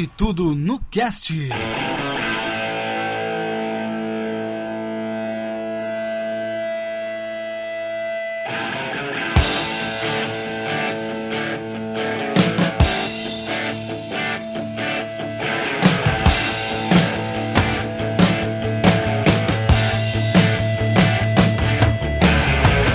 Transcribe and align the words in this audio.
Pode 0.00 0.06
tudo 0.16 0.54
no 0.54 0.80
cast. 0.90 1.34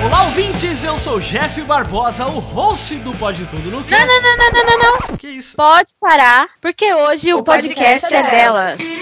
Olá, 0.04 0.24
ouvintes! 0.24 0.84
Eu 0.84 0.98
sou 0.98 1.18
o 1.18 1.20
Jeff 1.22 1.62
Barbosa, 1.62 2.26
o 2.27 2.40
host 2.40 2.96
do 2.98 3.12
Pode 3.18 3.46
Tudo 3.46 3.70
no 3.70 3.77
Não, 3.77 3.84
cast. 3.84 4.05
não, 4.05 4.22
não, 4.22 4.38
não, 4.38 4.52
não, 4.52 4.65
não, 4.65 4.77
não. 4.91 4.95
Que 5.18 5.27
isso? 5.30 5.55
Pode 5.55 5.91
parar, 5.99 6.49
porque 6.62 6.94
hoje 6.94 7.34
o, 7.34 7.44
podcast, 7.44 8.13
é 8.13 8.24
dela. 8.24 8.76
Olá, 8.77 8.95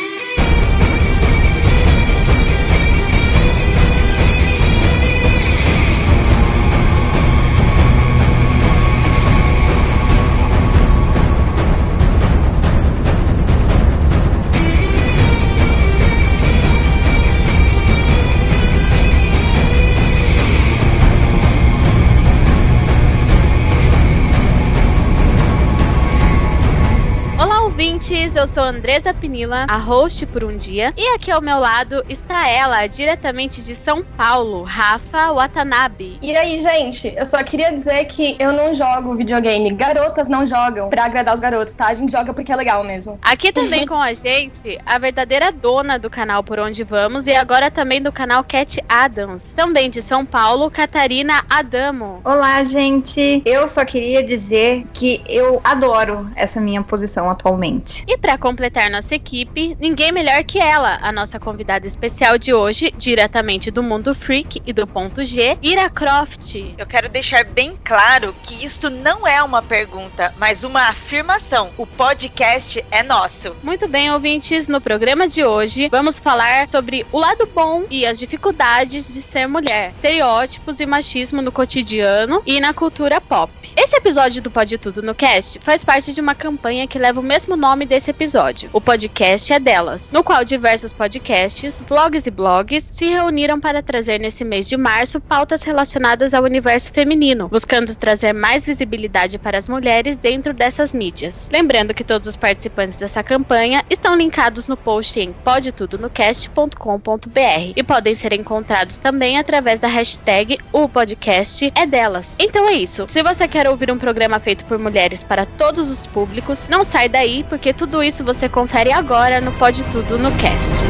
Eu 28.36 28.48
sou 28.48 28.64
Andresa 28.64 29.14
Pinila, 29.14 29.68
a 29.70 29.78
host 29.78 30.26
por 30.26 30.44
um 30.44 30.58
dia. 30.58 30.92
E 30.98 31.08
aqui 31.14 31.30
ao 31.30 31.40
meu 31.40 31.60
lado 31.60 32.04
está 32.10 32.50
ela, 32.50 32.88
diretamente 32.88 33.62
de 33.62 33.76
São 33.76 34.04
Paulo, 34.04 34.64
Rafa 34.64 35.32
Watanabe. 35.32 36.18
E 36.20 36.36
aí, 36.36 36.60
gente, 36.64 37.14
eu 37.16 37.28
só 37.28 37.44
queria 37.44 37.72
dizer 37.72 38.06
que 38.06 38.36
eu 38.40 38.52
não 38.52 38.74
jogo 38.74 39.16
videogame. 39.16 39.72
Garotas 39.76 40.28
não 40.28 40.48
jogam 40.48 40.90
pra 40.90 41.06
agradar 41.06 41.36
os 41.36 41.40
garotos, 41.40 41.76
tá? 41.76 41.90
A 41.90 41.94
gente 41.94 42.12
joga 42.12 42.34
porque 42.34 42.52
é 42.52 42.56
legal 42.56 42.84
mesmo. 42.84 43.20
Aqui 43.22 43.54
também 43.54 43.86
com 43.86 44.02
a 44.02 44.14
gente, 44.14 44.80
a 44.84 44.98
verdadeira 44.98 45.52
dona 45.52 46.00
do 46.00 46.10
canal 46.10 46.44
Por 46.44 46.60
Onde 46.60 46.84
Vamos 46.84 47.28
e 47.28 47.36
agora 47.36 47.70
também 47.70 48.02
do 48.02 48.12
canal 48.12 48.44
Cat 48.44 48.84
Adams. 48.90 49.54
Também 49.54 49.92
de 49.92 50.02
São 50.02 50.26
Paulo, 50.26 50.72
Catarina 50.72 51.46
Adamo. 51.48 52.20
Olá, 52.26 52.64
gente. 52.64 53.44
Eu 53.46 53.68
só 53.68 53.86
queria 53.86 54.24
dizer 54.24 54.88
que 54.92 55.22
eu 55.28 55.62
adoro 55.64 56.28
essa 56.36 56.60
minha 56.60 56.82
posição 56.82 57.30
atualmente. 57.30 58.04
E 58.08 58.23
para 58.24 58.38
completar 58.38 58.90
nossa 58.90 59.16
equipe, 59.16 59.76
ninguém 59.82 60.14
melhor 60.14 60.46
que 60.46 60.58
ela, 60.58 60.98
a 61.02 61.12
nossa 61.12 61.38
convidada 61.38 61.86
especial 61.86 62.38
de 62.38 62.54
hoje, 62.54 62.94
diretamente 62.98 63.70
do 63.70 63.84
Mundo 63.84 64.16
Freak 64.16 64.62
e 64.66 64.72
do 64.72 64.88
Ponto 64.88 65.26
G, 65.26 65.58
Ira 65.62 65.90
Croft. 65.90 66.74
Eu 66.78 66.86
quero 66.86 67.10
deixar 67.10 67.44
bem 67.44 67.76
claro 67.84 68.34
que 68.42 68.64
isto 68.64 68.90
não 68.90 69.28
é 69.28 69.44
uma 69.44 69.62
pergunta, 69.62 70.34
mas 70.38 70.64
uma 70.64 70.88
afirmação. 70.88 71.72
O 71.78 71.86
podcast 71.86 72.84
é 72.90 73.04
nosso. 73.04 73.54
Muito 73.62 73.90
bem, 73.90 74.10
ouvintes, 74.10 74.70
no 74.70 74.80
programa 74.80 75.28
de 75.28 75.44
hoje 75.44 75.90
vamos 75.92 76.18
falar 76.18 76.70
sobre 76.70 77.06
o 77.12 77.20
lado 77.20 77.46
bom 77.46 77.84
e 77.90 78.06
as 78.06 78.18
dificuldades 78.18 79.14
de 79.14 79.22
ser 79.22 79.48
mulher, 79.48 79.90
estereótipos 79.90 80.80
e 80.80 80.86
machismo 80.86 81.42
no 81.42 81.52
cotidiano 81.52 82.42
e 82.46 82.62
na 82.62 82.74
cultura 82.74 83.20
pop. 83.20 83.52
Esse 83.76 83.98
episódio 83.98 84.42
do 84.42 84.50
Pode 84.50 84.78
Tudo 84.78 85.02
no 85.02 85.14
Cast 85.14 85.60
faz 85.60 85.84
parte 85.84 86.14
de 86.14 86.22
uma 86.22 86.34
campanha 86.34 86.88
que 86.88 86.98
leva 86.98 87.20
o 87.20 87.24
mesmo 87.24 87.58
nome 87.58 87.86
desse 87.86 88.13
episódio. 88.14 88.70
O 88.72 88.80
podcast 88.80 89.52
é 89.52 89.60
delas, 89.60 90.14
no 90.14 90.24
qual 90.24 90.46
diversos 90.46 90.94
podcasts, 90.94 91.82
vlogs 91.88 92.28
e 92.28 92.32
blogs 92.32 92.86
se 92.92 93.06
reuniram 93.06 93.60
para 93.60 93.82
trazer 93.82 94.20
nesse 94.20 94.46
mês 94.46 94.70
de 94.70 94.78
março 94.78 95.20
pautas 95.20 95.64
relacionadas 95.64 96.32
ao 96.34 96.44
universo 96.44 96.94
feminino, 96.94 97.48
buscando 97.48 97.96
trazer 97.96 98.34
mais 98.34 98.66
visibilidade 98.66 99.40
para 99.40 99.58
as 99.58 99.68
mulheres 99.68 100.16
dentro 100.16 100.54
dessas 100.54 100.94
mídias. 100.94 101.50
Lembrando 101.52 101.94
que 101.94 102.04
todos 102.04 102.28
os 102.28 102.36
participantes 102.36 102.98
dessa 102.98 103.24
campanha 103.24 103.84
estão 103.90 104.16
linkados 104.16 104.68
no 104.68 104.78
post 104.78 105.20
em 105.20 105.34
podetudonocast.com.br 105.34 107.74
e 107.76 107.84
podem 107.84 108.14
ser 108.14 108.34
encontrados 108.34 108.98
também 108.98 109.40
através 109.40 109.80
da 109.80 109.88
hashtag 109.88 110.60
o 110.72 110.88
podcast 110.88 111.72
é 111.76 111.86
delas. 111.86 112.36
Então 112.38 112.70
é 112.70 112.74
isso. 112.74 113.06
Se 113.08 113.24
você 113.24 113.48
quer 113.48 113.68
ouvir 113.68 113.92
um 113.92 113.98
programa 113.98 114.40
feito 114.40 114.66
por 114.66 114.78
mulheres 114.78 115.24
para 115.24 115.46
todos 115.46 115.90
os 115.90 116.06
públicos, 116.06 116.68
não 116.70 116.84
sai 116.84 117.10
daí 117.10 117.44
porque 117.50 117.74
tudo 117.74 118.03
isso 118.04 118.24
você 118.24 118.50
confere 118.50 118.92
agora 118.92 119.40
no 119.40 119.52
Pode 119.54 119.84
Tudo 119.86 120.18
no 120.18 120.32
Cast. 120.34 120.86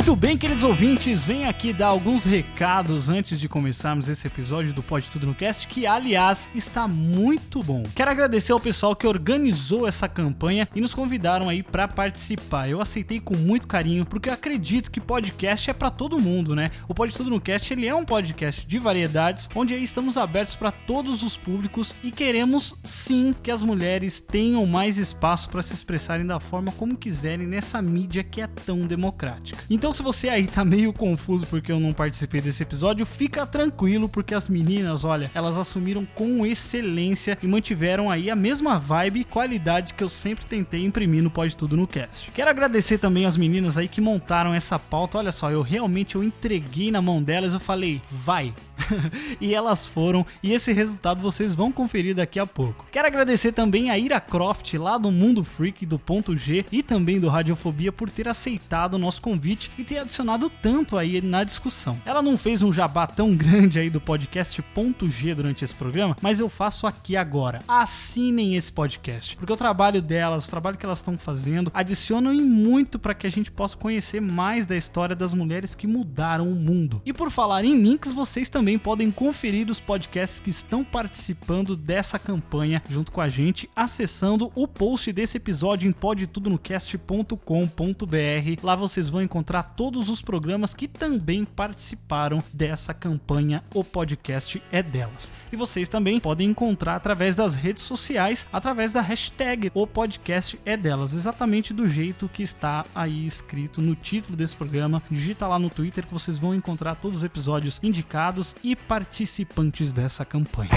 Muito 0.00 0.16
bem, 0.16 0.38
queridos 0.38 0.64
ouvintes, 0.64 1.22
venho 1.24 1.46
aqui 1.46 1.74
dar 1.74 1.88
alguns 1.88 2.24
recados 2.24 3.10
antes 3.10 3.38
de 3.38 3.46
começarmos 3.46 4.08
esse 4.08 4.26
episódio 4.26 4.72
do 4.72 4.82
Pode 4.82 5.10
Tudo 5.10 5.26
no 5.26 5.34
Cast, 5.34 5.68
que 5.68 5.86
aliás 5.86 6.48
está 6.54 6.88
muito 6.88 7.62
bom. 7.62 7.82
Quero 7.94 8.10
agradecer 8.10 8.52
ao 8.52 8.58
pessoal 8.58 8.96
que 8.96 9.06
organizou 9.06 9.86
essa 9.86 10.08
campanha 10.08 10.66
e 10.74 10.80
nos 10.80 10.94
convidaram 10.94 11.50
aí 11.50 11.62
para 11.62 11.86
participar. 11.86 12.66
Eu 12.66 12.80
aceitei 12.80 13.20
com 13.20 13.36
muito 13.36 13.68
carinho, 13.68 14.06
porque 14.06 14.30
eu 14.30 14.32
acredito 14.32 14.90
que 14.90 15.02
podcast 15.02 15.68
é 15.68 15.74
para 15.74 15.90
todo 15.90 16.18
mundo, 16.18 16.56
né? 16.56 16.70
O 16.88 16.94
Pode 16.94 17.14
Tudo 17.14 17.28
no 17.28 17.38
Cast, 17.38 17.70
ele 17.70 17.86
é 17.86 17.94
um 17.94 18.06
podcast 18.06 18.66
de 18.66 18.78
variedades, 18.78 19.50
onde 19.54 19.74
aí 19.74 19.84
estamos 19.84 20.16
abertos 20.16 20.56
para 20.56 20.72
todos 20.72 21.22
os 21.22 21.36
públicos 21.36 21.94
e 22.02 22.10
queremos 22.10 22.74
sim 22.82 23.34
que 23.42 23.50
as 23.50 23.62
mulheres 23.62 24.18
tenham 24.18 24.64
mais 24.64 24.96
espaço 24.96 25.50
para 25.50 25.60
se 25.60 25.74
expressarem 25.74 26.24
da 26.24 26.40
forma 26.40 26.72
como 26.72 26.96
quiserem 26.96 27.46
nessa 27.46 27.82
mídia 27.82 28.24
que 28.24 28.40
é 28.40 28.46
tão 28.46 28.86
democrática. 28.86 29.62
Então, 29.68 29.89
se 29.92 30.02
você 30.02 30.28
aí 30.28 30.46
tá 30.46 30.64
meio 30.64 30.92
confuso 30.92 31.46
porque 31.46 31.70
eu 31.72 31.80
não 31.80 31.92
participei 31.92 32.40
desse 32.40 32.62
episódio, 32.62 33.04
fica 33.06 33.46
tranquilo, 33.46 34.08
porque 34.08 34.34
as 34.34 34.48
meninas, 34.48 35.04
olha, 35.04 35.30
elas 35.34 35.56
assumiram 35.56 36.06
com 36.14 36.44
excelência 36.44 37.38
e 37.42 37.46
mantiveram 37.46 38.10
aí 38.10 38.30
a 38.30 38.36
mesma 38.36 38.78
vibe 38.78 39.20
e 39.20 39.24
qualidade 39.24 39.94
que 39.94 40.04
eu 40.04 40.08
sempre 40.08 40.46
tentei 40.46 40.84
imprimir 40.84 41.22
no 41.22 41.30
Pode 41.30 41.56
Tudo 41.56 41.76
no 41.76 41.86
Cast. 41.86 42.30
Quero 42.30 42.50
agradecer 42.50 42.98
também 42.98 43.26
as 43.26 43.36
meninas 43.36 43.76
aí 43.76 43.88
que 43.88 44.00
montaram 44.00 44.54
essa 44.54 44.78
pauta. 44.78 45.18
Olha 45.18 45.32
só, 45.32 45.50
eu 45.50 45.62
realmente 45.62 46.16
eu 46.16 46.22
entreguei 46.22 46.90
na 46.90 47.02
mão 47.02 47.22
delas, 47.22 47.54
eu 47.54 47.60
falei, 47.60 48.00
vai. 48.10 48.54
e 49.40 49.54
elas 49.54 49.86
foram, 49.86 50.24
e 50.42 50.52
esse 50.52 50.72
resultado 50.72 51.20
vocês 51.20 51.54
vão 51.54 51.70
conferir 51.70 52.14
daqui 52.14 52.38
a 52.38 52.46
pouco. 52.46 52.86
Quero 52.90 53.06
agradecer 53.06 53.52
também 53.52 53.90
a 53.90 53.98
Ira 53.98 54.20
Croft, 54.20 54.74
lá 54.74 54.98
do 54.98 55.10
Mundo 55.10 55.44
Freak 55.44 55.84
do 55.86 55.98
Ponto 55.98 56.36
G 56.36 56.64
e 56.70 56.82
também 56.82 57.20
do 57.20 57.28
Radiofobia, 57.28 57.92
por 57.92 58.10
ter 58.10 58.28
aceitado 58.28 58.94
o 58.94 58.98
nosso 58.98 59.20
convite 59.20 59.70
e 59.80 59.84
ter 59.84 59.98
adicionado 59.98 60.50
tanto 60.50 60.98
aí 60.98 61.22
na 61.22 61.42
discussão. 61.42 62.00
Ela 62.04 62.20
não 62.20 62.36
fez 62.36 62.62
um 62.62 62.72
jabá 62.72 63.06
tão 63.06 63.34
grande 63.34 63.78
aí 63.78 63.88
do 63.88 64.00
podcast 64.00 64.62
G 65.08 65.34
durante 65.34 65.64
esse 65.64 65.74
programa, 65.74 66.16
mas 66.20 66.38
eu 66.38 66.48
faço 66.48 66.86
aqui 66.86 67.16
agora. 67.16 67.62
Assinem 67.66 68.56
esse 68.56 68.70
podcast, 68.70 69.36
porque 69.36 69.52
o 69.52 69.56
trabalho 69.56 70.02
delas, 70.02 70.46
o 70.46 70.50
trabalho 70.50 70.76
que 70.76 70.84
elas 70.84 70.98
estão 70.98 71.16
fazendo, 71.16 71.70
adicionam 71.72 72.32
em 72.32 72.42
muito 72.42 72.98
para 72.98 73.14
que 73.14 73.26
a 73.26 73.30
gente 73.30 73.50
possa 73.50 73.76
conhecer 73.76 74.20
mais 74.20 74.66
da 74.66 74.76
história 74.76 75.16
das 75.16 75.32
mulheres 75.32 75.74
que 75.74 75.86
mudaram 75.86 76.48
o 76.48 76.54
mundo. 76.54 77.00
E 77.06 77.12
por 77.12 77.30
falar 77.30 77.64
em 77.64 77.80
links, 77.80 78.12
vocês 78.12 78.48
também 78.48 78.78
podem 78.78 79.10
conferir 79.10 79.70
os 79.70 79.80
podcasts 79.80 80.40
que 80.40 80.50
estão 80.50 80.84
participando 80.84 81.74
dessa 81.74 82.18
campanha 82.18 82.82
junto 82.88 83.10
com 83.10 83.20
a 83.20 83.28
gente, 83.28 83.68
acessando 83.74 84.52
o 84.54 84.68
post 84.68 85.12
desse 85.12 85.38
episódio 85.38 85.88
em 85.88 85.92
podtudonocast.com.br. 85.92 88.60
Lá 88.62 88.76
vocês 88.76 89.08
vão 89.08 89.22
encontrar 89.22 89.69
todos 89.76 90.08
os 90.08 90.22
programas 90.22 90.74
que 90.74 90.86
também 90.86 91.44
participaram 91.44 92.42
dessa 92.52 92.92
campanha 92.92 93.62
O 93.74 93.82
Podcast 93.82 94.62
é 94.70 94.82
Delas. 94.82 95.32
E 95.52 95.56
vocês 95.56 95.88
também 95.88 96.20
podem 96.20 96.50
encontrar 96.50 96.96
através 96.96 97.34
das 97.34 97.54
redes 97.54 97.82
sociais, 97.82 98.46
através 98.52 98.92
da 98.92 99.00
hashtag 99.00 99.70
O 99.74 99.86
Podcast 99.86 100.58
é 100.64 100.76
Delas, 100.76 101.12
exatamente 101.12 101.72
do 101.72 101.88
jeito 101.88 102.28
que 102.28 102.42
está 102.42 102.84
aí 102.94 103.26
escrito 103.26 103.80
no 103.80 103.94
título 103.94 104.36
desse 104.36 104.56
programa. 104.56 105.02
Digita 105.10 105.46
lá 105.46 105.58
no 105.58 105.70
Twitter 105.70 106.06
que 106.06 106.12
vocês 106.12 106.38
vão 106.38 106.54
encontrar 106.54 106.96
todos 106.96 107.18
os 107.18 107.24
episódios 107.24 107.80
indicados 107.82 108.54
e 108.62 108.76
participantes 108.76 109.92
dessa 109.92 110.24
campanha. 110.24 110.70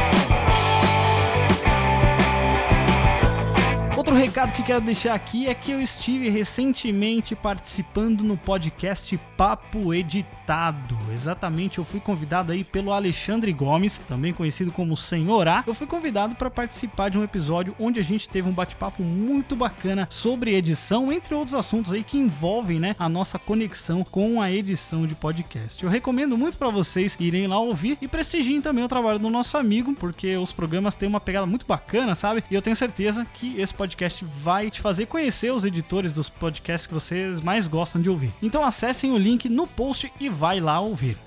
Outro 4.04 4.16
recado 4.16 4.52
que 4.52 4.62
quero 4.62 4.82
deixar 4.82 5.14
aqui 5.14 5.48
é 5.48 5.54
que 5.54 5.72
eu 5.72 5.80
estive 5.80 6.28
recentemente 6.28 7.38
participando 7.38 8.22
no 8.22 8.36
podcast 8.36 9.18
Papo 9.38 9.94
Editado. 9.94 10.98
Exatamente, 11.14 11.78
eu 11.78 11.86
fui 11.86 12.02
convidado 12.02 12.52
aí 12.52 12.66
pelo 12.66 12.92
Alexandre 12.92 13.54
Gomes, 13.54 13.98
também 14.00 14.34
conhecido 14.34 14.74
como 14.74 14.98
Senhor 14.98 15.48
A. 15.48 15.64
Eu 15.66 15.74
fui 15.74 15.88
convidado 15.88 16.36
para 16.36 16.50
participar 16.50 17.08
de 17.08 17.18
um 17.18 17.24
episódio 17.24 17.74
onde 17.80 17.98
a 17.98 18.04
gente 18.04 18.28
teve 18.28 18.50
um 18.50 18.52
bate-papo 18.52 19.02
muito 19.02 19.56
bacana 19.56 20.06
sobre 20.12 20.54
edição, 20.54 21.10
entre 21.10 21.34
outros 21.34 21.56
assuntos 21.56 21.94
aí 21.94 22.04
que 22.04 22.18
envolvem, 22.18 22.82
né, 22.82 22.98
a 23.00 23.08
nossa 23.08 23.40
conexão 23.40 24.04
com 24.04 24.42
a 24.42 24.52
edição 24.52 25.08
de 25.08 25.16
podcast. 25.16 25.82
Eu 25.82 25.90
recomendo 25.90 26.38
muito 26.38 26.58
para 26.58 26.70
vocês 26.70 27.16
irem 27.22 27.48
lá 27.48 27.58
ouvir 27.58 27.98
e 28.02 28.08
prestigiem 28.10 28.60
também 28.60 28.84
o 28.84 28.90
trabalho 28.90 29.18
do 29.18 29.30
nosso 29.30 29.58
amigo, 29.58 29.94
porque 29.94 30.36
os 30.36 30.52
programas 30.52 30.94
têm 30.94 31.08
uma 31.08 31.22
pegada 31.22 31.46
muito 31.46 31.66
bacana, 31.66 32.14
sabe? 32.16 32.44
E 32.52 32.54
eu 32.54 32.62
tenho 32.62 32.76
certeza 32.76 33.26
que 33.34 33.58
esse 33.62 33.74
podcast 33.74 33.93
vai 34.24 34.70
te 34.70 34.82
fazer 34.82 35.06
conhecer 35.06 35.52
os 35.52 35.66
editores 35.66 36.14
dos 36.14 36.30
podcasts 36.30 36.88
que 36.88 36.94
vocês 36.94 37.42
mais 37.42 37.68
gostam 37.68 38.02
de 38.02 38.10
ouvir. 38.10 38.34
Então 38.42 38.64
acessem 38.64 39.12
o 39.12 39.18
link 39.18 39.48
no 39.50 39.68
post 39.68 40.12
e 40.20 40.30
vai 40.30 40.60
lá 40.60 40.80
ouvir. 40.80 41.18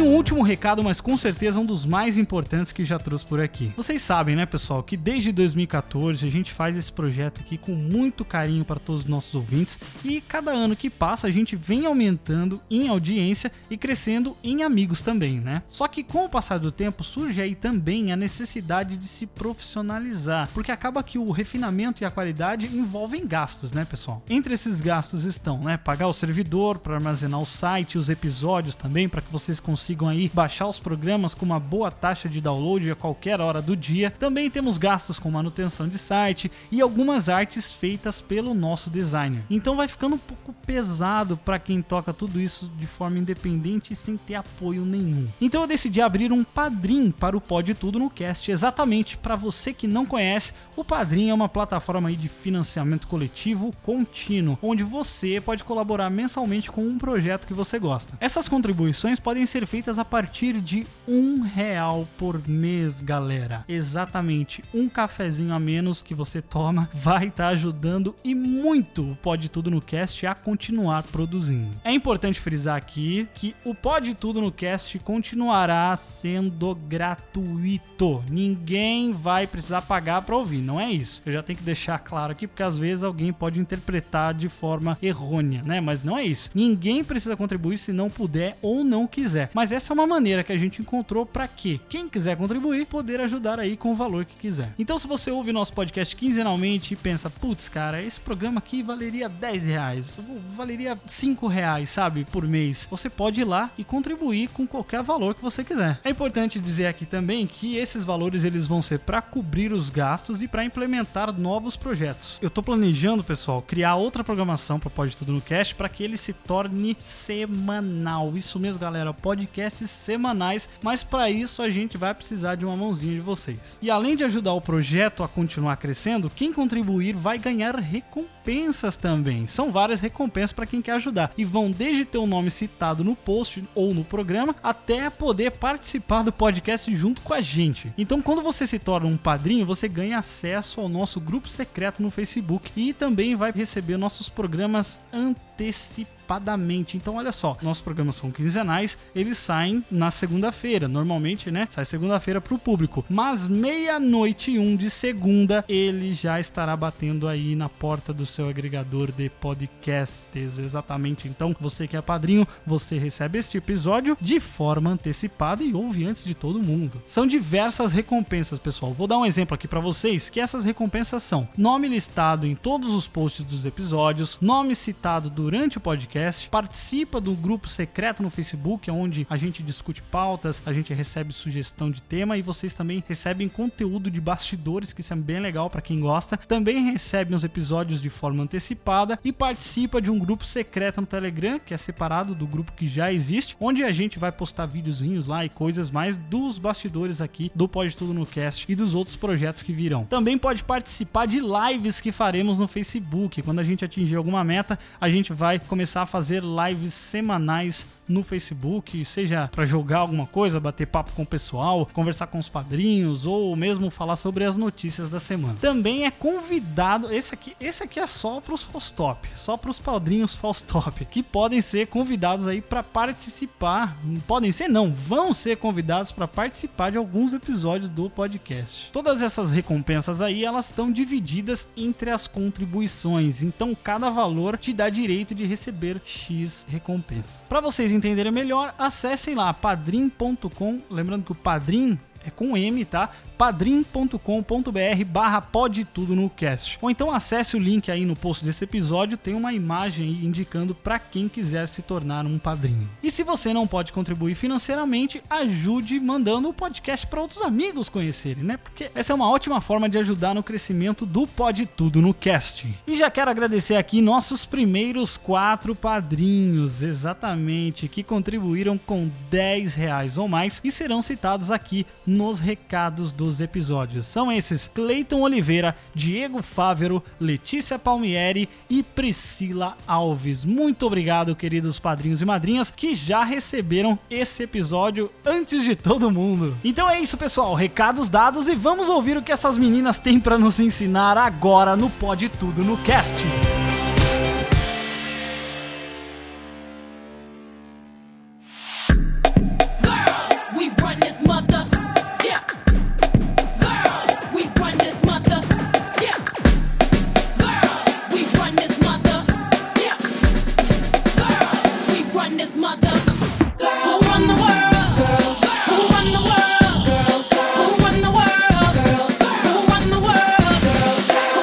E 0.00 0.02
um 0.02 0.14
último 0.14 0.40
recado, 0.40 0.82
mas 0.82 0.98
com 0.98 1.14
certeza 1.14 1.60
um 1.60 1.66
dos 1.66 1.84
mais 1.84 2.16
importantes 2.16 2.72
que 2.72 2.86
já 2.86 2.98
trouxe 2.98 3.26
por 3.26 3.38
aqui. 3.38 3.70
Vocês 3.76 4.00
sabem, 4.00 4.34
né, 4.34 4.46
pessoal, 4.46 4.82
que 4.82 4.96
desde 4.96 5.30
2014 5.30 6.24
a 6.24 6.30
gente 6.30 6.54
faz 6.54 6.74
esse 6.74 6.90
projeto 6.90 7.42
aqui 7.42 7.58
com 7.58 7.72
muito 7.72 8.24
carinho 8.24 8.64
para 8.64 8.80
todos 8.80 9.02
os 9.02 9.06
nossos 9.06 9.34
ouvintes 9.34 9.78
e 10.02 10.22
cada 10.22 10.52
ano 10.52 10.74
que 10.74 10.88
passa 10.88 11.26
a 11.26 11.30
gente 11.30 11.54
vem 11.54 11.84
aumentando 11.84 12.62
em 12.70 12.88
audiência 12.88 13.52
e 13.70 13.76
crescendo 13.76 14.34
em 14.42 14.62
amigos 14.62 15.02
também, 15.02 15.38
né? 15.38 15.62
Só 15.68 15.86
que 15.86 16.02
com 16.02 16.24
o 16.24 16.30
passar 16.30 16.56
do 16.56 16.72
tempo 16.72 17.04
surge 17.04 17.42
aí 17.42 17.54
também 17.54 18.10
a 18.10 18.16
necessidade 18.16 18.96
de 18.96 19.06
se 19.06 19.26
profissionalizar, 19.26 20.48
porque 20.54 20.72
acaba 20.72 21.02
que 21.02 21.18
o 21.18 21.30
refinamento 21.30 22.02
e 22.02 22.06
a 22.06 22.10
qualidade 22.10 22.68
envolvem 22.68 23.26
gastos, 23.26 23.70
né, 23.72 23.84
pessoal? 23.84 24.22
Entre 24.30 24.54
esses 24.54 24.80
gastos 24.80 25.26
estão, 25.26 25.60
né, 25.60 25.76
pagar 25.76 26.06
o 26.06 26.12
servidor 26.14 26.78
para 26.78 26.94
armazenar 26.94 27.42
o 27.42 27.44
site, 27.44 27.98
os 27.98 28.08
episódios 28.08 28.74
também 28.74 29.06
para 29.06 29.20
que 29.20 29.30
vocês 29.30 29.60
consigam 29.60 29.89
consigam 29.90 30.08
aí 30.08 30.30
baixar 30.32 30.68
os 30.68 30.78
programas 30.78 31.34
com 31.34 31.44
uma 31.44 31.58
boa 31.58 31.90
taxa 31.90 32.28
de 32.28 32.40
download 32.40 32.90
a 32.90 32.94
qualquer 32.94 33.40
hora 33.40 33.60
do 33.60 33.76
dia. 33.76 34.10
Também 34.10 34.48
temos 34.48 34.78
gastos 34.78 35.18
com 35.18 35.30
manutenção 35.30 35.88
de 35.88 35.98
site 35.98 36.50
e 36.70 36.80
algumas 36.80 37.28
artes 37.28 37.72
feitas 37.72 38.20
pelo 38.20 38.54
nosso 38.54 38.88
designer. 38.88 39.42
Então 39.50 39.76
vai 39.76 39.88
ficando 39.88 40.14
um 40.14 40.18
pouco 40.18 40.52
pesado 40.64 41.36
para 41.36 41.58
quem 41.58 41.82
toca 41.82 42.12
tudo 42.12 42.40
isso 42.40 42.70
de 42.78 42.86
forma 42.86 43.18
independente 43.18 43.92
e 43.92 43.96
sem 43.96 44.16
ter 44.16 44.36
apoio 44.36 44.84
nenhum. 44.84 45.26
Então 45.40 45.62
eu 45.62 45.66
decidi 45.66 46.00
abrir 46.00 46.30
um 46.30 46.44
padrim 46.44 47.10
para 47.10 47.36
o 47.36 47.40
Pode 47.40 47.74
Tudo 47.74 47.98
no 47.98 48.10
Cast, 48.10 48.50
exatamente 48.50 49.16
para 49.16 49.34
você 49.34 49.72
que 49.72 49.88
não 49.88 50.06
conhece. 50.06 50.52
O 50.76 50.84
Padrim 50.84 51.28
é 51.28 51.34
uma 51.34 51.48
plataforma 51.48 52.08
aí 52.08 52.16
de 52.16 52.28
financiamento 52.28 53.06
coletivo 53.06 53.72
contínuo, 53.82 54.58
onde 54.62 54.82
você 54.82 55.40
pode 55.40 55.64
colaborar 55.64 56.08
mensalmente 56.10 56.70
com 56.70 56.82
um 56.82 56.96
projeto 56.96 57.46
que 57.46 57.52
você 57.52 57.78
gosta. 57.78 58.16
Essas 58.20 58.48
contribuições 58.48 59.20
podem 59.20 59.44
ser 59.46 59.66
feitas 59.66 59.79
a 59.88 60.04
partir 60.04 60.60
de 60.60 60.86
um 61.08 61.40
real 61.40 62.06
por 62.18 62.46
mês, 62.46 63.00
galera. 63.00 63.64
Exatamente, 63.68 64.62
um 64.72 64.88
cafezinho 64.88 65.54
a 65.54 65.58
menos 65.58 66.02
que 66.02 66.14
você 66.14 66.42
toma 66.42 66.88
vai 66.94 67.28
estar 67.28 67.44
tá 67.44 67.48
ajudando 67.48 68.14
e 68.22 68.34
muito 68.34 69.10
o 69.10 69.16
Pode 69.16 69.48
Tudo 69.48 69.70
no 69.70 69.80
Cast 69.80 70.26
a 70.26 70.34
continuar 70.34 71.02
produzindo. 71.04 71.70
É 71.82 71.92
importante 71.92 72.38
frisar 72.38 72.76
aqui 72.76 73.28
que 73.34 73.54
o 73.64 73.74
Pode 73.74 74.14
Tudo 74.14 74.40
no 74.40 74.52
Cast 74.52 74.98
continuará 75.00 75.96
sendo 75.96 76.74
gratuito. 76.74 78.22
Ninguém 78.30 79.12
vai 79.12 79.46
precisar 79.46 79.82
pagar 79.82 80.22
para 80.22 80.36
ouvir, 80.36 80.62
não 80.62 80.80
é 80.80 80.90
isso. 80.90 81.22
Eu 81.24 81.32
já 81.32 81.42
tenho 81.42 81.58
que 81.58 81.64
deixar 81.64 81.98
claro 81.98 82.32
aqui 82.32 82.46
porque 82.46 82.62
às 82.62 82.78
vezes 82.78 83.02
alguém 83.02 83.32
pode 83.32 83.58
interpretar 83.58 84.34
de 84.34 84.48
forma 84.48 84.98
errônea, 85.02 85.62
né? 85.64 85.80
Mas 85.80 86.02
não 86.02 86.16
é 86.16 86.24
isso. 86.24 86.50
Ninguém 86.54 87.02
precisa 87.02 87.36
contribuir 87.36 87.78
se 87.78 87.92
não 87.92 88.10
puder 88.10 88.56
ou 88.62 88.84
não 88.84 89.06
quiser. 89.06 89.50
Mas 89.54 89.69
essa 89.72 89.92
é 89.92 89.94
uma 89.94 90.06
maneira 90.06 90.42
que 90.42 90.52
a 90.52 90.58
gente 90.58 90.80
encontrou 90.80 91.24
para 91.24 91.46
que 91.46 91.80
quem 91.88 92.08
quiser 92.08 92.36
contribuir 92.36 92.86
poder 92.86 93.20
ajudar 93.20 93.58
aí 93.58 93.76
com 93.76 93.92
o 93.92 93.94
valor 93.94 94.24
que 94.24 94.34
quiser. 94.36 94.74
Então, 94.78 94.98
se 94.98 95.06
você 95.06 95.30
ouve 95.30 95.52
nosso 95.52 95.72
podcast 95.72 96.14
quinzenalmente 96.16 96.94
e 96.94 96.96
pensa, 96.96 97.30
putz, 97.30 97.68
cara, 97.68 98.02
esse 98.02 98.20
programa 98.20 98.58
aqui 98.58 98.82
valeria 98.82 99.28
10 99.28 99.66
reais, 99.66 100.18
valeria 100.48 100.98
5 101.06 101.46
reais, 101.46 101.90
sabe, 101.90 102.24
por 102.24 102.46
mês, 102.46 102.86
você 102.90 103.08
pode 103.08 103.40
ir 103.40 103.44
lá 103.44 103.70
e 103.78 103.84
contribuir 103.84 104.48
com 104.48 104.66
qualquer 104.66 105.02
valor 105.02 105.34
que 105.34 105.42
você 105.42 105.62
quiser. 105.62 106.00
É 106.04 106.10
importante 106.10 106.60
dizer 106.60 106.86
aqui 106.86 107.06
também 107.06 107.46
que 107.46 107.76
esses 107.76 108.04
valores 108.04 108.44
eles 108.44 108.66
vão 108.66 108.82
ser 108.82 109.00
para 109.00 109.22
cobrir 109.22 109.72
os 109.72 109.88
gastos 109.88 110.42
e 110.42 110.48
para 110.48 110.64
implementar 110.64 111.32
novos 111.32 111.76
projetos. 111.76 112.38
Eu 112.42 112.50
tô 112.50 112.62
planejando, 112.62 113.22
pessoal, 113.22 113.62
criar 113.62 113.96
outra 113.96 114.24
programação 114.24 114.78
para 114.78 114.90
Pode 114.90 115.16
Tudo 115.16 115.32
no 115.32 115.40
Cast 115.40 115.74
para 115.74 115.88
que 115.88 116.02
ele 116.02 116.16
se 116.16 116.32
torne 116.32 116.96
semanal. 116.98 118.36
Isso 118.36 118.58
mesmo, 118.58 118.80
galera. 118.80 119.12
Pode 119.12 119.46
podcasts 119.60 119.90
semanais, 119.90 120.68
mas 120.82 121.04
para 121.04 121.30
isso 121.30 121.60
a 121.60 121.68
gente 121.68 121.98
vai 121.98 122.14
precisar 122.14 122.54
de 122.54 122.64
uma 122.64 122.76
mãozinha 122.76 123.14
de 123.14 123.20
vocês. 123.20 123.78
E 123.82 123.90
além 123.90 124.16
de 124.16 124.24
ajudar 124.24 124.54
o 124.54 124.60
projeto 124.60 125.22
a 125.22 125.28
continuar 125.28 125.76
crescendo, 125.76 126.30
quem 126.34 126.52
contribuir 126.52 127.14
vai 127.14 127.36
ganhar 127.36 127.76
recompensas 127.76 128.96
também. 128.96 129.46
São 129.46 129.70
várias 129.70 130.00
recompensas 130.00 130.52
para 130.52 130.66
quem 130.66 130.80
quer 130.80 130.92
ajudar 130.92 131.32
e 131.36 131.44
vão 131.44 131.70
desde 131.70 132.04
ter 132.04 132.18
o 132.18 132.26
nome 132.26 132.50
citado 132.50 133.04
no 133.04 133.14
post 133.14 133.62
ou 133.74 133.92
no 133.92 134.04
programa 134.04 134.56
até 134.62 135.10
poder 135.10 135.50
participar 135.52 136.22
do 136.22 136.32
podcast 136.32 136.94
junto 136.94 137.20
com 137.20 137.34
a 137.34 137.40
gente. 137.40 137.92
Então, 137.98 138.22
quando 138.22 138.42
você 138.42 138.66
se 138.66 138.78
torna 138.78 139.08
um 139.08 139.16
padrinho, 139.16 139.66
você 139.66 139.88
ganha 139.88 140.18
acesso 140.18 140.80
ao 140.80 140.88
nosso 140.88 141.20
grupo 141.20 141.48
secreto 141.48 142.02
no 142.02 142.10
Facebook 142.10 142.70
e 142.74 142.92
também 142.94 143.36
vai 143.36 143.52
receber 143.52 143.98
nossos 143.98 144.28
programas 144.28 144.98
antecipados 145.12 146.19
antecipadamente. 146.30 146.96
Então, 146.96 147.16
olha 147.16 147.32
só, 147.32 147.56
nossos 147.60 147.82
programas 147.82 148.16
são 148.16 148.30
quinzenais, 148.30 148.96
eles 149.14 149.38
saem 149.38 149.84
na 149.90 150.10
segunda-feira. 150.10 150.86
Normalmente, 150.86 151.50
né? 151.50 151.66
Sai 151.70 151.84
segunda-feira 151.84 152.40
para 152.40 152.54
o 152.54 152.58
público. 152.58 153.04
Mas 153.08 153.46
meia-noite 153.46 154.52
e 154.52 154.58
um 154.58 154.76
de 154.76 154.88
segunda, 154.88 155.64
ele 155.68 156.12
já 156.12 156.38
estará 156.38 156.76
batendo 156.76 157.26
aí 157.26 157.56
na 157.56 157.68
porta 157.68 158.12
do 158.12 158.24
seu 158.24 158.48
agregador 158.48 159.10
de 159.10 159.28
podcasts. 159.28 160.58
Exatamente. 160.58 161.26
Então, 161.26 161.54
você 161.60 161.88
que 161.88 161.96
é 161.96 162.00
padrinho, 162.02 162.46
você 162.64 162.98
recebe 162.98 163.38
este 163.38 163.58
episódio 163.58 164.16
de 164.20 164.38
forma 164.38 164.90
antecipada 164.90 165.62
e 165.62 165.74
ouve 165.74 166.06
antes 166.06 166.24
de 166.24 166.34
todo 166.34 166.62
mundo. 166.62 167.02
São 167.06 167.26
diversas 167.26 167.92
recompensas, 167.92 168.58
pessoal. 168.58 168.92
Vou 168.92 169.06
dar 169.06 169.18
um 169.18 169.26
exemplo 169.26 169.54
aqui 169.54 169.66
para 169.66 169.80
vocês 169.80 170.30
que 170.30 170.40
essas 170.40 170.64
recompensas 170.64 171.22
são 171.22 171.48
nome 171.56 171.88
listado 171.88 172.46
em 172.46 172.54
todos 172.54 172.94
os 172.94 173.08
posts 173.08 173.44
dos 173.44 173.64
episódios, 173.64 174.38
nome 174.40 174.74
citado 174.74 175.30
durante 175.30 175.78
o 175.78 175.80
podcast 175.80 176.19
podcast, 176.20 176.48
participa 176.50 177.20
do 177.20 177.32
grupo 177.32 177.68
secreto 177.68 178.22
no 178.22 178.28
Facebook, 178.28 178.90
onde 178.90 179.26
a 179.30 179.36
gente 179.36 179.62
discute 179.62 180.02
pautas, 180.02 180.62
a 180.66 180.72
gente 180.72 180.92
recebe 180.92 181.32
sugestão 181.32 181.90
de 181.90 182.02
tema 182.02 182.36
e 182.36 182.42
vocês 182.42 182.74
também 182.74 183.02
recebem 183.08 183.48
conteúdo 183.48 184.10
de 184.10 184.20
bastidores, 184.20 184.92
que 184.92 185.00
isso 185.00 185.12
é 185.12 185.16
bem 185.16 185.40
legal 185.40 185.70
para 185.70 185.80
quem 185.80 185.98
gosta. 185.98 186.36
Também 186.36 186.92
recebem 186.92 187.34
os 187.34 187.44
episódios 187.44 188.02
de 188.02 188.10
forma 188.10 188.42
antecipada 188.42 189.18
e 189.24 189.32
participa 189.32 190.00
de 190.00 190.10
um 190.10 190.18
grupo 190.18 190.44
secreto 190.44 191.00
no 191.00 191.06
Telegram, 191.06 191.58
que 191.58 191.72
é 191.72 191.76
separado 191.76 192.34
do 192.34 192.46
grupo 192.46 192.72
que 192.72 192.86
já 192.86 193.12
existe, 193.12 193.56
onde 193.58 193.82
a 193.82 193.92
gente 193.92 194.18
vai 194.18 194.30
postar 194.30 194.66
videozinhos 194.66 195.26
lá 195.26 195.44
e 195.44 195.48
coisas 195.48 195.90
mais 195.90 196.16
dos 196.16 196.58
bastidores 196.58 197.20
aqui 197.20 197.50
do 197.54 197.68
Pode 197.68 197.96
Tudo 197.96 198.12
no 198.12 198.26
Cast 198.26 198.66
e 198.70 198.74
dos 198.74 198.94
outros 198.94 199.16
projetos 199.16 199.62
que 199.62 199.72
virão. 199.72 200.04
Também 200.04 200.36
pode 200.36 200.64
participar 200.64 201.26
de 201.26 201.40
lives 201.40 202.00
que 202.00 202.12
faremos 202.12 202.58
no 202.58 202.68
Facebook. 202.68 203.42
Quando 203.42 203.60
a 203.60 203.64
gente 203.64 203.84
atingir 203.84 204.16
alguma 204.16 204.44
meta, 204.44 204.78
a 205.00 205.08
gente 205.08 205.32
vai 205.32 205.58
começar 205.58 206.02
a 206.02 206.09
fazer 206.10 206.42
lives 206.42 206.92
semanais 206.92 207.86
no 208.10 208.22
Facebook, 208.22 209.04
seja 209.04 209.48
para 209.52 209.64
jogar 209.64 209.98
alguma 209.98 210.26
coisa, 210.26 210.58
bater 210.58 210.86
papo 210.86 211.12
com 211.12 211.22
o 211.22 211.26
pessoal, 211.26 211.88
conversar 211.92 212.26
com 212.26 212.38
os 212.38 212.48
padrinhos 212.48 213.26
ou 213.26 213.54
mesmo 213.54 213.88
falar 213.88 214.16
sobre 214.16 214.44
as 214.44 214.56
notícias 214.56 215.08
da 215.08 215.20
semana. 215.20 215.56
Também 215.60 216.04
é 216.04 216.10
convidado, 216.10 217.12
esse 217.12 217.32
aqui, 217.32 217.54
esse 217.60 217.82
aqui 217.82 218.00
é 218.00 218.06
só 218.06 218.40
para 218.40 218.54
os 218.54 218.62
Faustop, 218.62 219.28
só 219.36 219.56
para 219.56 219.70
os 219.70 219.78
padrinhos 219.78 220.34
Faustop, 220.34 221.04
que 221.04 221.22
podem 221.22 221.60
ser 221.60 221.86
convidados 221.86 222.48
aí 222.48 222.60
para 222.60 222.82
participar, 222.82 223.96
podem 224.26 224.50
ser 224.50 224.68
não, 224.68 224.92
vão 224.92 225.32
ser 225.32 225.56
convidados 225.56 226.10
para 226.10 226.26
participar 226.26 226.90
de 226.90 226.98
alguns 226.98 227.32
episódios 227.32 227.90
do 227.90 228.10
podcast. 228.10 228.90
Todas 228.92 229.22
essas 229.22 229.50
recompensas 229.50 230.20
aí, 230.20 230.44
elas 230.44 230.66
estão 230.66 230.90
divididas 230.90 231.68
entre 231.76 232.10
as 232.10 232.26
contribuições, 232.26 233.42
então 233.42 233.74
cada 233.74 234.10
valor 234.10 234.58
te 234.58 234.72
dá 234.72 234.88
direito 234.88 235.34
de 235.34 235.46
receber 235.46 236.00
X 236.04 236.66
recompensas. 236.68 237.40
Para 237.48 237.60
vocês 237.60 237.92
entenderem 238.00 238.32
melhor, 238.32 238.74
acessem 238.78 239.34
lá 239.34 239.52
padrim.com, 239.52 240.80
lembrando 240.90 241.24
que 241.24 241.32
o 241.32 241.34
Padrim 241.34 241.98
é 242.24 242.30
com 242.30 242.56
M, 242.56 242.84
tá? 242.84 243.10
padrim.com.br 243.40 245.04
barra 245.06 245.40
pode 245.40 245.86
tudo 245.86 246.14
no 246.14 246.28
cast. 246.28 246.78
Ou 246.82 246.90
então 246.90 247.10
acesse 247.10 247.56
o 247.56 247.58
link 247.58 247.90
aí 247.90 248.04
no 248.04 248.14
post 248.14 248.44
desse 248.44 248.64
episódio, 248.64 249.16
tem 249.16 249.32
uma 249.32 249.50
imagem 249.50 250.06
aí 250.06 250.26
indicando 250.26 250.74
para 250.74 250.98
quem 250.98 251.26
quiser 251.26 251.66
se 251.66 251.80
tornar 251.80 252.26
um 252.26 252.38
padrinho. 252.38 252.86
E 253.02 253.10
se 253.10 253.22
você 253.22 253.54
não 253.54 253.66
pode 253.66 253.94
contribuir 253.94 254.34
financeiramente, 254.34 255.22
ajude 255.30 255.98
mandando 256.00 256.50
o 256.50 256.52
podcast 256.52 257.06
para 257.06 257.22
outros 257.22 257.40
amigos 257.40 257.88
conhecerem, 257.88 258.44
né? 258.44 258.58
Porque 258.58 258.90
essa 258.94 259.14
é 259.14 259.16
uma 259.16 259.30
ótima 259.30 259.58
forma 259.62 259.88
de 259.88 259.96
ajudar 259.96 260.34
no 260.34 260.42
crescimento 260.42 261.06
do 261.06 261.26
Pode 261.26 261.64
Tudo 261.64 262.02
no 262.02 262.12
cast. 262.12 262.68
E 262.86 262.94
já 262.94 263.10
quero 263.10 263.30
agradecer 263.30 263.76
aqui 263.76 264.02
nossos 264.02 264.44
primeiros 264.44 265.16
quatro 265.16 265.74
padrinhos, 265.74 266.82
exatamente, 266.82 267.88
que 267.88 268.02
contribuíram 268.02 268.76
com 268.76 269.10
10 269.30 269.72
reais 269.72 270.18
ou 270.18 270.28
mais 270.28 270.60
e 270.62 270.70
serão 270.70 271.00
citados 271.00 271.50
aqui 271.50 271.86
nos 272.10 272.40
recados 272.40 273.12
dos 273.12 273.40
episódios. 273.40 274.06
São 274.06 274.30
esses: 274.32 274.68
Cleiton 274.68 275.20
Oliveira, 275.20 275.76
Diego 275.94 276.42
Fávero, 276.42 277.02
Letícia 277.20 277.78
Palmieri 277.78 278.48
e 278.68 278.82
Priscila 278.82 279.76
Alves. 279.86 280.44
Muito 280.44 280.86
obrigado, 280.86 281.36
queridos 281.36 281.78
padrinhos 281.78 282.20
e 282.20 282.24
madrinhas, 282.24 282.70
que 282.70 282.94
já 282.94 283.22
receberam 283.22 283.98
esse 284.10 284.42
episódio 284.42 285.10
antes 285.24 285.62
de 285.62 285.76
todo 285.76 286.10
mundo. 286.10 286.56
Então 286.64 286.90
é 286.90 287.00
isso, 287.00 287.16
pessoal. 287.16 287.54
Recados 287.54 288.08
dados 288.08 288.48
e 288.48 288.54
vamos 288.54 288.88
ouvir 288.88 289.16
o 289.16 289.22
que 289.22 289.32
essas 289.32 289.56
meninas 289.56 289.98
têm 289.98 290.18
para 290.18 290.38
nos 290.38 290.58
ensinar 290.58 291.16
agora 291.16 291.76
no 291.76 291.88
Pode 291.90 292.28
Tudo 292.28 292.64
no 292.64 292.76
Cast. 292.78 293.24
We 293.24 293.79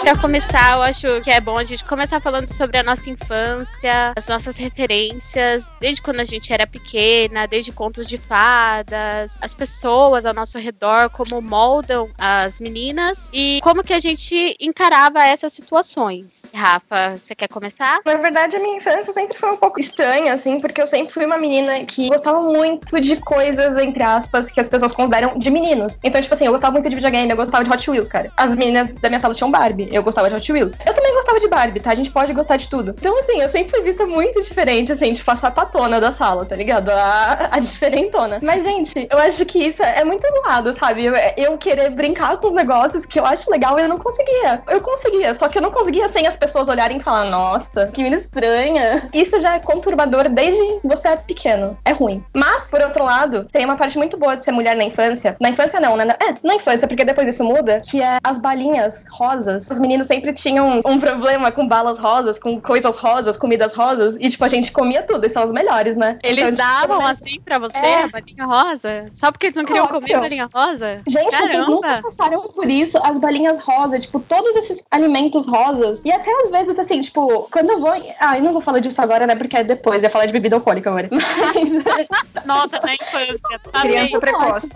Pra 0.08 0.16
começar, 0.16 0.78
eu 0.78 0.84
acho 0.84 1.22
que 1.22 1.30
é 1.30 1.42
bom 1.42 1.58
a 1.58 1.66
gente 1.66 1.84
começar 1.84 2.22
falando 2.22 2.48
sobre 2.48 2.78
a 2.78 2.84
nossa 2.84 3.10
infância, 3.10 4.14
as 4.16 4.26
nossas 4.30 4.56
referências, 4.56 5.68
desde 5.82 6.02
quando 6.02 6.22
a 6.22 6.24
gente 6.24 6.54
era 6.54 6.66
pequena, 6.66 7.46
desde 7.46 7.74
contos 7.74 8.08
de 8.08 8.18
fadas, 8.18 9.38
as 9.42 9.54
pessoas 9.54 10.26
ao 10.26 10.34
nosso 10.34 10.58
redor, 10.58 11.10
como 11.10 11.42
moldam 11.42 12.10
as 12.18 12.58
meninas 12.58 13.30
e 13.34 13.60
como 13.62 13.84
que 13.84 13.92
a 13.92 14.00
gente 14.00 14.56
encarava 14.62 15.22
essas 15.26 15.52
situações. 15.52 16.54
Rafa, 16.56 17.18
você 17.18 17.36
quer 17.36 17.50
começar? 17.50 18.00
Na 18.06 18.16
verdade, 18.16 18.56
a 18.56 18.62
minha 18.62 18.78
infância 18.78 19.12
sempre 19.12 19.38
foi 19.38 19.52
um 19.52 19.58
pouco 19.58 19.78
estranha, 19.78 20.32
assim, 20.32 20.62
porque 20.62 20.82
eu 20.82 20.88
sempre 20.88 21.14
fui 21.14 21.26
uma 21.26 21.38
menina 21.38 21.84
que 21.84 22.08
gostava 22.08 22.42
muito 22.42 23.02
de 23.02 23.18
coisas, 23.18 23.76
entre 23.76 24.04
aspas, 24.04 24.50
que 24.50 24.62
as 24.62 24.70
pessoas 24.70 24.94
consideram 24.94 25.38
de 25.38 25.52
meninos. 25.52 26.00
Então, 26.02 26.22
tipo 26.22 26.34
assim, 26.34 26.46
eu 26.46 26.54
gostava 26.54 26.72
muito 26.72 26.88
de 26.88 26.96
videogame, 26.96 27.30
eu 27.30 27.36
gostava 27.36 27.66
de 27.66 27.70
Hot 27.70 27.92
Wheels, 27.92 28.08
cara. 28.08 28.32
As 28.38 28.56
meninas 28.56 28.90
da 28.94 29.10
minha 29.10 29.20
sala 29.20 29.34
tinham 29.34 29.52
Barbie, 29.52 29.97
eu 29.98 30.04
gostava 30.04 30.30
de 30.30 30.36
Hot 30.36 30.52
Wheels. 30.52 30.74
Eu 30.86 30.94
também 30.94 31.14
gostava 31.14 31.40
de 31.40 31.48
Barbie, 31.48 31.80
tá? 31.80 31.92
A 31.92 31.96
gente 31.96 32.12
pode 32.12 32.34
gostar 32.34 32.58
de 32.58 32.68
tudo. 32.70 32.96
Então, 32.98 33.18
assim, 33.20 33.42
eu 33.42 33.50
sempre 33.50 33.72
fui 33.72 33.82
vista 33.82 34.06
muito 34.06 34.42
diferente, 34.42 34.92
assim, 34.92 35.14
tipo, 35.14 35.30
a 35.30 35.36
sapatona 35.36 36.00
da 36.00 36.12
sala, 36.12 36.46
tá 36.46 36.56
ligado? 36.56 36.90
A, 36.90 37.50
a 37.52 37.60
diferentona. 37.60 38.40
Mas, 38.44 38.64
gente, 38.64 39.08
eu 39.10 39.18
acho 39.18 39.46
que 39.46 39.60
isso 39.60 39.84
é 39.84 40.04
muito 40.04 40.26
zoado, 40.28 40.74
sabe? 40.74 41.06
Eu, 41.06 41.14
eu 41.36 41.58
querer 41.58 41.90
brincar 41.90 42.38
com 42.38 42.48
os 42.48 42.54
negócios 42.54 43.06
que 43.06 43.20
eu 43.20 43.26
acho 43.26 43.50
legal 43.50 43.78
eu 43.80 43.88
não 43.88 43.98
conseguia. 43.98 44.62
Eu 44.70 44.82
conseguia, 44.82 45.34
só 45.34 45.48
que 45.48 45.58
eu 45.58 45.62
não 45.62 45.72
conseguia 45.72 46.08
sem 46.10 46.28
as 46.28 46.36
pessoas 46.36 46.70
olharem 46.70 46.98
e 46.98 47.04
falar, 47.04 47.26
nossa, 47.26 47.88
que 47.88 48.02
menina 48.02 48.18
estranha. 48.18 49.10
Isso 49.14 49.40
já 49.42 49.56
é 49.56 49.60
conturbador 49.60 50.30
desde 50.30 50.80
você 50.84 51.10
é 51.10 51.18
pequeno. 51.18 51.78
É 51.86 51.92
ruim. 51.92 52.24
Mas, 52.36 52.70
por 52.70 52.82
outro 52.82 53.04
lado, 53.04 53.46
tem 53.46 53.66
uma 53.66 53.76
parte 53.76 53.98
muito 53.98 54.18
boa 54.18 54.36
de 54.36 54.46
ser 54.46 54.52
mulher 54.52 54.76
na 54.76 54.84
infância. 54.84 55.36
Na 55.40 55.50
infância 55.50 55.80
não, 55.80 55.96
né? 55.96 56.06
É, 56.22 56.34
na 56.44 56.56
infância, 56.56 56.88
porque 56.88 57.04
depois 57.04 57.28
isso 57.28 57.44
muda, 57.44 57.82
que 57.82 58.02
é 58.02 58.18
as 58.24 58.38
balinhas 58.38 59.06
rosas. 59.10 59.70
Os 59.70 59.80
meninos 59.88 60.08
sempre 60.08 60.34
tinham 60.34 60.82
um 60.86 61.00
problema 61.00 61.52
com 61.52 61.66
balas 61.68 61.98
rosas, 61.98 62.38
com 62.38 62.60
coisas 62.60 62.98
rosas, 62.98 63.38
comidas 63.38 63.74
rosas. 63.74 64.16
E, 64.20 64.30
tipo, 64.30 64.44
a 64.44 64.50
gente 64.50 64.72
comia 64.72 65.02
tudo, 65.04 65.26
e 65.26 65.30
são 65.30 65.44
os 65.46 65.52
melhores, 65.52 65.96
né? 65.96 66.20
Eles 66.24 66.44
Então, 66.44 66.52
tipo, 66.52 66.58
davam 66.68 67.00
né? 67.00 67.12
assim 67.12 67.40
pra 67.40 67.58
você, 67.58 67.78
É. 67.78 68.04
a 68.04 68.08
balinha 68.10 68.46
rosa? 68.46 69.06
Só 69.14 69.32
porque 69.32 69.48
eles 69.48 69.56
não 69.58 69.64
queriam 69.66 69.86
Óbvio. 69.86 70.02
comer 70.02 70.16
a 70.16 70.20
balinha 70.20 70.50
rosa? 70.54 70.98
Gente, 71.08 71.36
vocês 71.36 71.52
Caramba. 71.52 71.68
nunca 71.68 72.00
passaram 72.02 72.42
por 72.44 72.70
isso? 72.70 72.98
As 73.04 73.18
balinhas 73.18 73.62
rosa, 73.64 73.98
tipo, 73.98 74.20
todos 74.20 74.56
esses 74.58 74.84
alimentos 74.92 75.48
rosas. 75.48 76.02
E 76.04 76.12
até 76.12 76.30
às 76.44 76.50
vezes, 76.50 76.78
assim, 76.78 77.00
tipo, 77.02 77.48
quando 77.52 77.72
eu 77.72 77.80
vou. 77.80 77.94
Ah, 78.20 78.38
eu 78.38 78.44
não 78.44 78.52
vou 78.54 78.62
falar 78.62 78.80
disso 78.80 79.02
agora, 79.02 79.26
né? 79.26 79.36
Porque 79.36 79.56
é 79.58 79.64
depois, 79.64 80.04
eu 80.04 80.08
ia 80.08 80.12
falar 80.12 80.26
de 80.26 80.34
bebida 80.34 80.56
alcoólica 80.58 80.90
agora. 80.90 81.08
Mas. 81.12 81.18
Nossa, 82.46 82.80
na 82.84 82.94
infância. 82.94 83.60
Tá 83.72 83.82
Criança 83.82 84.20
precoce. 84.20 84.70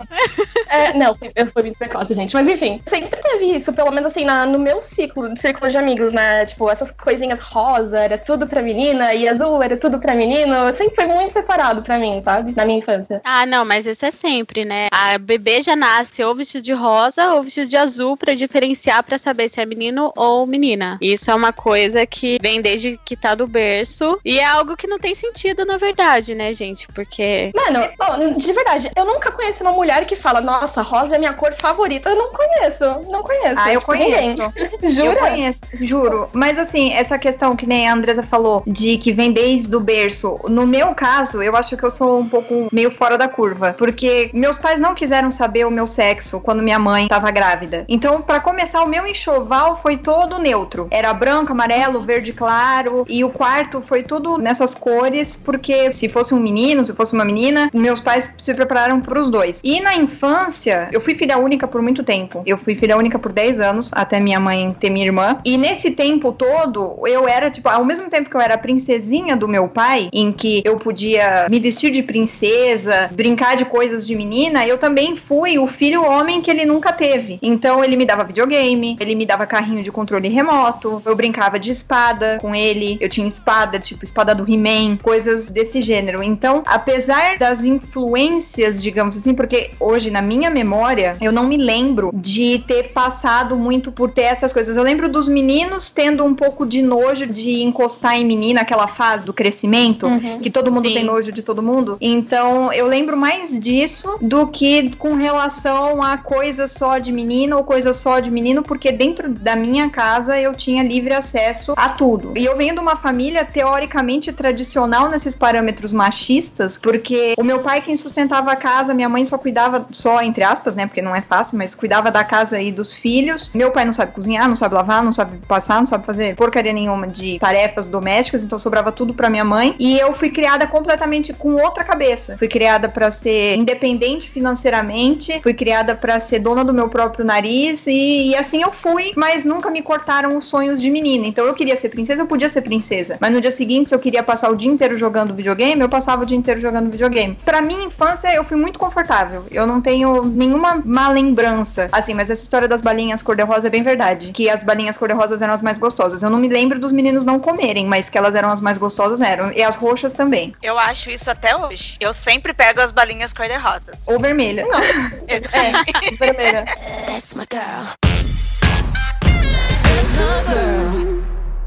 É, 0.68 0.92
não, 0.94 1.16
eu 1.34 1.46
fui 1.48 1.62
muito 1.62 1.78
precoce, 1.78 2.14
gente. 2.14 2.34
Mas 2.34 2.46
enfim, 2.48 2.80
sempre 2.86 3.20
teve 3.20 3.44
isso, 3.56 3.72
pelo 3.72 3.90
menos 3.90 4.12
assim, 4.12 4.24
na- 4.24 4.46
no 4.46 4.58
meu 4.58 4.80
ciclo, 4.82 5.01
no 5.16 5.36
círculo 5.38 5.70
de 5.70 5.76
amigos, 5.76 6.12
né? 6.12 6.44
Tipo, 6.46 6.70
essas 6.70 6.90
coisinhas 6.90 7.40
rosa 7.40 7.98
era 7.98 8.18
tudo 8.18 8.46
pra 8.46 8.62
menina 8.62 9.14
e 9.14 9.28
azul 9.28 9.62
era 9.62 9.76
tudo 9.76 9.98
pra 9.98 10.14
menino. 10.14 10.74
Sempre 10.74 10.94
foi 10.94 11.06
muito 11.06 11.32
separado 11.32 11.82
pra 11.82 11.98
mim, 11.98 12.20
sabe? 12.20 12.52
Na 12.56 12.64
minha 12.64 12.78
infância. 12.78 13.20
Ah, 13.24 13.46
não, 13.46 13.64
mas 13.64 13.86
isso 13.86 14.04
é 14.04 14.10
sempre, 14.10 14.64
né? 14.64 14.88
A 14.92 15.18
bebê 15.18 15.62
já 15.62 15.74
nasce 15.76 16.22
ou 16.22 16.34
vestido 16.34 16.62
de 16.62 16.72
rosa 16.72 17.32
ou 17.34 17.42
vestido 17.42 17.66
de 17.68 17.76
azul 17.76 18.16
pra 18.16 18.34
diferenciar 18.34 19.02
pra 19.02 19.18
saber 19.18 19.48
se 19.48 19.60
é 19.60 19.66
menino 19.66 20.12
ou 20.16 20.46
menina. 20.46 20.98
Isso 21.00 21.30
é 21.30 21.34
uma 21.34 21.52
coisa 21.52 22.04
que 22.06 22.38
vem 22.42 22.60
desde 22.60 22.98
que 23.04 23.16
tá 23.16 23.34
do 23.34 23.46
berço 23.46 24.18
e 24.24 24.38
é 24.38 24.44
algo 24.44 24.76
que 24.76 24.86
não 24.86 24.98
tem 24.98 25.14
sentido 25.14 25.64
na 25.64 25.76
verdade, 25.76 26.34
né, 26.34 26.52
gente? 26.52 26.86
Porque 26.88 27.50
Mano, 27.54 28.32
de 28.34 28.52
verdade, 28.52 28.90
eu 28.96 29.04
nunca 29.04 29.30
conheci 29.30 29.62
uma 29.62 29.72
mulher 29.72 30.04
que 30.06 30.16
fala, 30.16 30.40
nossa, 30.40 30.82
rosa 30.82 31.16
é 31.16 31.18
minha 31.18 31.32
cor 31.34 31.54
favorita. 31.54 32.10
Eu 32.10 32.16
não 32.16 32.32
conheço, 32.32 32.84
não 33.10 33.22
conheço. 33.22 33.54
Ah, 33.56 33.72
eu 33.72 33.80
Tipo, 33.80 33.92
conheço. 33.92 34.52
Jura? 34.94 35.08
Eu 35.08 35.16
conheço, 35.16 35.60
juro. 35.74 36.28
Mas 36.32 36.58
assim, 36.58 36.92
essa 36.92 37.18
questão 37.18 37.56
que 37.56 37.66
nem 37.66 37.88
a 37.88 37.94
Andresa 37.94 38.22
falou, 38.22 38.62
de 38.66 38.98
que 38.98 39.12
vem 39.12 39.32
desde 39.32 39.74
o 39.74 39.80
berço. 39.80 40.38
No 40.48 40.66
meu 40.66 40.94
caso, 40.94 41.42
eu 41.42 41.56
acho 41.56 41.76
que 41.76 41.84
eu 41.84 41.90
sou 41.90 42.18
um 42.18 42.28
pouco 42.28 42.68
meio 42.72 42.90
fora 42.90 43.16
da 43.18 43.28
curva. 43.28 43.74
Porque 43.76 44.30
meus 44.32 44.58
pais 44.58 44.80
não 44.80 44.94
quiseram 44.94 45.30
saber 45.30 45.66
o 45.66 45.70
meu 45.70 45.86
sexo 45.86 46.40
quando 46.40 46.62
minha 46.62 46.78
mãe 46.78 47.04
estava 47.04 47.30
grávida. 47.30 47.84
Então, 47.88 48.22
pra 48.22 48.40
começar, 48.40 48.82
o 48.82 48.88
meu 48.88 49.06
enxoval 49.06 49.76
foi 49.80 49.96
todo 49.96 50.38
neutro. 50.38 50.88
Era 50.90 51.12
branco, 51.12 51.52
amarelo, 51.52 52.02
verde 52.02 52.32
claro. 52.32 53.04
E 53.08 53.24
o 53.24 53.30
quarto 53.30 53.80
foi 53.80 54.02
tudo 54.02 54.38
nessas 54.38 54.74
cores, 54.74 55.36
porque 55.36 55.92
se 55.92 56.08
fosse 56.08 56.34
um 56.34 56.40
menino, 56.40 56.84
se 56.84 56.94
fosse 56.94 57.12
uma 57.12 57.24
menina, 57.24 57.70
meus 57.72 58.00
pais 58.00 58.32
se 58.38 58.54
prepararam 58.54 59.00
pros 59.00 59.30
dois. 59.30 59.60
E 59.62 59.80
na 59.80 59.94
infância, 59.94 60.88
eu 60.92 61.00
fui 61.00 61.14
filha 61.14 61.38
única 61.38 61.66
por 61.66 61.82
muito 61.82 62.02
tempo. 62.02 62.42
Eu 62.46 62.58
fui 62.58 62.74
filha 62.74 62.96
única 62.96 63.18
por 63.18 63.32
10 63.32 63.60
anos, 63.60 63.90
até 63.92 64.20
minha 64.20 64.40
mãe 64.40 64.74
ter 64.82 64.90
minha 64.90 65.06
irmã. 65.06 65.38
E 65.44 65.56
nesse 65.56 65.92
tempo 65.92 66.32
todo, 66.32 66.98
eu 67.06 67.28
era, 67.28 67.50
tipo, 67.50 67.68
ao 67.68 67.84
mesmo 67.84 68.10
tempo 68.10 68.28
que 68.28 68.36
eu 68.36 68.40
era 68.40 68.58
princesinha 68.58 69.36
do 69.36 69.46
meu 69.46 69.68
pai, 69.68 70.08
em 70.12 70.32
que 70.32 70.60
eu 70.64 70.76
podia 70.76 71.46
me 71.48 71.60
vestir 71.60 71.92
de 71.92 72.02
princesa, 72.02 73.08
brincar 73.12 73.54
de 73.54 73.64
coisas 73.64 74.04
de 74.04 74.16
menina, 74.16 74.66
eu 74.66 74.76
também 74.76 75.14
fui 75.14 75.56
o 75.58 75.68
filho 75.68 76.04
homem 76.04 76.40
que 76.40 76.50
ele 76.50 76.64
nunca 76.64 76.92
teve. 76.92 77.38
Então 77.40 77.84
ele 77.84 77.96
me 77.96 78.04
dava 78.04 78.24
videogame, 78.24 78.96
ele 78.98 79.14
me 79.14 79.24
dava 79.24 79.46
carrinho 79.46 79.84
de 79.84 79.92
controle 79.92 80.28
remoto, 80.28 81.00
eu 81.04 81.14
brincava 81.14 81.58
de 81.58 81.70
espada 81.70 82.38
com 82.40 82.54
ele, 82.54 82.98
eu 83.00 83.08
tinha 83.08 83.28
espada, 83.28 83.78
tipo 83.78 84.04
espada 84.04 84.34
do 84.34 84.50
He-Man, 84.50 84.96
coisas 84.96 85.50
desse 85.50 85.80
gênero. 85.80 86.22
Então, 86.22 86.62
apesar 86.66 87.38
das 87.38 87.62
influências, 87.62 88.82
digamos 88.82 89.16
assim, 89.16 89.32
porque 89.32 89.70
hoje 89.78 90.10
na 90.10 90.22
minha 90.22 90.50
memória 90.50 91.16
eu 91.20 91.30
não 91.30 91.46
me 91.46 91.56
lembro 91.56 92.10
de 92.12 92.58
ter 92.66 92.88
passado 92.88 93.56
muito 93.56 93.92
por 93.92 94.10
ter 94.10 94.22
essas 94.22 94.52
coisas. 94.52 94.71
Eu 94.76 94.82
lembro 94.82 95.08
dos 95.08 95.28
meninos 95.28 95.90
tendo 95.90 96.24
um 96.24 96.34
pouco 96.34 96.66
de 96.66 96.82
nojo 96.82 97.26
de 97.26 97.62
encostar 97.62 98.16
em 98.16 98.24
menina, 98.24 98.60
aquela 98.62 98.86
fase 98.88 99.26
do 99.26 99.32
crescimento, 99.32 100.06
Uhum. 100.06 100.38
que 100.38 100.50
todo 100.50 100.70
mundo 100.70 100.88
Sim. 100.88 100.94
tem 100.94 101.04
nojo 101.04 101.32
de 101.32 101.42
todo 101.42 101.62
mundo. 101.62 101.96
Então, 102.00 102.72
eu 102.72 102.86
lembro 102.86 103.16
mais 103.16 103.58
disso 103.58 104.16
do 104.20 104.46
que 104.46 104.94
com 104.96 105.14
relação 105.14 106.02
a 106.02 106.16
coisa 106.16 106.66
só 106.66 106.98
de 106.98 107.12
menino 107.12 107.56
ou 107.56 107.64
coisa 107.64 107.92
só 107.92 108.20
de 108.20 108.30
menino, 108.30 108.62
porque 108.62 108.92
dentro 108.92 109.28
da 109.30 109.54
minha 109.56 109.90
casa 109.90 110.38
eu 110.40 110.54
tinha 110.54 110.82
livre 110.82 111.12
acesso 111.12 111.72
a 111.76 111.88
tudo. 111.88 112.32
E 112.36 112.44
eu 112.44 112.56
venho 112.56 112.74
de 112.74 112.80
uma 112.80 112.96
família 112.96 113.44
teoricamente 113.44 114.32
tradicional 114.32 115.08
nesses 115.10 115.34
parâmetros 115.34 115.92
machistas, 115.92 116.78
porque 116.78 117.34
o 117.38 117.44
meu 117.44 117.60
pai 117.60 117.80
quem 117.80 117.96
sustentava 117.96 118.52
a 118.52 118.56
casa, 118.56 118.94
minha 118.94 119.08
mãe 119.08 119.24
só 119.24 119.36
cuidava 119.38 119.86
só 119.90 120.22
entre 120.22 120.44
aspas, 120.44 120.74
né, 120.74 120.86
porque 120.86 121.02
não 121.02 121.14
é 121.14 121.20
fácil, 121.20 121.58
mas 121.58 121.74
cuidava 121.74 122.10
da 122.10 122.22
casa 122.24 122.60
e 122.60 122.70
dos 122.70 122.92
filhos. 122.92 123.50
Meu 123.54 123.70
pai 123.70 123.84
não 123.84 123.92
sabe 123.92 124.12
cozinhar, 124.12 124.48
não 124.48 124.54
sabe 124.56 124.61
lavar, 124.70 125.02
não 125.02 125.12
sabe 125.12 125.38
passar, 125.46 125.80
não 125.80 125.86
sabe 125.86 126.04
fazer 126.04 126.34
porcaria 126.36 126.72
nenhuma 126.72 127.06
de 127.06 127.38
tarefas 127.38 127.88
domésticas, 127.88 128.44
então 128.44 128.58
sobrava 128.58 128.92
tudo 128.92 129.14
pra 129.14 129.30
minha 129.30 129.44
mãe. 129.44 129.74
E 129.78 129.98
eu 129.98 130.12
fui 130.12 130.30
criada 130.30 130.66
completamente 130.66 131.32
com 131.32 131.54
outra 131.54 131.84
cabeça. 131.84 132.36
Fui 132.38 132.48
criada 132.48 132.88
pra 132.88 133.10
ser 133.10 133.56
independente 133.56 134.28
financeiramente, 134.28 135.40
fui 135.42 135.54
criada 135.54 135.94
pra 135.94 136.18
ser 136.20 136.38
dona 136.38 136.64
do 136.64 136.72
meu 136.72 136.88
próprio 136.88 137.24
nariz 137.24 137.86
e, 137.86 138.30
e 138.30 138.36
assim 138.36 138.62
eu 138.62 138.72
fui, 138.72 139.12
mas 139.16 139.44
nunca 139.44 139.70
me 139.70 139.82
cortaram 139.82 140.36
os 140.36 140.44
sonhos 140.44 140.80
de 140.80 140.90
menina. 140.90 141.26
Então 141.26 141.46
eu 141.46 141.54
queria 141.54 141.76
ser 141.76 141.88
princesa, 141.88 142.22
eu 142.22 142.26
podia 142.26 142.48
ser 142.48 142.62
princesa. 142.62 143.16
Mas 143.20 143.32
no 143.32 143.40
dia 143.40 143.50
seguinte, 143.50 143.88
se 143.88 143.94
eu 143.94 143.98
queria 143.98 144.22
passar 144.22 144.50
o 144.50 144.56
dia 144.56 144.70
inteiro 144.70 144.96
jogando 144.96 145.34
videogame, 145.34 145.80
eu 145.80 145.88
passava 145.88 146.22
o 146.22 146.26
dia 146.26 146.36
inteiro 146.36 146.60
jogando 146.60 146.90
videogame. 146.90 147.38
Pra 147.44 147.60
minha 147.60 147.84
infância, 147.84 148.32
eu 148.34 148.44
fui 148.44 148.56
muito 148.56 148.78
confortável. 148.78 149.44
Eu 149.50 149.66
não 149.66 149.80
tenho 149.80 150.24
nenhuma 150.24 150.82
má 150.84 151.08
lembrança. 151.08 151.88
Assim, 151.92 152.14
mas 152.14 152.30
essa 152.30 152.42
história 152.42 152.68
das 152.68 152.82
balinhas 152.82 153.22
cor-de-rosa 153.22 153.66
é 153.68 153.70
bem 153.70 153.82
verdade. 153.82 154.32
Que 154.32 154.41
as 154.48 154.62
balinhas 154.62 154.96
cor-de-rosas 154.98 155.40
eram 155.42 155.54
as 155.54 155.62
mais 155.62 155.78
gostosas. 155.78 156.22
Eu 156.22 156.30
não 156.30 156.38
me 156.38 156.48
lembro 156.48 156.78
dos 156.78 156.92
meninos 156.92 157.24
não 157.24 157.38
comerem, 157.38 157.86
mas 157.86 158.08
que 158.08 158.16
elas 158.18 158.34
eram 158.34 158.50
as 158.50 158.60
mais 158.60 158.78
gostosas 158.78 159.20
eram. 159.20 159.52
E 159.52 159.62
as 159.62 159.76
roxas 159.76 160.12
também. 160.14 160.52
Eu 160.62 160.78
acho 160.78 161.10
isso 161.10 161.30
até 161.30 161.56
hoje. 161.56 161.96
Eu 162.00 162.12
sempre 162.14 162.52
pego 162.52 162.80
as 162.80 162.92
balinhas 162.92 163.32
cor-de-rosas. 163.32 164.02
Ou 164.06 164.18
vermelha. 164.18 164.64
Esse- 165.28 165.48
É, 165.54 165.72
vermelha. 166.16 166.64
That's 167.06 167.34
my 167.34 167.44
girl. 167.50 167.92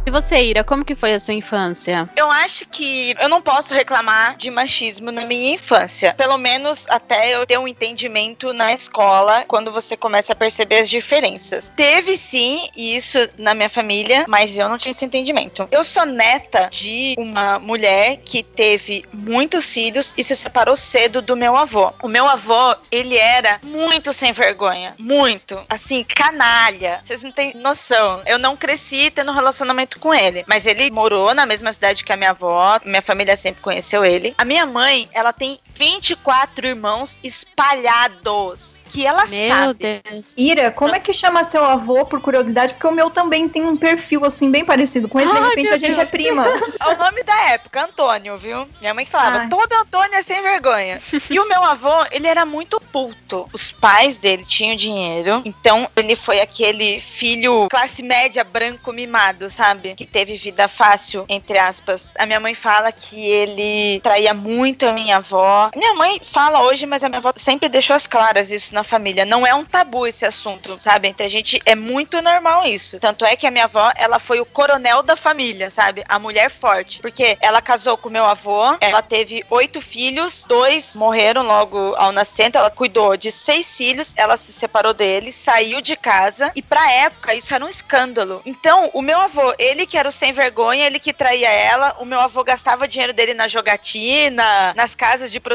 E 0.05 0.11
você, 0.11 0.35
Ira, 0.37 0.63
como 0.63 0.85
que 0.85 0.93
foi 0.93 1.15
a 1.15 1.19
sua 1.19 1.33
infância? 1.33 2.07
Eu 2.15 2.29
acho 2.29 2.67
que 2.67 3.15
eu 3.19 3.27
não 3.27 3.41
posso 3.41 3.73
reclamar 3.73 4.37
de 4.37 4.51
machismo 4.51 5.11
na 5.11 5.25
minha 5.25 5.55
infância. 5.55 6.13
Pelo 6.13 6.37
menos 6.37 6.85
até 6.89 7.35
eu 7.35 7.43
ter 7.43 7.57
um 7.57 7.67
entendimento 7.67 8.53
na 8.53 8.71
escola, 8.71 9.43
quando 9.47 9.71
você 9.71 9.97
começa 9.97 10.33
a 10.33 10.35
perceber 10.35 10.75
as 10.75 10.89
diferenças. 10.91 11.73
Teve 11.75 12.15
sim 12.17 12.69
isso 12.75 13.17
na 13.35 13.55
minha 13.55 13.67
família, 13.69 14.25
mas 14.27 14.59
eu 14.59 14.69
não 14.69 14.77
tinha 14.77 14.91
esse 14.91 15.03
entendimento. 15.03 15.67
Eu 15.71 15.83
sou 15.83 16.05
neta 16.05 16.69
de 16.69 17.15
uma 17.17 17.57
mulher 17.57 18.17
que 18.17 18.43
teve 18.43 19.03
muitos 19.11 19.73
filhos 19.73 20.13
e 20.15 20.23
se 20.23 20.35
separou 20.35 20.77
cedo 20.77 21.19
do 21.19 21.35
meu 21.35 21.55
avô. 21.55 21.91
O 22.03 22.07
meu 22.07 22.27
avô, 22.27 22.75
ele 22.91 23.17
era 23.17 23.59
muito 23.63 24.13
sem 24.13 24.31
vergonha. 24.31 24.93
Muito. 24.99 25.59
Assim, 25.67 26.03
canalha. 26.03 27.01
Vocês 27.03 27.23
não 27.23 27.31
têm 27.31 27.55
noção. 27.55 28.21
Eu 28.27 28.37
não 28.37 28.55
cresci 28.55 29.09
tendo 29.09 29.31
um 29.31 29.35
relacionamento 29.35 29.94
com 29.99 30.13
ele. 30.13 30.43
Mas 30.47 30.65
ele 30.65 30.89
morou 30.91 31.33
na 31.33 31.45
mesma 31.45 31.71
cidade 31.71 32.03
que 32.03 32.13
a 32.13 32.17
minha 32.17 32.31
avó. 32.31 32.79
Minha 32.85 33.01
família 33.01 33.35
sempre 33.35 33.61
conheceu 33.61 34.03
ele. 34.05 34.33
A 34.37 34.45
minha 34.45 34.65
mãe, 34.65 35.09
ela 35.13 35.33
tem 35.33 35.59
24 35.75 36.67
irmãos 36.67 37.19
espalhados. 37.23 38.83
Que 38.89 39.05
ela 39.05 39.25
Meu 39.25 39.49
sabe. 39.49 40.01
Deus. 40.03 40.33
Ira, 40.37 40.71
como 40.71 40.95
é 40.95 40.99
que 40.99 41.13
chama 41.13 41.43
seu 41.43 41.63
avô, 41.63 42.05
por 42.05 42.21
curiosidade? 42.21 42.73
Porque 42.73 42.87
o 42.87 42.91
meu 42.91 43.09
também 43.09 43.47
tem 43.49 43.65
um 43.65 43.75
perfil, 43.75 44.23
assim, 44.25 44.49
bem 44.49 44.63
parecido 44.63 45.09
com 45.09 45.19
esse. 45.19 45.31
De 45.31 45.37
Ai, 45.37 45.49
repente 45.49 45.65
meu 45.65 45.73
a 45.73 45.77
gente 45.77 45.95
Deus. 45.95 46.07
é 46.07 46.11
prima. 46.11 46.45
É 46.85 46.89
o 46.89 46.97
nome 46.97 47.23
da 47.23 47.49
época, 47.51 47.83
Antônio, 47.83 48.37
viu? 48.37 48.67
Minha 48.79 48.93
mãe 48.93 49.05
falava, 49.05 49.39
Ai. 49.39 49.49
todo 49.49 49.73
Antônio 49.73 50.13
é 50.15 50.23
sem 50.23 50.41
vergonha. 50.41 51.01
e 51.29 51.39
o 51.39 51.47
meu 51.47 51.63
avô, 51.63 52.05
ele 52.11 52.27
era 52.27 52.45
muito 52.45 52.79
puto. 52.79 53.49
Os 53.53 53.71
pais 53.71 54.19
dele 54.19 54.43
tinham 54.43 54.75
dinheiro, 54.75 55.41
então 55.45 55.89
ele 55.95 56.15
foi 56.15 56.41
aquele 56.41 56.99
filho 56.99 57.67
classe 57.69 58.03
média 58.03 58.43
branco 58.43 58.93
mimado, 58.93 59.49
sabe? 59.49 59.95
Que 59.95 60.05
teve 60.05 60.35
vida 60.35 60.67
fácil, 60.67 61.25
entre 61.27 61.57
aspas. 61.57 62.13
A 62.17 62.25
minha 62.25 62.39
mãe 62.39 62.53
fala 62.53 62.91
que 62.91 63.19
ele 63.25 63.99
traía 64.01 64.33
muito 64.33 64.85
a 64.85 64.93
minha 64.93 65.17
avó. 65.17 65.64
Minha 65.75 65.93
mãe 65.93 66.19
fala 66.23 66.61
hoje, 66.63 66.85
mas 66.85 67.03
a 67.03 67.09
minha 67.09 67.19
avó 67.19 67.31
sempre 67.35 67.69
deixou 67.69 67.95
as 67.95 68.07
claras 68.07 68.51
isso 68.51 68.73
na 68.73 68.83
família. 68.83 69.25
Não 69.25 69.45
é 69.45 69.53
um 69.53 69.65
tabu 69.65 70.07
esse 70.07 70.25
assunto, 70.25 70.77
sabe? 70.79 71.07
Entre 71.07 71.25
a 71.25 71.29
gente 71.29 71.61
é 71.65 71.75
muito 71.75 72.21
normal 72.21 72.65
isso. 72.65 72.99
Tanto 72.99 73.25
é 73.25 73.35
que 73.35 73.47
a 73.47 73.51
minha 73.51 73.65
avó, 73.65 73.91
ela 73.95 74.19
foi 74.19 74.39
o 74.39 74.45
coronel 74.45 75.01
da 75.03 75.15
família, 75.15 75.69
sabe? 75.69 76.03
A 76.07 76.19
mulher 76.19 76.49
forte. 76.49 76.99
Porque 76.99 77.37
ela 77.41 77.61
casou 77.61 77.97
com 77.97 78.09
meu 78.09 78.25
avô, 78.25 78.75
ela 78.79 79.01
teve 79.01 79.43
oito 79.49 79.81
filhos, 79.81 80.45
dois 80.47 80.95
morreram 80.95 81.43
logo 81.43 81.95
ao 81.95 82.11
nascer, 82.11 82.47
então 82.47 82.59
ela 82.59 82.69
cuidou 82.69 83.17
de 83.17 83.31
seis 83.31 83.77
filhos, 83.77 84.13
ela 84.15 84.37
se 84.37 84.51
separou 84.51 84.93
dele, 84.93 85.31
saiu 85.31 85.81
de 85.81 85.95
casa 85.95 86.51
e 86.55 86.61
pra 86.61 86.91
época 86.91 87.33
isso 87.33 87.53
era 87.53 87.63
um 87.63 87.69
escândalo. 87.69 88.41
Então, 88.45 88.89
o 88.93 89.01
meu 89.01 89.19
avô, 89.19 89.53
ele 89.57 89.85
que 89.85 89.97
era 89.97 90.09
o 90.09 90.11
sem 90.11 90.31
vergonha, 90.31 90.85
ele 90.85 90.99
que 90.99 91.13
traía 91.13 91.49
ela, 91.49 91.95
o 91.99 92.05
meu 92.05 92.19
avô 92.19 92.43
gastava 92.43 92.87
dinheiro 92.87 93.13
dele 93.13 93.33
na 93.33 93.47
jogatina, 93.47 94.73
nas 94.75 94.95
casas 94.95 95.31
de 95.31 95.39
prostituição, 95.39 95.54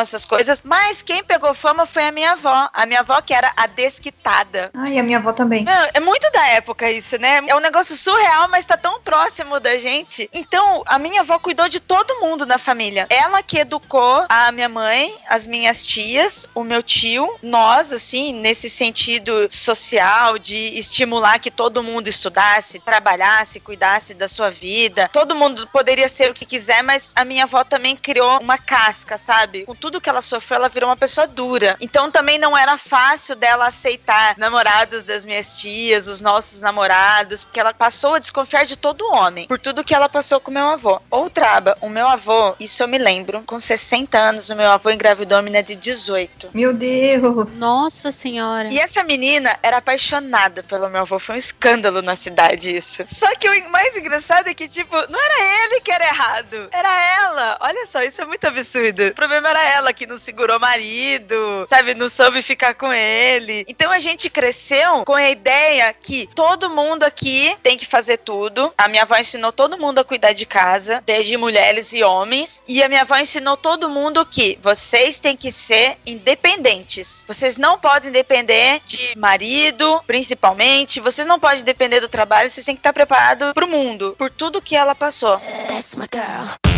essas 0.00 0.24
coisas, 0.24 0.62
mas 0.62 1.02
quem 1.02 1.22
pegou 1.22 1.54
fama 1.54 1.86
foi 1.86 2.06
a 2.06 2.12
minha 2.12 2.32
avó. 2.32 2.68
A 2.72 2.86
minha 2.86 3.00
avó 3.00 3.20
que 3.20 3.34
era 3.34 3.52
a 3.56 3.66
desquitada. 3.66 4.70
Ai, 4.74 4.98
a 4.98 5.02
minha 5.02 5.18
avó 5.18 5.32
também. 5.32 5.64
É 5.94 6.00
muito 6.00 6.30
da 6.32 6.46
época 6.48 6.90
isso, 6.90 7.18
né? 7.18 7.40
É 7.46 7.54
um 7.54 7.60
negócio 7.60 7.96
surreal, 7.96 8.48
mas 8.48 8.66
tá 8.66 8.76
tão 8.76 9.00
próximo 9.00 9.60
da 9.60 9.76
gente. 9.76 10.28
Então, 10.32 10.82
a 10.86 10.98
minha 10.98 11.20
avó 11.20 11.38
cuidou 11.38 11.68
de 11.68 11.80
todo 11.80 12.20
mundo 12.20 12.46
na 12.46 12.58
família. 12.58 13.06
Ela 13.10 13.42
que 13.42 13.58
educou 13.58 14.24
a 14.28 14.52
minha 14.52 14.68
mãe, 14.68 15.14
as 15.28 15.46
minhas 15.46 15.86
tias, 15.86 16.46
o 16.54 16.64
meu 16.64 16.82
tio, 16.82 17.36
nós, 17.42 17.92
assim, 17.92 18.32
nesse 18.32 18.68
sentido 18.68 19.48
social, 19.50 20.38
de 20.38 20.78
estimular 20.78 21.38
que 21.38 21.50
todo 21.50 21.82
mundo 21.82 22.08
estudasse, 22.08 22.78
trabalhasse, 22.78 23.60
cuidasse 23.60 24.14
da 24.14 24.28
sua 24.28 24.50
vida. 24.50 25.08
Todo 25.12 25.34
mundo 25.34 25.66
poderia 25.68 26.08
ser 26.08 26.30
o 26.30 26.34
que 26.34 26.44
quiser, 26.46 26.82
mas 26.82 27.12
a 27.14 27.24
minha 27.24 27.44
avó 27.44 27.64
também 27.64 27.96
criou 27.96 28.40
uma 28.40 28.58
casca, 28.58 29.18
sabe? 29.18 29.31
Com 29.64 29.74
tudo 29.74 30.00
que 30.00 30.08
ela 30.08 30.22
sofreu, 30.22 30.56
ela 30.56 30.68
virou 30.68 30.88
uma 30.88 30.96
pessoa 30.96 31.26
dura. 31.26 31.76
Então 31.80 32.10
também 32.10 32.38
não 32.38 32.56
era 32.56 32.76
fácil 32.76 33.34
dela 33.34 33.66
aceitar 33.66 34.34
namorados 34.38 35.04
das 35.04 35.24
minhas 35.24 35.56
tias, 35.56 36.06
os 36.06 36.20
nossos 36.20 36.60
namorados, 36.60 37.44
porque 37.44 37.60
ela 37.60 37.72
passou 37.72 38.14
a 38.14 38.18
desconfiar 38.18 38.64
de 38.64 38.76
todo 38.76 39.06
homem, 39.12 39.46
por 39.46 39.58
tudo 39.58 39.84
que 39.84 39.94
ela 39.94 40.08
passou 40.08 40.40
com 40.40 40.50
meu 40.50 40.68
avô. 40.68 41.00
Outra 41.10 41.56
aba, 41.56 41.76
o 41.80 41.88
meu 41.88 42.06
avô, 42.06 42.54
isso 42.60 42.82
eu 42.82 42.88
me 42.88 42.98
lembro, 42.98 43.42
com 43.46 43.58
60 43.58 44.18
anos, 44.18 44.50
o 44.50 44.56
meu 44.56 44.70
avô 44.70 44.90
engravidou 44.90 45.38
a 45.38 45.42
menina 45.42 45.62
de 45.62 45.76
18. 45.76 46.50
Meu 46.52 46.72
Deus. 46.72 47.58
Nossa 47.58 48.12
senhora. 48.12 48.68
E 48.72 48.78
essa 48.78 49.02
menina 49.02 49.58
era 49.62 49.78
apaixonada 49.78 50.62
pelo 50.62 50.88
meu 50.88 51.02
avô. 51.02 51.18
Foi 51.18 51.36
um 51.36 51.38
escândalo 51.38 52.02
na 52.02 52.16
cidade 52.16 52.74
isso. 52.74 53.04
Só 53.06 53.34
que 53.36 53.48
o 53.48 53.70
mais 53.70 53.96
engraçado 53.96 54.48
é 54.48 54.54
que, 54.54 54.68
tipo, 54.68 54.94
não 55.10 55.20
era 55.20 55.64
ele 55.64 55.80
que 55.80 55.92
era 55.92 56.04
errado. 56.04 56.68
Era 56.70 57.22
ela. 57.22 57.56
Olha 57.60 57.86
só, 57.86 58.02
isso 58.02 58.20
é 58.20 58.24
muito 58.24 58.46
absurdo. 58.46 59.12
Problema 59.22 59.50
era 59.50 59.70
ela 59.70 59.92
que 59.92 60.04
não 60.04 60.18
segurou 60.18 60.58
marido, 60.58 61.64
sabe? 61.68 61.94
Não 61.94 62.08
soube 62.08 62.42
ficar 62.42 62.74
com 62.74 62.92
ele. 62.92 63.64
Então 63.68 63.92
a 63.92 64.00
gente 64.00 64.28
cresceu 64.28 65.04
com 65.04 65.14
a 65.14 65.30
ideia 65.30 65.92
que 65.92 66.28
todo 66.34 66.68
mundo 66.68 67.04
aqui 67.04 67.56
tem 67.62 67.76
que 67.76 67.86
fazer 67.86 68.16
tudo. 68.16 68.74
A 68.76 68.88
minha 68.88 69.04
avó 69.04 69.16
ensinou 69.16 69.52
todo 69.52 69.78
mundo 69.78 70.00
a 70.00 70.04
cuidar 70.04 70.32
de 70.32 70.44
casa, 70.44 71.00
desde 71.06 71.36
mulheres 71.36 71.92
e 71.92 72.02
homens. 72.02 72.64
E 72.66 72.82
a 72.82 72.88
minha 72.88 73.02
avó 73.02 73.16
ensinou 73.16 73.56
todo 73.56 73.88
mundo 73.88 74.26
que 74.26 74.58
vocês 74.60 75.20
têm 75.20 75.36
que 75.36 75.52
ser 75.52 75.96
independentes. 76.04 77.24
Vocês 77.28 77.56
não 77.56 77.78
podem 77.78 78.10
depender 78.10 78.80
de 78.84 79.16
marido, 79.16 80.02
principalmente. 80.04 80.98
Vocês 80.98 81.28
não 81.28 81.38
podem 81.38 81.62
depender 81.62 82.00
do 82.00 82.08
trabalho. 82.08 82.50
Vocês 82.50 82.66
têm 82.66 82.74
que 82.74 82.80
estar 82.80 82.92
preparados 82.92 83.52
pro 83.52 83.68
mundo, 83.68 84.16
por 84.18 84.30
tudo 84.30 84.60
que 84.60 84.74
ela 84.74 84.96
passou. 84.96 85.38
That's 85.68 85.94
my 85.94 86.08
girl. 86.12 86.71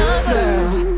another. 0.00 0.89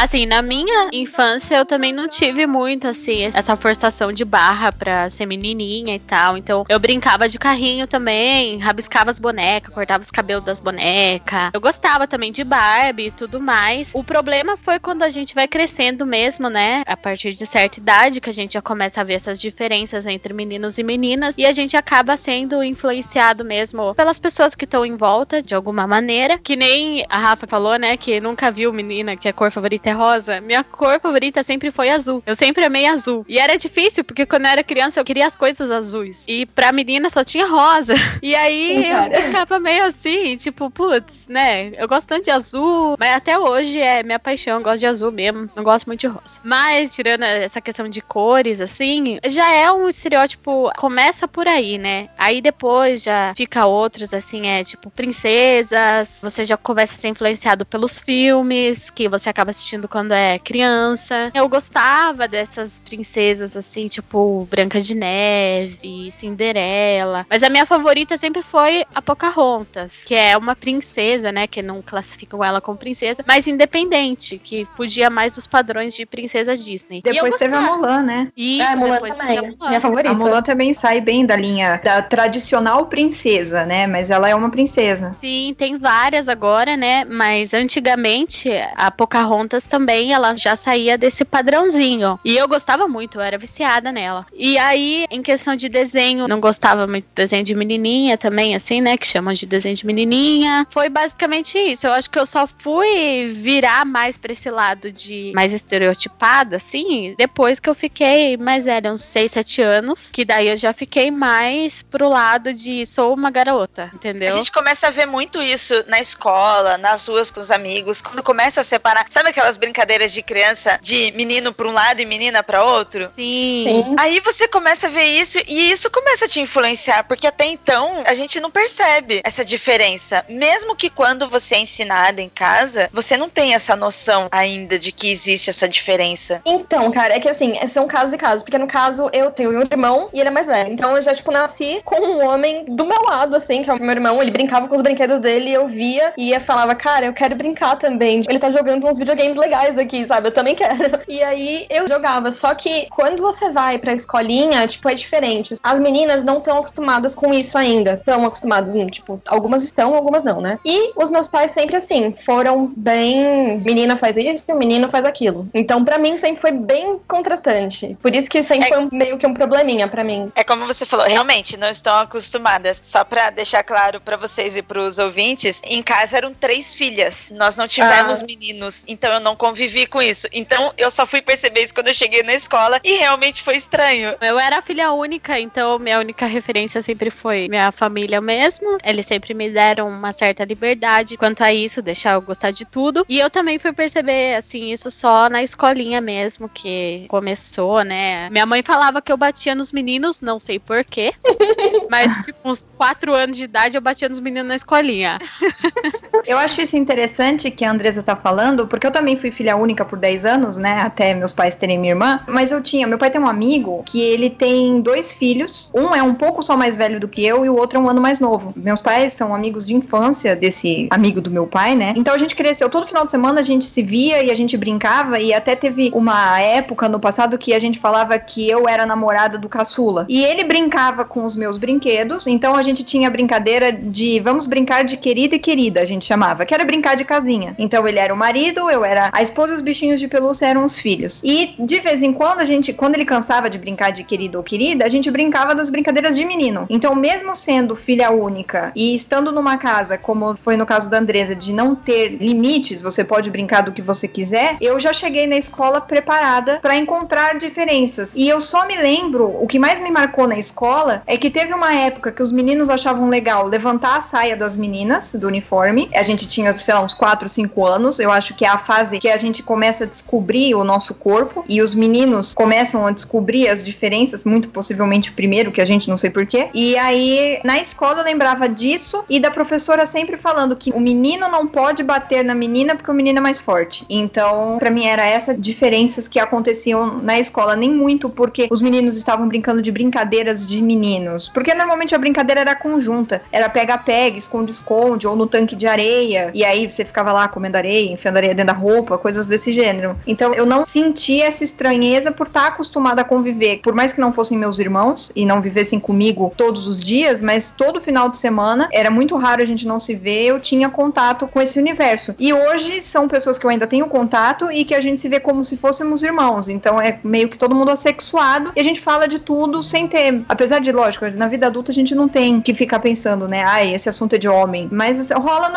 Assim, 0.00 0.24
na 0.24 0.40
minha 0.40 0.88
infância 0.94 1.56
eu 1.56 1.66
também 1.66 1.92
não 1.92 2.08
tive 2.08 2.46
muito, 2.46 2.88
assim, 2.88 3.30
essa 3.34 3.54
forçação 3.54 4.10
de 4.10 4.24
barra 4.24 4.72
pra 4.72 5.10
ser 5.10 5.26
menininha 5.26 5.94
e 5.94 5.98
tal. 5.98 6.38
Então 6.38 6.64
eu 6.70 6.78
brincava 6.78 7.28
de 7.28 7.38
carrinho 7.38 7.86
também, 7.86 8.58
rabiscava 8.58 9.10
as 9.10 9.18
bonecas, 9.18 9.74
cortava 9.74 10.02
os 10.02 10.10
cabelos 10.10 10.42
das 10.42 10.58
bonecas. 10.58 11.50
Eu 11.52 11.60
gostava 11.60 12.06
também 12.06 12.32
de 12.32 12.42
Barbie 12.42 13.08
e 13.08 13.10
tudo 13.10 13.38
mais. 13.38 13.90
O 13.92 14.02
problema 14.02 14.56
foi 14.56 14.78
quando 14.78 15.02
a 15.02 15.10
gente 15.10 15.34
vai 15.34 15.46
crescendo 15.46 16.06
mesmo, 16.06 16.48
né? 16.48 16.82
A 16.86 16.96
partir 16.96 17.34
de 17.34 17.44
certa 17.44 17.78
idade, 17.78 18.22
que 18.22 18.30
a 18.30 18.32
gente 18.32 18.54
já 18.54 18.62
começa 18.62 19.02
a 19.02 19.04
ver 19.04 19.14
essas 19.16 19.38
diferenças 19.38 20.06
entre 20.06 20.32
meninos 20.32 20.78
e 20.78 20.82
meninas. 20.82 21.34
E 21.36 21.44
a 21.44 21.52
gente 21.52 21.76
acaba 21.76 22.16
sendo 22.16 22.64
influenciado 22.64 23.44
mesmo 23.44 23.94
pelas 23.94 24.18
pessoas 24.18 24.54
que 24.54 24.64
estão 24.64 24.86
em 24.86 24.96
volta, 24.96 25.42
de 25.42 25.54
alguma 25.54 25.86
maneira. 25.86 26.38
Que 26.38 26.56
nem 26.56 27.04
a 27.10 27.18
Rafa 27.18 27.46
falou, 27.46 27.76
né? 27.76 27.98
Que 27.98 28.18
nunca 28.18 28.50
viu 28.50 28.72
menina 28.72 29.14
que 29.14 29.28
a 29.28 29.32
cor 29.34 29.52
favorita 29.52 29.89
até 29.90 29.92
rosa, 29.92 30.40
minha 30.40 30.62
cor 30.62 31.00
favorita 31.00 31.42
sempre 31.42 31.70
foi 31.70 31.90
azul. 31.90 32.22
Eu 32.24 32.36
sempre 32.36 32.64
amei 32.64 32.86
azul. 32.86 33.24
E 33.28 33.38
era 33.38 33.56
difícil, 33.56 34.04
porque 34.04 34.24
quando 34.24 34.44
eu 34.46 34.52
era 34.52 34.62
criança 34.62 35.00
eu 35.00 35.04
queria 35.04 35.26
as 35.26 35.36
coisas 35.36 35.70
azuis. 35.70 36.24
E 36.28 36.46
pra 36.46 36.72
menina 36.72 37.10
só 37.10 37.24
tinha 37.24 37.46
rosa. 37.46 37.94
E 38.22 38.34
aí 38.34 38.84
cara. 38.90 39.18
eu 39.18 39.22
ficava 39.22 39.58
meio 39.58 39.86
assim, 39.86 40.36
tipo, 40.36 40.70
putz, 40.70 41.26
né? 41.26 41.72
Eu 41.76 41.88
gosto 41.88 42.06
tanto 42.06 42.24
de 42.24 42.30
azul, 42.30 42.96
mas 42.98 43.16
até 43.16 43.38
hoje 43.38 43.78
é 43.78 44.02
minha 44.02 44.18
paixão, 44.18 44.58
eu 44.58 44.62
gosto 44.62 44.78
de 44.80 44.86
azul 44.86 45.10
mesmo. 45.10 45.48
Não 45.56 45.64
gosto 45.64 45.86
muito 45.86 46.00
de 46.00 46.06
rosa. 46.06 46.38
Mas, 46.44 46.94
tirando 46.94 47.22
essa 47.22 47.60
questão 47.60 47.88
de 47.88 48.02
cores, 48.02 48.60
assim, 48.60 49.18
já 49.26 49.50
é 49.52 49.72
um 49.72 49.88
estereótipo. 49.88 50.70
Começa 50.76 51.26
por 51.26 51.48
aí, 51.48 51.78
né? 51.78 52.08
Aí 52.18 52.42
depois 52.42 53.02
já 53.02 53.32
fica 53.34 53.64
outros, 53.64 54.12
assim, 54.12 54.46
é 54.46 54.62
tipo 54.62 54.90
princesas. 54.90 56.18
Você 56.22 56.44
já 56.44 56.56
começa 56.56 56.94
a 56.94 56.98
ser 56.98 57.08
influenciado 57.08 57.64
pelos 57.64 57.98
filmes 57.98 58.90
que 58.90 59.08
você 59.08 59.30
acaba 59.30 59.50
assistindo 59.50 59.79
quando 59.88 60.12
é 60.12 60.38
criança. 60.38 61.30
Eu 61.34 61.48
gostava 61.48 62.26
dessas 62.28 62.80
princesas, 62.84 63.56
assim, 63.56 63.88
tipo 63.88 64.46
Branca 64.50 64.80
de 64.80 64.94
Neve, 64.94 66.10
Cinderela. 66.12 67.26
Mas 67.28 67.42
a 67.42 67.48
minha 67.48 67.66
favorita 67.66 68.16
sempre 68.16 68.42
foi 68.42 68.84
a 68.94 69.02
Pocahontas, 69.02 70.02
que 70.04 70.14
é 70.14 70.36
uma 70.36 70.54
princesa, 70.56 71.32
né? 71.32 71.46
Que 71.46 71.62
não 71.62 71.82
classificam 71.82 72.42
ela 72.44 72.60
como 72.60 72.78
princesa, 72.78 73.24
mas 73.26 73.46
independente, 73.46 74.38
que 74.38 74.66
fugia 74.76 75.10
mais 75.10 75.34
dos 75.34 75.46
padrões 75.46 75.94
de 75.94 76.06
princesa 76.06 76.56
Disney. 76.56 76.98
E 76.98 77.02
Depois 77.02 77.34
teve 77.36 77.54
a. 77.54 77.60
Mulan, 77.60 78.02
né? 78.02 78.28
Isso, 78.36 78.62
É, 78.62 78.76
Mulan 78.76 78.94
depois 78.94 79.14
teve 79.16 79.22
a 79.22 79.34
também. 79.34 79.56
Mulan. 79.56 79.68
Minha 79.68 79.80
favorita. 79.80 80.10
A 80.10 80.14
Mulan 80.14 80.42
também 80.42 80.74
sai 80.74 81.00
bem 81.00 81.24
da 81.26 81.36
linha 81.36 81.80
da 81.82 82.02
tradicional 82.02 82.86
princesa, 82.86 83.64
né? 83.64 83.86
Mas 83.86 84.10
ela 84.10 84.28
é 84.28 84.34
uma 84.34 84.50
princesa. 84.50 85.14
Sim, 85.20 85.54
tem 85.56 85.78
várias 85.78 86.28
agora, 86.28 86.76
né? 86.76 87.04
Mas 87.04 87.52
antigamente 87.54 88.48
a 88.76 88.90
Pocahontas 88.90 89.59
também, 89.64 90.12
ela 90.12 90.34
já 90.34 90.56
saía 90.56 90.96
desse 90.96 91.24
padrãozinho. 91.24 92.18
E 92.24 92.36
eu 92.36 92.48
gostava 92.48 92.88
muito, 92.88 93.18
eu 93.18 93.22
era 93.22 93.38
viciada 93.38 93.92
nela. 93.92 94.26
E 94.32 94.58
aí, 94.58 95.06
em 95.10 95.22
questão 95.22 95.56
de 95.56 95.68
desenho, 95.68 96.28
não 96.28 96.40
gostava 96.40 96.86
muito 96.86 97.04
de 97.06 97.14
desenho 97.14 97.44
de 97.44 97.54
menininha 97.54 98.16
também, 98.16 98.54
assim, 98.54 98.80
né? 98.80 98.96
Que 98.96 99.06
chamam 99.06 99.34
de 99.34 99.46
desenho 99.46 99.74
de 99.74 99.86
menininha. 99.86 100.66
Foi 100.70 100.88
basicamente 100.88 101.58
isso. 101.58 101.86
Eu 101.86 101.92
acho 101.92 102.10
que 102.10 102.18
eu 102.18 102.26
só 102.26 102.46
fui 102.46 103.32
virar 103.36 103.84
mais 103.84 104.18
pra 104.18 104.32
esse 104.32 104.50
lado 104.50 104.90
de 104.92 105.32
mais 105.34 105.52
estereotipada, 105.52 106.56
assim, 106.56 107.14
depois 107.16 107.60
que 107.60 107.68
eu 107.68 107.74
fiquei 107.74 108.36
mais 108.36 108.64
velha, 108.64 108.92
uns 108.92 109.02
6, 109.02 109.32
7 109.32 109.62
anos. 109.62 110.10
Que 110.12 110.24
daí 110.24 110.48
eu 110.48 110.56
já 110.56 110.72
fiquei 110.72 111.10
mais 111.10 111.82
pro 111.82 112.08
lado 112.08 112.52
de 112.52 112.84
sou 112.86 113.14
uma 113.14 113.30
garota, 113.30 113.90
entendeu? 113.94 114.28
A 114.28 114.32
gente 114.32 114.52
começa 114.52 114.88
a 114.88 114.90
ver 114.90 115.06
muito 115.06 115.40
isso 115.42 115.84
na 115.86 116.00
escola, 116.00 116.78
nas 116.78 117.06
ruas 117.06 117.30
com 117.30 117.40
os 117.40 117.50
amigos, 117.50 118.00
quando 118.02 118.22
começa 118.22 118.60
a 118.60 118.64
separar. 118.64 119.06
Sabe 119.10 119.30
aquelas 119.50 119.56
brincadeiras 119.56 120.12
de 120.12 120.22
criança 120.22 120.78
de 120.80 121.12
menino 121.12 121.52
pra 121.52 121.68
um 121.68 121.72
lado 121.72 122.00
e 122.00 122.06
menina 122.06 122.42
pra 122.42 122.64
outro? 122.64 123.10
Sim. 123.16 123.64
Sim. 123.66 123.96
Aí 123.98 124.20
você 124.20 124.46
começa 124.46 124.86
a 124.86 124.90
ver 124.90 125.04
isso 125.04 125.38
e 125.46 125.70
isso 125.70 125.90
começa 125.90 126.26
a 126.26 126.28
te 126.28 126.40
influenciar, 126.40 127.04
porque 127.04 127.26
até 127.26 127.46
então 127.46 128.02
a 128.06 128.14
gente 128.14 128.40
não 128.40 128.50
percebe 128.50 129.20
essa 129.24 129.44
diferença. 129.44 130.24
Mesmo 130.28 130.76
que 130.76 130.88
quando 130.88 131.28
você 131.28 131.56
é 131.56 131.60
ensinada 131.60 132.22
em 132.22 132.28
casa, 132.28 132.88
você 132.92 133.16
não 133.16 133.28
tem 133.28 133.54
essa 133.54 133.74
noção 133.74 134.28
ainda 134.30 134.78
de 134.78 134.92
que 134.92 135.10
existe 135.10 135.50
essa 135.50 135.68
diferença. 135.68 136.40
Então, 136.44 136.90
cara, 136.90 137.14
é 137.14 137.20
que 137.20 137.28
assim, 137.28 137.54
são 137.68 137.86
casos 137.86 138.12
e 138.12 138.18
casos. 138.18 138.42
Porque 138.42 138.58
no 138.58 138.66
caso, 138.66 139.10
eu 139.12 139.30
tenho 139.30 139.50
um 139.50 139.62
irmão 139.62 140.08
e 140.12 140.20
ele 140.20 140.28
é 140.28 140.32
mais 140.32 140.46
velho. 140.46 140.72
Então 140.72 140.96
eu 140.96 141.02
já, 141.02 141.14
tipo, 141.14 141.32
nasci 141.32 141.80
com 141.84 142.00
um 142.00 142.26
homem 142.26 142.64
do 142.68 142.84
meu 142.84 143.02
lado, 143.02 143.36
assim, 143.36 143.62
que 143.62 143.70
é 143.70 143.72
o 143.72 143.80
meu 143.80 143.90
irmão. 143.90 144.22
Ele 144.22 144.30
brincava 144.30 144.68
com 144.68 144.76
os 144.76 144.82
brinquedos 144.82 145.20
dele 145.20 145.50
e 145.50 145.54
eu 145.54 145.66
via 145.66 146.12
e 146.16 146.30
ia 146.30 146.40
falava, 146.40 146.74
cara, 146.74 147.06
eu 147.06 147.12
quero 147.12 147.34
brincar 147.34 147.76
também. 147.76 148.24
Ele 148.28 148.38
tá 148.38 148.50
jogando 148.50 148.86
uns 148.86 148.98
videogames 148.98 149.36
legais 149.40 149.76
aqui, 149.78 150.06
sabe? 150.06 150.28
Eu 150.28 150.32
também 150.32 150.54
quero. 150.54 151.00
E 151.08 151.22
aí 151.22 151.66
eu 151.68 151.88
jogava. 151.88 152.30
Só 152.30 152.54
que 152.54 152.86
quando 152.90 153.20
você 153.20 153.50
vai 153.50 153.78
pra 153.78 153.92
escolinha, 153.94 154.66
tipo, 154.68 154.88
é 154.88 154.94
diferente. 154.94 155.54
As 155.62 155.78
meninas 155.80 156.22
não 156.22 156.38
estão 156.38 156.58
acostumadas 156.58 157.14
com 157.14 157.32
isso 157.34 157.56
ainda. 157.58 157.94
Estão 157.94 158.24
acostumadas, 158.26 158.72
tipo, 158.92 159.20
algumas 159.26 159.64
estão, 159.64 159.94
algumas 159.94 160.22
não, 160.22 160.40
né? 160.40 160.58
E 160.64 160.92
os 161.00 161.10
meus 161.10 161.28
pais 161.28 161.50
sempre 161.52 161.76
assim, 161.76 162.14
foram 162.24 162.72
bem. 162.76 163.58
Menina 163.64 163.96
faz 163.96 164.16
isso, 164.16 164.44
menino 164.54 164.88
faz 164.90 165.04
aquilo. 165.04 165.48
Então, 165.54 165.84
pra 165.84 165.98
mim, 165.98 166.16
sempre 166.16 166.40
foi 166.40 166.52
bem 166.52 166.98
contrastante. 167.08 167.96
Por 168.02 168.14
isso 168.14 168.28
que 168.28 168.42
sempre 168.42 168.68
É- 168.68 168.72
foi 168.72 168.84
um- 168.84 168.88
meio 168.92 169.18
que 169.18 169.26
um 169.26 169.34
probleminha 169.34 169.88
pra 169.88 170.04
mim. 170.04 170.30
É 170.34 170.44
como 170.44 170.66
você 170.66 170.84
falou, 170.84 171.06
realmente 171.06 171.56
não 171.56 171.68
estão 171.68 171.94
acostumadas. 171.96 172.80
Só 172.82 173.04
pra 173.04 173.30
deixar 173.30 173.62
claro 173.62 174.00
pra 174.00 174.16
vocês 174.16 174.56
e 174.56 174.62
pros 174.62 174.98
ouvintes, 174.98 175.60
em 175.64 175.82
casa 175.82 176.16
eram 176.18 176.32
três 176.34 176.74
filhas. 176.74 177.32
Nós 177.36 177.56
não 177.56 177.66
tivemos 177.66 178.22
Ah. 178.22 178.26
meninos, 178.26 178.84
então 178.86 179.12
eu 179.12 179.20
não 179.30 179.36
convivi 179.36 179.86
com 179.86 180.02
isso. 180.02 180.26
Então 180.32 180.72
eu 180.76 180.90
só 180.90 181.06
fui 181.06 181.22
perceber 181.22 181.62
isso 181.62 181.74
quando 181.74 181.88
eu 181.88 181.94
cheguei 181.94 182.22
na 182.22 182.34
escola 182.34 182.80
e 182.82 182.96
realmente 182.96 183.42
foi 183.42 183.56
estranho. 183.56 184.14
Eu 184.20 184.38
era 184.38 184.60
filha 184.60 184.92
única, 184.92 185.38
então 185.38 185.78
minha 185.78 185.98
única 185.98 186.26
referência 186.26 186.82
sempre 186.82 187.10
foi 187.10 187.48
minha 187.48 187.70
família 187.70 188.20
mesmo. 188.20 188.78
Eles 188.84 189.06
sempre 189.06 189.32
me 189.32 189.48
deram 189.48 189.88
uma 189.88 190.12
certa 190.12 190.44
liberdade 190.44 191.16
quanto 191.16 191.42
a 191.42 191.52
isso, 191.52 191.80
deixar 191.80 192.14
eu 192.14 192.22
gostar 192.22 192.50
de 192.50 192.64
tudo. 192.64 193.04
E 193.08 193.18
eu 193.18 193.30
também 193.30 193.58
fui 193.58 193.72
perceber, 193.72 194.34
assim, 194.34 194.72
isso 194.72 194.90
só 194.90 195.28
na 195.28 195.42
escolinha 195.42 196.00
mesmo, 196.00 196.48
que 196.48 197.04
começou, 197.08 197.82
né? 197.84 198.28
Minha 198.30 198.46
mãe 198.46 198.62
falava 198.62 199.00
que 199.00 199.12
eu 199.12 199.16
batia 199.16 199.54
nos 199.54 199.70
meninos, 199.70 200.20
não 200.20 200.40
sei 200.40 200.58
porquê. 200.58 201.12
Mas, 201.88 202.24
tipo, 202.24 202.38
uns 202.44 202.68
quatro 202.76 203.14
anos 203.14 203.36
de 203.36 203.44
idade 203.44 203.76
eu 203.76 203.80
batia 203.80 204.08
nos 204.08 204.18
meninos 204.18 204.48
na 204.48 204.56
escolinha. 204.56 205.18
Eu 206.26 206.38
acho 206.38 206.60
isso 206.60 206.76
interessante 206.76 207.50
que 207.50 207.64
a 207.64 207.70
Andresa 207.70 208.02
tá 208.02 208.14
falando, 208.14 208.66
porque 208.66 208.86
eu 208.86 208.90
também 208.90 209.16
fui 209.16 209.30
filha 209.30 209.56
única 209.56 209.84
por 209.84 209.98
10 209.98 210.24
anos, 210.24 210.56
né? 210.56 210.80
Até 210.82 211.14
meus 211.14 211.32
pais 211.32 211.54
terem 211.54 211.78
minha 211.78 211.92
irmã. 211.92 212.20
Mas 212.26 212.50
eu 212.50 212.62
tinha, 212.62 212.86
meu 212.86 212.98
pai 212.98 213.10
tem 213.10 213.20
um 213.20 213.26
amigo 213.26 213.82
que 213.84 214.00
ele 214.00 214.30
tem 214.30 214.80
dois 214.80 215.12
filhos. 215.12 215.70
Um 215.74 215.94
é 215.94 216.02
um 216.02 216.14
pouco 216.14 216.42
só 216.42 216.56
mais 216.56 216.76
velho 216.76 217.00
do 217.00 217.08
que 217.08 217.24
eu 217.24 217.44
e 217.44 217.48
o 217.48 217.56
outro 217.56 217.78
é 217.78 217.82
um 217.82 217.88
ano 217.88 218.00
mais 218.00 218.20
novo. 218.20 218.52
Meus 218.56 218.80
pais 218.80 219.12
são 219.12 219.34
amigos 219.34 219.66
de 219.66 219.74
infância 219.74 220.36
desse 220.36 220.88
amigo 220.90 221.20
do 221.20 221.30
meu 221.30 221.46
pai, 221.46 221.74
né? 221.74 221.94
Então 221.96 222.14
a 222.14 222.18
gente 222.18 222.34
cresceu. 222.34 222.68
Todo 222.68 222.86
final 222.86 223.04
de 223.04 223.10
semana 223.10 223.40
a 223.40 223.44
gente 223.44 223.64
se 223.64 223.82
via 223.82 224.22
e 224.22 224.30
a 224.30 224.34
gente 224.34 224.56
brincava. 224.56 225.18
E 225.18 225.32
até 225.32 225.54
teve 225.54 225.90
uma 225.94 226.40
época 226.40 226.88
no 226.88 227.00
passado 227.00 227.38
que 227.38 227.54
a 227.54 227.58
gente 227.58 227.78
falava 227.78 228.18
que 228.18 228.48
eu 228.48 228.68
era 228.68 228.84
namorada 228.86 229.38
do 229.38 229.48
caçula. 229.48 230.06
E 230.08 230.24
ele 230.24 230.44
brincava 230.44 231.04
com 231.04 231.24
os 231.24 231.34
meus 231.34 231.56
brinquedos. 231.56 232.26
Então 232.26 232.54
a 232.54 232.62
gente 232.62 232.84
tinha 232.84 233.08
a 233.08 233.10
brincadeira 233.10 233.72
de 233.72 234.20
vamos 234.20 234.46
brincar 234.46 234.84
de 234.84 234.96
querido 234.96 235.34
e 235.34 235.38
querida, 235.38 235.80
a 235.80 235.84
gente 235.84 236.09
chamava, 236.10 236.44
que 236.44 236.52
era 236.52 236.64
brincar 236.64 236.96
de 236.96 237.04
casinha. 237.04 237.54
Então 237.56 237.86
ele 237.86 238.00
era 238.00 238.12
o 238.12 238.16
marido, 238.16 238.68
eu 238.68 238.84
era 238.84 239.10
a 239.12 239.22
esposa 239.22 239.52
e 239.52 239.56
os 239.56 239.62
bichinhos 239.62 240.00
de 240.00 240.08
pelúcia 240.08 240.46
eram 240.46 240.64
os 240.64 240.76
filhos. 240.76 241.20
E 241.24 241.54
de 241.56 241.78
vez 241.78 242.02
em 242.02 242.12
quando 242.12 242.40
a 242.40 242.44
gente, 242.44 242.72
quando 242.72 242.96
ele 242.96 243.04
cansava 243.04 243.48
de 243.48 243.58
brincar 243.58 243.92
de 243.92 244.02
querido 244.02 244.38
ou 244.38 244.44
querida, 244.44 244.84
a 244.84 244.88
gente 244.88 245.08
brincava 245.08 245.54
das 245.54 245.70
brincadeiras 245.70 246.16
de 246.16 246.24
menino. 246.24 246.66
Então, 246.68 246.96
mesmo 246.96 247.36
sendo 247.36 247.76
filha 247.76 248.10
única 248.10 248.72
e 248.74 248.92
estando 248.94 249.30
numa 249.30 249.56
casa, 249.56 249.96
como 249.96 250.36
foi 250.36 250.56
no 250.56 250.66
caso 250.66 250.90
da 250.90 250.98
Andresa, 250.98 251.34
de 251.34 251.52
não 251.52 251.76
ter 251.76 252.08
limites, 252.08 252.82
você 252.82 253.04
pode 253.04 253.30
brincar 253.30 253.62
do 253.62 253.72
que 253.72 253.80
você 253.80 254.08
quiser, 254.08 254.56
eu 254.60 254.80
já 254.80 254.92
cheguei 254.92 255.28
na 255.28 255.36
escola 255.36 255.80
preparada 255.80 256.58
para 256.60 256.76
encontrar 256.76 257.38
diferenças. 257.38 258.12
E 258.16 258.28
eu 258.28 258.40
só 258.40 258.66
me 258.66 258.76
lembro, 258.76 259.28
o 259.40 259.46
que 259.46 259.60
mais 259.60 259.80
me 259.80 259.90
marcou 259.90 260.26
na 260.26 260.38
escola 260.38 261.02
é 261.06 261.16
que 261.16 261.30
teve 261.30 261.54
uma 261.54 261.72
época 261.72 262.10
que 262.10 262.22
os 262.22 262.32
meninos 262.32 262.68
achavam 262.68 263.08
legal 263.08 263.46
levantar 263.46 263.98
a 263.98 264.00
saia 264.00 264.36
das 264.36 264.56
meninas 264.56 265.12
do 265.12 265.28
uniforme. 265.28 265.88
A 266.00 266.02
gente 266.02 266.26
tinha, 266.26 266.56
sei 266.56 266.72
lá, 266.72 266.80
uns 266.80 266.94
4, 266.94 267.28
5 267.28 267.66
anos. 267.66 267.98
Eu 267.98 268.10
acho 268.10 268.34
que 268.34 268.42
é 268.42 268.48
a 268.48 268.56
fase 268.56 268.98
que 268.98 269.08
a 269.10 269.18
gente 269.18 269.42
começa 269.42 269.84
a 269.84 269.86
descobrir 269.86 270.54
o 270.54 270.64
nosso 270.64 270.94
corpo 270.94 271.44
e 271.46 271.60
os 271.60 271.74
meninos 271.74 272.34
começam 272.34 272.86
a 272.86 272.90
descobrir 272.90 273.48
as 273.48 273.64
diferenças, 273.64 274.24
muito 274.24 274.48
possivelmente 274.48 275.12
primeiro, 275.12 275.52
que 275.52 275.60
a 275.60 275.64
gente 275.66 275.90
não 275.90 275.98
sei 275.98 276.08
porquê. 276.08 276.48
E 276.54 276.74
aí, 276.78 277.38
na 277.44 277.58
escola 277.58 278.00
eu 278.00 278.04
lembrava 278.04 278.48
disso 278.48 279.04
e 279.10 279.20
da 279.20 279.30
professora 279.30 279.84
sempre 279.84 280.16
falando 280.16 280.56
que 280.56 280.70
o 280.72 280.80
menino 280.80 281.28
não 281.28 281.46
pode 281.46 281.82
bater 281.82 282.24
na 282.24 282.34
menina 282.34 282.74
porque 282.74 282.90
o 282.90 282.94
menino 282.94 283.18
é 283.18 283.20
mais 283.20 283.42
forte. 283.42 283.84
Então, 283.90 284.56
pra 284.58 284.70
mim 284.70 284.86
era 284.86 285.06
essa 285.06 285.34
diferenças 285.34 286.08
que 286.08 286.18
aconteciam 286.18 286.98
na 287.02 287.18
escola, 287.18 287.54
nem 287.54 287.70
muito 287.70 288.08
porque 288.08 288.48
os 288.50 288.62
meninos 288.62 288.96
estavam 288.96 289.28
brincando 289.28 289.60
de 289.60 289.70
brincadeiras 289.70 290.48
de 290.48 290.62
meninos, 290.62 291.28
porque 291.28 291.52
normalmente 291.52 291.94
a 291.94 291.98
brincadeira 291.98 292.40
era 292.40 292.54
conjunta, 292.54 293.20
era 293.30 293.50
pega-pega, 293.50 294.16
esconde-esconde 294.16 295.06
ou 295.06 295.14
no 295.14 295.26
tanque 295.26 295.54
de 295.54 295.66
areia, 295.66 295.89
e 296.34 296.44
aí 296.44 296.68
você 296.68 296.84
ficava 296.84 297.12
lá 297.12 297.28
comendo 297.28 297.56
areia, 297.56 297.92
enfiando 297.92 298.16
areia 298.16 298.34
dentro 298.34 298.54
da 298.54 298.58
roupa, 298.58 298.98
coisas 298.98 299.26
desse 299.26 299.52
gênero. 299.52 299.96
Então, 300.06 300.34
eu 300.34 300.46
não 300.46 300.64
senti 300.64 301.20
essa 301.20 301.44
estranheza 301.44 302.12
por 302.12 302.26
estar 302.26 302.46
acostumada 302.48 303.02
a 303.02 303.04
conviver, 303.04 303.60
por 303.62 303.74
mais 303.74 303.92
que 303.92 304.00
não 304.00 304.12
fossem 304.12 304.38
meus 304.38 304.58
irmãos 304.58 305.12
e 305.14 305.24
não 305.24 305.40
vivessem 305.40 305.80
comigo 305.80 306.32
todos 306.36 306.66
os 306.66 306.82
dias, 306.82 307.20
mas 307.22 307.50
todo 307.50 307.80
final 307.80 308.08
de 308.08 308.18
semana 308.18 308.68
era 308.72 308.90
muito 308.90 309.16
raro 309.16 309.42
a 309.42 309.46
gente 309.46 309.66
não 309.66 309.80
se 309.80 309.94
ver, 309.94 310.26
eu 310.26 310.40
tinha 310.40 310.68
contato 310.68 311.26
com 311.26 311.40
esse 311.40 311.58
universo. 311.58 312.14
E 312.18 312.32
hoje 312.32 312.80
são 312.80 313.08
pessoas 313.08 313.38
que 313.38 313.46
eu 313.46 313.50
ainda 313.50 313.66
tenho 313.66 313.86
contato 313.86 314.50
e 314.50 314.64
que 314.64 314.74
a 314.74 314.80
gente 314.80 315.00
se 315.00 315.08
vê 315.08 315.20
como 315.20 315.44
se 315.44 315.56
fôssemos 315.56 316.02
irmãos. 316.02 316.48
Então 316.48 316.80
é 316.80 316.98
meio 317.02 317.28
que 317.28 317.38
todo 317.38 317.54
mundo 317.54 317.70
assexuado 317.70 318.52
e 318.54 318.60
a 318.60 318.64
gente 318.64 318.80
fala 318.80 319.06
de 319.06 319.18
tudo 319.18 319.62
sem 319.62 319.86
ter. 319.86 320.22
Apesar 320.28 320.60
de, 320.60 320.72
lógico, 320.72 321.06
na 321.10 321.26
vida 321.26 321.46
adulta 321.46 321.70
a 321.70 321.74
gente 321.74 321.94
não 321.94 322.08
tem 322.08 322.40
que 322.40 322.54
ficar 322.54 322.80
pensando, 322.80 323.28
né? 323.28 323.42
Ai, 323.44 323.74
esse 323.74 323.88
assunto 323.88 324.14
é 324.14 324.18
de 324.18 324.28
homem. 324.28 324.68
Mas 324.70 325.10
rola 325.10 325.48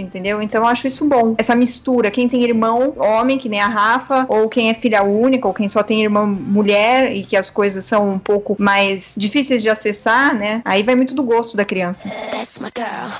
entendeu? 0.00 0.40
Então 0.42 0.62
eu 0.62 0.68
acho 0.68 0.86
isso 0.86 1.04
bom. 1.04 1.34
Essa 1.38 1.54
mistura, 1.54 2.10
quem 2.10 2.28
tem 2.28 2.42
irmão 2.44 2.94
homem, 2.96 3.38
que 3.38 3.48
nem 3.48 3.60
a 3.60 3.68
Rafa, 3.68 4.26
ou 4.28 4.48
quem 4.48 4.70
é 4.70 4.74
filha 4.74 5.02
única, 5.02 5.46
ou 5.46 5.54
quem 5.54 5.68
só 5.68 5.82
tem 5.82 6.02
irmã 6.02 6.26
mulher 6.26 7.12
e 7.12 7.22
que 7.22 7.36
as 7.36 7.50
coisas 7.50 7.84
são 7.84 8.08
um 8.08 8.18
pouco 8.18 8.56
mais 8.58 9.14
difíceis 9.16 9.62
de 9.62 9.68
acessar, 9.68 10.34
né? 10.34 10.62
Aí 10.64 10.82
vai 10.82 10.94
muito 10.94 11.14
do 11.14 11.22
gosto 11.22 11.56
da 11.56 11.64
criança. 11.64 12.08
That's 12.30 12.58
my 12.58 12.70
girl. 12.76 13.18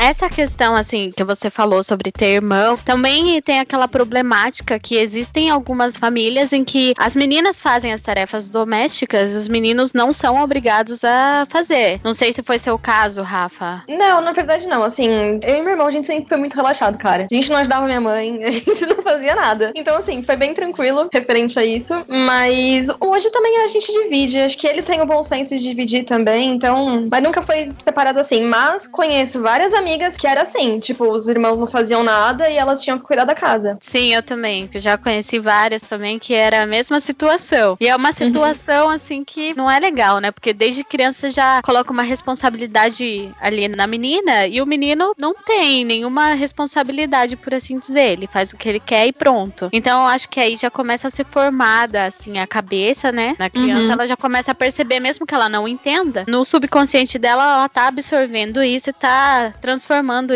Essa 0.00 0.30
questão, 0.30 0.74
assim, 0.74 1.10
que 1.14 1.22
você 1.22 1.50
falou 1.50 1.84
sobre 1.84 2.10
ter 2.10 2.36
irmão, 2.36 2.74
também 2.74 3.38
tem 3.42 3.60
aquela 3.60 3.86
problemática 3.86 4.78
que 4.78 4.96
existem 4.96 5.50
algumas 5.50 5.98
famílias 5.98 6.54
em 6.54 6.64
que 6.64 6.94
as 6.96 7.14
meninas 7.14 7.60
fazem 7.60 7.92
as 7.92 8.00
tarefas 8.00 8.48
domésticas 8.48 9.30
e 9.30 9.36
os 9.36 9.46
meninos 9.46 9.92
não 9.92 10.10
são 10.10 10.42
obrigados 10.42 11.04
a 11.04 11.46
fazer. 11.50 12.00
Não 12.02 12.14
sei 12.14 12.32
se 12.32 12.42
foi 12.42 12.58
seu 12.58 12.78
caso, 12.78 13.22
Rafa. 13.22 13.82
Não, 13.86 14.22
na 14.22 14.32
verdade 14.32 14.66
não. 14.66 14.82
Assim, 14.82 15.38
eu 15.42 15.56
e 15.56 15.60
meu 15.60 15.72
irmão, 15.72 15.88
a 15.88 15.90
gente 15.90 16.06
sempre 16.06 16.30
foi 16.30 16.38
muito 16.38 16.54
relaxado, 16.54 16.96
cara. 16.96 17.26
A 17.30 17.34
gente 17.34 17.50
não 17.50 17.58
ajudava 17.58 17.84
minha 17.84 18.00
mãe, 18.00 18.40
a 18.42 18.50
gente 18.50 18.86
não 18.86 19.02
fazia 19.02 19.34
nada. 19.34 19.70
Então, 19.74 19.98
assim, 19.98 20.22
foi 20.22 20.36
bem 20.36 20.54
tranquilo 20.54 21.10
referente 21.12 21.58
a 21.58 21.62
isso. 21.62 21.92
Mas 22.08 22.86
hoje 22.98 23.28
também 23.30 23.64
a 23.64 23.66
gente 23.66 23.92
divide. 23.92 24.40
Acho 24.40 24.56
que 24.56 24.66
ele 24.66 24.80
tem 24.80 25.02
o 25.02 25.06
bom 25.06 25.22
senso 25.22 25.54
de 25.58 25.62
dividir 25.62 26.06
também, 26.06 26.52
então. 26.52 27.06
Mas 27.10 27.22
nunca 27.22 27.42
foi 27.42 27.70
separado 27.84 28.18
assim. 28.18 28.40
Mas 28.44 28.88
conheço 28.88 29.42
várias 29.42 29.74
amigas 29.74 29.89
que 30.18 30.26
era 30.26 30.42
assim, 30.42 30.78
tipo, 30.78 31.04
os 31.10 31.28
irmãos 31.28 31.58
não 31.58 31.66
faziam 31.66 32.02
nada 32.02 32.48
e 32.48 32.56
elas 32.56 32.82
tinham 32.82 32.98
que 32.98 33.04
cuidar 33.04 33.24
da 33.24 33.34
casa. 33.34 33.78
Sim, 33.80 34.14
eu 34.14 34.22
também, 34.22 34.66
que 34.66 34.78
já 34.80 34.96
conheci 34.96 35.38
várias 35.38 35.82
também 35.82 36.18
que 36.18 36.34
era 36.34 36.62
a 36.62 36.66
mesma 36.66 37.00
situação. 37.00 37.76
E 37.80 37.88
é 37.88 37.96
uma 37.96 38.12
situação 38.12 38.88
assim 38.90 39.24
que 39.24 39.54
não 39.56 39.70
é 39.70 39.78
legal, 39.78 40.18
né? 40.18 40.30
Porque 40.30 40.52
desde 40.52 40.84
criança 40.84 41.30
já 41.30 41.60
coloca 41.62 41.92
uma 41.92 42.02
responsabilidade 42.02 43.32
ali 43.40 43.68
na 43.68 43.86
menina 43.86 44.46
e 44.46 44.60
o 44.60 44.66
menino 44.66 45.12
não 45.18 45.34
tem 45.34 45.84
nenhuma 45.84 46.34
responsabilidade, 46.34 47.36
por 47.36 47.54
assim 47.54 47.78
dizer. 47.78 48.12
Ele 48.12 48.26
faz 48.26 48.52
o 48.52 48.56
que 48.56 48.68
ele 48.68 48.80
quer 48.80 49.06
e 49.06 49.12
pronto. 49.12 49.68
Então 49.72 50.02
eu 50.02 50.06
acho 50.08 50.28
que 50.28 50.40
aí 50.40 50.56
já 50.56 50.70
começa 50.70 51.08
a 51.08 51.10
ser 51.10 51.24
formada 51.26 52.06
assim 52.06 52.38
a 52.38 52.46
cabeça, 52.46 53.10
né? 53.12 53.34
Na 53.38 53.48
criança 53.50 53.80
Uhum. 53.80 53.92
ela 53.92 54.06
já 54.06 54.16
começa 54.16 54.50
a 54.50 54.54
perceber 54.54 55.00
mesmo 55.00 55.26
que 55.26 55.34
ela 55.34 55.48
não 55.48 55.66
entenda, 55.66 56.24
no 56.28 56.44
subconsciente 56.44 57.18
dela 57.18 57.42
ela 57.42 57.68
tá 57.68 57.88
absorvendo 57.88 58.62
isso 58.62 58.90
e 58.90 58.92
tá 58.92 59.52
transformando 59.60 59.79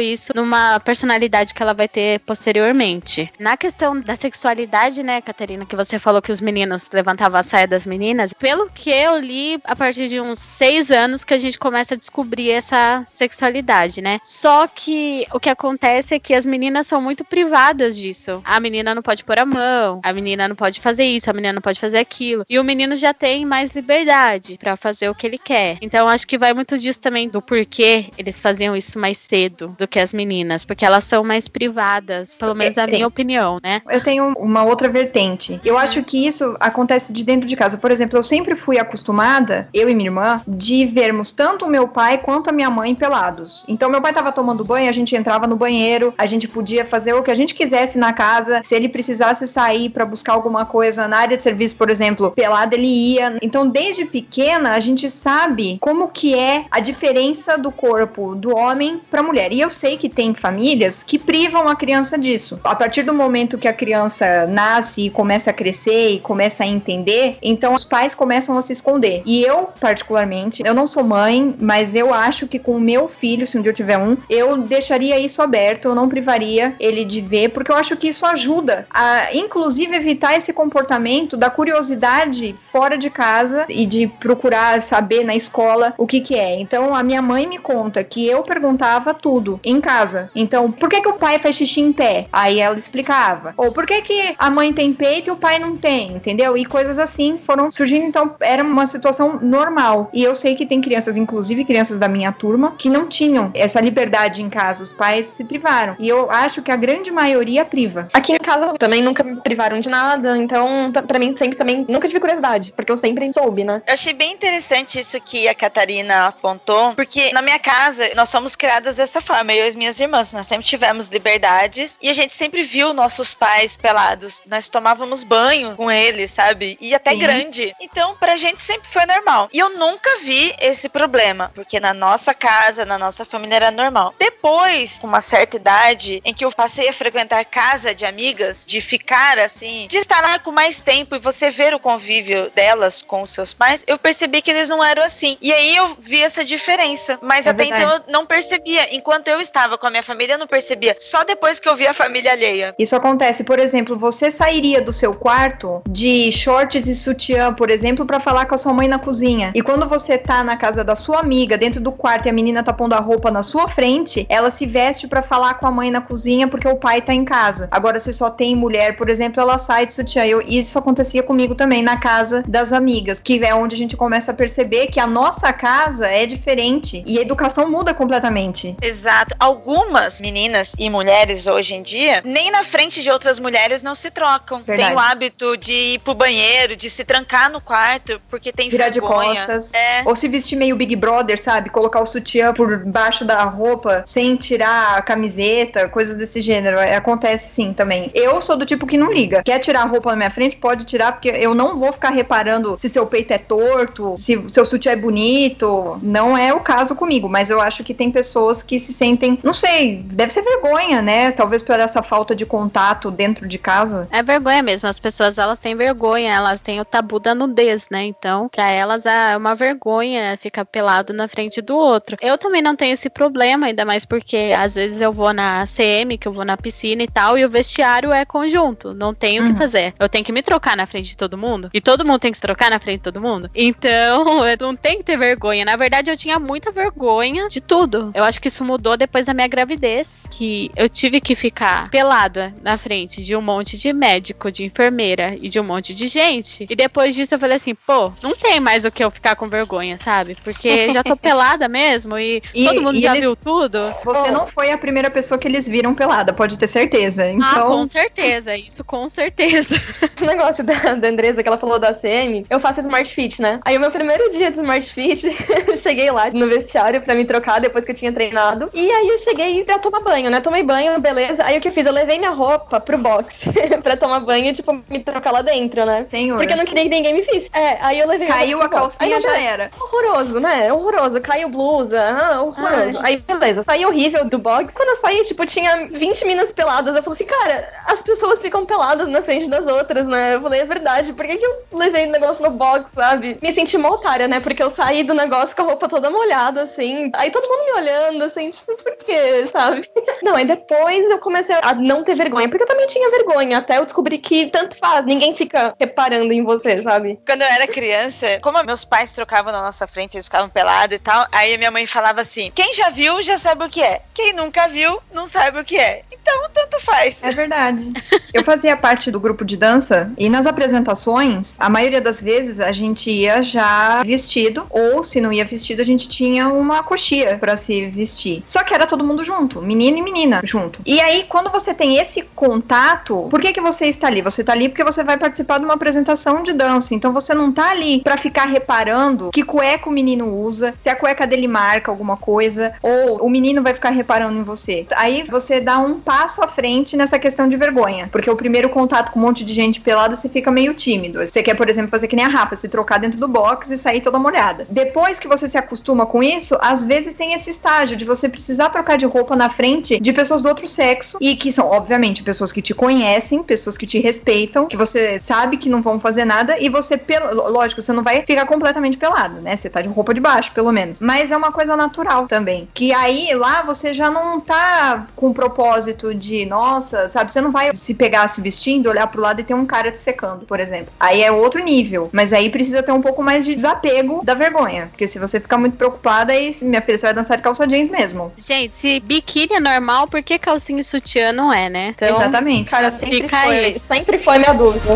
isso 0.00 0.33
numa 0.35 0.80
personalidade 0.80 1.54
que 1.54 1.62
ela 1.62 1.74
vai 1.74 1.88
ter 1.88 2.20
posteriormente. 2.20 3.30
Na 3.38 3.57
questão 3.57 4.00
da 4.00 4.16
sexualidade, 4.16 5.02
né, 5.02 5.20
Catarina, 5.20 5.66
que 5.66 5.76
você 5.76 5.98
falou 5.98 6.22
que 6.22 6.33
os 6.33 6.40
meninos 6.40 6.90
levantavam 6.92 7.40
a 7.40 7.42
saia 7.42 7.66
das 7.66 7.87
meninas, 7.87 8.33
pelo 8.33 8.70
que 8.70 8.90
eu 8.90 9.18
li, 9.18 9.61
a 9.64 9.76
partir 9.76 10.09
de 10.09 10.20
uns 10.20 10.38
seis 10.38 10.90
anos 10.90 11.24
que 11.24 11.35
a 11.35 11.38
gente 11.38 11.59
começa 11.59 11.94
a 11.94 11.96
descobrir 11.96 12.50
essa 12.50 13.04
sexualidade, 13.09 14.00
né? 14.00 14.20
Só 14.24 14.66
que 14.66 15.26
o 15.33 15.40
que 15.40 15.48
acontece 15.48 16.14
é 16.14 16.18
que 16.18 16.35
as 16.35 16.46
meninas 16.46 16.87
são 16.87 17.00
muito 17.00 17.24
privadas 17.24 17.96
disso. 17.96 18.42
A 18.44 18.59
menina 18.61 18.94
não 18.94 19.02
pode 19.02 19.24
pôr 19.24 19.38
a 19.38 19.46
mão, 19.46 20.00
a 20.02 20.12
menina 20.12 20.48
não 20.48 20.57
pode 20.57 20.80
fazer 20.80 21.04
isso, 21.04 21.30
a 21.30 21.33
menina 21.33 21.54
não 21.54 21.62
pode 21.62 21.80
fazer 21.80 21.98
aquilo. 21.98 22.44
E 22.48 22.59
o 22.59 22.64
menino 22.64 22.96
já 22.96 23.12
tem 23.12 23.44
mais 23.44 23.74
liberdade 23.74 24.57
pra 24.59 24.76
fazer 24.76 25.09
o 25.09 25.14
que 25.14 25.26
ele 25.26 25.38
quer. 25.38 25.78
Então 25.80 26.09
acho 26.09 26.26
que 26.26 26.38
vai 26.38 26.52
muito 26.54 26.78
disso 26.78 27.00
também 27.00 27.28
do 27.28 27.42
porquê 27.42 28.07
eles 28.16 28.40
faziam 28.40 28.76
isso 28.76 28.98
mais 28.98 29.18
cedo 29.18 29.33
do 29.78 29.88
que 29.88 29.98
as 29.98 30.12
meninas, 30.12 30.64
porque 30.64 30.84
elas 30.84 31.04
são 31.04 31.24
mais 31.24 31.48
privadas, 31.48 32.36
pelo 32.38 32.54
menos 32.54 32.78
a 32.78 32.84
É, 32.84 32.86
minha 32.86 33.06
opinião, 33.06 33.58
né? 33.62 33.82
Eu 33.90 34.00
tenho 34.02 34.32
uma 34.36 34.62
outra 34.62 34.88
vertente. 34.88 35.60
Eu 35.64 35.76
acho 35.76 36.02
que 36.02 36.26
isso 36.26 36.56
acontece 36.60 37.12
de 37.12 37.24
dentro 37.24 37.46
de 37.46 37.56
casa. 37.56 37.76
Por 37.76 37.90
exemplo, 37.90 38.18
eu 38.18 38.22
sempre 38.22 38.54
fui 38.54 38.78
acostumada, 38.78 39.68
eu 39.74 39.88
e 39.88 39.94
minha 39.94 40.08
irmã, 40.08 40.42
de 40.46 40.86
vermos 40.86 41.32
tanto 41.32 41.64
o 41.64 41.68
meu 41.68 41.88
pai 41.88 42.18
quanto 42.18 42.50
a 42.50 42.52
minha 42.52 42.70
mãe 42.70 42.94
pelados. 42.94 43.64
Então, 43.66 43.90
meu 43.90 44.00
pai 44.00 44.12
tava 44.12 44.30
tomando 44.30 44.64
banho, 44.64 44.88
a 44.88 44.92
gente 44.92 45.16
entrava 45.16 45.46
no 45.46 45.56
banheiro, 45.56 46.14
a 46.16 46.26
gente 46.26 46.46
podia 46.46 46.84
fazer 46.84 47.14
o 47.14 47.22
que 47.22 47.30
a 47.30 47.34
gente 47.34 47.54
quisesse 47.54 47.98
na 47.98 48.12
casa. 48.12 48.60
Se 48.62 48.74
ele 48.74 48.88
precisasse 48.88 49.46
sair 49.48 49.88
pra 49.90 50.04
buscar 50.04 50.34
alguma 50.34 50.64
coisa 50.64 51.08
na 51.08 51.18
área 51.18 51.36
de 51.36 51.42
serviço, 51.42 51.76
por 51.76 51.90
exemplo, 51.90 52.30
pelado, 52.30 52.74
ele 52.74 52.86
ia. 52.86 53.38
Então, 53.42 53.66
desde 53.66 54.04
pequena, 54.04 54.72
a 54.72 54.80
gente 54.80 55.10
sabe 55.10 55.78
como 55.80 56.08
que 56.08 56.34
é 56.34 56.66
a 56.70 56.80
diferença 56.80 57.58
do 57.58 57.72
corpo 57.72 58.34
do 58.34 58.54
homem 58.54 59.00
pra 59.10 59.22
mulher. 59.24 59.52
E 59.52 59.60
eu 59.60 59.70
sei 59.70 59.96
que 59.96 60.08
tem 60.08 60.34
famílias 60.34 61.02
que 61.02 61.18
privam 61.18 61.68
a 61.68 61.74
criança 61.74 62.18
disso. 62.18 62.60
A 62.62 62.74
partir 62.74 63.02
do 63.02 63.14
momento 63.14 63.58
que 63.58 63.68
a 63.68 63.72
criança 63.72 64.46
nasce 64.46 65.06
e 65.06 65.10
começa 65.10 65.50
a 65.50 65.52
crescer 65.52 66.10
e 66.10 66.20
começa 66.20 66.64
a 66.64 66.66
entender, 66.66 67.37
então 67.42 67.74
os 67.74 67.84
pais 67.84 68.14
começam 68.14 68.56
a 68.56 68.62
se 68.62 68.72
esconder. 68.72 69.22
E 69.24 69.42
eu, 69.42 69.68
particularmente, 69.80 70.62
eu 70.64 70.74
não 70.74 70.87
sou 70.87 71.02
mãe, 71.02 71.54
mas 71.58 71.94
eu 71.94 72.12
acho 72.12 72.46
que 72.46 72.58
com 72.58 72.76
o 72.76 72.80
meu 72.80 73.08
filho, 73.08 73.46
se 73.46 73.58
um 73.58 73.62
dia 73.62 73.70
eu 73.70 73.76
tiver 73.76 73.98
um, 73.98 74.16
eu 74.28 74.56
deixaria 74.58 75.18
isso 75.18 75.42
aberto, 75.42 75.88
eu 75.88 75.94
não 75.94 76.08
privaria 76.08 76.74
ele 76.78 77.04
de 77.04 77.20
ver, 77.20 77.50
porque 77.50 77.70
eu 77.70 77.76
acho 77.76 77.96
que 77.96 78.08
isso 78.08 78.24
ajuda 78.26 78.87
a, 78.90 79.34
inclusive, 79.34 79.96
evitar 79.96 80.37
esse 80.37 80.52
comportamento 80.52 81.37
da 81.37 81.50
curiosidade 81.50 82.54
fora 82.60 82.96
de 82.96 83.10
casa 83.10 83.66
e 83.68 83.87
de 83.87 84.06
procurar 84.06 84.80
saber 84.80 85.24
na 85.24 85.34
escola 85.34 85.94
o 85.98 86.06
que 86.06 86.20
que 86.20 86.37
é. 86.37 86.60
Então, 86.60 86.94
a 86.94 87.02
minha 87.02 87.22
mãe 87.22 87.46
me 87.46 87.58
conta 87.58 88.02
que 88.02 88.26
eu 88.26 88.42
perguntava 88.42 89.03
tudo 89.12 89.60
em 89.64 89.80
casa. 89.80 90.30
Então, 90.34 90.70
por 90.70 90.88
que 90.88 91.02
que 91.02 91.08
o 91.08 91.14
pai 91.14 91.38
faz 91.38 91.56
xixi 91.56 91.80
em 91.80 91.92
pé? 91.92 92.26
Aí 92.32 92.60
ela 92.60 92.78
explicava. 92.78 93.52
Ou 93.56 93.72
por 93.72 93.84
que 93.84 94.00
que 94.02 94.34
a 94.38 94.48
mãe 94.48 94.72
tem 94.72 94.94
peito 94.94 95.28
e 95.28 95.32
o 95.32 95.36
pai 95.36 95.58
não 95.58 95.76
tem, 95.76 96.12
entendeu? 96.12 96.56
E 96.56 96.64
coisas 96.64 96.98
assim 96.98 97.38
foram 97.38 97.70
surgindo, 97.70 98.06
então 98.06 98.34
era 98.40 98.62
uma 98.62 98.86
situação 98.86 99.38
normal. 99.42 100.08
E 100.12 100.22
eu 100.22 100.34
sei 100.34 100.54
que 100.54 100.64
tem 100.64 100.80
crianças, 100.80 101.16
inclusive 101.16 101.64
crianças 101.64 101.98
da 101.98 102.08
minha 102.08 102.32
turma, 102.32 102.74
que 102.78 102.88
não 102.88 103.06
tinham 103.06 103.50
essa 103.52 103.80
liberdade 103.80 104.40
em 104.40 104.48
casa. 104.48 104.84
Os 104.84 104.92
pais 104.92 105.26
se 105.26 105.44
privaram. 105.44 105.96
E 105.98 106.08
eu 106.08 106.30
acho 106.30 106.62
que 106.62 106.70
a 106.70 106.76
grande 106.76 107.10
maioria 107.10 107.64
priva. 107.64 108.08
Aqui 108.12 108.32
em 108.32 108.38
casa 108.38 108.72
também 108.78 109.02
nunca 109.02 109.24
me 109.24 109.40
privaram 109.40 109.80
de 109.80 109.88
nada, 109.88 110.38
então 110.38 110.92
pra 111.06 111.18
mim 111.18 111.34
sempre 111.36 111.56
também 111.56 111.84
nunca 111.88 112.06
tive 112.06 112.20
curiosidade, 112.20 112.72
porque 112.72 112.92
eu 112.92 112.96
sempre 112.96 113.30
soube, 113.32 113.64
né? 113.64 113.82
Eu 113.86 113.94
achei 113.94 114.12
bem 114.12 114.32
interessante 114.32 115.00
isso 115.00 115.20
que 115.20 115.48
a 115.48 115.54
Catarina 115.54 116.28
apontou, 116.28 116.94
porque 116.94 117.32
na 117.32 117.42
minha 117.42 117.58
casa 117.58 118.10
nós 118.14 118.28
somos 118.28 118.54
criadas 118.54 118.93
dessa 118.96 119.20
forma, 119.20 119.52
eu 119.52 119.64
e 119.64 119.68
as 119.68 119.74
minhas 119.74 119.98
irmãs, 120.00 120.33
nós 120.33 120.46
sempre 120.46 120.66
tivemos 120.66 121.09
liberdades 121.09 121.98
e 122.00 122.09
a 122.09 122.14
gente 122.14 122.35
sempre 122.35 122.62
viu 122.62 122.92
nossos 122.92 123.35
pais 123.35 123.76
pelados. 123.76 124.42
Nós 124.46 124.68
tomávamos 124.68 125.24
banho 125.24 125.76
com 125.76 125.90
eles, 125.90 126.30
sabe? 126.33 126.76
E 126.80 126.94
até 126.94 127.11
Sim. 127.12 127.18
grande. 127.18 127.74
Então, 127.80 128.16
pra 128.16 128.37
gente 128.37 128.61
sempre 128.62 128.88
foi 128.88 129.04
normal. 129.07 129.48
E 129.52 129.59
eu 129.59 129.70
nunca 129.70 130.18
vi 130.20 130.54
esse 130.61 130.88
problema, 130.88 131.50
porque 131.54 131.80
na 131.80 131.92
nossa 131.92 132.35
casa, 132.35 132.85
na 132.85 132.98
nossa 132.98 133.24
família 133.24 133.57
era 133.57 133.70
normal. 133.70 134.14
Depois, 134.18 134.98
com 134.98 135.07
uma 135.07 135.20
certa 135.20 135.57
idade, 135.57 136.20
em 136.24 136.35
que 136.35 136.44
eu 136.44 136.52
passei 136.52 136.88
a 136.88 136.92
frequentar 136.92 137.44
casa 137.44 137.94
de 137.94 138.04
amigas, 138.04 138.64
de 138.66 138.80
ficar 138.80 139.38
assim, 139.38 139.87
de 139.88 139.98
estar 139.98 140.20
lá 140.20 140.38
com 140.38 140.50
mais 140.50 140.80
tempo 140.80 141.14
e 141.14 141.18
você 141.18 141.50
ver 141.50 141.74
o 141.74 141.78
convívio 141.78 142.50
delas 142.54 143.02
com 143.02 143.22
os 143.22 143.30
seus 143.30 143.52
pais, 143.54 143.85
eu 143.87 143.98
percebi 143.98 144.42
que 144.42 144.50
eles 144.50 144.68
não 144.68 144.83
eram 144.83 145.02
assim. 145.02 145.37
E 145.40 145.52
aí 145.52 145.76
eu 145.76 145.96
vi 145.98 146.22
essa 146.22 146.44
diferença. 146.44 147.18
Mas 147.22 147.46
É 147.46 147.50
até 147.50 147.64
verdade. 147.64 147.83
então 147.85 147.96
eu 147.96 148.12
não 148.12 148.26
percebia. 148.26 148.83
Enquanto 148.92 149.28
eu 149.28 149.40
estava 149.40 149.78
com 149.78 149.86
a 149.86 149.90
minha 149.90 150.02
família, 150.02 150.34
eu 150.34 150.38
não 150.38 150.46
percebia. 150.46 150.96
Só 150.98 151.24
depois 151.24 151.60
que 151.60 151.68
eu 151.68 151.76
vi 151.76 151.86
a 151.86 151.94
família 151.94 152.32
alheia. 152.32 152.74
Isso 152.78 152.96
acontece, 152.96 153.44
por 153.44 153.58
exemplo, 153.58 153.96
você 153.96 154.30
sairia 154.30 154.80
do 154.80 154.92
seu 154.92 155.14
quarto 155.14 155.82
de 155.88 156.30
shorts 156.32 156.86
e 156.86 156.94
sutiã, 156.94 157.52
por 157.52 157.70
exemplo, 157.70 158.06
pra 158.06 158.20
falar 158.20 158.46
com 158.46 158.54
a 158.54 158.58
sua 158.58 158.72
mãe 158.72 158.88
na 158.88 158.98
cozinha. 158.98 159.52
E 159.54 159.62
quando 159.62 159.88
você 159.88 160.18
tá 160.18 160.42
na 160.42 160.56
casa 160.56 160.84
da 160.84 160.96
sua 160.96 161.20
amiga, 161.20 161.56
dentro 161.56 161.80
do 161.80 161.92
quarto 161.92 162.26
e 162.26 162.30
a 162.30 162.32
menina 162.32 162.62
tá 162.62 162.72
pondo 162.72 162.94
a 162.94 163.00
roupa 163.00 163.30
na 163.30 163.42
sua 163.42 163.68
frente, 163.68 164.26
ela 164.28 164.50
se 164.50 164.66
veste 164.66 165.08
pra 165.08 165.22
falar 165.22 165.54
com 165.54 165.66
a 165.66 165.70
mãe 165.70 165.90
na 165.90 166.00
cozinha 166.00 166.48
porque 166.48 166.68
o 166.68 166.76
pai 166.76 167.00
tá 167.00 167.14
em 167.14 167.24
casa. 167.24 167.68
Agora, 167.70 167.98
se 168.00 168.12
só 168.12 168.30
tem 168.30 168.56
mulher, 168.56 168.96
por 168.96 169.08
exemplo, 169.08 169.40
ela 169.40 169.58
sai 169.58 169.86
de 169.86 169.94
sutiã. 169.94 170.24
Eu, 170.24 170.40
isso 170.42 170.78
acontecia 170.78 171.22
comigo 171.22 171.54
também 171.54 171.82
na 171.82 171.96
casa 171.96 172.42
das 172.46 172.72
amigas, 172.72 173.20
que 173.20 173.44
é 173.44 173.54
onde 173.54 173.74
a 173.74 173.78
gente 173.78 173.96
começa 173.96 174.30
a 174.30 174.34
perceber 174.34 174.88
que 174.88 175.00
a 175.00 175.06
nossa 175.06 175.52
casa 175.52 176.06
é 176.06 176.26
diferente 176.26 177.02
e 177.06 177.18
a 177.18 177.22
educação 177.22 177.70
muda 177.70 177.94
completamente. 177.94 178.73
Exato. 178.80 179.34
Algumas 179.38 180.20
meninas 180.20 180.72
e 180.78 180.88
mulheres 180.90 181.46
hoje 181.46 181.74
em 181.74 181.82
dia, 181.82 182.22
nem 182.24 182.50
na 182.50 182.64
frente 182.64 183.02
de 183.02 183.10
outras 183.10 183.38
mulheres 183.38 183.82
não 183.82 183.94
se 183.94 184.10
trocam. 184.10 184.62
Verdade. 184.62 184.88
Tem 184.88 184.96
o 184.96 184.98
hábito 185.00 185.56
de 185.56 185.72
ir 185.72 185.98
pro 186.00 186.14
banheiro, 186.14 186.76
de 186.76 186.88
se 186.90 187.04
trancar 187.04 187.50
no 187.50 187.60
quarto, 187.60 188.20
porque 188.28 188.52
tem 188.52 188.68
Virar 188.68 188.88
de 188.88 189.00
vergonha. 189.00 189.34
costas. 189.46 189.72
É. 189.74 190.02
Ou 190.04 190.14
se 190.16 190.28
vestir 190.28 190.56
meio 190.56 190.76
Big 190.76 190.96
Brother, 190.96 191.40
sabe? 191.40 191.70
Colocar 191.70 192.00
o 192.00 192.06
sutiã 192.06 192.52
por 192.52 192.84
baixo 192.84 193.24
da 193.24 193.42
roupa 193.44 194.02
sem 194.06 194.37
tirar 194.37 194.96
a 194.98 195.02
camiseta, 195.02 195.88
coisas 195.88 196.16
desse 196.16 196.40
gênero. 196.40 196.78
É, 196.78 196.94
Acontece 196.96 197.50
sim 197.50 197.72
também. 197.72 198.10
Eu 198.14 198.40
sou 198.40 198.56
do 198.56 198.64
tipo 198.64 198.87
que 198.87 198.96
não 198.96 199.12
liga. 199.12 199.42
Quer 199.42 199.58
tirar 199.58 199.82
a 199.82 199.87
roupa 199.87 200.10
na 200.10 200.16
minha 200.16 200.30
frente? 200.30 200.56
Pode 200.56 200.84
tirar, 200.84 201.12
porque 201.12 201.28
eu 201.28 201.54
não 201.54 201.78
vou 201.78 201.92
ficar 201.92 202.10
reparando 202.10 202.76
se 202.78 202.88
seu 202.88 203.06
peito 203.06 203.32
é 203.32 203.38
torto, 203.38 204.14
se 204.16 204.42
seu 204.48 204.64
sutiã 204.64 204.92
é 204.92 204.96
bonito. 204.96 205.98
Não 206.02 206.37
é 206.37 206.52
o 206.52 206.60
caso 206.60 206.94
comigo, 206.94 207.28
mas 207.28 207.50
eu 207.50 207.60
acho 207.60 207.84
que 207.84 207.92
tem 207.94 208.10
pessoas 208.10 208.62
que 208.66 208.79
se 208.79 208.92
sentem, 208.92 209.38
não 209.42 209.53
sei, 209.53 210.03
deve 210.05 210.33
ser 210.33 210.42
vergonha, 210.42 211.03
né? 211.03 211.31
Talvez 211.33 211.62
por 211.62 211.79
essa 211.79 212.03
falta 212.03 212.35
de 212.35 212.44
contato 212.46 213.11
dentro 213.11 213.46
de 213.46 213.59
casa. 213.59 214.09
É 214.11 214.22
vergonha 214.22 214.62
mesmo. 214.62 214.88
As 214.88 214.98
pessoas 214.98 215.38
elas 215.38 215.59
têm 215.59 215.74
vergonha, 215.74 216.33
elas 216.33 216.61
têm 216.61 216.81
o 216.81 216.85
tabu 216.85 217.18
da 217.18 217.35
nudez, 217.35 217.87
né? 217.90 218.05
Então, 218.05 218.48
pra 218.48 218.68
elas 218.70 219.05
é 219.07 219.37
uma 219.37 219.55
vergonha 219.55 220.38
ficar 220.40 220.64
pelado 220.64 221.12
na 221.12 221.29
frente 221.29 221.61
do 221.61 221.77
outro. 221.77 222.16
Eu 222.20 222.38
também 222.38 222.62
não 222.62 222.74
tenho 222.77 222.94
esse 222.94 223.09
problema, 223.11 223.66
ainda 223.66 223.85
mais 223.85 224.05
porque 224.05 224.53
às 224.57 224.74
vezes 224.74 225.00
eu 225.00 225.12
vou 225.12 225.33
na 225.33 225.64
CM, 225.66 226.16
que 226.18 226.27
eu 226.29 226.33
vou 226.33 226.44
na 226.44 226.57
piscina 226.57 227.03
e 227.03 227.09
tal, 227.09 227.37
e 227.38 227.44
o 227.44 227.50
vestiário 227.50 228.12
é 228.12 228.24
conjunto. 228.24 228.94
Não 228.94 229.14
tenho 229.14 229.42
o 229.42 229.46
Uhum. 229.46 229.53
que 229.53 229.59
fazer. 229.59 229.94
Eu 229.98 230.09
tenho 230.09 230.24
que 230.24 230.33
me 230.33 230.42
trocar 230.42 230.77
na 230.77 230.87
frente 230.87 231.09
de 231.09 231.16
todo 231.16 231.37
mundo. 231.37 231.68
E 231.74 231.81
todo 231.81 232.05
mundo 232.05 232.18
tem 232.20 232.31
que 232.31 232.38
se 232.38 232.42
trocar 232.42 232.70
na 232.70 232.79
frente 232.79 232.98
de 232.98 233.03
todo 233.03 233.20
mundo. 233.20 233.50
Então, 233.55 234.44
eu 234.46 234.57
não 234.61 234.77
tenho 234.77 234.98
que 234.98 235.05
ter 235.05 235.18
vergonha. 235.18 235.64
Na 235.64 235.77
verdade, 235.77 236.11
eu 236.11 236.16
tinha 236.16 236.38
muita 236.38 236.70
vergonha 236.72 237.48
de 237.48 237.61
tudo. 237.61 238.11
Eu 238.14 238.24
acho 238.24 238.40
que 238.40 238.50
isso 238.54 238.64
mudou 238.64 238.96
depois 238.96 239.26
da 239.26 239.34
minha 239.34 239.48
gravidez. 239.48 240.22
Que 240.30 240.70
eu 240.76 240.88
tive 240.88 241.20
que 241.20 241.34
ficar 241.34 241.88
pelada 241.90 242.54
na 242.62 242.76
frente 242.78 243.24
de 243.24 243.36
um 243.36 243.42
monte 243.42 243.76
de 243.78 243.92
médico, 243.92 244.50
de 244.50 244.64
enfermeira 244.64 245.36
e 245.40 245.48
de 245.48 245.60
um 245.60 245.64
monte 245.64 245.94
de 245.94 246.08
gente. 246.08 246.66
E 246.68 246.74
depois 246.74 247.14
disso 247.14 247.34
eu 247.34 247.38
falei 247.38 247.56
assim, 247.56 247.74
pô, 247.74 248.12
não 248.22 248.32
tem 248.34 248.58
mais 248.58 248.84
o 248.84 248.90
que 248.90 249.02
eu 249.04 249.10
ficar 249.10 249.36
com 249.36 249.46
vergonha, 249.46 249.96
sabe? 249.98 250.36
Porque 250.42 250.88
já 250.92 251.02
tô 251.04 251.14
pelada 251.18 251.68
mesmo 251.68 252.18
e, 252.18 252.42
E- 252.54 252.64
todo 252.64 252.82
mundo 252.82 252.96
e 252.96 253.00
já 253.02 253.10
eles- 253.12 253.20
viu 253.20 253.36
tudo. 253.36 253.78
Você 254.04 254.28
Oh. 254.28 254.32
não 254.32 254.46
foi 254.46 254.70
a 254.72 254.78
primeira 254.78 255.10
pessoa 255.10 255.38
que 255.38 255.46
eles 255.46 255.68
viram 255.68 255.94
pelada, 255.94 256.32
pode 256.32 256.58
ter 256.58 256.66
certeza. 256.66 257.24
Ah, 257.24 257.30
Então, 257.32 257.66
com 257.68 257.86
certeza, 257.86 258.56
isso 258.56 258.82
com 258.84 259.08
certeza. 259.08 259.74
O 260.22 260.26
negócio 260.26 260.62
da, 260.64 260.94
da 260.94 261.08
Andresa, 261.08 261.42
que 261.42 261.48
ela 261.48 261.58
falou 261.58 261.78
da 261.78 261.92
CM, 261.92 262.44
eu 262.48 262.58
faço 262.60 262.80
Smart 262.80 263.12
Fit, 263.14 263.42
né? 263.42 263.60
Aí 263.64 263.76
o 263.76 263.80
meu 263.80 263.90
primeiro 263.90 264.30
dia 264.30 264.50
de 264.50 264.58
Smart 264.58 264.92
Fit, 264.92 265.26
eu 265.68 265.76
cheguei 265.76 266.10
lá 266.10 266.30
no 266.32 266.48
vestiário 266.48 267.00
pra 267.02 267.14
me 267.14 267.24
trocar 267.24 267.60
depois 267.60 267.84
que 267.84 267.90
eu 267.90 267.94
tinha 267.96 268.12
treinado. 268.12 268.43
E 268.72 268.90
aí 268.90 269.09
eu 269.09 269.18
cheguei 269.18 269.64
pra 269.64 269.78
tomar 269.78 270.00
banho, 270.00 270.30
né? 270.30 270.40
Tomei 270.40 270.62
banho, 270.62 270.98
beleza. 271.00 271.42
Aí 271.44 271.59
o 271.59 271.61
que 271.61 271.68
eu 271.68 271.72
fiz? 271.72 271.87
Eu 271.87 271.92
levei 271.92 272.18
minha 272.18 272.30
roupa 272.30 272.80
pro 272.80 272.98
box 272.98 273.40
pra 273.83 273.96
tomar 273.96 274.20
banho 274.20 274.46
e, 274.46 274.52
tipo, 274.52 274.72
me 274.88 274.98
trocar 275.00 275.33
lá 275.33 275.42
dentro, 275.42 275.85
né? 275.85 276.07
senhor, 276.11 276.38
Porque 276.38 276.52
eu 276.52 276.57
não 276.57 276.64
queria 276.64 276.85
que 276.85 276.88
ninguém 276.90 277.14
me 277.14 277.22
visse. 277.22 277.50
É, 277.52 277.78
aí 277.80 277.98
eu 277.98 278.09
levei. 278.09 278.28
caiu 278.28 278.61
a. 278.61 278.64
Aí 278.64 278.70
calcinha, 278.70 279.16
eu 279.16 279.20
já 279.20 279.38
era. 279.38 279.70
Horroroso, 279.78 280.40
né? 280.40 280.72
Horroroso. 280.72 281.20
Caiu 281.20 281.48
blusa. 281.48 282.00
Ah, 282.00 282.42
horroroso. 282.42 282.98
Aí, 283.02 283.16
beleza. 283.16 283.62
Saí 283.62 283.85
horrível 283.85 284.24
do 284.24 284.38
box. 284.38 284.72
Quando 284.74 284.90
eu 284.90 284.96
saí, 284.96 285.24
tipo, 285.24 285.44
tinha 285.46 285.87
20 285.87 286.24
minas 286.24 286.52
peladas. 286.52 286.94
Eu 286.94 287.02
falei 287.02 287.14
assim, 287.14 287.26
cara, 287.26 287.72
as 287.87 288.02
pessoas 288.02 288.40
ficam 288.40 288.64
peladas 288.64 289.09
na 289.09 289.22
frente 289.22 289.48
das 289.48 289.66
outras, 289.66 290.07
né? 290.07 290.37
Eu 290.37 290.42
falei, 290.42 290.61
é 290.61 290.64
verdade. 290.64 291.12
Por 291.12 291.26
que, 291.26 291.37
que 291.37 291.44
eu 291.44 291.64
levei 291.72 292.07
o 292.07 292.11
negócio 292.11 292.42
no 292.42 292.50
box, 292.50 292.90
sabe? 292.94 293.38
Me 293.40 293.52
senti 293.52 293.76
uma 293.76 293.90
otária, 293.92 294.28
né? 294.28 294.40
Porque 294.40 294.62
eu 294.62 294.70
saí 294.70 295.02
do 295.02 295.14
negócio 295.14 295.54
com 295.54 295.62
a 295.62 295.66
roupa 295.66 295.88
toda 295.88 296.11
molhada, 296.11 296.62
assim. 296.62 297.11
Aí 297.14 297.30
todo 297.30 297.48
mundo 297.48 297.64
me 297.66 297.80
olhando, 297.80 298.24
assim, 298.34 298.50
tipo, 298.50 298.76
por 298.76 298.96
quê, 298.96 299.46
sabe? 299.46 299.88
Não, 300.22 300.34
aí 300.34 300.46
depois 300.46 301.08
eu 301.08 301.18
comecei 301.18 301.54
a 301.62 301.74
não 301.74 302.04
ter 302.04 302.14
vergonha. 302.14 302.48
Porque 302.48 302.64
eu 302.64 302.68
também 302.68 302.86
tinha 302.86 303.10
vergonha. 303.10 303.58
Até 303.58 303.78
eu 303.78 303.84
descobri 303.84 304.18
que 304.18 304.46
tanto 304.46 304.76
faz. 304.76 305.06
Ninguém 305.06 305.34
fica 305.34 305.74
reparando 305.78 306.32
em 306.32 306.42
você, 306.42 306.82
sabe? 306.82 307.18
Quando 307.26 307.42
eu 307.42 307.48
era 307.48 307.66
criança, 307.66 308.38
como 308.40 308.62
meus 308.64 308.84
pais 308.84 309.12
trocavam 309.12 309.52
na 309.52 309.62
nossa 309.62 309.86
frente, 309.86 310.16
eles 310.16 310.26
ficavam 310.26 310.48
pelados 310.48 310.96
e 310.96 310.98
tal, 310.98 311.26
aí 311.30 311.54
a 311.54 311.58
minha 311.58 311.70
mãe 311.70 311.86
falava 311.86 312.20
assim: 312.20 312.50
quem 312.54 312.72
já 312.74 312.90
viu 312.90 313.22
já 313.22 313.38
sabe 313.38 313.64
o 313.64 313.68
que 313.68 313.82
é. 313.82 314.00
Quem 314.12 314.32
nunca 314.32 314.68
viu 314.68 315.00
não 315.12 315.26
sabe 315.26 315.60
o 315.60 315.64
que 315.64 315.76
é. 315.76 316.02
Então, 316.12 316.48
tanto 316.52 316.80
faz. 316.80 317.22
É 317.22 317.30
verdade. 317.30 317.90
Eu 318.32 318.42
fazia 318.42 318.76
parte 318.76 319.10
do 319.10 319.20
grupo 319.20 319.44
de 319.44 319.56
dança 319.56 320.10
e 320.16 320.28
nas 320.28 320.46
apresentações, 320.46 321.56
a 321.58 321.68
maioria 321.68 322.00
das 322.00 322.20
vezes 322.20 322.60
a 322.60 322.72
gente 322.72 323.10
ia 323.10 323.42
já 323.42 324.02
vestido, 324.02 324.66
ou 324.70 325.04
se 325.04 325.20
não 325.20 325.32
ia 325.32 325.44
vestido, 325.44 325.82
a 325.82 325.84
gente 325.84 326.08
tinha 326.08 326.48
uma 326.48 326.82
coxia 326.82 327.36
pra 327.38 327.56
se 327.56 327.86
vestir. 327.86 328.13
Só 328.46 328.62
que 328.62 328.74
era 328.74 328.87
todo 328.87 329.05
mundo 329.05 329.24
junto, 329.24 329.61
menino 329.61 329.98
e 329.98 330.03
menina 330.03 330.40
junto. 330.44 330.81
E 330.87 331.00
aí, 331.00 331.24
quando 331.29 331.50
você 331.50 331.74
tem 331.74 331.98
esse 331.98 332.22
contato, 332.35 333.27
por 333.31 333.40
que 333.40 333.53
que 333.53 333.61
você 333.61 333.87
está 333.87 334.07
ali? 334.07 334.22
Você 334.22 334.44
tá 334.44 334.53
ali 334.53 334.68
porque 334.68 334.85
você 334.85 335.03
vai 335.03 335.18
participar 335.18 335.59
de 335.59 335.64
uma 335.64 335.74
apresentação 335.74 336.42
de 336.42 336.53
dança. 336.53 336.94
Então 336.94 337.12
você 337.12 337.35
não 337.35 337.53
tá 337.53 337.70
ali 337.70 338.00
pra 338.00 338.16
ficar 338.16 338.46
reparando 338.46 339.31
que 339.31 339.42
cueca 339.42 339.88
o 339.88 339.92
menino 339.92 340.27
usa, 340.27 340.74
se 340.79 340.88
a 340.88 340.96
cueca 340.96 341.27
dele 341.27 341.48
marca 341.48 341.90
alguma 341.90 342.16
coisa, 342.16 342.72
ou 342.83 343.24
o 343.24 343.31
menino 343.31 343.62
vai 343.62 343.74
ficar 343.74 343.90
reparando 343.90 344.38
em 344.38 344.42
você. 344.42 344.87
Aí 344.96 345.22
você 345.22 345.61
dá 345.61 345.79
um 345.79 346.00
passo 346.00 346.42
à 346.42 346.48
frente 346.48 346.96
nessa 346.96 347.18
questão 347.18 347.48
de 347.48 347.57
vergonha. 347.57 348.09
Porque 348.11 348.31
o 348.31 348.37
primeiro 348.37 348.68
contato 348.68 349.12
com 349.12 349.18
um 349.18 349.22
monte 349.22 349.44
de 349.44 349.53
gente 349.53 349.81
pelada, 349.81 350.16
você 350.16 350.29
fica 350.29 350.50
meio 350.50 350.74
tímido. 350.74 351.24
Você 351.27 351.42
quer, 351.42 351.55
por 351.55 351.68
exemplo, 351.68 351.90
fazer 351.90 352.09
que 352.09 352.16
nem 352.16 352.24
a 352.24 352.29
Rafa, 352.29 352.57
se 352.57 352.68
trocar 352.68 352.98
dentro 352.98 353.18
do 353.18 353.29
box 353.29 353.70
e 353.70 353.79
sair 353.79 354.00
toda 354.00 354.18
molhada. 354.18 354.66
Depois 354.68 355.18
que 355.18 355.29
você 355.29 355.48
se 355.48 355.59
acostuma 355.59 356.07
com 356.07 356.22
isso, 356.22 356.57
às 356.61 356.85
vezes 356.85 357.14
tem 357.14 357.35
esse 357.35 357.50
estágio 357.50 357.96
de 357.96 358.03
você 358.04 358.28
precisar 358.28 358.70
trocar 358.70 358.96
de 358.96 359.06
roupa 359.06 359.34
na 359.36 359.48
frente 359.50 359.98
de 359.98 360.12
pessoas 360.12 360.42
do 360.42 360.48
outro 360.48 360.66
sexo 360.68 361.18
e 361.20 361.36
que 361.36 361.50
são, 361.52 361.66
obviamente, 361.68 362.22
pessoas 362.22 362.52
que 362.52 362.62
te 362.62 362.74
conhecem, 362.74 363.42
pessoas 363.42 363.76
que 363.78 363.86
te 363.86 363.98
respeitam, 363.98 364.66
que 364.66 364.76
você 364.76 365.20
sabe 365.20 365.56
que 365.56 365.68
não 365.68 365.82
vão 365.82 365.98
fazer 365.98 366.24
nada 366.24 366.56
e 366.58 366.68
você, 366.68 366.96
pel- 366.96 367.34
lógico, 367.34 367.82
você 367.82 367.92
não 367.92 368.02
vai 368.02 368.24
ficar 368.24 368.46
completamente 368.46 368.96
pelado, 368.96 369.40
né? 369.40 369.56
Você 369.56 369.68
tá 369.70 369.80
de 369.82 369.88
roupa 369.88 370.12
de 370.14 370.20
baixo, 370.20 370.52
pelo 370.52 370.72
menos. 370.72 371.00
Mas 371.00 371.30
é 371.30 371.36
uma 371.36 371.52
coisa 371.52 371.76
natural 371.76 372.26
também. 372.26 372.68
Que 372.74 372.92
aí 372.92 373.34
lá 373.34 373.62
você 373.62 373.92
já 373.92 374.10
não 374.10 374.40
tá 374.40 375.06
com 375.16 375.28
o 375.30 375.34
propósito 375.34 376.14
de, 376.14 376.44
nossa, 376.46 377.10
sabe? 377.10 377.32
Você 377.32 377.40
não 377.40 377.50
vai 377.50 377.74
se 377.76 377.94
pegar 377.94 378.28
se 378.28 378.40
vestindo, 378.40 378.88
olhar 378.88 379.06
pro 379.06 379.20
lado 379.20 379.40
e 379.40 379.44
ter 379.44 379.54
um 379.54 379.66
cara 379.66 379.90
te 379.90 380.02
secando, 380.02 380.44
por 380.46 380.60
exemplo. 380.60 380.92
Aí 380.98 381.22
é 381.22 381.30
outro 381.30 381.62
nível. 381.62 382.08
Mas 382.12 382.32
aí 382.32 382.48
precisa 382.50 382.82
ter 382.82 382.92
um 382.92 383.02
pouco 383.02 383.22
mais 383.22 383.44
de 383.44 383.54
desapego 383.54 384.20
da 384.24 384.34
vergonha. 384.34 384.88
Porque 384.90 385.06
se 385.08 385.18
você 385.18 385.40
ficar 385.40 385.58
muito 385.58 385.76
preocupada, 385.76 386.32
aí, 386.32 386.54
minha 386.62 386.82
filha, 386.82 386.98
você 386.98 387.06
vai 387.06 387.14
dançar 387.14 387.36
de 387.36 387.42
calça 387.42 387.66
jeans 387.66 387.88
mesmo. 387.94 388.33
Gente, 388.37 388.74
se 388.74 389.00
biquíni 389.00 389.54
é 389.54 389.61
normal, 389.61 390.09
por 390.09 390.22
que 390.22 390.38
calcinha 390.38 390.80
e 390.80 390.85
sutiã 390.85 391.33
não 391.33 391.52
é, 391.52 391.68
né? 391.68 391.88
Então, 391.96 392.09
Exatamente. 392.09 392.70
Cara, 392.70 392.90
sempre 392.90 393.22
Fica 393.22 393.42
foi, 393.42 393.59
aí. 393.59 393.80
sempre 393.80 394.18
foi 394.18 394.38
minha 394.38 394.52
dúvida. 394.52 394.94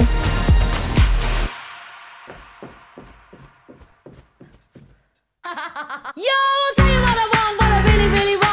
Yo, 6.17 6.23
I'll 6.25 6.75
tell 6.77 6.87
you 6.87 7.01
what 7.03 7.17
I 7.17 7.27
want, 7.35 7.61
what 7.61 7.71
I 7.71 7.83
really, 7.89 8.09
really 8.11 8.37
want. 8.37 8.48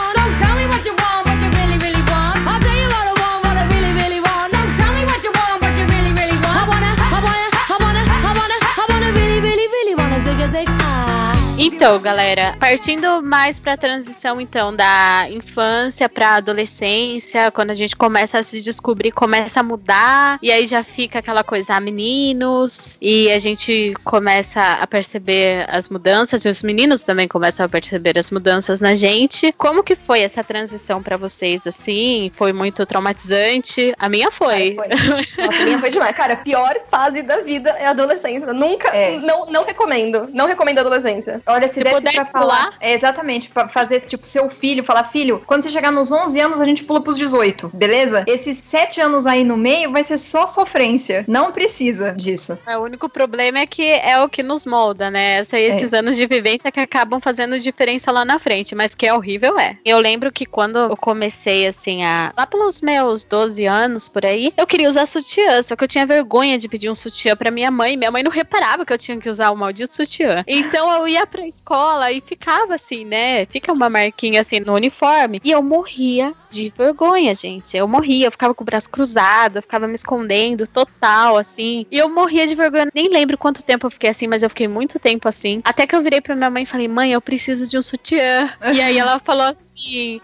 Então, 11.86 12.00
galera, 12.00 12.56
partindo 12.60 13.22
mais 13.22 13.60
pra 13.60 13.78
transição, 13.78 14.42
então, 14.42 14.76
da 14.76 15.28
infância 15.30 16.10
pra 16.10 16.38
adolescência, 16.38 17.52
quando 17.52 17.70
a 17.70 17.76
gente 17.76 17.96
começa 17.96 18.40
a 18.40 18.44
se 18.44 18.60
descobrir, 18.60 19.12
começa 19.12 19.60
a 19.60 19.64
mudar, 19.64 20.40
e 20.42 20.52
aí 20.52 20.66
já 20.66 20.84
fica 20.84 21.20
aquela 21.20 21.44
coisa, 21.44 21.76
ah, 21.76 21.80
meninos, 21.80 22.98
e 23.00 23.32
a 23.32 23.38
gente 23.38 23.94
começa 24.04 24.60
a 24.60 24.88
perceber 24.88 25.68
as 25.70 25.88
mudanças, 25.88 26.44
e 26.44 26.50
os 26.50 26.64
meninos 26.64 27.04
também 27.04 27.28
começam 27.28 27.64
a 27.64 27.70
perceber 27.70 28.18
as 28.18 28.32
mudanças 28.32 28.80
na 28.82 28.96
gente. 28.96 29.54
Como 29.56 29.84
que 29.84 29.96
foi 29.96 30.22
essa 30.22 30.44
transição 30.44 31.04
pra 31.04 31.18
vocês, 31.18 31.68
assim? 31.68 32.32
Foi 32.34 32.52
muito 32.52 32.84
traumatizante? 32.88 33.94
A 34.00 34.10
minha 34.10 34.32
foi. 34.32 34.74
Foi. 34.74 34.88
Nossa, 34.88 35.62
a 35.62 35.66
minha 35.66 35.78
foi 35.78 35.92
demais. 35.92 36.16
Cara, 36.16 36.34
a 36.34 36.38
pior 36.38 36.76
fase 36.90 37.22
da 37.22 37.42
vida 37.42 37.70
é 37.78 37.86
a 37.86 37.92
adolescência. 37.92 38.52
Nunca, 38.54 38.88
É. 38.88 39.20
não, 39.20 39.46
não 39.52 39.64
recomendo. 39.64 40.28
Não 40.34 40.48
recomendo 40.48 40.80
a 40.80 40.82
adolescência. 40.82 41.44
Olha, 41.46 41.75
se, 41.76 41.80
Se 41.80 41.84
desse 41.84 41.96
pudesse 41.96 42.16
pra 42.16 42.26
falar. 42.42 42.66
pular. 42.66 42.74
É, 42.80 42.94
exatamente, 42.94 43.50
pra 43.50 43.68
fazer, 43.68 44.02
tipo, 44.02 44.26
seu 44.26 44.50
filho, 44.50 44.84
falar, 44.84 45.04
filho, 45.04 45.42
quando 45.46 45.64
você 45.64 45.70
chegar 45.70 45.92
nos 45.92 46.12
11 46.12 46.40
anos, 46.40 46.60
a 46.62 46.66
gente 46.66 46.84
pula 46.84 47.02
pros 47.02 47.18
18, 47.18 47.70
beleza? 47.74 48.24
Esses 48.28 48.58
7 48.64 49.02
anos 49.02 49.26
aí 49.26 49.44
no 49.44 49.58
meio 49.58 49.92
vai 49.92 50.04
ser 50.04 50.18
só 50.18 50.48
sofrência. 50.48 51.24
Não 51.28 51.52
precisa 51.52 52.12
disso. 52.14 52.58
É, 52.66 52.78
O 52.78 52.82
único 52.84 53.10
problema 53.10 53.60
é 53.60 53.66
que 53.66 53.84
é 53.84 54.20
o 54.22 54.30
que 54.30 54.42
nos 54.44 54.66
molda, 54.66 55.10
né? 55.12 55.38
Essa- 55.40 55.60
esses 55.60 55.94
anos 55.94 56.16
de 56.16 56.26
vivência 56.28 56.72
que 56.72 56.80
acabam 56.80 57.20
fazendo 57.22 57.60
diferença 57.60 58.12
lá 58.12 58.24
na 58.24 58.40
frente, 58.40 58.74
mas 58.76 58.94
que 58.96 59.06
é 59.06 59.14
horrível, 59.14 59.58
é. 59.60 59.78
Eu 59.84 60.00
lembro 60.00 60.32
que 60.32 60.46
quando 60.46 60.78
eu 60.80 60.96
comecei, 60.98 61.68
assim, 61.68 62.04
a. 62.04 62.32
Lá 62.38 62.46
pelos 62.46 62.82
meus 62.82 63.24
12 63.24 63.66
anos, 63.66 64.08
por 64.08 64.26
aí, 64.26 64.54
eu 64.58 64.66
queria 64.68 64.88
usar 64.88 65.06
sutiã, 65.06 65.62
só 65.64 65.76
que 65.76 65.84
eu 65.84 65.88
tinha 65.88 66.06
vergonha 66.06 66.58
de 66.58 66.68
pedir 66.68 66.90
um 66.90 66.96
sutiã 66.96 67.36
pra 67.36 67.52
minha 67.52 67.72
mãe. 67.72 67.98
Minha 67.98 68.12
mãe 68.12 68.24
não 68.24 68.32
reparava 68.32 68.86
que 68.86 68.94
eu 68.94 68.98
tinha 68.98 69.18
que 69.18 69.30
usar 69.30 69.52
o 69.52 69.56
maldito 69.58 69.96
sutiã. 69.96 70.44
Então 70.48 70.92
eu 70.94 71.08
ia 71.08 71.26
pra 71.26 71.46
escola 71.48 71.65
e 72.12 72.22
ficava 72.22 72.76
assim, 72.76 73.04
né? 73.04 73.46
Fica 73.46 73.74
uma 73.74 73.90
marquinha 73.90 74.42
assim 74.42 74.60
no 74.60 74.74
uniforme. 74.74 75.42
E 75.44 75.52
eu 75.52 75.62
morria 75.62 76.34
de 76.50 76.72
vergonha, 76.76 77.34
gente. 77.34 77.76
Eu 77.76 77.88
morria, 77.88 78.28
eu 78.28 78.32
ficava 78.32 78.54
com 78.54 78.64
o 78.64 78.66
braço 78.66 78.90
cruzado, 78.90 79.58
eu 79.58 79.62
ficava 79.62 79.88
me 79.88 79.96
escondendo 79.96 80.68
total, 80.68 81.38
assim. 81.38 81.86
E 81.92 81.98
eu 81.98 82.08
morria 82.10 82.46
de 82.46 82.56
vergonha. 82.56 82.90
Nem 82.94 83.10
lembro 83.10 83.38
quanto 83.38 83.64
tempo 83.64 83.88
eu 83.88 83.92
fiquei 83.92 84.10
assim, 84.10 84.28
mas 84.28 84.44
eu 84.44 84.50
fiquei 84.50 84.68
muito 84.68 85.00
tempo 85.00 85.28
assim. 85.28 85.62
Até 85.64 85.88
que 85.88 85.96
eu 85.96 86.04
virei 86.04 86.22
pra 86.22 86.36
minha 86.36 86.50
mãe 86.50 86.64
e 86.64 86.68
falei, 86.68 86.88
mãe, 86.88 87.12
eu 87.12 87.22
preciso 87.22 87.68
de 87.68 87.78
um 87.78 87.82
sutiã. 87.82 88.54
e 88.74 88.82
aí 88.82 88.98
ela 88.98 89.20
falou 89.20 89.48
assim, 89.48 89.65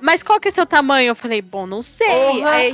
mas 0.01 0.23
qual 0.23 0.39
que 0.39 0.47
é 0.47 0.51
seu 0.51 0.65
tamanho? 0.65 1.09
Eu 1.09 1.15
falei, 1.15 1.41
bom, 1.41 1.65
não 1.67 1.81
sei. 1.81 2.07
Aí, 2.45 2.71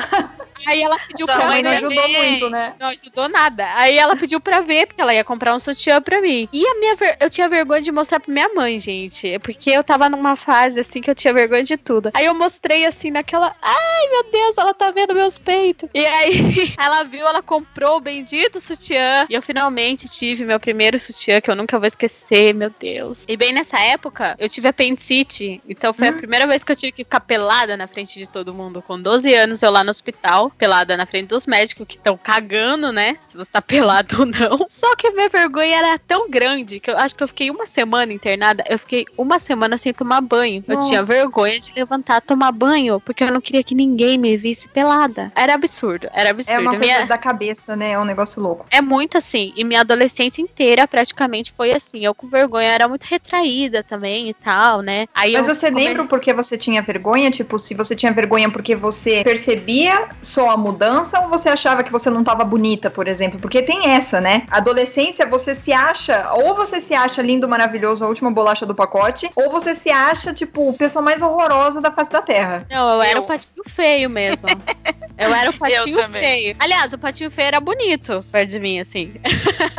Aí 0.66 0.82
ela 0.82 0.98
pediu 1.08 1.26
Sua 1.28 1.36
pra 1.36 1.46
mãe 1.48 1.62
não 1.62 1.70
ver. 1.70 1.78
ajudou 1.78 2.10
muito, 2.10 2.50
né? 2.50 2.74
Não 2.80 2.88
ajudou 2.88 3.30
nada. 3.30 3.68
Aí 3.76 3.96
ela 3.96 4.16
pediu 4.16 4.40
pra 4.40 4.62
ver, 4.62 4.88
porque 4.88 5.00
ela 5.00 5.14
ia 5.14 5.24
comprar 5.24 5.54
um 5.56 5.60
sutiã 5.60 6.02
pra 6.02 6.20
mim. 6.20 6.50
E 6.52 6.66
a 6.66 6.80
minha 6.80 6.96
ver- 6.96 7.16
eu 7.20 7.30
tinha 7.30 7.48
vergonha 7.48 7.82
de 7.82 7.92
mostrar 7.92 8.20
pra 8.20 8.34
minha 8.34 8.50
mãe, 8.50 8.80
gente. 8.80 9.38
Porque 9.40 9.70
eu 9.70 9.84
tava 9.84 10.10
numa 10.10 10.36
fase 10.36 10.80
assim 10.80 11.00
que 11.00 11.12
eu 11.12 11.16
tinha 11.16 11.32
vergonha 11.34 11.62
de 11.64 11.78
tudo. 11.78 12.10
Aí 12.14 12.26
eu 12.26 12.34
mostrei 12.34 12.86
assim 12.88 13.12
naquela. 13.12 13.56
Ai, 13.62 14.08
meu 14.10 14.32
Deus, 14.32 14.58
ela 14.58 14.74
tá 14.74 14.90
vendo 14.90 15.14
meus 15.14 15.38
peitos. 15.38 15.90
E 15.94 16.04
aí 16.06 16.34
ela 16.80 17.04
viu, 17.04 17.28
ela 17.28 17.42
comprou 17.44 17.98
o 17.98 18.02
bendito 18.02 18.60
sutiã. 18.60 19.28
E 19.30 19.36
eu 19.36 19.42
finalmente 19.44 20.08
tive 20.10 20.44
meu 20.44 20.60
primeiro 20.60 21.00
sutiã, 21.00 21.40
que 21.40 21.52
eu 21.52 21.56
nunca 21.56 21.78
vou 21.78 21.88
esquecer, 21.88 22.56
meu 22.56 22.72
Deus. 22.80 23.26
E 23.30 23.38
bem 23.38 23.54
nessa 23.54 23.80
época, 23.80 24.36
eu 24.40 24.50
tive 24.50 24.68
apendicite. 24.68 25.62
Então 25.70 25.94
foi 25.94 26.08
a 26.08 26.14
primeira 26.14 26.48
vez 26.48 26.64
que 26.68 26.72
eu 26.74 26.76
tive 26.76 26.92
que 26.92 27.04
ficar 27.04 27.22
pelada 27.22 27.76
na 27.78 27.88
frente 27.88 28.20
de 28.20 28.28
todo 28.30 28.54
mundo. 28.54 28.82
Com 28.82 29.02
12 29.02 29.34
anos, 29.34 29.64
eu 29.64 29.72
lá 29.72 29.84
no 29.84 29.90
hospital, 29.90 30.52
pelada 30.52 30.96
na 30.98 31.06
frente 31.06 31.28
dos 31.30 31.46
médicos 31.48 31.88
que 31.88 31.96
estão 31.96 32.18
cagando, 32.18 32.92
né? 32.92 33.18
Se 33.28 33.36
você 33.38 33.50
tá 33.52 33.62
pelado 33.64 34.20
ou 34.20 34.26
não. 34.26 34.66
Só 34.70 34.96
que 34.96 35.08
a 35.08 35.12
minha 35.12 35.30
vergonha 35.30 35.78
era 35.78 35.98
tão 36.00 36.30
grande 36.30 36.80
que 36.80 36.92
eu 36.92 36.98
acho 36.98 37.16
que 37.16 37.24
eu 37.24 37.28
fiquei 37.28 37.50
uma 37.50 37.66
semana 37.66 38.12
internada. 38.14 38.64
Eu 38.70 38.78
fiquei 38.78 39.06
uma 39.18 39.40
semana 39.40 39.78
sem 39.78 39.94
tomar 39.94 40.22
banho. 40.22 40.64
Eu 40.68 40.76
Nossa. 40.76 40.88
tinha 40.90 41.02
vergonha 41.02 41.60
de 41.60 41.72
levantar, 41.76 42.22
tomar 42.22 42.52
banho, 42.52 43.00
porque 43.00 43.24
eu 43.24 43.32
não 43.32 43.40
queria 43.42 43.64
que 43.64 43.74
ninguém 43.74 44.18
me 44.18 44.36
visse 44.36 44.68
pelada. 44.68 45.32
Era 45.36 45.54
absurdo, 45.54 46.10
era 46.14 46.32
absurdo. 46.32 46.58
É 46.58 46.62
uma 46.62 46.72
coisa 46.78 46.86
Minha- 46.86 47.06
da 47.06 47.18
cabeça, 47.18 47.76
né? 47.76 47.92
É 47.92 48.00
um 48.00 48.06
negócio 48.06 48.42
louco. 48.42 48.66
é 48.70 48.82
muito 48.82 49.18
assim. 49.18 49.54
E 49.56 49.64
minha 49.64 49.82
adolescência 49.82 50.42
inteira 50.42 50.88
praticamente 50.88 51.52
foi 51.54 51.72
assim. 51.72 52.04
Eu 52.06 52.14
com 52.14 52.28
vergonha 52.28 52.68
era 52.68 52.88
muito 52.88 53.04
retraída 53.04 53.84
também 53.84 54.30
e 54.30 54.34
tal, 54.34 54.82
né? 54.82 55.08
Aí 55.14 55.34
Mas 55.34 55.48
eu 55.48 55.56
você 55.56 55.68
come- 55.72 55.84
lembra 55.86 56.04
porque 56.06 56.34
você 56.34 56.57
tinha 56.58 56.82
vergonha? 56.82 57.30
Tipo, 57.32 57.58
se 57.60 57.74
você 57.74 57.96
tinha 57.96 58.12
vergonha 58.12 58.50
porque 58.50 58.76
você 58.76 59.24
percebia 59.24 60.10
só 60.22 60.50
a 60.50 60.58
mudança 60.58 61.20
ou 61.22 61.30
você 61.30 61.50
achava 61.50 61.84
que 61.84 61.92
você 61.92 62.10
não 62.10 62.24
tava 62.24 62.44
bonita, 62.44 62.90
por 62.90 63.08
exemplo? 63.08 63.40
Porque 63.40 63.62
tem 63.62 63.90
essa, 63.90 64.20
né? 64.20 64.44
Adolescência, 64.50 65.26
você 65.26 65.54
se 65.56 65.72
acha, 65.72 66.32
ou 66.34 66.56
você 66.56 66.80
se 66.80 66.94
acha 66.94 67.22
lindo, 67.22 67.48
maravilhoso, 67.48 68.04
a 68.04 68.08
última 68.08 68.32
bolacha 68.32 68.66
do 68.66 68.76
pacote, 68.76 69.30
ou 69.36 69.50
você 69.52 69.76
se 69.76 69.90
acha, 69.90 70.34
tipo, 70.34 70.70
a 70.70 70.74
pessoa 70.74 71.02
mais 71.04 71.22
horrorosa 71.22 71.80
da 71.82 71.92
face 71.92 72.12
da 72.12 72.22
terra. 72.22 72.66
Não, 72.70 72.90
eu 72.96 73.02
era 73.02 73.20
Eu. 73.20 73.24
o 73.24 73.28
patinho 73.28 73.64
feio 73.68 74.10
mesmo. 74.10 74.48
Eu 75.18 75.34
era 75.34 75.50
o 75.50 75.54
patinho 75.54 75.98
feio. 76.12 76.56
Aliás, 76.60 76.94
o 76.94 76.98
patinho 77.00 77.32
feio 77.32 77.48
era 77.48 77.60
bonito 77.60 78.24
perto 78.32 78.52
de 78.52 78.60
mim, 78.60 78.80
assim. 78.80 79.14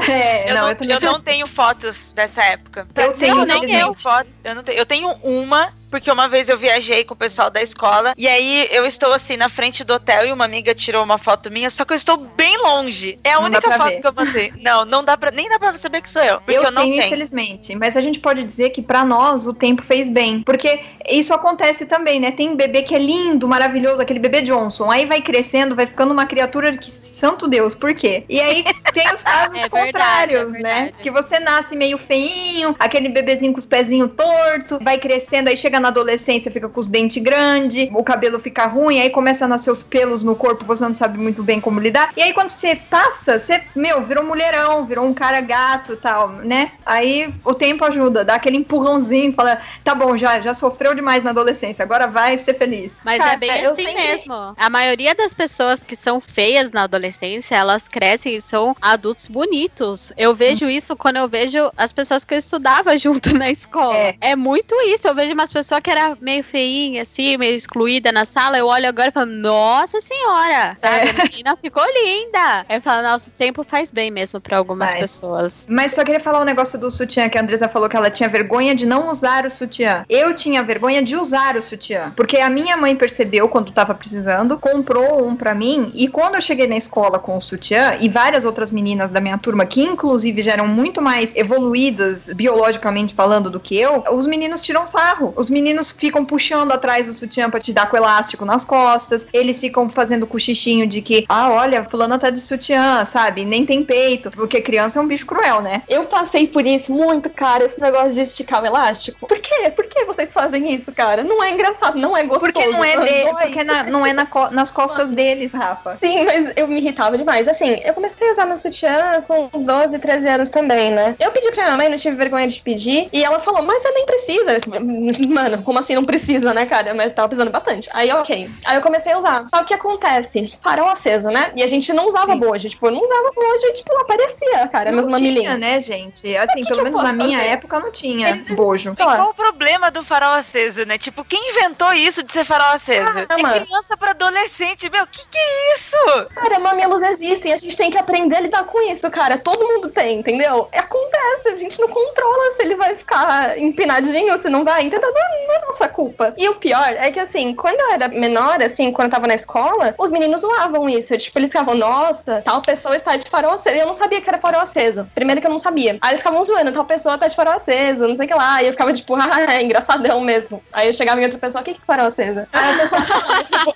É, 0.08 0.50
Eu, 0.50 0.54
não, 0.56 0.62
não, 0.62 0.70
eu 0.70 0.88
eu 0.90 1.00
não 1.00 1.20
tenho 1.20 1.46
fotos 1.46 2.10
dessa 2.12 2.42
época. 2.42 2.88
Eu 2.96 3.12
tenho, 3.12 3.32
eu 3.32 3.36
não 3.36 3.46
tenho 3.46 3.64
infelizmente. 3.64 4.02
foto. 4.02 4.28
Eu, 4.42 4.54
não 4.56 4.62
tenho, 4.64 4.78
eu 4.78 4.84
tenho 4.86 5.08
uma, 5.22 5.72
porque 5.90 6.10
uma 6.10 6.28
vez 6.28 6.48
eu 6.48 6.56
viajei 6.58 7.04
com 7.04 7.14
o 7.14 7.16
pessoal 7.16 7.50
da 7.50 7.62
escola. 7.62 8.14
E 8.16 8.26
aí 8.28 8.68
eu 8.70 8.84
estou 8.86 9.12
assim 9.12 9.36
na 9.36 9.48
frente 9.48 9.84
do 9.84 9.94
hotel 9.94 10.26
e 10.26 10.32
uma 10.32 10.44
amiga 10.44 10.74
tirou 10.74 11.02
uma 11.02 11.18
foto 11.18 11.50
minha, 11.50 11.70
só 11.70 11.84
que 11.84 11.92
eu 11.92 11.96
estou 11.96 12.16
bem 12.16 12.56
longe. 12.58 13.18
É 13.24 13.32
a 13.32 13.36
Não 13.36 13.44
única 13.44 13.70
foto 13.72 13.88
ver. 13.88 14.00
que 14.00 14.06
eu 14.06 14.12
mandei. 14.12 14.52
Não, 14.62 14.84
não 14.84 15.02
dá 15.04 15.16
pra. 15.16 15.30
Nem 15.30 15.48
dá 15.48 15.58
pra 15.58 15.74
saber 15.76 16.02
que 16.02 16.10
sou 16.10 16.22
eu. 16.22 16.38
Porque 16.40 16.56
eu, 16.58 16.62
eu 16.64 16.70
não 16.70 16.82
tenho, 16.82 16.94
tenho. 16.94 17.06
infelizmente. 17.06 17.74
Mas 17.76 17.96
a 17.96 18.00
gente 18.00 18.18
pode 18.20 18.42
dizer 18.42 18.70
que 18.70 18.82
pra 18.82 19.04
nós 19.04 19.46
o 19.46 19.54
tempo 19.54 19.82
fez 19.82 20.10
bem. 20.10 20.42
Porque 20.42 20.80
isso 21.08 21.32
acontece 21.32 21.86
também, 21.86 22.20
né? 22.20 22.30
Tem 22.32 22.54
bebê 22.56 22.82
que 22.82 22.94
é 22.94 22.98
lindo, 22.98 23.46
maravilhoso, 23.48 24.02
aquele 24.02 24.18
bebê 24.18 24.42
Johnson. 24.42 24.90
Aí 24.90 25.06
vai 25.06 25.20
crescendo, 25.22 25.74
vai 25.76 25.86
ficando 25.86 26.12
uma 26.12 26.26
criatura 26.26 26.76
que, 26.76 26.90
santo 26.90 27.46
Deus, 27.48 27.74
por 27.74 27.94
quê? 27.94 28.24
E 28.28 28.40
aí 28.40 28.64
tem 28.92 29.12
os 29.14 29.22
casos 29.24 29.56
É 29.58 29.60
verdade, 29.62 29.70
contrários, 29.70 30.54
é 30.54 30.58
né? 30.60 30.74
verdade. 30.84 31.02
Que 31.02 31.10
você 31.10 31.38
nasce 31.38 31.76
meio 31.76 31.96
feinho, 31.98 32.74
aquele 32.78 33.08
bebezinho 33.08 33.52
com 33.52 33.58
os 33.58 33.66
pezinhos 33.66 34.10
tortos, 34.16 34.78
vai 34.82 34.98
crescendo, 34.98 35.48
aí 35.48 35.56
chega 35.56 35.77
na 35.80 35.88
adolescência, 35.88 36.50
fica 36.50 36.68
com 36.68 36.80
os 36.80 36.88
dentes 36.88 37.22
grandes, 37.22 37.88
o 37.92 38.02
cabelo 38.02 38.38
fica 38.38 38.66
ruim, 38.66 39.00
aí 39.00 39.10
começa 39.10 39.44
a 39.44 39.48
nascer 39.48 39.70
os 39.70 39.82
pelos 39.82 40.22
no 40.24 40.34
corpo, 40.36 40.64
você 40.64 40.84
não 40.84 40.94
sabe 40.94 41.18
muito 41.18 41.42
bem 41.42 41.60
como 41.60 41.80
lidar. 41.80 42.12
E 42.16 42.22
aí 42.22 42.32
quando 42.32 42.50
você 42.50 42.76
passa, 42.76 43.38
você, 43.38 43.62
meu, 43.74 44.02
virou 44.02 44.24
mulherão, 44.24 44.84
virou 44.86 45.04
um 45.04 45.14
cara 45.14 45.40
gato 45.40 45.92
e 45.92 45.96
tal, 45.96 46.28
né? 46.28 46.72
Aí 46.84 47.32
o 47.44 47.54
tempo 47.54 47.84
ajuda, 47.84 48.24
dá 48.24 48.34
aquele 48.34 48.56
empurrãozinho, 48.56 49.32
fala, 49.34 49.58
tá 49.84 49.94
bom, 49.94 50.16
já, 50.16 50.40
já 50.40 50.54
sofreu 50.54 50.94
demais 50.94 51.24
na 51.24 51.30
adolescência, 51.30 51.82
agora 51.82 52.06
vai 52.06 52.38
ser 52.38 52.54
feliz. 52.54 53.00
Mas 53.04 53.18
Cara, 53.18 53.32
é 53.32 53.36
bem 53.36 53.50
assim 53.50 53.82
sempre- 53.84 53.94
mesmo. 53.94 54.34
A 54.56 54.70
maioria 54.70 55.14
das 55.14 55.34
pessoas 55.34 55.82
que 55.82 55.96
são 55.96 56.20
feias 56.20 56.70
na 56.70 56.82
adolescência, 56.84 57.54
elas 57.56 57.86
crescem 57.88 58.34
e 58.36 58.40
são 58.40 58.76
adultos 58.80 59.26
bonitos. 59.26 60.12
Eu 60.16 60.34
vejo 60.34 60.66
isso 60.66 60.96
quando 60.96 61.16
eu 61.16 61.28
vejo 61.28 61.70
as 61.76 61.92
pessoas 61.92 62.24
que 62.24 62.34
eu 62.34 62.38
estudava 62.38 62.96
junto 62.98 63.36
na 63.36 63.50
escola. 63.50 63.96
É. 63.96 64.16
É, 64.20 64.36
muito 64.36 64.74
isso. 64.86 65.06
Eu 65.08 65.14
vejo 65.14 65.32
umas 65.34 65.52
pessoas 65.52 65.67
que 65.80 65.90
era 65.90 66.16
meio 66.20 66.42
feinha, 66.42 67.02
assim, 67.02 67.36
meio 67.36 67.54
excluída 67.54 68.10
na 68.10 68.24
sala. 68.24 68.58
Eu 68.58 68.66
olho 68.66 68.88
agora 68.88 69.08
e 69.08 69.12
falo, 69.12 69.30
nossa 69.30 70.00
senhora, 70.00 70.76
sabe? 70.80 71.08
É. 71.08 71.10
A 71.10 71.24
menina 71.24 71.56
ficou 71.62 71.84
linda. 71.84 72.64
Aí 72.68 72.76
eu 72.76 72.82
falo, 72.82 73.02
nossa, 73.02 73.28
o 73.28 73.32
tempo 73.32 73.62
faz 73.62 73.90
bem 73.90 74.10
mesmo 74.10 74.40
pra 74.40 74.56
algumas 74.56 74.90
Faz. 74.90 75.00
pessoas. 75.00 75.66
Mas 75.68 75.92
só 75.92 76.04
queria 76.04 76.20
falar 76.20 76.40
um 76.40 76.44
negócio 76.44 76.78
do 76.78 76.90
sutiã 76.90 77.28
que 77.28 77.36
a 77.36 77.42
Andresa 77.42 77.68
falou 77.68 77.88
que 77.88 77.96
ela 77.96 78.10
tinha 78.10 78.28
vergonha 78.28 78.74
de 78.74 78.86
não 78.86 79.10
usar 79.10 79.44
o 79.44 79.50
sutiã. 79.50 80.04
Eu 80.08 80.34
tinha 80.34 80.62
vergonha 80.62 81.02
de 81.02 81.16
usar 81.16 81.56
o 81.56 81.62
sutiã, 81.62 82.12
porque 82.16 82.38
a 82.38 82.48
minha 82.48 82.76
mãe 82.76 82.96
percebeu 82.96 83.48
quando 83.48 83.72
tava 83.72 83.94
precisando, 83.94 84.56
comprou 84.58 85.26
um 85.26 85.36
pra 85.36 85.54
mim 85.54 85.90
e 85.94 86.08
quando 86.08 86.36
eu 86.36 86.40
cheguei 86.40 86.66
na 86.66 86.76
escola 86.76 87.18
com 87.18 87.36
o 87.36 87.40
sutiã 87.40 87.96
e 88.00 88.08
várias 88.08 88.44
outras 88.44 88.72
meninas 88.72 89.10
da 89.10 89.20
minha 89.20 89.36
turma 89.36 89.66
que 89.66 89.82
inclusive 89.82 90.42
já 90.42 90.52
eram 90.52 90.66
muito 90.66 91.02
mais 91.02 91.34
evoluídas 91.36 92.28
biologicamente 92.34 93.14
falando 93.14 93.50
do 93.50 93.60
que 93.60 93.76
eu, 93.76 94.04
os 94.12 94.26
meninos 94.26 94.62
tiram 94.62 94.86
sarro. 94.86 95.32
Os 95.36 95.50
meninos 95.50 95.57
ficam 95.96 96.24
puxando 96.24 96.72
atrás 96.72 97.06
do 97.06 97.12
sutiã 97.12 97.50
pra 97.50 97.60
te 97.60 97.72
dar 97.72 97.88
com 97.90 97.96
elástico 97.96 98.44
nas 98.44 98.64
costas. 98.64 99.26
Eles 99.32 99.60
ficam 99.60 99.88
fazendo 99.88 100.26
cochichinho 100.26 100.86
de 100.86 101.00
que, 101.02 101.24
ah, 101.28 101.50
olha, 101.50 101.84
fulana 101.84 102.18
tá 102.18 102.30
de 102.30 102.40
sutiã, 102.40 103.04
sabe? 103.04 103.44
Nem 103.44 103.64
tem 103.64 103.82
peito, 103.84 104.30
porque 104.30 104.60
criança 104.60 104.98
é 104.98 105.02
um 105.02 105.06
bicho 105.06 105.26
cruel, 105.26 105.60
né? 105.60 105.82
Eu 105.88 106.04
passei 106.06 106.46
por 106.46 106.66
isso 106.66 106.92
muito, 106.92 107.30
cara, 107.30 107.64
esse 107.64 107.80
negócio 107.80 108.12
de 108.12 108.20
esticar 108.20 108.62
o 108.62 108.66
elástico. 108.66 109.26
Por 109.26 109.38
quê? 109.38 109.70
Por 109.74 109.86
que 109.86 110.04
vocês 110.04 110.30
fazem 110.32 110.74
isso, 110.74 110.92
cara? 110.92 111.22
Não 111.24 111.42
é 111.42 111.50
engraçado, 111.50 111.98
não 111.98 112.16
é 112.16 112.22
gostoso. 112.24 112.52
Porque 112.52 112.66
não 112.68 112.84
é 112.84 112.96
dele, 112.98 113.30
Dói. 113.30 113.42
porque 113.42 113.64
na- 113.64 113.84
não 113.84 114.06
é 114.06 114.12
na 114.12 114.26
co- 114.26 114.50
nas 114.50 114.70
costas 114.70 115.10
deles, 115.10 115.52
Rafa. 115.52 115.96
Sim, 116.02 116.24
mas 116.24 116.52
eu 116.56 116.66
me 116.68 116.78
irritava 116.78 117.16
demais. 117.16 117.48
Assim, 117.48 117.80
eu 117.84 117.94
comecei 117.94 118.28
a 118.28 118.32
usar 118.32 118.46
meu 118.46 118.56
sutiã 118.58 119.22
com 119.26 119.48
uns 119.52 119.62
12, 119.64 119.98
13 119.98 120.28
anos 120.28 120.50
também, 120.50 120.90
né? 120.90 121.16
Eu 121.18 121.30
pedi 121.30 121.50
pra 121.52 121.64
minha 121.64 121.76
mãe, 121.76 121.88
não 121.88 121.96
tive 121.96 122.16
vergonha 122.16 122.46
de 122.48 122.60
pedir, 122.60 123.08
e 123.12 123.24
ela 123.24 123.40
falou, 123.40 123.62
mas 123.62 123.80
você 123.82 123.90
nem 123.92 124.06
precisa. 124.06 124.58
Mano, 125.28 125.47
como 125.58 125.78
assim 125.78 125.94
não 125.94 126.04
precisa, 126.04 126.52
né, 126.52 126.66
cara? 126.66 126.92
Mas 126.92 127.14
tava 127.14 127.28
precisando 127.28 127.50
bastante. 127.50 127.88
Aí, 127.94 128.10
ok. 128.12 128.50
Aí 128.66 128.76
eu 128.76 128.82
comecei 128.82 129.12
a 129.12 129.18
usar. 129.18 129.44
Só 129.48 129.64
que 129.64 129.72
acontece? 129.72 130.52
Farol 130.62 130.88
aceso, 130.88 131.28
né? 131.30 131.52
E 131.56 131.62
a 131.62 131.66
gente 131.66 131.92
não 131.92 132.06
usava 132.06 132.32
Sim. 132.32 132.38
bojo. 132.40 132.68
Tipo, 132.68 132.86
eu 132.88 132.90
não 132.92 132.98
usava 133.00 133.30
bojo 133.34 133.64
e, 133.66 133.72
tipo, 133.72 133.96
aparecia, 134.00 134.68
cara, 134.68 134.92
meus 134.92 135.06
não 135.06 135.18
tinha, 135.18 135.30
mamilinhos. 135.30 135.58
né, 135.58 135.80
gente? 135.80 136.36
Assim, 136.36 136.62
que 136.62 136.68
pelo 136.68 136.82
menos 136.82 137.02
na 137.02 137.12
minha 137.12 137.38
fazer? 137.38 137.50
época 137.52 137.80
não 137.80 137.90
tinha 137.90 138.30
Eles- 138.30 138.48
bojo. 138.54 138.92
E 138.92 138.96
qual 139.02 139.30
o 139.30 139.34
problema 139.34 139.90
do 139.90 140.02
farol 140.04 140.32
aceso, 140.34 140.84
né? 140.84 140.98
Tipo, 140.98 141.24
quem 141.24 141.50
inventou 141.50 141.92
isso 141.94 142.22
de 142.22 142.32
ser 142.32 142.44
farol 142.44 142.74
aceso? 142.74 143.18
Ah, 143.28 143.34
é 143.38 143.42
mano. 143.42 143.64
criança 143.64 143.96
pra 143.96 144.10
adolescente, 144.10 144.90
meu, 144.90 145.06
que 145.06 145.26
que 145.28 145.38
é 145.38 145.74
isso? 145.76 145.96
Cara, 146.34 146.58
mamilos 146.58 147.02
existem, 147.02 147.52
a 147.52 147.56
gente 147.56 147.76
tem 147.76 147.90
que 147.90 147.98
aprender 147.98 148.36
a 148.36 148.40
lidar 148.40 148.64
com 148.64 148.80
isso, 148.90 149.08
cara. 149.10 149.38
Todo 149.38 149.66
mundo 149.66 149.88
tem, 149.88 150.18
entendeu? 150.18 150.68
Acontece, 150.74 151.48
a 151.48 151.56
gente 151.56 151.78
não 151.80 151.88
controla 151.88 152.52
se 152.52 152.62
ele 152.62 152.74
vai 152.74 152.96
ficar 152.96 153.58
empinadinho 153.58 154.32
ou 154.32 154.38
se 154.38 154.48
não 154.48 154.64
vai, 154.64 154.84
entendeu? 154.84 155.10
Não 155.46 155.54
é 155.54 155.66
nossa 155.66 155.88
culpa. 155.88 156.34
E 156.36 156.48
o 156.48 156.54
pior 156.56 156.88
é 156.92 157.10
que, 157.10 157.20
assim, 157.20 157.54
quando 157.54 157.80
eu 157.80 157.92
era 157.92 158.08
menor, 158.08 158.62
assim, 158.62 158.90
quando 158.92 159.06
eu 159.06 159.12
tava 159.12 159.26
na 159.26 159.34
escola, 159.34 159.94
os 159.98 160.10
meninos 160.10 160.40
zoavam 160.42 160.88
isso. 160.88 161.16
Tipo, 161.16 161.38
eles 161.38 161.50
ficavam, 161.50 161.74
nossa, 161.74 162.42
tal 162.44 162.60
pessoa 162.62 162.96
está 162.96 163.16
de 163.16 163.28
farol 163.28 163.52
aceso. 163.52 163.76
Eu 163.76 163.86
não 163.86 163.94
sabia 163.94 164.20
que 164.20 164.28
era 164.28 164.38
farol 164.38 164.60
aceso. 164.60 165.08
Primeiro 165.14 165.40
que 165.40 165.46
eu 165.46 165.50
não 165.50 165.60
sabia. 165.60 165.98
Aí 166.00 166.10
eles 166.10 166.20
ficavam 166.20 166.42
zoando, 166.44 166.72
tal 166.72 166.84
pessoa 166.84 167.16
tá 167.18 167.28
de 167.28 167.36
farol 167.36 167.54
aceso, 167.54 168.00
não 168.08 168.16
sei 168.16 168.26
o 168.26 168.28
que 168.28 168.34
lá. 168.34 168.62
E 168.62 168.66
eu 168.66 168.72
ficava, 168.72 168.92
tipo, 168.92 169.14
ah, 169.16 169.52
é 169.54 169.62
engraçadão 169.62 170.20
mesmo. 170.20 170.62
Aí 170.72 170.88
eu 170.88 170.94
chegava 170.94 171.20
em 171.20 171.24
outra 171.24 171.38
pessoa, 171.38 171.62
o 171.62 171.64
que 171.64 171.74
que 171.74 171.80
é 171.80 171.84
farol 171.86 172.06
aceso? 172.06 172.40
Aí 172.52 172.70
a 172.74 172.78
pessoa 172.78 173.00
falava, 173.02 173.44
tipo, 173.44 173.74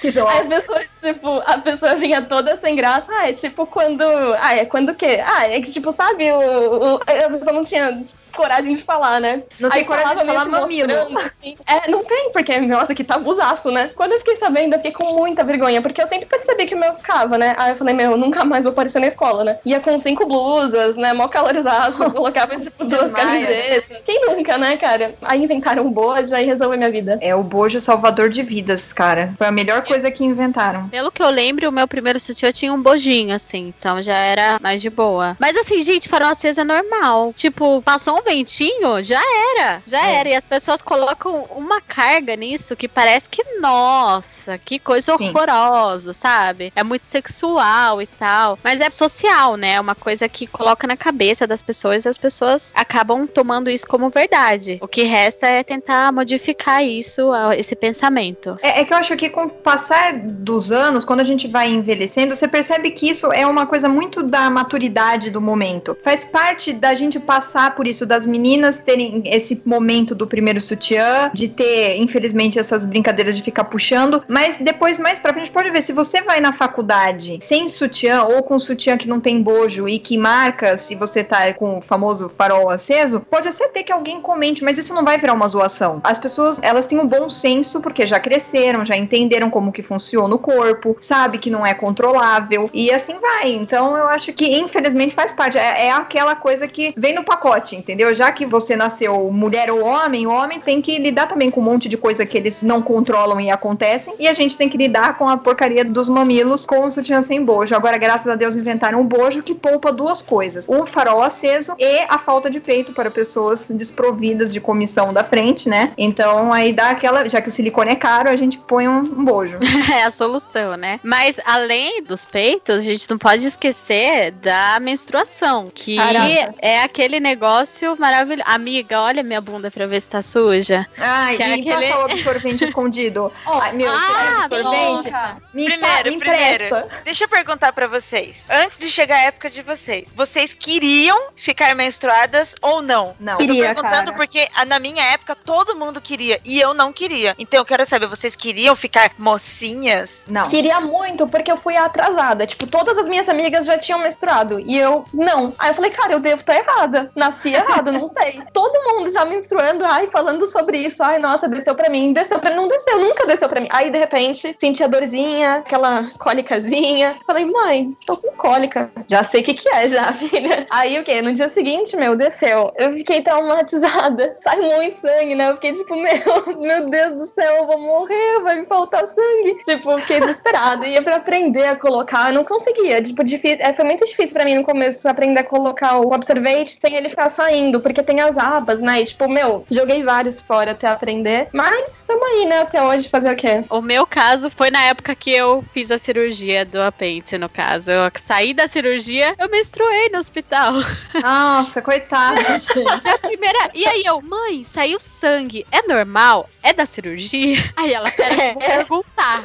Que 0.00 0.10
dó. 0.10 0.28
Aí 0.28 0.38
a 0.40 0.44
pessoa, 0.44 0.80
tipo, 1.02 1.42
a 1.46 1.58
pessoa 1.58 1.94
vinha 1.96 2.22
toda 2.22 2.56
sem 2.58 2.76
graça. 2.76 3.06
Ah, 3.10 3.28
é 3.28 3.32
tipo 3.32 3.66
quando. 3.66 4.02
Ah, 4.40 4.56
é 4.56 4.64
quando 4.64 4.90
o 4.90 4.94
quê? 4.94 5.22
Ah, 5.24 5.44
é 5.48 5.60
que, 5.60 5.70
tipo, 5.70 5.92
sabe, 5.92 6.30
o, 6.32 6.94
o- 6.96 6.96
a 6.96 7.30
pessoa 7.30 7.52
não 7.52 7.62
tinha 7.62 8.02
coragem 8.32 8.74
de 8.74 8.82
falar, 8.82 9.20
né? 9.20 9.42
Não 9.60 9.70
tem 9.70 9.80
Aí 9.80 9.84
coragem 9.86 10.16
de 10.16 10.24
falar 10.24 10.44
mamilo. 10.46 10.92
assim. 10.92 11.56
É, 11.66 11.90
não 11.90 12.02
tem, 12.04 12.30
porque, 12.32 12.58
nossa, 12.60 12.94
que 12.94 13.04
tabuzaço, 13.04 13.70
né? 13.70 13.90
Quando 13.94 14.12
eu 14.12 14.18
fiquei 14.18 14.36
sabendo, 14.36 14.74
eu 14.74 14.78
fiquei 14.78 14.92
com 14.92 15.14
muita 15.14 15.44
vergonha, 15.44 15.80
porque 15.82 16.00
eu 16.02 16.06
sempre 16.06 16.26
percebi 16.26 16.66
que 16.66 16.74
o 16.74 16.78
meu 16.78 16.94
ficava, 16.94 17.36
né? 17.38 17.54
Aí 17.58 17.70
eu 17.72 17.76
falei, 17.76 17.94
meu, 17.94 18.16
nunca 18.16 18.44
mais 18.44 18.64
vou 18.64 18.72
aparecer 18.72 19.00
na 19.00 19.06
escola, 19.06 19.44
né? 19.44 19.58
Ia 19.64 19.80
com 19.80 19.96
cinco 19.98 20.26
blusas, 20.26 20.96
né? 20.96 21.12
Mó 21.12 21.28
calorizaço, 21.28 21.98
colocava, 22.10 22.56
tipo, 22.56 22.84
duas 22.84 23.02
Desmaia. 23.02 23.26
camisetas. 23.26 23.98
Quem 24.04 24.20
nunca, 24.26 24.58
né, 24.58 24.76
cara? 24.76 25.14
Aí 25.22 25.42
inventaram 25.42 25.84
um 25.86 25.90
bojo, 25.92 26.34
aí 26.34 26.44
resolveu 26.46 26.78
minha 26.78 26.90
vida. 26.90 27.18
É 27.20 27.34
o 27.34 27.42
bojo 27.42 27.80
salvador 27.80 28.28
de 28.28 28.42
vidas, 28.42 28.92
cara. 28.92 29.34
Foi 29.38 29.46
a 29.46 29.52
melhor 29.52 29.82
coisa 29.82 30.10
que 30.10 30.24
inventaram. 30.24 30.88
Pelo 30.88 31.10
que 31.10 31.22
eu 31.22 31.30
lembro, 31.30 31.68
o 31.68 31.72
meu 31.72 31.86
primeiro 31.88 32.18
sutiã 32.18 32.50
tinha 32.52 32.72
um 32.72 32.80
bojinho, 32.82 33.34
assim. 33.34 33.72
Então 33.78 34.02
já 34.02 34.16
era 34.16 34.58
mais 34.60 34.80
de 34.80 34.90
boa. 34.90 35.36
Mas 35.38 35.56
assim, 35.56 35.82
gente, 35.82 36.08
farol 36.08 36.28
aceso 36.30 36.60
é 36.60 36.64
normal. 36.64 37.32
Tipo, 37.34 37.82
passou 37.82 38.18
um 38.18 38.21
ventinho, 38.22 39.02
já 39.02 39.20
era. 39.56 39.82
Já 39.86 40.06
É. 40.08 40.14
era. 40.16 40.28
E 40.30 40.34
as 40.34 40.44
pessoas 40.44 40.80
colocam 40.82 41.46
uma 41.54 41.80
carga 41.80 42.34
nisso 42.36 42.76
que 42.76 42.88
parece 42.88 43.28
que, 43.28 43.42
nossa, 43.60 44.58
que 44.58 44.78
coisa 44.78 45.16
Sim. 45.16 45.28
horrorosa, 45.30 46.12
sabe? 46.12 46.72
É 46.74 46.82
muito 46.82 47.06
sexual 47.06 48.00
e 48.02 48.06
tal. 48.06 48.58
Mas 48.62 48.80
é 48.80 48.90
social, 48.90 49.56
né? 49.56 49.72
É 49.74 49.80
uma 49.80 49.94
coisa 49.94 50.28
que 50.28 50.46
coloca 50.46 50.86
na 50.86 50.96
cabeça 50.96 51.46
das 51.46 51.62
pessoas 51.62 52.04
e 52.04 52.08
as 52.08 52.18
pessoas 52.18 52.72
acabam 52.74 53.26
tomando 53.26 53.70
isso 53.70 53.86
como 53.86 54.10
verdade. 54.10 54.78
O 54.80 54.88
que 54.88 55.02
resta 55.04 55.46
é 55.46 55.62
tentar 55.62 56.12
modificar 56.12 56.82
isso, 56.84 57.30
esse 57.56 57.74
pensamento. 57.74 58.56
É, 58.62 58.80
é 58.80 58.84
que 58.84 58.92
eu 58.92 58.98
acho 58.98 59.16
que 59.16 59.28
com 59.28 59.44
o 59.44 59.50
passar 59.50 60.18
dos 60.18 60.70
anos, 60.72 61.04
quando 61.04 61.20
a 61.20 61.24
gente 61.24 61.46
vai 61.48 61.68
envelhecendo, 61.68 62.34
você 62.34 62.46
percebe 62.48 62.90
que 62.90 63.08
isso 63.08 63.32
é 63.32 63.46
uma 63.46 63.66
coisa 63.66 63.88
muito 63.88 64.22
da 64.22 64.48
maturidade 64.50 65.30
do 65.30 65.40
momento. 65.40 65.96
Faz 66.02 66.24
parte 66.24 66.72
da 66.72 66.94
gente 66.94 67.18
passar 67.20 67.74
por 67.74 67.86
isso, 67.86 68.04
das 68.12 68.26
meninas 68.26 68.78
terem 68.78 69.22
esse 69.24 69.62
momento 69.64 70.14
do 70.14 70.26
primeiro 70.26 70.60
sutiã, 70.60 71.30
de 71.32 71.48
ter, 71.48 71.96
infelizmente, 71.96 72.58
essas 72.58 72.84
brincadeiras 72.84 73.34
de 73.34 73.42
ficar 73.42 73.64
puxando, 73.64 74.22
mas 74.28 74.58
depois, 74.58 74.98
mais 74.98 75.18
pra 75.18 75.32
frente, 75.32 75.50
pode 75.50 75.70
ver, 75.70 75.80
se 75.80 75.94
você 75.94 76.20
vai 76.20 76.38
na 76.38 76.52
faculdade 76.52 77.38
sem 77.40 77.68
sutiã 77.68 78.24
ou 78.24 78.42
com 78.42 78.58
sutiã 78.58 78.98
que 78.98 79.08
não 79.08 79.18
tem 79.18 79.40
bojo 79.40 79.88
e 79.88 79.98
que 79.98 80.18
marca 80.18 80.76
se 80.76 80.94
você 80.94 81.24
tá 81.24 81.54
com 81.54 81.78
o 81.78 81.80
famoso 81.80 82.28
farol 82.28 82.68
aceso, 82.68 83.20
pode 83.20 83.48
até 83.48 83.68
ter 83.68 83.82
que 83.82 83.92
alguém 83.92 84.20
comente, 84.20 84.62
mas 84.62 84.76
isso 84.76 84.92
não 84.92 85.04
vai 85.04 85.16
virar 85.16 85.32
uma 85.32 85.48
zoação. 85.48 86.00
As 86.04 86.18
pessoas, 86.18 86.58
elas 86.62 86.86
têm 86.86 86.98
um 86.98 87.06
bom 87.06 87.30
senso 87.30 87.80
porque 87.80 88.06
já 88.06 88.20
cresceram, 88.20 88.84
já 88.84 88.94
entenderam 88.94 89.48
como 89.48 89.72
que 89.72 89.82
funciona 89.82 90.34
o 90.34 90.38
corpo, 90.38 90.96
sabe 91.00 91.38
que 91.38 91.48
não 91.48 91.64
é 91.64 91.72
controlável 91.72 92.68
e 92.74 92.92
assim 92.92 93.18
vai. 93.18 93.52
Então 93.52 93.96
eu 93.96 94.08
acho 94.08 94.32
que 94.34 94.46
infelizmente 94.58 95.14
faz 95.14 95.32
parte. 95.32 95.56
É, 95.56 95.86
é 95.86 95.90
aquela 95.92 96.36
coisa 96.36 96.68
que 96.68 96.92
vem 96.96 97.14
no 97.14 97.24
pacote, 97.24 97.74
entendeu? 97.76 98.01
Já 98.14 98.32
que 98.32 98.46
você 98.46 98.76
nasceu 98.76 99.30
mulher 99.30 99.70
ou 99.70 99.84
homem, 99.84 100.26
o 100.26 100.30
homem 100.30 100.60
tem 100.60 100.80
que 100.80 100.98
lidar 100.98 101.26
também 101.26 101.50
com 101.50 101.60
um 101.60 101.64
monte 101.64 101.88
de 101.88 101.96
coisa 101.96 102.26
que 102.26 102.36
eles 102.36 102.62
não 102.62 102.82
controlam 102.82 103.40
e 103.40 103.50
acontecem 103.50 104.14
e 104.18 104.28
a 104.28 104.32
gente 104.32 104.56
tem 104.56 104.68
que 104.68 104.76
lidar 104.76 105.16
com 105.16 105.28
a 105.28 105.36
porcaria 105.36 105.84
dos 105.84 106.08
mamilos 106.08 106.66
com 106.66 106.84
o 106.84 106.90
sutiã 106.90 107.22
sem 107.22 107.44
bojo. 107.44 107.74
Agora, 107.74 107.96
graças 107.96 108.28
a 108.28 108.36
Deus, 108.36 108.56
inventaram 108.56 109.00
um 109.00 109.06
bojo 109.06 109.42
que 109.42 109.54
poupa 109.54 109.92
duas 109.92 110.22
coisas: 110.22 110.66
o 110.68 110.86
farol 110.86 111.22
aceso 111.22 111.74
e 111.78 112.00
a 112.08 112.18
falta 112.18 112.50
de 112.50 112.60
peito 112.60 112.92
para 112.92 113.10
pessoas 113.10 113.68
desprovidas 113.70 114.52
de 114.52 114.60
comissão 114.60 115.12
da 115.12 115.24
frente, 115.24 115.68
né? 115.68 115.92
Então 115.96 116.52
aí 116.52 116.72
dá 116.72 116.90
aquela. 116.90 117.28
Já 117.28 117.40
que 117.40 117.48
o 117.48 117.52
silicone 117.52 117.92
é 117.92 117.96
caro, 117.96 118.28
a 118.28 118.36
gente 118.36 118.58
põe 118.58 118.88
um, 118.88 118.98
um 118.98 119.24
bojo. 119.24 119.58
É 119.92 120.04
a 120.04 120.10
solução, 120.10 120.76
né? 120.76 121.00
Mas 121.02 121.38
além 121.44 122.02
dos 122.02 122.24
peitos, 122.24 122.76
a 122.76 122.80
gente 122.80 123.10
não 123.10 123.18
pode 123.18 123.44
esquecer 123.44 124.30
da 124.30 124.78
menstruação, 124.80 125.66
que 125.72 125.96
Caraca. 125.96 126.54
é 126.60 126.82
aquele 126.82 127.20
negócio 127.20 127.91
maravilhoso. 127.96 128.42
Amiga, 128.46 129.00
olha 129.00 129.22
minha 129.22 129.40
bunda 129.40 129.70
pra 129.70 129.86
ver 129.86 130.00
se 130.00 130.08
tá 130.08 130.22
suja. 130.22 130.86
Ai, 130.98 131.36
Que 131.36 131.42
e 131.42 131.52
aquele- 131.54 131.86
passar 131.88 131.98
o 132.00 132.04
absorvente 132.04 132.64
escondido. 132.64 133.32
Ai, 133.46 133.72
meu, 133.72 133.90
ah, 133.90 134.44
absorvente. 134.44 135.10
Me, 135.54 135.64
Primeiro, 135.64 136.10
me 136.10 136.18
primeiro. 136.18 136.86
Deixa 137.04 137.24
eu 137.24 137.28
perguntar 137.28 137.72
pra 137.72 137.86
vocês. 137.86 138.46
Antes 138.50 138.78
de 138.78 138.88
chegar 138.90 139.16
a 139.16 139.22
época 139.22 139.50
de 139.50 139.62
vocês, 139.62 140.12
vocês 140.14 140.52
queriam 140.54 141.30
ficar 141.36 141.74
menstruadas 141.74 142.54
ou 142.62 142.80
não? 142.82 143.14
Não. 143.18 143.32
Eu 143.34 143.38
tô 143.38 143.46
Queria, 143.46 143.64
perguntando 143.74 144.06
cara. 144.06 144.12
porque 144.16 144.48
ah, 144.54 144.64
na 144.64 144.78
minha 144.78 145.02
época 145.04 145.34
todo 145.34 145.74
mundo 145.76 146.00
queria 146.00 146.40
e 146.44 146.60
eu 146.60 146.72
não 146.74 146.92
queria. 146.92 147.34
Então 147.38 147.58
eu 147.60 147.64
quero 147.64 147.84
saber, 147.86 148.06
vocês 148.06 148.36
queriam 148.36 148.74
ficar 148.76 149.10
mocinhas? 149.18 150.24
Não. 150.28 150.44
Queria 150.48 150.80
muito, 150.80 151.26
porque 151.26 151.50
eu 151.50 151.56
fui 151.56 151.76
atrasada. 151.76 152.46
Tipo, 152.46 152.66
todas 152.66 152.96
as 152.98 153.08
minhas 153.08 153.28
amigas 153.28 153.66
já 153.66 153.78
tinham 153.78 153.98
menstruado. 154.00 154.60
E 154.60 154.76
eu, 154.78 155.04
não. 155.12 155.54
Aí 155.58 155.70
eu 155.70 155.74
falei, 155.74 155.90
cara, 155.90 156.12
eu 156.12 156.20
devo 156.20 156.40
estar 156.40 156.56
errada. 156.56 157.10
Nasci 157.16 157.52
errada, 157.52 157.81
não 157.90 158.06
sei. 158.06 158.40
Todo 158.52 158.84
mundo 158.92 159.10
já 159.10 159.24
menstruando, 159.24 159.84
ai, 159.84 160.08
falando 160.08 160.44
sobre 160.46 160.78
isso. 160.78 161.02
Ai, 161.02 161.18
nossa, 161.18 161.48
desceu 161.48 161.74
pra 161.74 161.90
mim. 161.90 162.12
Desceu 162.12 162.38
pra 162.38 162.50
mim. 162.50 162.56
Não 162.56 162.68
desceu, 162.68 162.98
nunca 162.98 163.26
desceu 163.26 163.48
pra 163.48 163.60
mim. 163.60 163.68
Aí, 163.70 163.90
de 163.90 163.98
repente, 163.98 164.54
senti 164.60 164.82
a 164.84 164.86
dorzinha, 164.86 165.56
aquela 165.56 166.06
cólicazinha. 166.18 167.16
Falei, 167.26 167.46
mãe, 167.46 167.96
tô 168.06 168.16
com 168.16 168.30
cólica. 168.32 168.90
Já 169.08 169.24
sei 169.24 169.40
o 169.40 169.44
que 169.44 169.54
que 169.54 169.68
é, 169.68 169.88
já, 169.88 170.12
filha. 170.28 170.66
Aí, 170.70 170.98
o 170.98 171.04
quê? 171.04 171.22
No 171.22 171.32
dia 171.32 171.48
seguinte, 171.48 171.96
meu, 171.96 172.16
desceu. 172.16 172.72
Eu 172.76 172.92
fiquei 172.92 173.22
traumatizada. 173.22 174.36
Sai 174.40 174.60
muito 174.60 174.98
sangue, 174.98 175.34
né? 175.34 175.50
Eu 175.50 175.54
fiquei 175.54 175.72
tipo, 175.72 175.94
meu, 175.96 176.58
meu 176.58 176.90
Deus 176.90 177.14
do 177.14 177.26
céu, 177.26 177.56
eu 177.56 177.66
vou 177.66 177.80
morrer, 177.80 178.40
vai 178.42 178.60
me 178.60 178.66
faltar 178.66 179.06
sangue. 179.06 179.62
Tipo, 179.64 179.98
fiquei 180.00 180.20
desesperada. 180.20 180.86
E 180.86 181.00
pra 181.00 181.16
aprender 181.16 181.66
a 181.66 181.76
colocar, 181.76 182.30
eu 182.30 182.34
não 182.34 182.44
conseguia. 182.44 183.00
Tipo, 183.02 183.24
difícil, 183.24 183.58
é, 183.60 183.72
foi 183.72 183.84
muito 183.84 184.04
difícil 184.04 184.34
pra 184.34 184.44
mim 184.44 184.54
no 184.54 184.64
começo 184.64 185.08
aprender 185.08 185.40
a 185.40 185.44
colocar 185.44 185.98
o 186.00 186.12
absorvente 186.12 186.76
sem 186.80 186.94
ele 186.94 187.08
ficar 187.08 187.30
saindo, 187.30 187.71
porque 187.80 188.02
tem 188.02 188.20
as 188.20 188.38
abas, 188.38 188.80
né? 188.80 189.00
E, 189.00 189.04
tipo, 189.04 189.28
meu, 189.28 189.64
joguei 189.70 190.02
vários 190.02 190.40
fora 190.40 190.72
até 190.72 190.88
aprender. 190.88 191.48
Mas 191.52 192.02
tamo 192.02 192.24
aí, 192.24 192.46
né? 192.46 192.60
Até 192.60 192.82
hoje 192.82 193.08
fazer 193.08 193.32
o 193.32 193.36
quê? 193.36 193.64
O 193.68 193.80
meu 193.80 194.06
caso 194.06 194.50
foi 194.50 194.70
na 194.70 194.82
época 194.84 195.14
que 195.14 195.30
eu 195.30 195.64
fiz 195.72 195.90
a 195.90 195.98
cirurgia 195.98 196.64
do 196.64 196.80
apêndice, 196.80 197.38
no 197.38 197.48
caso. 197.48 197.90
Eu 197.90 198.10
saí 198.16 198.54
da 198.54 198.66
cirurgia, 198.66 199.34
eu 199.38 199.48
menstruei 199.48 200.08
no 200.10 200.18
hospital. 200.18 200.72
Nossa, 201.22 201.82
coitada, 201.82 202.40
gente. 202.58 202.84
A 203.08 203.18
primeira. 203.18 203.70
E 203.74 203.86
aí 203.86 204.02
eu, 204.04 204.20
mãe, 204.22 204.64
saiu 204.64 204.98
sangue. 205.00 205.66
É 205.70 205.86
normal? 205.86 206.48
É 206.62 206.72
da 206.72 206.86
cirurgia? 206.86 207.58
Aí 207.76 207.92
ela, 207.92 208.10
pera, 208.10 208.56
eu 208.80 208.86
vou 208.86 209.02
perguntar. 209.02 209.44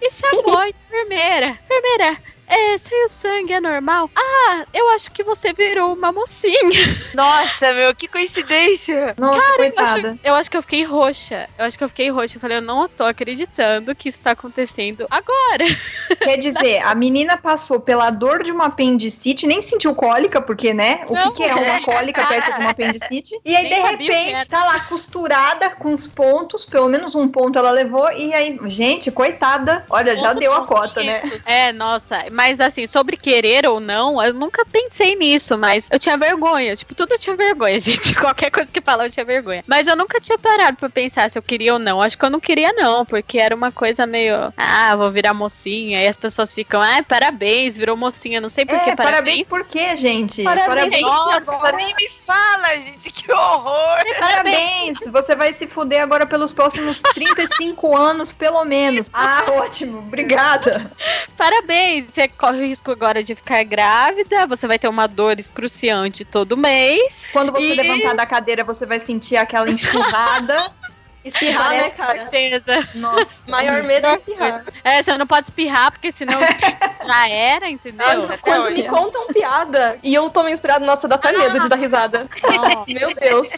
E 0.00 0.10
chamou 0.10 0.58
a 0.58 0.68
enfermeira. 0.68 1.58
Enfermeira. 1.64 2.18
É, 2.46 2.78
saiu 2.78 3.08
sangue, 3.08 3.52
é 3.52 3.60
normal? 3.60 4.10
Ah, 4.14 4.64
eu 4.72 4.90
acho 4.90 5.10
que 5.10 5.22
você 5.22 5.52
virou 5.52 5.94
uma 5.94 6.12
mocinha. 6.12 6.54
Nossa, 7.14 7.72
meu, 7.72 7.94
que 7.94 8.06
coincidência! 8.06 9.14
Nossa, 9.18 9.38
Eu 9.52 9.56
coitada. 9.56 10.10
acho, 10.10 10.18
eu 10.22 10.34
acho 10.34 10.50
que 10.50 10.56
eu 10.56 10.62
fiquei 10.62 10.84
roxa. 10.84 11.48
Eu 11.58 11.64
acho 11.64 11.78
que 11.78 11.84
eu 11.84 11.88
fiquei 11.88 12.10
roxa. 12.10 12.36
Eu 12.36 12.40
falei, 12.40 12.58
eu 12.58 12.62
não 12.62 12.88
tô 12.88 13.04
acreditando 13.04 13.94
que 13.94 14.08
isso 14.08 14.20
tá 14.20 14.32
acontecendo 14.32 15.06
agora. 15.10 15.64
Quer 16.22 16.36
dizer, 16.36 16.80
a 16.82 16.94
menina 16.94 17.36
passou 17.36 17.80
pela 17.80 18.10
dor 18.10 18.42
de 18.42 18.52
uma 18.52 18.66
apendicite, 18.66 19.46
nem 19.46 19.62
sentiu 19.62 19.94
cólica, 19.94 20.40
porque, 20.40 20.74
né? 20.74 21.04
O 21.08 21.14
Não, 21.14 21.32
que, 21.32 21.42
que 21.42 21.48
é 21.48 21.54
uma 21.54 21.80
cólica 21.80 22.26
perto 22.26 22.54
de 22.54 22.60
uma 22.60 22.70
apendicite? 22.70 23.38
E 23.44 23.56
aí, 23.56 23.68
Nem 23.68 23.82
de 23.82 23.88
repente, 23.90 24.48
tá 24.48 24.64
lá 24.64 24.80
costurada 24.80 25.70
com 25.70 25.94
os 25.94 26.06
pontos, 26.06 26.64
pelo 26.64 26.88
menos 26.88 27.14
um 27.14 27.26
ponto 27.28 27.58
ela 27.58 27.70
levou, 27.70 28.10
e 28.12 28.32
aí, 28.34 28.58
gente, 28.66 29.10
coitada, 29.10 29.84
olha, 29.88 30.16
já 30.16 30.28
Pontos 30.28 30.40
deu 30.40 30.54
a 30.54 30.66
cota, 30.66 31.02
né? 31.02 31.22
É, 31.46 31.72
nossa. 31.72 32.24
Mas 32.34 32.60
assim, 32.60 32.86
sobre 32.86 33.16
querer 33.16 33.66
ou 33.66 33.78
não, 33.78 34.22
eu 34.22 34.34
nunca 34.34 34.64
pensei 34.66 35.14
nisso, 35.14 35.56
mas 35.56 35.88
eu 35.90 35.98
tinha 35.98 36.18
vergonha. 36.18 36.74
Tipo, 36.74 36.94
tudo 36.94 37.12
eu 37.12 37.18
tinha 37.18 37.36
vergonha, 37.36 37.78
gente. 37.80 38.14
Qualquer 38.16 38.50
coisa 38.50 38.68
que 38.70 38.80
falar 38.80 39.06
eu 39.06 39.10
tinha 39.10 39.24
vergonha. 39.24 39.64
Mas 39.66 39.86
eu 39.86 39.96
nunca 39.96 40.20
tinha 40.20 40.36
parado 40.36 40.76
pra 40.76 40.90
pensar 40.90 41.30
se 41.30 41.38
eu 41.38 41.42
queria 41.42 41.74
ou 41.74 41.78
não. 41.78 42.02
Acho 42.02 42.18
que 42.18 42.24
eu 42.24 42.30
não 42.30 42.40
queria, 42.40 42.72
não, 42.72 43.06
porque 43.06 43.38
era 43.38 43.54
uma 43.54 43.70
coisa 43.70 44.06
meio. 44.06 44.52
Ah, 44.56 44.96
vou 44.96 45.10
virar 45.10 45.32
mocinha. 45.32 46.02
E 46.02 46.08
as 46.08 46.16
pessoas 46.16 46.52
ficam, 46.52 46.82
ah, 46.82 47.02
parabéns, 47.06 47.76
virou 47.76 47.96
mocinha. 47.96 48.40
Não 48.40 48.48
sei 48.48 48.66
por 48.66 48.80
que 48.80 48.90
É, 48.90 48.96
parabéns 48.96 49.48
por 49.48 49.64
quê, 49.64 49.96
gente? 49.96 50.42
Parabéns. 50.42 51.00
Nossa, 51.00 51.54
agora. 51.54 51.76
nem 51.76 51.94
me 51.94 52.08
fala, 52.26 52.76
gente, 52.78 53.10
que 53.10 53.30
horror! 53.30 53.98
Parabéns! 54.18 54.98
Você 55.12 55.36
vai 55.36 55.52
se 55.52 55.66
fuder 55.68 56.02
agora 56.02 56.26
pelos 56.26 56.52
próximos 56.52 57.00
35 57.14 57.96
anos, 57.96 58.32
pelo 58.32 58.64
menos. 58.64 59.10
Ah, 59.12 59.44
ótimo, 59.48 59.98
obrigada. 59.98 60.90
Parabéns! 61.36 62.06
Você 62.24 62.28
corre 62.28 62.58
o 62.62 62.66
risco 62.66 62.90
agora 62.90 63.22
de 63.22 63.34
ficar 63.34 63.62
grávida. 63.64 64.46
Você 64.46 64.66
vai 64.66 64.78
ter 64.78 64.88
uma 64.88 65.06
dor 65.06 65.38
excruciante 65.38 66.24
todo 66.24 66.56
mês. 66.56 67.26
Quando 67.30 67.52
você 67.52 67.74
E- 67.74 67.74
levantar 67.74 68.14
da 68.14 68.24
cadeira, 68.24 68.64
você 68.64 68.86
vai 68.86 68.98
sentir 68.98 69.36
aquela 69.36 69.68
enxurrada. 69.70 70.72
Espirrar, 71.22 71.70
né, 71.70 71.90
cara? 71.90 72.28
Certeza. 72.30 72.88
Nossa. 72.94 73.50
Maior 73.50 73.82
medo 73.82 74.06
é 74.06 74.14
espirrar. 74.14 74.64
É, 74.82 75.02
você 75.02 75.16
não 75.18 75.26
pode 75.26 75.46
espirrar, 75.48 75.90
porque 75.90 76.12
senão 76.12 76.38
já 77.06 77.28
era, 77.28 77.68
entendeu? 77.68 78.06
Nossa, 78.22 78.36
Quando 78.38 78.70
me 78.70 78.82
contam 78.84 79.26
piada 79.28 79.98
e 80.02 80.14
eu 80.14 80.28
tô 80.28 80.42
menstruada, 80.42 80.84
nossa, 80.84 81.08
dá 81.08 81.14
até 81.16 81.32
medo 81.32 81.60
de 81.60 81.68
dar 81.68 81.76
risada. 81.76 82.26
Não. 82.42 82.84
Meu 82.88 83.14
Deus. 83.14 83.48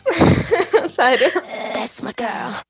Sério. 0.93 1.33
That's 1.73 2.03
my 2.03 2.13
girl. 2.17 2.63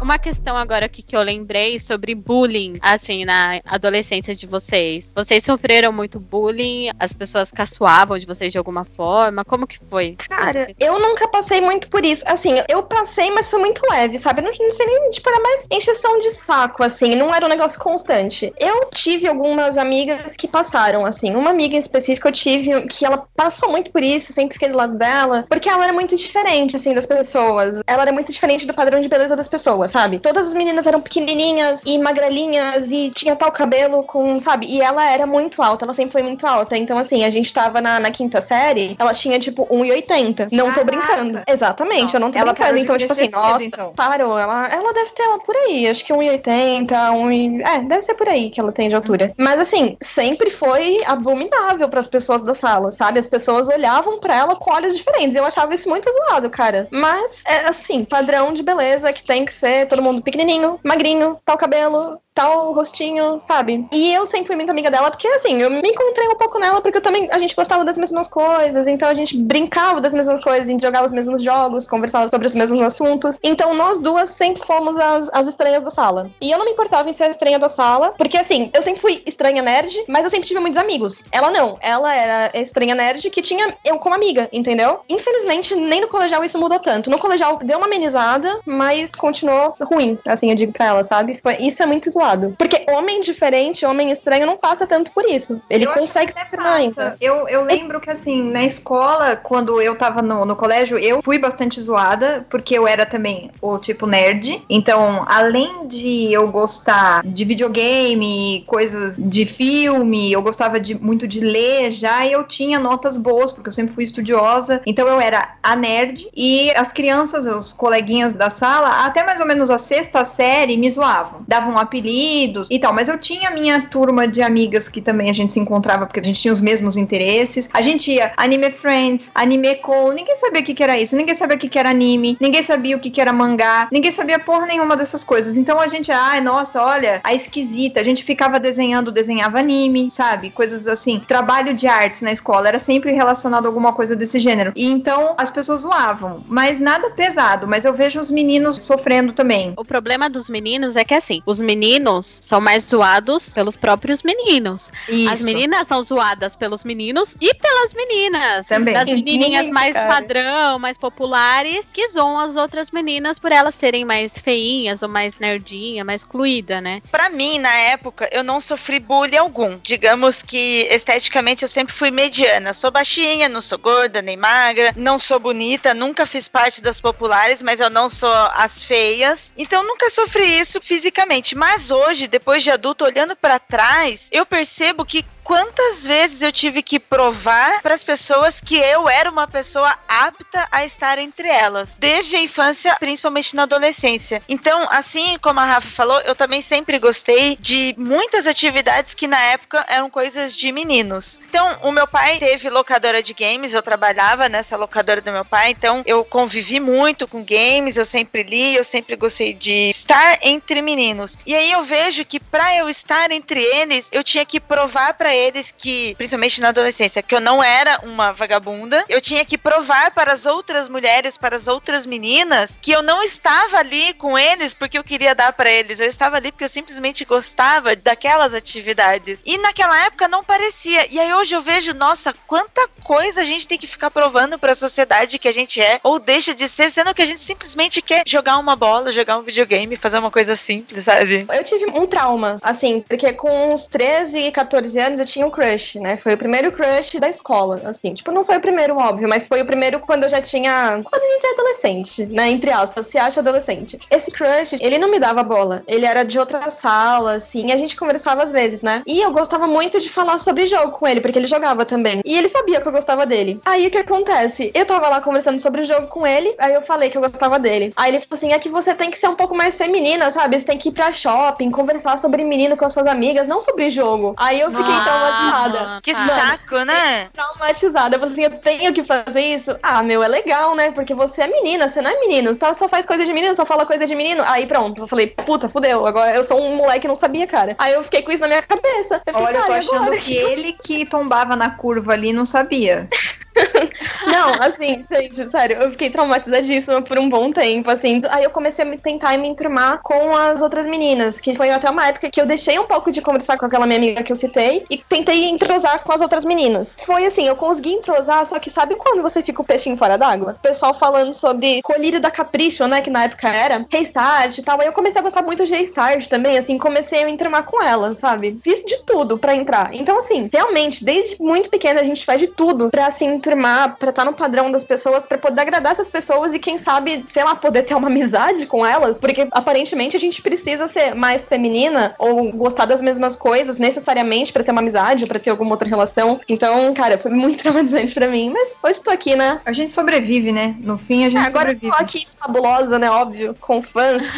Uma 0.00 0.16
questão 0.16 0.56
agora 0.56 0.86
aqui 0.86 1.02
que 1.02 1.16
eu 1.16 1.22
lembrei 1.22 1.78
sobre 1.80 2.14
bullying, 2.14 2.74
assim, 2.80 3.24
na 3.24 3.60
adolescência 3.64 4.34
de 4.34 4.46
vocês. 4.46 5.12
Vocês 5.14 5.42
sofreram 5.42 5.92
muito 5.92 6.20
bullying? 6.20 6.90
As 7.00 7.12
pessoas 7.12 7.50
caçoavam 7.50 8.18
de 8.18 8.24
vocês 8.24 8.52
de 8.52 8.58
alguma 8.58 8.84
forma? 8.84 9.44
Como 9.44 9.66
que 9.66 9.78
foi? 9.90 10.16
Cara, 10.28 10.72
eu 10.78 10.98
nunca 11.00 11.26
passei 11.28 11.60
muito 11.60 11.88
por 11.88 12.04
isso. 12.04 12.22
Assim, 12.26 12.54
eu 12.68 12.82
passei, 12.84 13.30
mas 13.32 13.48
foi 13.48 13.58
muito 13.60 13.82
leve, 13.90 14.18
sabe? 14.18 14.40
Não, 14.40 14.50
não 14.50 14.70
sei 14.70 14.86
nem, 14.86 15.10
tipo, 15.10 15.28
era 15.28 15.40
mais 15.40 15.66
encheção 15.70 16.20
de 16.20 16.30
saco, 16.30 16.84
assim. 16.84 17.16
Não 17.16 17.34
era 17.34 17.44
um 17.44 17.48
negócio 17.48 17.78
constante. 17.80 18.52
Eu 18.58 18.88
tive 18.92 19.26
algumas 19.26 19.76
amigas 19.76 20.36
que 20.36 20.46
passaram, 20.46 21.04
assim. 21.04 21.34
Uma 21.34 21.50
amiga 21.50 21.74
em 21.74 21.78
específico 21.78 22.28
eu 22.28 22.32
tive 22.32 22.82
que 22.82 23.04
ela 23.04 23.26
passou 23.36 23.70
muito 23.70 23.90
por 23.90 24.02
isso, 24.02 24.32
sempre 24.32 24.54
fiquei 24.54 24.68
do 24.68 24.76
lado 24.76 24.96
dela. 24.96 25.44
Porque 25.48 25.68
ela 25.68 25.84
era 25.84 25.92
muito 25.92 26.16
diferente, 26.16 26.76
assim, 26.76 26.94
das 26.94 27.06
pessoas. 27.06 27.80
Ela 27.86 28.02
era 28.02 28.12
muito 28.12 28.32
diferente 28.32 28.66
do 28.66 28.74
padrão 28.74 29.00
de 29.00 29.08
beleza 29.08 29.34
das 29.34 29.48
pessoas, 29.48 29.87
sabe? 29.88 30.18
Todas 30.18 30.48
as 30.48 30.54
meninas 30.54 30.86
eram 30.86 31.00
pequenininhas 31.00 31.82
e 31.84 31.98
magrelinhas 31.98 32.90
e 32.90 33.10
tinha 33.10 33.34
tal 33.34 33.50
cabelo 33.50 34.02
com, 34.04 34.34
sabe? 34.36 34.66
E 34.66 34.80
ela 34.80 35.04
era 35.10 35.26
muito 35.26 35.62
alta, 35.62 35.84
ela 35.84 35.92
sempre 35.92 36.12
foi 36.12 36.22
muito 36.22 36.46
alta. 36.46 36.76
Então, 36.76 36.98
assim, 36.98 37.24
a 37.24 37.30
gente 37.30 37.52
tava 37.52 37.80
na, 37.80 37.98
na 37.98 38.10
quinta 38.10 38.40
série, 38.40 38.96
ela 38.98 39.14
tinha, 39.14 39.38
tipo, 39.38 39.66
1,80. 39.66 40.48
Não 40.52 40.72
tô 40.72 40.84
brincando. 40.84 41.42
Exatamente, 41.48 42.14
eu 42.14 42.20
não 42.20 42.30
tô 42.30 42.38
Ela 42.38 42.52
brincando. 42.52 42.78
Então, 42.78 42.96
tipo 42.98 43.12
assim, 43.12 43.24
cedo, 43.26 43.36
nossa, 43.40 43.64
então. 43.64 43.92
parou. 43.94 44.38
Ela, 44.38 44.68
ela 44.68 44.92
deve 44.92 45.10
ter 45.10 45.22
ela 45.22 45.38
por 45.38 45.56
aí, 45.56 45.88
acho 45.88 46.04
que 46.04 46.12
1,80, 46.12 47.10
1... 47.12 47.32
e- 47.32 47.62
É, 47.62 47.78
deve 47.80 48.02
ser 48.02 48.14
por 48.14 48.28
aí 48.28 48.50
que 48.50 48.60
ela 48.60 48.72
tem 48.72 48.88
de 48.88 48.94
altura. 48.94 49.32
Mas, 49.36 49.60
assim, 49.60 49.96
sempre 50.00 50.50
foi 50.50 51.02
abominável 51.06 51.88
pras 51.88 52.06
pessoas 52.06 52.42
da 52.42 52.54
sala, 52.54 52.90
sabe? 52.92 53.18
As 53.18 53.26
pessoas 53.28 53.68
olhavam 53.68 54.18
pra 54.20 54.34
ela 54.36 54.56
com 54.56 54.72
olhos 54.72 54.96
diferentes. 54.96 55.36
Eu 55.36 55.44
achava 55.44 55.74
isso 55.74 55.88
muito 55.88 56.10
zoado, 56.12 56.50
cara. 56.50 56.88
Mas, 56.90 57.42
é 57.46 57.68
assim, 57.68 58.04
padrão 58.04 58.52
de 58.52 58.62
beleza 58.62 59.12
que 59.12 59.22
tem 59.22 59.44
que 59.44 59.52
ser 59.52 59.77
todo 59.86 60.02
mundo 60.02 60.22
pequenininho, 60.22 60.78
magrinho, 60.82 61.38
tal 61.44 61.56
cabelo, 61.56 62.22
tal 62.38 62.72
rostinho, 62.72 63.42
sabe? 63.48 63.84
E 63.90 64.12
eu 64.14 64.24
sempre 64.24 64.46
fui 64.46 64.54
muito 64.56 64.70
amiga 64.70 64.90
dela, 64.92 65.10
porque 65.10 65.26
assim, 65.26 65.60
eu 65.60 65.68
me 65.68 65.88
encontrei 65.88 66.28
um 66.28 66.36
pouco 66.36 66.56
nela, 66.60 66.80
porque 66.80 66.98
eu 66.98 67.02
também, 67.02 67.28
a 67.32 67.38
gente 67.38 67.54
gostava 67.56 67.84
das 67.84 67.98
mesmas 67.98 68.28
coisas, 68.28 68.86
então 68.86 69.08
a 69.08 69.14
gente 69.14 69.36
brincava 69.42 70.00
das 70.00 70.12
mesmas 70.14 70.42
coisas, 70.44 70.68
a 70.68 70.70
gente 70.70 70.82
jogava 70.82 71.04
os 71.06 71.12
mesmos 71.12 71.42
jogos, 71.42 71.88
conversava 71.88 72.28
sobre 72.28 72.46
os 72.46 72.54
mesmos 72.54 72.80
assuntos. 72.80 73.40
Então 73.42 73.74
nós 73.74 73.98
duas 73.98 74.30
sempre 74.30 74.64
fomos 74.64 74.96
as, 74.96 75.28
as 75.32 75.48
estranhas 75.48 75.82
da 75.82 75.90
sala. 75.90 76.30
E 76.40 76.48
eu 76.52 76.58
não 76.58 76.64
me 76.64 76.70
importava 76.70 77.10
em 77.10 77.12
ser 77.12 77.24
a 77.24 77.30
estranha 77.30 77.58
da 77.58 77.68
sala, 77.68 78.10
porque 78.16 78.38
assim, 78.38 78.70
eu 78.72 78.82
sempre 78.82 79.00
fui 79.00 79.20
estranha 79.26 79.60
nerd, 79.60 80.04
mas 80.08 80.22
eu 80.22 80.30
sempre 80.30 80.46
tive 80.46 80.60
muitos 80.60 80.78
amigos. 80.78 81.24
Ela 81.32 81.50
não, 81.50 81.76
ela 81.80 82.14
era 82.14 82.50
estranha 82.54 82.94
nerd 82.94 83.28
que 83.30 83.42
tinha 83.42 83.74
eu 83.84 83.98
como 83.98 84.14
amiga, 84.14 84.48
entendeu? 84.52 85.00
Infelizmente, 85.08 85.74
nem 85.74 86.02
no 86.02 86.08
colegial 86.08 86.44
isso 86.44 86.58
mudou 86.58 86.78
tanto. 86.78 87.10
No 87.10 87.18
colegial 87.18 87.58
deu 87.64 87.78
uma 87.78 87.86
amenizada, 87.86 88.60
mas 88.64 89.10
continuou 89.10 89.74
ruim, 89.80 90.16
assim 90.24 90.50
eu 90.50 90.54
digo 90.56 90.72
pra 90.72 90.86
ela, 90.86 91.02
sabe? 91.02 91.40
Foi- 91.42 91.56
isso 91.56 91.82
é 91.82 91.86
muito 91.86 92.08
zoado. 92.08 92.27
Porque 92.58 92.84
homem 92.88 93.20
diferente, 93.20 93.84
homem 93.84 94.10
estranho, 94.10 94.46
não 94.46 94.56
passa 94.56 94.86
tanto 94.86 95.12
por 95.12 95.24
isso. 95.28 95.60
Ele 95.68 95.84
Eu 95.86 95.92
consegue 95.92 96.28
que 96.28 96.32
se 96.34 96.38
até 96.40 96.50
firmar 96.50 96.72
ainda. 96.74 96.94
passa. 96.94 97.16
Eu, 97.20 97.48
eu 97.48 97.62
lembro 97.62 98.00
que, 98.00 98.10
assim, 98.10 98.42
na 98.50 98.64
escola, 98.64 99.36
quando 99.36 99.80
eu 99.80 99.96
tava 99.96 100.22
no, 100.22 100.44
no 100.44 100.56
colégio, 100.56 100.98
eu 100.98 101.22
fui 101.22 101.38
bastante 101.38 101.80
zoada, 101.80 102.46
porque 102.48 102.76
eu 102.76 102.86
era 102.86 103.04
também 103.06 103.50
o 103.60 103.78
tipo 103.78 104.06
nerd. 104.06 104.62
Então, 104.68 105.24
além 105.26 105.86
de 105.86 106.32
eu 106.32 106.48
gostar 106.48 107.22
de 107.24 107.44
videogame, 107.44 108.64
coisas 108.66 109.16
de 109.18 109.46
filme, 109.46 110.32
eu 110.32 110.42
gostava 110.42 110.78
de, 110.80 110.94
muito 110.94 111.26
de 111.26 111.40
ler 111.40 111.92
já, 111.92 112.26
eu 112.26 112.44
tinha 112.44 112.78
notas 112.78 113.16
boas, 113.16 113.52
porque 113.52 113.68
eu 113.68 113.72
sempre 113.72 113.94
fui 113.94 114.04
estudiosa. 114.04 114.80
Então, 114.86 115.06
eu 115.08 115.20
era 115.20 115.54
a 115.62 115.76
nerd. 115.76 116.28
E 116.34 116.70
as 116.72 116.92
crianças, 116.92 117.46
os 117.46 117.72
coleguinhas 117.72 118.34
da 118.34 118.50
sala, 118.50 119.06
até 119.06 119.24
mais 119.24 119.40
ou 119.40 119.46
menos 119.46 119.70
a 119.70 119.78
sexta 119.78 120.24
série, 120.24 120.76
me 120.76 120.90
zoavam. 120.90 121.42
Davam 121.46 121.78
apelidos 122.08 122.68
e 122.70 122.78
tal. 122.78 122.92
Mas 122.92 123.08
eu 123.08 123.18
tinha 123.18 123.50
minha 123.50 123.86
turma 123.88 124.26
de 124.26 124.42
amigas 124.42 124.88
que 124.88 125.00
também 125.00 125.28
a 125.28 125.32
gente 125.32 125.52
se 125.52 125.60
encontrava, 125.60 126.06
porque 126.06 126.20
a 126.20 126.22
gente 126.22 126.40
tinha 126.40 126.52
os 126.52 126.60
mesmos 126.60 126.96
interesses. 126.96 127.68
A 127.72 127.82
gente 127.82 128.10
ia 128.10 128.32
Anime 128.36 128.70
Friends, 128.70 129.30
Anime 129.34 129.76
Con, 129.76 130.12
ninguém 130.12 130.34
sabia 130.34 130.62
o 130.62 130.64
que, 130.64 130.74
que 130.74 130.82
era 130.82 130.98
isso, 130.98 131.14
ninguém 131.14 131.34
sabia 131.34 131.56
o 131.56 131.58
que, 131.58 131.68
que 131.68 131.78
era 131.78 131.90
anime, 131.90 132.36
ninguém 132.40 132.62
sabia 132.62 132.96
o 132.96 133.00
que, 133.00 133.10
que 133.10 133.20
era 133.20 133.32
mangá, 133.32 133.88
ninguém 133.92 134.10
sabia 134.10 134.38
porra 134.38 134.66
nenhuma 134.66 134.96
dessas 134.96 135.22
coisas. 135.22 135.56
Então 135.56 135.78
a 135.78 135.86
gente, 135.86 136.10
ai, 136.10 136.40
nossa, 136.40 136.82
olha, 136.82 137.20
a 137.22 137.34
esquisita. 137.34 138.00
A 138.00 138.04
gente 138.04 138.24
ficava 138.24 138.58
desenhando, 138.58 139.12
desenhava 139.12 139.58
anime, 139.58 140.10
sabe? 140.10 140.50
Coisas 140.50 140.86
assim. 140.86 141.20
Trabalho 141.26 141.74
de 141.74 141.86
artes 141.86 142.22
na 142.22 142.32
escola 142.32 142.68
era 142.68 142.78
sempre 142.78 143.12
relacionado 143.12 143.66
a 143.66 143.68
alguma 143.68 143.92
coisa 143.92 144.16
desse 144.16 144.38
gênero. 144.38 144.72
E 144.74 144.86
então 144.86 145.34
as 145.36 145.50
pessoas 145.50 145.80
zoavam, 145.80 146.42
mas 146.48 146.80
nada 146.80 147.10
pesado. 147.10 147.66
Mas 147.66 147.84
eu 147.84 147.92
vejo 147.92 148.20
os 148.20 148.30
meninos 148.30 148.80
sofrendo 148.80 149.32
também. 149.32 149.74
O 149.76 149.84
problema 149.84 150.30
dos 150.30 150.48
meninos 150.48 150.96
é 150.96 151.04
que 151.04 151.14
assim, 151.14 151.42
os 151.44 151.60
meninos 151.60 151.97
são 152.40 152.60
mais 152.60 152.84
zoados 152.84 153.50
pelos 153.50 153.76
próprios 153.76 154.22
meninos. 154.22 154.90
Isso. 155.08 155.30
As 155.30 155.42
meninas 155.42 155.88
são 155.88 156.02
zoadas 156.02 156.54
pelos 156.54 156.84
meninos 156.84 157.36
e 157.40 157.54
pelas 157.54 157.94
meninas. 157.94 158.66
Também. 158.66 158.94
Das 158.94 159.08
menininhas 159.08 159.68
mais 159.68 159.94
cara. 159.94 160.06
padrão, 160.08 160.78
mais 160.78 160.96
populares, 160.96 161.88
que 161.92 162.08
zoam 162.08 162.38
as 162.38 162.56
outras 162.56 162.90
meninas 162.90 163.38
por 163.38 163.52
elas 163.52 163.74
serem 163.74 164.04
mais 164.04 164.38
feinhas 164.38 165.02
ou 165.02 165.08
mais 165.08 165.38
nerdinha, 165.38 166.04
mais 166.04 166.22
excluída, 166.22 166.80
né? 166.80 167.02
Pra 167.10 167.28
mim, 167.28 167.58
na 167.58 167.72
época, 167.72 168.28
eu 168.32 168.42
não 168.44 168.60
sofri 168.60 168.98
bullying 168.98 169.36
algum. 169.36 169.78
Digamos 169.82 170.42
que 170.42 170.86
esteticamente 170.90 171.62
eu 171.62 171.68
sempre 171.68 171.94
fui 171.94 172.10
mediana. 172.10 172.72
Sou 172.72 172.90
baixinha, 172.90 173.48
não 173.48 173.60
sou 173.60 173.78
gorda 173.78 174.22
nem 174.22 174.36
magra, 174.36 174.92
não 174.96 175.18
sou 175.18 175.38
bonita, 175.38 175.94
nunca 175.94 176.26
fiz 176.26 176.48
parte 176.48 176.82
das 176.82 177.00
populares, 177.00 177.62
mas 177.62 177.80
eu 177.80 177.90
não 177.90 178.08
sou 178.08 178.32
as 178.54 178.84
feias. 178.84 179.52
Então 179.56 179.82
nunca 179.84 180.10
sofri 180.10 180.58
isso 180.58 180.80
fisicamente. 180.80 181.56
Mas 181.56 181.87
hoje, 181.90 182.28
depois 182.28 182.62
de 182.62 182.70
adulto, 182.70 183.04
olhando 183.04 183.34
pra 183.36 183.58
trás, 183.58 184.28
eu 184.32 184.44
percebo 184.46 185.04
que 185.04 185.24
quantas 185.48 186.06
vezes 186.06 186.42
eu 186.42 186.52
tive 186.52 186.82
que 186.82 187.00
provar 187.00 187.80
para 187.80 187.94
as 187.94 188.02
pessoas 188.02 188.60
que 188.60 188.76
eu 188.76 189.08
era 189.08 189.30
uma 189.30 189.48
pessoa 189.48 189.98
apta 190.06 190.68
a 190.70 190.84
estar 190.84 191.16
entre 191.16 191.48
elas, 191.48 191.96
desde 191.96 192.36
a 192.36 192.42
infância, 192.42 192.94
principalmente 193.00 193.56
na 193.56 193.62
adolescência. 193.62 194.42
Então, 194.46 194.86
assim 194.90 195.38
como 195.40 195.58
a 195.58 195.64
Rafa 195.64 195.88
falou, 195.88 196.20
eu 196.20 196.34
também 196.34 196.60
sempre 196.60 196.98
gostei 196.98 197.56
de 197.56 197.94
muitas 197.96 198.46
atividades 198.46 199.14
que 199.14 199.26
na 199.26 199.40
época 199.40 199.86
eram 199.88 200.10
coisas 200.10 200.54
de 200.54 200.70
meninos. 200.70 201.40
Então, 201.48 201.78
o 201.80 201.90
meu 201.90 202.06
pai 202.06 202.38
teve 202.38 202.68
locadora 202.68 203.22
de 203.22 203.32
games, 203.32 203.72
eu 203.72 203.80
trabalhava 203.80 204.50
nessa 204.50 204.76
locadora 204.76 205.22
do 205.22 205.32
meu 205.32 205.46
pai, 205.46 205.70
então 205.70 206.02
eu 206.04 206.26
convivi 206.26 206.78
muito 206.78 207.26
com 207.26 207.42
games, 207.42 207.96
eu 207.96 208.04
sempre 208.04 208.42
li, 208.42 208.74
eu 208.74 208.84
sempre 208.84 209.16
gostei 209.16 209.54
de 209.54 209.88
estar 209.88 210.40
entre 210.42 210.82
meninos. 210.82 211.38
E 211.46 211.54
aí 211.54 211.72
eu 211.72 211.84
vejo 211.84 212.22
que 212.26 212.38
para 212.38 212.76
eu 212.76 212.86
estar 212.90 213.30
entre 213.30 213.64
eles, 213.64 214.10
eu 214.12 214.22
tinha 214.22 214.44
que 214.44 214.60
provar 214.60 215.14
para 215.14 215.37
eles 215.38 215.72
que, 215.76 216.14
principalmente 216.16 216.60
na 216.60 216.68
adolescência, 216.68 217.22
que 217.22 217.34
eu 217.34 217.40
não 217.40 217.62
era 217.62 218.00
uma 218.02 218.32
vagabunda. 218.32 219.04
Eu 219.08 219.20
tinha 219.20 219.44
que 219.44 219.56
provar 219.56 220.10
para 220.10 220.32
as 220.32 220.46
outras 220.46 220.88
mulheres, 220.88 221.36
para 221.36 221.56
as 221.56 221.68
outras 221.68 222.04
meninas, 222.06 222.78
que 222.80 222.92
eu 222.92 223.02
não 223.02 223.22
estava 223.22 223.78
ali 223.78 224.12
com 224.14 224.38
eles 224.38 224.74
porque 224.74 224.98
eu 224.98 225.04
queria 225.04 225.34
dar 225.34 225.52
para 225.52 225.70
eles. 225.70 226.00
Eu 226.00 226.06
estava 226.06 226.36
ali 226.36 226.50
porque 226.52 226.64
eu 226.64 226.68
simplesmente 226.68 227.24
gostava 227.24 227.94
daquelas 227.96 228.54
atividades. 228.54 229.40
E 229.44 229.58
naquela 229.58 230.04
época 230.04 230.28
não 230.28 230.42
parecia. 230.42 231.06
E 231.10 231.18
aí 231.18 231.32
hoje 231.32 231.54
eu 231.54 231.62
vejo, 231.62 231.94
nossa, 231.94 232.34
quanta 232.46 232.88
coisa 233.02 233.40
a 233.40 233.44
gente 233.44 233.68
tem 233.68 233.78
que 233.78 233.86
ficar 233.86 234.10
provando 234.10 234.58
para 234.58 234.72
a 234.72 234.76
sociedade 234.76 235.38
que 235.38 235.48
a 235.48 235.52
gente 235.52 235.80
é 235.80 236.00
ou 236.02 236.18
deixa 236.18 236.54
de 236.54 236.68
ser, 236.68 236.90
sendo 236.90 237.14
que 237.14 237.22
a 237.22 237.26
gente 237.26 237.40
simplesmente 237.40 238.02
quer 238.02 238.22
jogar 238.26 238.58
uma 238.58 238.76
bola, 238.76 239.12
jogar 239.12 239.38
um 239.38 239.42
videogame, 239.42 239.96
fazer 239.96 240.18
uma 240.18 240.30
coisa 240.30 240.56
simples, 240.56 241.04
sabe? 241.04 241.46
Eu 241.52 241.64
tive 241.64 241.86
um 241.92 242.06
trauma, 242.06 242.58
assim, 242.62 243.04
porque 243.08 243.32
com 243.32 243.72
uns 243.72 243.86
13, 243.86 244.50
14 244.52 244.98
anos 244.98 245.20
eu 245.20 245.26
tinha 245.28 245.46
um 245.46 245.50
crush, 245.50 245.98
né? 246.00 246.16
Foi 246.16 246.34
o 246.34 246.38
primeiro 246.38 246.72
crush 246.72 247.18
da 247.18 247.28
escola, 247.28 247.80
assim. 247.84 248.14
Tipo, 248.14 248.32
não 248.32 248.44
foi 248.44 248.56
o 248.56 248.60
primeiro, 248.60 248.96
óbvio, 248.96 249.28
mas 249.28 249.46
foi 249.46 249.62
o 249.62 249.66
primeiro 249.66 250.00
quando 250.00 250.24
eu 250.24 250.30
já 250.30 250.40
tinha. 250.40 251.00
Quando 251.04 251.22
a 251.22 251.26
gente 251.26 251.46
é 251.46 251.52
adolescente, 251.52 252.26
né? 252.26 252.48
Entre 252.48 252.70
aspas, 252.70 253.06
se 253.06 253.18
acha 253.18 253.40
adolescente. 253.40 253.98
Esse 254.10 254.30
crush, 254.30 254.76
ele 254.80 254.98
não 254.98 255.10
me 255.10 255.18
dava 255.18 255.42
bola. 255.42 255.82
Ele 255.86 256.06
era 256.06 256.24
de 256.24 256.38
outra 256.38 256.70
sala, 256.70 257.34
assim, 257.34 257.68
e 257.68 257.72
a 257.72 257.76
gente 257.76 257.96
conversava 257.96 258.42
às 258.42 258.52
vezes, 258.52 258.82
né? 258.82 259.02
E 259.06 259.20
eu 259.20 259.30
gostava 259.30 259.66
muito 259.66 260.00
de 260.00 260.08
falar 260.08 260.38
sobre 260.38 260.66
jogo 260.66 260.92
com 260.92 261.06
ele, 261.06 261.20
porque 261.20 261.38
ele 261.38 261.46
jogava 261.46 261.84
também. 261.84 262.20
E 262.24 262.36
ele 262.36 262.48
sabia 262.48 262.80
que 262.80 262.88
eu 262.88 262.92
gostava 262.92 263.26
dele. 263.26 263.60
Aí 263.64 263.86
o 263.86 263.90
que 263.90 263.98
acontece? 263.98 264.70
Eu 264.74 264.86
tava 264.86 265.08
lá 265.08 265.20
conversando 265.20 265.60
sobre 265.60 265.82
o 265.82 265.86
jogo 265.86 266.08
com 266.08 266.26
ele, 266.26 266.54
aí 266.58 266.74
eu 266.74 266.82
falei 266.82 267.10
que 267.10 267.16
eu 267.16 267.22
gostava 267.22 267.58
dele. 267.58 267.92
Aí 267.96 268.10
ele 268.10 268.20
falou 268.20 268.36
assim: 268.36 268.52
é 268.52 268.58
que 268.58 268.68
você 268.68 268.94
tem 268.94 269.10
que 269.10 269.18
ser 269.18 269.28
um 269.28 269.36
pouco 269.36 269.54
mais 269.54 269.76
feminina, 269.76 270.30
sabe? 270.30 270.58
Você 270.58 270.66
tem 270.66 270.78
que 270.78 270.88
ir 270.88 270.92
pra 270.92 271.12
shopping, 271.12 271.70
conversar 271.70 272.18
sobre 272.18 272.44
menino 272.44 272.76
com 272.76 272.84
as 272.84 272.92
suas 272.92 273.06
amigas, 273.06 273.46
não 273.46 273.60
sobre 273.60 273.88
jogo. 273.88 274.34
Aí 274.36 274.60
eu 274.60 274.70
fiquei 274.70 274.94
traumatizada. 275.18 276.00
Que 276.02 276.12
Mano, 276.12 276.28
saco, 276.28 276.78
né? 276.84 277.28
Traumatizada. 277.32 278.16
Eu 278.16 278.20
falei 278.20 278.32
assim: 278.32 278.42
eu 278.44 278.58
tenho 278.60 278.92
que 278.92 279.04
fazer 279.04 279.40
isso? 279.40 279.76
Ah, 279.82 280.02
meu, 280.02 280.22
é 280.22 280.28
legal, 280.28 280.74
né? 280.74 280.90
Porque 280.90 281.14
você 281.14 281.42
é 281.42 281.46
menina, 281.46 281.88
você 281.88 282.00
não 282.00 282.10
é 282.10 282.20
menino. 282.20 282.54
Você 282.54 282.74
só 282.74 282.88
faz 282.88 283.06
coisa 283.06 283.24
de 283.24 283.32
menino, 283.32 283.54
só 283.54 283.66
fala 283.66 283.86
coisa 283.86 284.06
de 284.06 284.14
menino. 284.14 284.42
Aí 284.46 284.66
pronto, 284.66 285.02
eu 285.02 285.06
falei: 285.06 285.28
puta, 285.28 285.68
fudeu. 285.68 286.06
Agora 286.06 286.34
eu 286.34 286.44
sou 286.44 286.60
um 286.60 286.76
moleque 286.76 287.00
que 287.00 287.08
não 287.08 287.16
sabia, 287.16 287.46
cara. 287.46 287.74
Aí 287.78 287.92
eu 287.92 288.04
fiquei 288.04 288.22
com 288.22 288.32
isso 288.32 288.42
na 288.42 288.48
minha 288.48 288.62
cabeça. 288.62 289.22
Eu 289.26 289.34
fiquei, 289.34 289.46
Olha, 289.46 289.58
eu 289.58 289.66
tô 289.66 289.72
achando 289.72 290.02
agora? 290.02 290.18
que 290.18 290.36
ele 290.36 290.72
que 290.72 291.04
tombava 291.04 291.56
na 291.56 291.70
curva 291.70 292.12
ali 292.12 292.32
não 292.32 292.46
sabia. 292.46 293.08
Não, 294.26 294.52
assim, 294.60 295.04
gente, 295.10 295.50
sério, 295.50 295.78
eu 295.80 295.90
fiquei 295.90 296.10
traumatizadíssima 296.10 297.02
por 297.02 297.18
um 297.18 297.28
bom 297.28 297.52
tempo, 297.52 297.90
assim. 297.90 298.22
Aí 298.30 298.44
eu 298.44 298.50
comecei 298.50 298.84
a 298.84 298.96
tentar 298.98 299.36
me 299.38 299.48
enturmar 299.48 300.00
com 300.02 300.34
as 300.36 300.60
outras 300.60 300.86
meninas, 300.86 301.40
que 301.40 301.54
foi 301.54 301.70
até 301.70 301.88
uma 301.90 302.06
época 302.06 302.30
que 302.30 302.40
eu 302.40 302.46
deixei 302.46 302.78
um 302.78 302.86
pouco 302.86 303.10
de 303.10 303.20
conversar 303.20 303.56
com 303.56 303.66
aquela 303.66 303.86
minha 303.86 303.98
amiga 303.98 304.22
que 304.22 304.32
eu 304.32 304.36
citei 304.36 304.84
e 304.90 304.98
tentei 304.98 305.44
entrosar 305.44 306.02
com 306.02 306.12
as 306.12 306.20
outras 306.20 306.44
meninas. 306.44 306.96
Foi 307.04 307.24
assim, 307.24 307.46
eu 307.46 307.56
consegui 307.56 307.92
entrosar, 307.92 308.46
só 308.46 308.58
que 308.58 308.70
sabe 308.70 308.94
quando 308.96 309.22
você 309.22 309.42
fica 309.42 309.62
o 309.62 309.64
peixinho 309.64 309.96
fora 309.96 310.16
d'água? 310.16 310.56
O 310.58 310.62
pessoal 310.62 310.94
falando 310.94 311.34
sobre 311.34 311.82
colírio 311.82 312.20
da 312.20 312.30
Capricho, 312.30 312.86
né, 312.86 313.00
que 313.00 313.10
na 313.10 313.24
época 313.24 313.48
era, 313.48 313.86
Restart 313.90 314.58
e 314.58 314.62
tal. 314.62 314.80
Aí 314.80 314.86
eu 314.86 314.92
comecei 314.92 315.20
a 315.20 315.24
gostar 315.24 315.42
muito 315.42 315.64
de 315.64 315.74
Restart 315.74 316.26
também, 316.28 316.58
assim, 316.58 316.78
comecei 316.78 317.22
a 317.22 317.26
me 317.26 317.32
enturmar 317.32 317.64
com 317.64 317.82
ela, 317.82 318.14
sabe? 318.14 318.58
Fiz 318.62 318.84
de 318.84 319.02
tudo 319.04 319.38
pra 319.38 319.54
entrar. 319.54 319.94
Então, 319.94 320.18
assim, 320.18 320.48
realmente, 320.52 321.04
desde 321.04 321.40
muito 321.40 321.70
pequena 321.70 322.00
a 322.00 322.04
gente 322.04 322.24
faz 322.24 322.40
de 322.40 322.48
tudo 322.48 322.90
pra 322.90 323.10
se 323.10 323.24
enturmar 323.24 323.47
enturmar, 323.48 323.96
pra 323.98 324.10
estar 324.10 324.24
no 324.24 324.34
padrão 324.34 324.70
das 324.70 324.84
pessoas, 324.84 325.26
pra 325.26 325.38
poder 325.38 325.60
agradar 325.62 325.92
essas 325.92 326.10
pessoas 326.10 326.52
e 326.54 326.58
quem 326.58 326.78
sabe, 326.78 327.24
sei 327.30 327.42
lá, 327.44 327.54
poder 327.54 327.82
ter 327.82 327.94
uma 327.94 328.08
amizade 328.18 328.66
com 328.66 328.84
elas, 328.84 329.18
porque 329.18 329.48
aparentemente 329.52 330.16
a 330.16 330.20
gente 330.20 330.42
precisa 330.42 330.86
ser 330.88 331.14
mais 331.14 331.46
feminina 331.46 332.14
ou 332.18 332.52
gostar 332.52 332.84
das 332.84 333.00
mesmas 333.00 333.36
coisas 333.36 333.76
necessariamente 333.76 334.52
pra 334.52 334.62
ter 334.62 334.70
uma 334.70 334.80
amizade, 334.80 335.26
pra 335.26 335.38
ter 335.38 335.50
alguma 335.50 335.72
outra 335.72 335.88
relação. 335.88 336.40
Então, 336.48 336.92
cara, 336.94 337.18
foi 337.18 337.30
muito 337.30 337.58
traumatizante 337.62 338.14
pra 338.14 338.28
mim, 338.28 338.50
mas 338.52 338.68
hoje 338.82 339.00
tô 339.00 339.10
aqui, 339.10 339.34
né? 339.36 339.60
A 339.64 339.72
gente 339.72 339.92
sobrevive, 339.92 340.52
né? 340.52 340.76
No 340.80 340.98
fim, 340.98 341.24
a 341.24 341.30
gente 341.30 341.38
Ah, 341.40 341.46
agora 341.46 341.70
eu 341.70 341.74
sobrevive. 341.74 341.96
tô 341.96 342.02
aqui 342.02 342.26
fabulosa, 342.38 342.98
né? 342.98 343.10
Óbvio, 343.10 343.54
com 343.60 343.82
fãs. 343.82 344.22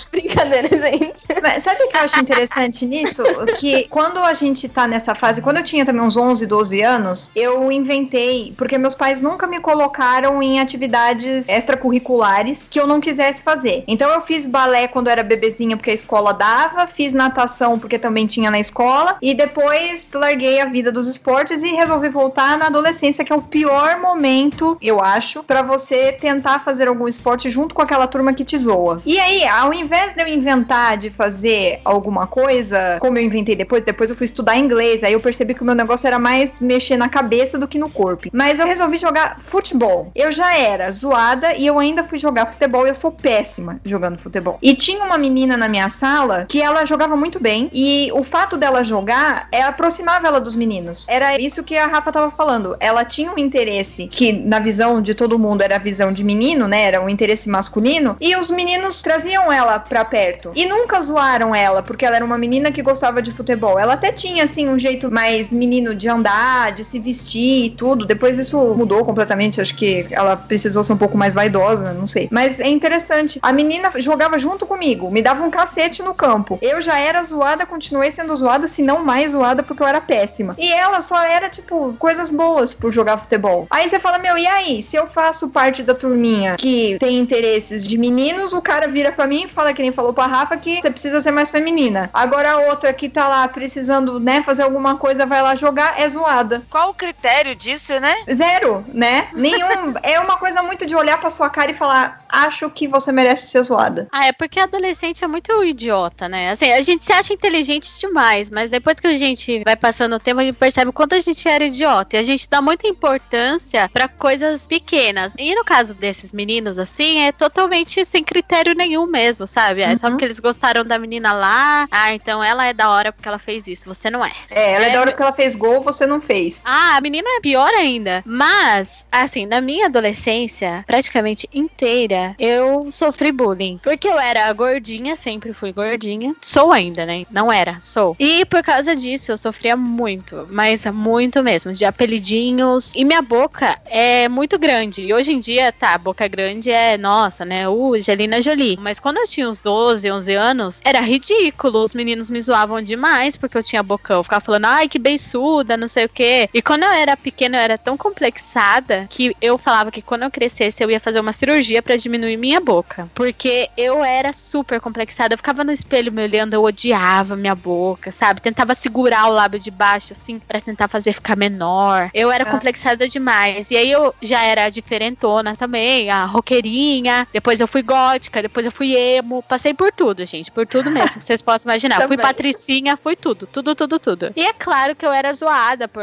De 0.00 0.08
brincadeira, 0.10 0.68
gente. 0.68 1.20
Mas 1.42 1.62
sabe 1.62 1.82
o 1.84 1.88
que 1.88 1.96
eu 1.96 2.00
acho 2.00 2.20
interessante 2.20 2.86
nisso? 2.86 3.22
Que 3.58 3.84
quando 3.88 4.18
a 4.18 4.34
gente 4.34 4.68
tá 4.68 4.86
nessa 4.86 5.14
fase, 5.14 5.40
quando 5.42 5.58
eu 5.58 5.62
tinha 5.62 5.84
também 5.84 6.02
uns 6.02 6.16
11, 6.16 6.46
12 6.46 6.82
anos, 6.82 7.30
eu 7.34 7.70
inventei, 7.70 8.39
porque 8.56 8.78
meus 8.78 8.94
pais 8.94 9.20
nunca 9.20 9.46
me 9.46 9.60
colocaram 9.60 10.42
em 10.42 10.60
atividades 10.60 11.48
extracurriculares 11.48 12.68
que 12.68 12.80
eu 12.80 12.86
não 12.86 13.00
quisesse 13.00 13.42
fazer. 13.42 13.84
Então 13.86 14.10
eu 14.10 14.20
fiz 14.20 14.46
balé 14.46 14.88
quando 14.88 15.08
era 15.08 15.22
bebezinha 15.22 15.76
porque 15.76 15.90
a 15.90 15.94
escola 15.94 16.32
dava, 16.32 16.86
fiz 16.86 17.12
natação 17.12 17.78
porque 17.78 17.98
também 17.98 18.26
tinha 18.26 18.50
na 18.50 18.60
escola 18.60 19.16
e 19.20 19.34
depois 19.34 20.10
larguei 20.12 20.60
a 20.60 20.66
vida 20.66 20.90
dos 20.92 21.08
esportes 21.08 21.62
e 21.62 21.68
resolvi 21.74 22.08
voltar 22.08 22.58
na 22.58 22.66
adolescência, 22.66 23.24
que 23.24 23.32
é 23.32 23.36
o 23.36 23.42
pior 23.42 23.98
momento, 24.00 24.76
eu 24.80 25.00
acho, 25.00 25.42
pra 25.42 25.62
você 25.62 26.12
tentar 26.12 26.60
fazer 26.60 26.88
algum 26.88 27.08
esporte 27.08 27.50
junto 27.50 27.74
com 27.74 27.82
aquela 27.82 28.06
turma 28.06 28.32
que 28.32 28.44
te 28.44 28.56
zoa. 28.56 29.02
E 29.04 29.18
aí, 29.18 29.46
ao 29.46 29.72
invés 29.72 30.14
de 30.14 30.22
eu 30.22 30.28
inventar 30.28 30.96
de 30.96 31.10
fazer 31.10 31.80
alguma 31.84 32.26
coisa, 32.26 32.98
como 33.00 33.18
eu 33.18 33.22
inventei 33.22 33.56
depois, 33.56 33.82
depois 33.82 34.10
eu 34.10 34.16
fui 34.16 34.24
estudar 34.24 34.56
inglês, 34.56 35.02
aí 35.02 35.12
eu 35.12 35.20
percebi 35.20 35.54
que 35.54 35.62
o 35.62 35.64
meu 35.64 35.74
negócio 35.74 36.06
era 36.06 36.18
mais 36.18 36.60
mexer 36.60 36.96
na 36.96 37.08
cabeça 37.08 37.58
do 37.58 37.68
que 37.68 37.78
no 37.78 37.90
corpo. 37.90 38.28
Mas 38.32 38.58
eu 38.58 38.66
resolvi 38.66 38.98
jogar 38.98 39.40
futebol. 39.40 40.10
Eu 40.14 40.30
já 40.30 40.56
era 40.56 40.90
zoada 40.92 41.56
e 41.56 41.66
eu 41.66 41.78
ainda 41.78 42.04
fui 42.04 42.18
jogar 42.18 42.46
futebol 42.46 42.86
eu 42.86 42.94
sou 42.94 43.10
péssima 43.10 43.80
jogando 43.84 44.18
futebol. 44.18 44.58
E 44.60 44.74
tinha 44.74 45.04
uma 45.04 45.16
menina 45.16 45.56
na 45.56 45.68
minha 45.68 45.88
sala 45.88 46.46
que 46.48 46.60
ela 46.60 46.84
jogava 46.84 47.16
muito 47.16 47.40
bem 47.40 47.70
e 47.72 48.10
o 48.12 48.22
fato 48.22 48.56
dela 48.56 48.84
jogar 48.84 49.48
é 49.52 49.62
aproximava 49.62 50.26
ela 50.26 50.40
dos 50.40 50.54
meninos. 50.54 51.06
Era 51.08 51.40
isso 51.40 51.62
que 51.62 51.76
a 51.76 51.86
Rafa 51.86 52.12
tava 52.12 52.30
falando. 52.30 52.76
Ela 52.80 53.04
tinha 53.04 53.32
um 53.32 53.38
interesse 53.38 54.06
que 54.08 54.32
na 54.32 54.58
visão 54.58 55.00
de 55.00 55.14
todo 55.14 55.38
mundo 55.38 55.62
era 55.62 55.76
a 55.76 55.78
visão 55.78 56.12
de 56.12 56.24
menino, 56.24 56.68
né? 56.68 56.82
Era 56.82 57.00
um 57.00 57.08
interesse 57.08 57.48
masculino 57.48 58.16
e 58.20 58.36
os 58.36 58.50
meninos 58.50 59.02
traziam 59.02 59.52
ela 59.52 59.78
pra 59.78 60.04
perto 60.04 60.52
e 60.54 60.66
nunca 60.66 61.00
zoaram 61.00 61.54
ela 61.54 61.82
porque 61.82 62.04
ela 62.04 62.16
era 62.16 62.24
uma 62.24 62.38
menina 62.38 62.70
que 62.70 62.82
gostava 62.82 63.22
de 63.22 63.32
futebol. 63.32 63.78
Ela 63.78 63.94
até 63.94 64.12
tinha 64.12 64.44
assim 64.44 64.68
um 64.68 64.78
jeito 64.78 65.10
mais 65.10 65.52
menino 65.52 65.94
de 65.94 66.08
andar, 66.08 66.72
de 66.72 66.84
se 66.84 66.98
vestir 66.98 67.66
e 67.66 67.70
tudo. 67.70 68.04
Depois 68.04 68.19
isso 68.28 68.58
mudou 68.74 69.04
completamente. 69.04 69.60
Acho 69.60 69.74
que 69.74 70.06
ela 70.10 70.36
precisou 70.36 70.82
ser 70.84 70.92
um 70.92 70.98
pouco 70.98 71.16
mais 71.16 71.34
vaidosa, 71.34 71.92
não 71.92 72.06
sei. 72.06 72.28
Mas 72.30 72.60
é 72.60 72.68
interessante. 72.68 73.38
A 73.42 73.52
menina 73.52 73.90
jogava 73.96 74.38
junto 74.38 74.66
comigo, 74.66 75.10
me 75.10 75.22
dava 75.22 75.44
um 75.44 75.50
cacete 75.50 76.02
no 76.02 76.14
campo. 76.14 76.58
Eu 76.62 76.80
já 76.80 76.98
era 76.98 77.22
zoada, 77.22 77.66
continuei 77.66 78.10
sendo 78.10 78.34
zoada, 78.36 78.66
se 78.66 78.82
não 78.82 79.04
mais 79.04 79.32
zoada, 79.32 79.62
porque 79.62 79.82
eu 79.82 79.86
era 79.86 80.00
péssima. 80.00 80.54
E 80.58 80.72
ela 80.72 81.00
só 81.00 81.22
era, 81.22 81.48
tipo, 81.48 81.94
coisas 81.98 82.30
boas 82.30 82.74
por 82.74 82.92
jogar 82.92 83.18
futebol. 83.18 83.66
Aí 83.70 83.88
você 83.88 83.98
fala, 83.98 84.18
meu, 84.18 84.36
e 84.36 84.46
aí? 84.46 84.82
Se 84.82 84.96
eu 84.96 85.08
faço 85.08 85.48
parte 85.48 85.82
da 85.82 85.94
turminha 85.94 86.56
que 86.56 86.96
tem 86.98 87.18
interesses 87.18 87.86
de 87.86 87.98
meninos, 87.98 88.52
o 88.52 88.62
cara 88.62 88.88
vira 88.88 89.12
pra 89.12 89.26
mim 89.26 89.44
e 89.44 89.48
fala, 89.48 89.72
que 89.72 89.82
nem 89.82 89.92
falou 89.92 90.12
pra 90.12 90.26
Rafa, 90.26 90.56
que 90.56 90.80
você 90.80 90.90
precisa 90.90 91.20
ser 91.20 91.30
mais 91.30 91.50
feminina. 91.50 92.10
Agora 92.12 92.52
a 92.52 92.58
outra 92.58 92.92
que 92.92 93.08
tá 93.08 93.28
lá 93.28 93.46
precisando, 93.48 94.18
né, 94.18 94.42
fazer 94.42 94.62
alguma 94.62 94.96
coisa, 94.96 95.26
vai 95.26 95.42
lá 95.42 95.54
jogar, 95.54 96.00
é 96.00 96.08
zoada. 96.08 96.62
Qual 96.70 96.90
o 96.90 96.94
critério 96.94 97.54
disso, 97.54 97.98
né? 98.00 98.09
Zero, 98.32 98.84
né? 98.92 99.28
Nenhum. 99.32 99.94
é 100.02 100.18
uma 100.20 100.36
coisa 100.36 100.62
muito 100.62 100.86
de 100.86 100.94
olhar 100.94 101.18
pra 101.18 101.30
sua 101.30 101.48
cara 101.50 101.70
e 101.70 101.74
falar, 101.74 102.24
acho 102.28 102.68
que 102.70 102.86
você 102.88 103.10
merece 103.12 103.48
ser 103.48 103.62
zoada. 103.62 104.08
Ah, 104.12 104.26
é 104.26 104.32
porque 104.32 104.58
adolescente 104.60 105.24
é 105.24 105.26
muito 105.28 105.62
idiota, 105.64 106.28
né? 106.28 106.50
Assim, 106.52 106.72
a 106.72 106.82
gente 106.82 107.04
se 107.04 107.12
acha 107.12 107.32
inteligente 107.32 107.90
demais, 107.98 108.48
mas 108.50 108.70
depois 108.70 108.98
que 108.98 109.06
a 109.06 109.16
gente 109.18 109.62
vai 109.64 109.76
passando 109.76 110.14
o 110.16 110.20
tempo, 110.20 110.40
a 110.40 110.44
gente 110.44 110.56
percebe 110.56 110.90
o 110.90 110.92
quanto 110.92 111.14
a 111.14 111.20
gente 111.20 111.46
era 111.48 111.64
idiota. 111.64 112.16
E 112.16 112.18
a 112.18 112.22
gente 112.22 112.48
dá 112.48 112.60
muita 112.62 112.86
importância 112.86 113.88
pra 113.92 114.08
coisas 114.08 114.66
pequenas. 114.66 115.34
E 115.38 115.54
no 115.54 115.64
caso 115.64 115.94
desses 115.94 116.32
meninos, 116.32 116.78
assim, 116.78 117.20
é 117.20 117.32
totalmente 117.32 118.04
sem 118.04 118.22
critério 118.24 118.74
nenhum 118.74 119.06
mesmo, 119.06 119.46
sabe? 119.46 119.82
É 119.82 119.96
só 119.96 120.06
Uhum. 120.06 120.12
porque 120.12 120.24
eles 120.24 120.40
gostaram 120.40 120.84
da 120.84 120.98
menina 120.98 121.32
lá. 121.32 121.86
Ah, 121.90 122.14
então 122.14 122.42
ela 122.42 122.64
é 122.66 122.72
da 122.72 122.88
hora 122.90 123.12
porque 123.12 123.28
ela 123.28 123.38
fez 123.38 123.66
isso. 123.66 123.84
Você 123.86 124.08
não 124.10 124.24
é. 124.24 124.32
É, 124.50 124.72
ela 124.74 124.84
é, 124.86 124.88
É, 124.88 124.92
da 124.92 125.00
hora 125.00 125.12
que 125.12 125.22
ela 125.22 125.32
fez 125.32 125.54
gol, 125.54 125.80
você 125.82 126.06
não 126.06 126.20
fez. 126.20 126.62
Ah, 126.64 126.96
a 126.96 127.00
menina 127.00 127.28
é 127.36 127.40
pior 127.40 127.70
ainda. 127.74 127.99
Mas, 128.24 129.04
assim, 129.10 129.46
na 129.46 129.60
minha 129.60 129.86
adolescência, 129.86 130.84
praticamente 130.86 131.48
inteira, 131.52 132.34
eu 132.38 132.90
sofri 132.90 133.32
bullying. 133.32 133.78
Porque 133.82 134.08
eu 134.08 134.18
era 134.18 134.52
gordinha, 134.52 135.16
sempre 135.16 135.52
fui 135.52 135.72
gordinha. 135.72 136.34
Sou 136.40 136.72
ainda, 136.72 137.04
né? 137.06 137.26
Não 137.30 137.52
era, 137.52 137.78
sou. 137.80 138.16
E 138.18 138.44
por 138.44 138.62
causa 138.62 138.94
disso, 138.94 139.32
eu 139.32 139.38
sofria 139.38 139.76
muito. 139.76 140.48
Mas 140.50 140.84
muito 140.86 141.42
mesmo, 141.42 141.72
de 141.72 141.84
apelidinhos. 141.84 142.92
E 142.94 143.04
minha 143.04 143.22
boca 143.22 143.78
é 143.86 144.28
muito 144.28 144.58
grande. 144.58 145.02
E 145.02 145.12
hoje 145.12 145.32
em 145.32 145.38
dia, 145.38 145.72
tá, 145.72 145.96
boca 145.98 146.26
grande 146.28 146.70
é, 146.70 146.96
nossa, 146.96 147.44
né? 147.44 147.68
Uh, 147.68 147.94
Angelina 147.94 148.40
Jolie. 148.40 148.78
Mas 148.80 149.00
quando 149.00 149.18
eu 149.18 149.26
tinha 149.26 149.48
uns 149.48 149.58
12, 149.58 150.10
11 150.10 150.34
anos, 150.34 150.80
era 150.84 151.00
ridículo. 151.00 151.82
Os 151.82 151.94
meninos 151.94 152.30
me 152.30 152.40
zoavam 152.40 152.82
demais 152.82 153.36
porque 153.36 153.58
eu 153.58 153.62
tinha 153.62 153.82
bocão. 153.82 154.18
Eu 154.18 154.24
ficava 154.24 154.44
falando, 154.44 154.66
ai, 154.66 154.88
que 154.88 154.98
beiçuda, 154.98 155.76
não 155.76 155.88
sei 155.88 156.04
o 156.04 156.08
quê. 156.08 156.48
E 156.52 156.62
quando 156.62 156.84
eu 156.84 156.90
era 156.90 157.16
pequena, 157.16 157.56
eu 157.58 157.60
era 157.60 157.78
tão 157.78 157.89
complexada 157.96 159.06
que 159.08 159.34
eu 159.40 159.58
falava 159.58 159.90
que 159.90 160.02
quando 160.02 160.22
eu 160.22 160.30
crescesse, 160.30 160.82
eu 160.82 160.90
ia 160.90 161.00
fazer 161.00 161.20
uma 161.20 161.32
cirurgia 161.32 161.82
pra 161.82 161.96
diminuir 161.96 162.36
minha 162.36 162.60
boca. 162.60 163.08
Porque 163.14 163.68
eu 163.76 164.04
era 164.04 164.32
super 164.32 164.80
complexada. 164.80 165.34
Eu 165.34 165.38
ficava 165.38 165.64
no 165.64 165.72
espelho 165.72 166.12
me 166.12 166.22
olhando, 166.22 166.54
eu 166.54 166.62
odiava 166.62 167.36
minha 167.36 167.54
boca, 167.54 168.12
sabe? 168.12 168.40
Tentava 168.40 168.74
segurar 168.74 169.26
o 169.26 169.32
lábio 169.32 169.58
de 169.60 169.70
baixo, 169.70 170.12
assim, 170.12 170.38
pra 170.38 170.60
tentar 170.60 170.88
fazer 170.88 171.12
ficar 171.12 171.36
menor. 171.36 172.10
Eu 172.14 172.30
era 172.30 172.44
Ah. 172.48 172.50
complexada 172.50 173.06
demais. 173.08 173.70
E 173.70 173.76
aí 173.76 173.90
eu 173.90 174.14
já 174.22 174.42
era 174.42 174.68
diferentona 174.70 175.56
também, 175.56 176.10
a 176.10 176.24
roqueirinha. 176.24 177.26
Depois 177.32 177.60
eu 177.60 177.66
fui 177.68 177.82
gótica, 177.82 178.42
depois 178.42 178.66
eu 178.66 178.72
fui 178.72 178.94
emo. 178.96 179.42
Passei 179.42 179.74
por 179.74 179.92
tudo, 179.92 180.24
gente. 180.26 180.50
Por 180.50 180.66
tudo 180.66 180.90
mesmo, 180.90 181.18
que 181.18 181.24
vocês 181.24 181.42
possam 181.42 181.70
imaginar. 181.70 182.06
fui 182.06 182.16
patricinha, 182.16 182.96
fui 182.96 183.16
tudo. 183.16 183.46
Tudo, 183.46 183.74
tudo, 183.74 183.98
tudo. 183.98 184.32
E 184.36 184.42
é 184.44 184.52
claro 184.52 184.94
que 184.96 185.04
eu 185.06 185.12
era 185.12 185.32
zoada 185.32 185.86
por 185.88 186.02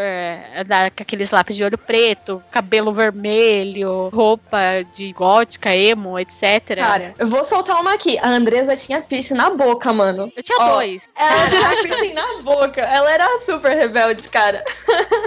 andar 0.57 0.91
com 0.91 1.01
aqueles 1.03 1.29
lápis 1.31 1.55
de 1.55 1.63
olho 1.63 1.76
preto, 1.77 2.41
cabelo 2.51 2.91
vermelho, 2.93 4.09
roupa 4.13 4.59
de 4.93 5.11
gótica, 5.13 5.75
emo, 5.75 6.17
etc. 6.19 6.75
Cara, 6.77 7.13
eu 7.17 7.27
vou 7.27 7.43
soltar 7.43 7.79
uma 7.79 7.93
aqui. 7.93 8.17
A 8.19 8.27
Andresa 8.29 8.75
tinha 8.75 9.01
piercing 9.01 9.35
na 9.35 9.49
boca, 9.49 9.91
mano. 9.93 10.31
eu 10.35 10.43
tinha 10.43 10.57
Ó, 10.59 10.73
dois. 10.75 11.13
Ela 11.15 11.49
tinha 11.49 11.81
piercing 11.83 12.13
na 12.13 12.41
boca. 12.41 12.81
Ela 12.81 13.11
era 13.11 13.39
super 13.45 13.75
rebelde, 13.75 14.27
cara. 14.29 14.63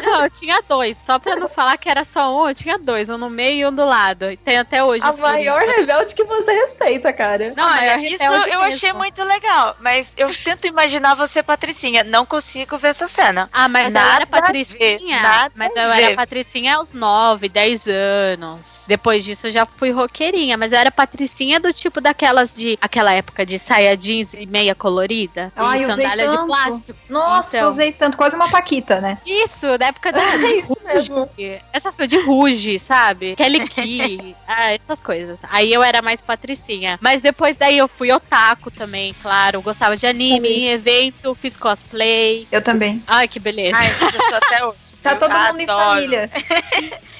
Não, 0.04 0.24
eu 0.24 0.30
tinha 0.30 0.60
dois. 0.68 0.96
Só 1.06 1.18
pra 1.18 1.36
não 1.36 1.48
falar 1.48 1.76
que 1.78 1.88
era 1.88 2.04
só 2.04 2.34
um, 2.42 2.48
eu 2.48 2.54
tinha 2.54 2.78
dois. 2.78 3.08
Um 3.10 3.18
no 3.18 3.30
meio 3.30 3.60
e 3.60 3.66
um 3.66 3.74
do 3.74 3.84
lado. 3.84 4.30
E 4.30 4.36
tem 4.36 4.58
até 4.58 4.82
hoje. 4.82 5.04
A 5.04 5.12
maior 5.16 5.60
rebelde 5.60 6.14
que 6.14 6.24
você 6.24 6.52
respeita, 6.52 7.12
cara. 7.12 7.52
Não, 7.56 7.64
Olha, 7.66 8.00
isso 8.00 8.22
rebelde 8.22 8.50
eu 8.50 8.60
mesmo. 8.60 8.74
achei 8.74 8.92
muito 8.92 9.22
legal, 9.24 9.76
mas 9.80 10.14
eu 10.16 10.28
tento 10.34 10.66
imaginar 10.66 11.14
você, 11.14 11.42
Patricinha. 11.42 12.02
Não 12.04 12.24
consigo 12.26 12.76
ver 12.78 12.88
essa 12.88 13.06
cena. 13.08 13.48
Ah, 13.52 13.68
mas 13.68 13.86
eu 13.86 13.92
Nada 13.92 14.14
era 14.14 14.24
a 14.24 14.26
patricinha. 14.26 14.78
ver, 14.78 15.00
nada 15.22 15.52
mas 15.54 15.68
eu 15.68 15.74
ver. 15.74 16.02
era 16.02 16.16
patricinha 16.16 16.39
aos 16.74 16.92
9, 16.92 17.48
10 17.48 17.86
anos. 17.88 18.84
Depois 18.88 19.24
disso 19.24 19.46
eu 19.48 19.52
já 19.52 19.66
fui 19.66 19.90
roqueirinha, 19.90 20.56
mas 20.56 20.72
eu 20.72 20.78
era 20.78 20.90
patricinha 20.90 21.58
do 21.60 21.72
tipo 21.72 22.00
daquelas 22.00 22.54
de 22.54 22.78
aquela 22.80 23.12
época 23.12 23.44
de 23.44 23.58
saia 23.58 23.96
jeans 23.96 24.34
e 24.34 24.46
meia 24.46 24.74
colorida. 24.74 25.52
Ai, 25.56 25.82
e 25.82 25.86
usei 25.86 26.04
sandália 26.04 26.28
de 26.28 26.46
plástico. 26.46 26.98
Nossa, 27.08 27.56
Então. 27.58 27.70
usei 27.70 27.92
tanto, 27.92 28.16
quase 28.16 28.36
uma 28.36 28.50
paquita, 28.50 29.00
né? 29.00 29.18
Isso, 29.26 29.78
da 29.78 29.86
época 29.86 30.12
da 30.12 30.20
mesmo. 30.38 30.76
Ruge. 31.36 31.60
Essas 31.72 31.94
coisas 31.94 32.08
de 32.18 32.24
Ruge, 32.24 32.78
sabe? 32.78 33.34
Kelly 33.36 33.66
Key, 33.68 34.34
ah, 34.46 34.72
essas 34.74 35.00
coisas. 35.00 35.38
Aí 35.44 35.72
eu 35.72 35.82
era 35.82 36.02
mais 36.02 36.20
patricinha. 36.20 36.98
Mas 37.00 37.20
depois 37.20 37.56
daí 37.56 37.78
eu 37.78 37.88
fui 37.88 38.10
otaku 38.12 38.70
também, 38.70 39.14
claro. 39.22 39.60
Gostava 39.62 39.96
de 39.96 40.06
anime, 40.06 40.48
em 40.48 40.68
evento, 40.68 41.34
fiz 41.34 41.56
cosplay. 41.56 42.46
Eu 42.50 42.62
também. 42.62 43.02
Ai, 43.06 43.28
que 43.28 43.38
beleza. 43.38 43.76
Ai, 43.76 43.94
gente, 43.94 44.14
eu 44.14 44.22
sou 44.22 44.36
até 44.36 44.64
hoje. 44.66 44.78
Tá 45.02 45.12
Eu 45.12 45.18
todo 45.18 45.30
mundo 45.32 45.60
em 45.60 45.64
adoro. 45.64 45.90
família. 45.94 46.29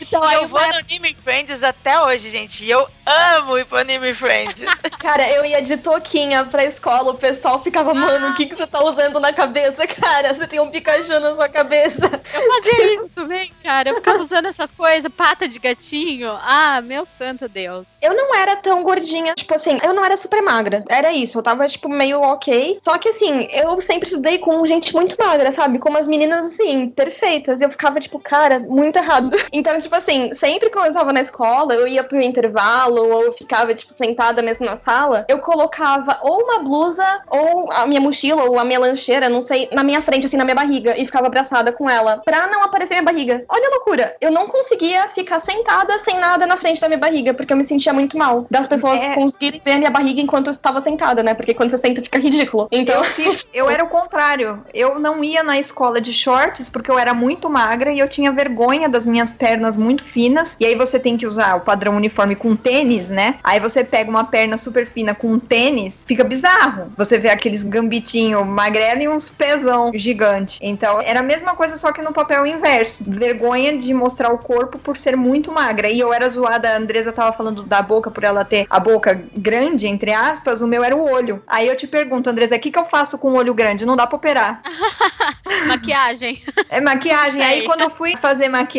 Então 0.00 0.22
aí 0.22 0.36
Eu 0.36 0.48
vou 0.48 0.61
no 0.61 0.74
Anime 0.76 1.14
Friends 1.22 1.62
até 1.62 2.00
hoje, 2.02 2.30
gente. 2.30 2.64
E 2.64 2.70
eu 2.70 2.86
amo 3.06 3.58
ir 3.58 3.64
pro 3.64 3.78
Anime 3.78 4.12
Friends. 4.12 4.61
Cara, 4.98 5.28
eu 5.30 5.44
ia 5.44 5.62
de 5.62 5.76
toquinha 5.76 6.44
pra 6.44 6.64
escola, 6.64 7.12
o 7.12 7.18
pessoal 7.18 7.62
ficava, 7.62 7.94
mano, 7.94 8.30
o 8.30 8.34
que, 8.34 8.46
que 8.46 8.56
você 8.56 8.66
tá 8.66 8.82
usando 8.82 9.20
na 9.20 9.32
cabeça, 9.32 9.86
cara? 9.86 10.34
Você 10.34 10.46
tem 10.46 10.61
um 10.61 10.70
Pikachu 10.70 11.20
na 11.20 11.34
sua 11.34 11.48
cabeça. 11.48 12.06
eu 12.34 12.52
fazia 12.52 12.94
isso 12.94 13.08
também. 13.14 13.52
cara. 13.62 13.90
Eu 13.90 13.96
ficava 13.96 14.22
usando 14.22 14.46
essas 14.46 14.70
coisas, 14.70 15.11
pata 15.16 15.46
de 15.46 15.58
gatinho. 15.58 16.30
Ah, 16.42 16.80
meu 16.80 17.04
santo 17.04 17.48
Deus. 17.48 17.86
Eu 18.02 18.14
não 18.14 18.34
era 18.34 18.56
tão 18.56 18.82
gordinha, 18.82 19.34
tipo 19.34 19.54
assim, 19.54 19.78
eu 19.82 19.92
não 19.92 20.04
era 20.04 20.16
super 20.16 20.42
magra. 20.42 20.84
Era 20.88 21.12
isso, 21.12 21.38
eu 21.38 21.42
tava, 21.42 21.68
tipo, 21.68 21.88
meio 21.88 22.20
ok. 22.20 22.78
Só 22.82 22.98
que 22.98 23.08
assim, 23.11 23.48
eu 23.52 23.80
sempre 23.80 24.08
estudei 24.08 24.38
com 24.38 24.66
gente 24.66 24.94
muito 24.94 25.16
magra, 25.18 25.52
sabe? 25.52 25.78
Com 25.78 25.90
umas 25.90 26.06
meninas, 26.06 26.46
assim, 26.46 26.88
perfeitas. 26.90 27.61
E 27.61 27.64
eu 27.64 27.70
ficava, 27.70 28.00
tipo, 28.00 28.18
cara, 28.18 28.58
muito 28.58 28.89
errado. 28.99 29.30
Então, 29.53 29.78
tipo 29.78 29.95
assim, 29.97 30.32
sempre 30.32 30.70
quando 30.70 30.86
eu 30.86 30.95
tava 30.95 31.12
na 31.12 31.20
escola, 31.20 31.74
eu 31.74 31.86
ia 31.86 32.03
pro 32.05 32.20
intervalo, 32.22 33.09
ou 33.12 33.32
ficava, 33.32 33.74
tipo, 33.74 33.93
sentada 33.97 34.43
mesmo 34.43 34.64
na 34.64 34.76
sala, 34.76 35.24
eu 35.28 35.38
colocava 35.38 36.18
ou 36.22 36.43
uma 36.43 36.61
blusa, 36.61 37.05
ou 37.28 37.70
a 37.72 37.86
minha 37.86 38.01
mochila, 38.01 38.45
ou 38.45 38.59
a 38.59 38.64
minha 38.64 38.78
lancheira, 38.78 39.28
não 39.28 39.43
sei, 39.43 39.68
na 39.72 39.82
minha 39.82 40.01
frente, 40.01 40.26
assim, 40.26 40.36
na 40.36 40.45
minha 40.45 40.55
barriga, 40.55 40.97
e 40.97 41.05
ficava 41.05 41.26
abraçada 41.26 41.72
com 41.72 41.88
ela, 41.91 42.18
pra 42.24 42.47
não 42.47 42.62
aparecer 42.62 42.95
minha 42.95 43.05
barriga. 43.05 43.45
Olha 43.49 43.66
a 43.68 43.70
loucura, 43.70 44.16
eu 44.20 44.30
não 44.30 44.47
conseguia 44.49 45.09
ficar 45.09 45.41
sentada 45.41 45.99
sem 45.99 46.18
nada 46.18 46.47
na 46.47 46.57
frente 46.57 46.80
da 46.80 46.88
minha 46.88 46.99
barriga, 46.99 47.34
porque 47.34 47.53
eu 47.53 47.57
me 47.57 47.64
sentia 47.64 47.93
muito 47.93 48.16
mal. 48.16 48.47
Das 48.51 48.66
pessoas 48.66 49.01
É. 49.03 49.14
conseguirem 49.14 49.61
ver 49.64 49.72
a 49.72 49.78
minha 49.78 49.91
barriga 49.91 50.20
enquanto 50.20 50.47
eu 50.47 50.53
estava 50.53 50.80
sentada, 50.80 51.22
né? 51.22 51.34
Porque 51.34 51.55
quando 51.55 51.70
você 51.70 51.78
senta 51.78 52.01
fica 52.03 52.18
ridículo. 52.18 52.68
Então, 52.70 52.97
Eu, 52.97 53.05
fiz- 53.05 53.47
eu 53.53 53.68
era 53.68 53.84
o 53.84 53.88
contrário. 53.88 54.64
Eu 54.72 54.99
não 54.99 55.22
ia 55.24 55.43
na 55.43 55.59
escola 55.59 56.01
de 56.01 56.12
shorts 56.12 56.68
porque 56.70 56.91
eu 56.91 56.99
era 56.99 57.12
muito 57.12 57.51
magra 57.51 57.93
e 57.93 57.99
eu 57.99 58.09
tinha 58.09 58.30
vergonha 58.32 58.80
das 58.89 59.07
minhas 59.07 59.33
pernas 59.33 59.76
muito 59.76 60.05
finas. 60.05 60.57
E 60.61 60.66
aí 60.66 60.74
você 60.74 60.99
tem 60.99 61.16
que 61.16 61.26
usar 61.26 61.57
o 61.57 61.61
padrão 61.61 61.97
uniforme 61.97 62.35
com 62.35 62.57
tênis, 62.57 63.11
né? 63.11 63.39
Aí 63.43 63.61
você 63.61 63.85
pega 63.85 64.11
uma 64.11 64.24
perna 64.24 64.57
super 64.59 64.87
fina 64.87 65.14
com 65.14 65.33
um 65.33 65.39
tênis, 65.39 66.05
fica 66.07 66.24
bizarro. 66.24 66.89
Você 66.97 67.18
vê 67.18 67.28
aqueles 67.28 67.62
gambitinho 67.62 68.45
magrelo 68.45 69.03
e 69.03 69.09
uns 69.09 69.28
pesão 69.28 69.91
gigante. 69.95 70.59
Então 70.62 71.01
era 71.01 71.20
a 71.20 71.22
mesma 71.22 71.55
coisa, 71.55 71.76
só 71.76 71.93
que 71.93 72.03
no 72.03 72.12
papel 72.12 72.47
inverso. 72.47 73.05
Vergonha 73.07 73.76
de 73.76 73.93
mostrar 73.95 74.33
o 74.33 74.39
corpo 74.39 74.78
por 74.78 74.97
ser 74.97 75.16
muito 75.16 75.53
magra. 75.53 75.89
E 75.89 75.99
eu 75.99 76.12
era 76.12 76.28
zoada, 76.28 76.70
a 76.70 76.76
Andresa 76.76 77.12
tava 77.12 77.33
falando 77.33 77.62
da 77.62 77.83
boca 77.83 78.11
por 78.11 78.24
ela 78.24 78.45
ter 78.45 78.66
a 78.68 78.78
boca 78.81 79.22
grande, 79.37 79.87
entre 79.87 80.12
aspas, 80.12 80.61
o 80.61 80.66
meu 80.66 80.83
era 80.85 80.97
o 80.97 81.09
olho. 81.11 81.43
Aí 81.47 81.68
eu 81.68 81.76
te 81.76 81.87
pergunto, 81.87 82.31
Andresa, 82.31 82.57
o 82.57 82.59
que, 82.59 82.70
que 82.70 82.78
eu 82.78 82.85
faço 82.85 83.18
com 83.18 83.33
o 83.33 83.35
olho 83.37 83.55
grande? 83.55 83.87
Não 83.87 83.97
dá 83.97 84.07
pra 84.07 84.16
operar. 84.16 84.62
Maquiagem. 85.66 86.43
É 86.68 86.81
maquiagem. 86.81 87.43
Aí 87.43 87.64
quando 87.64 87.81
eu 87.83 87.91
fui 87.91 88.16
fazer 88.16 88.49
maquiagem, 88.49 88.69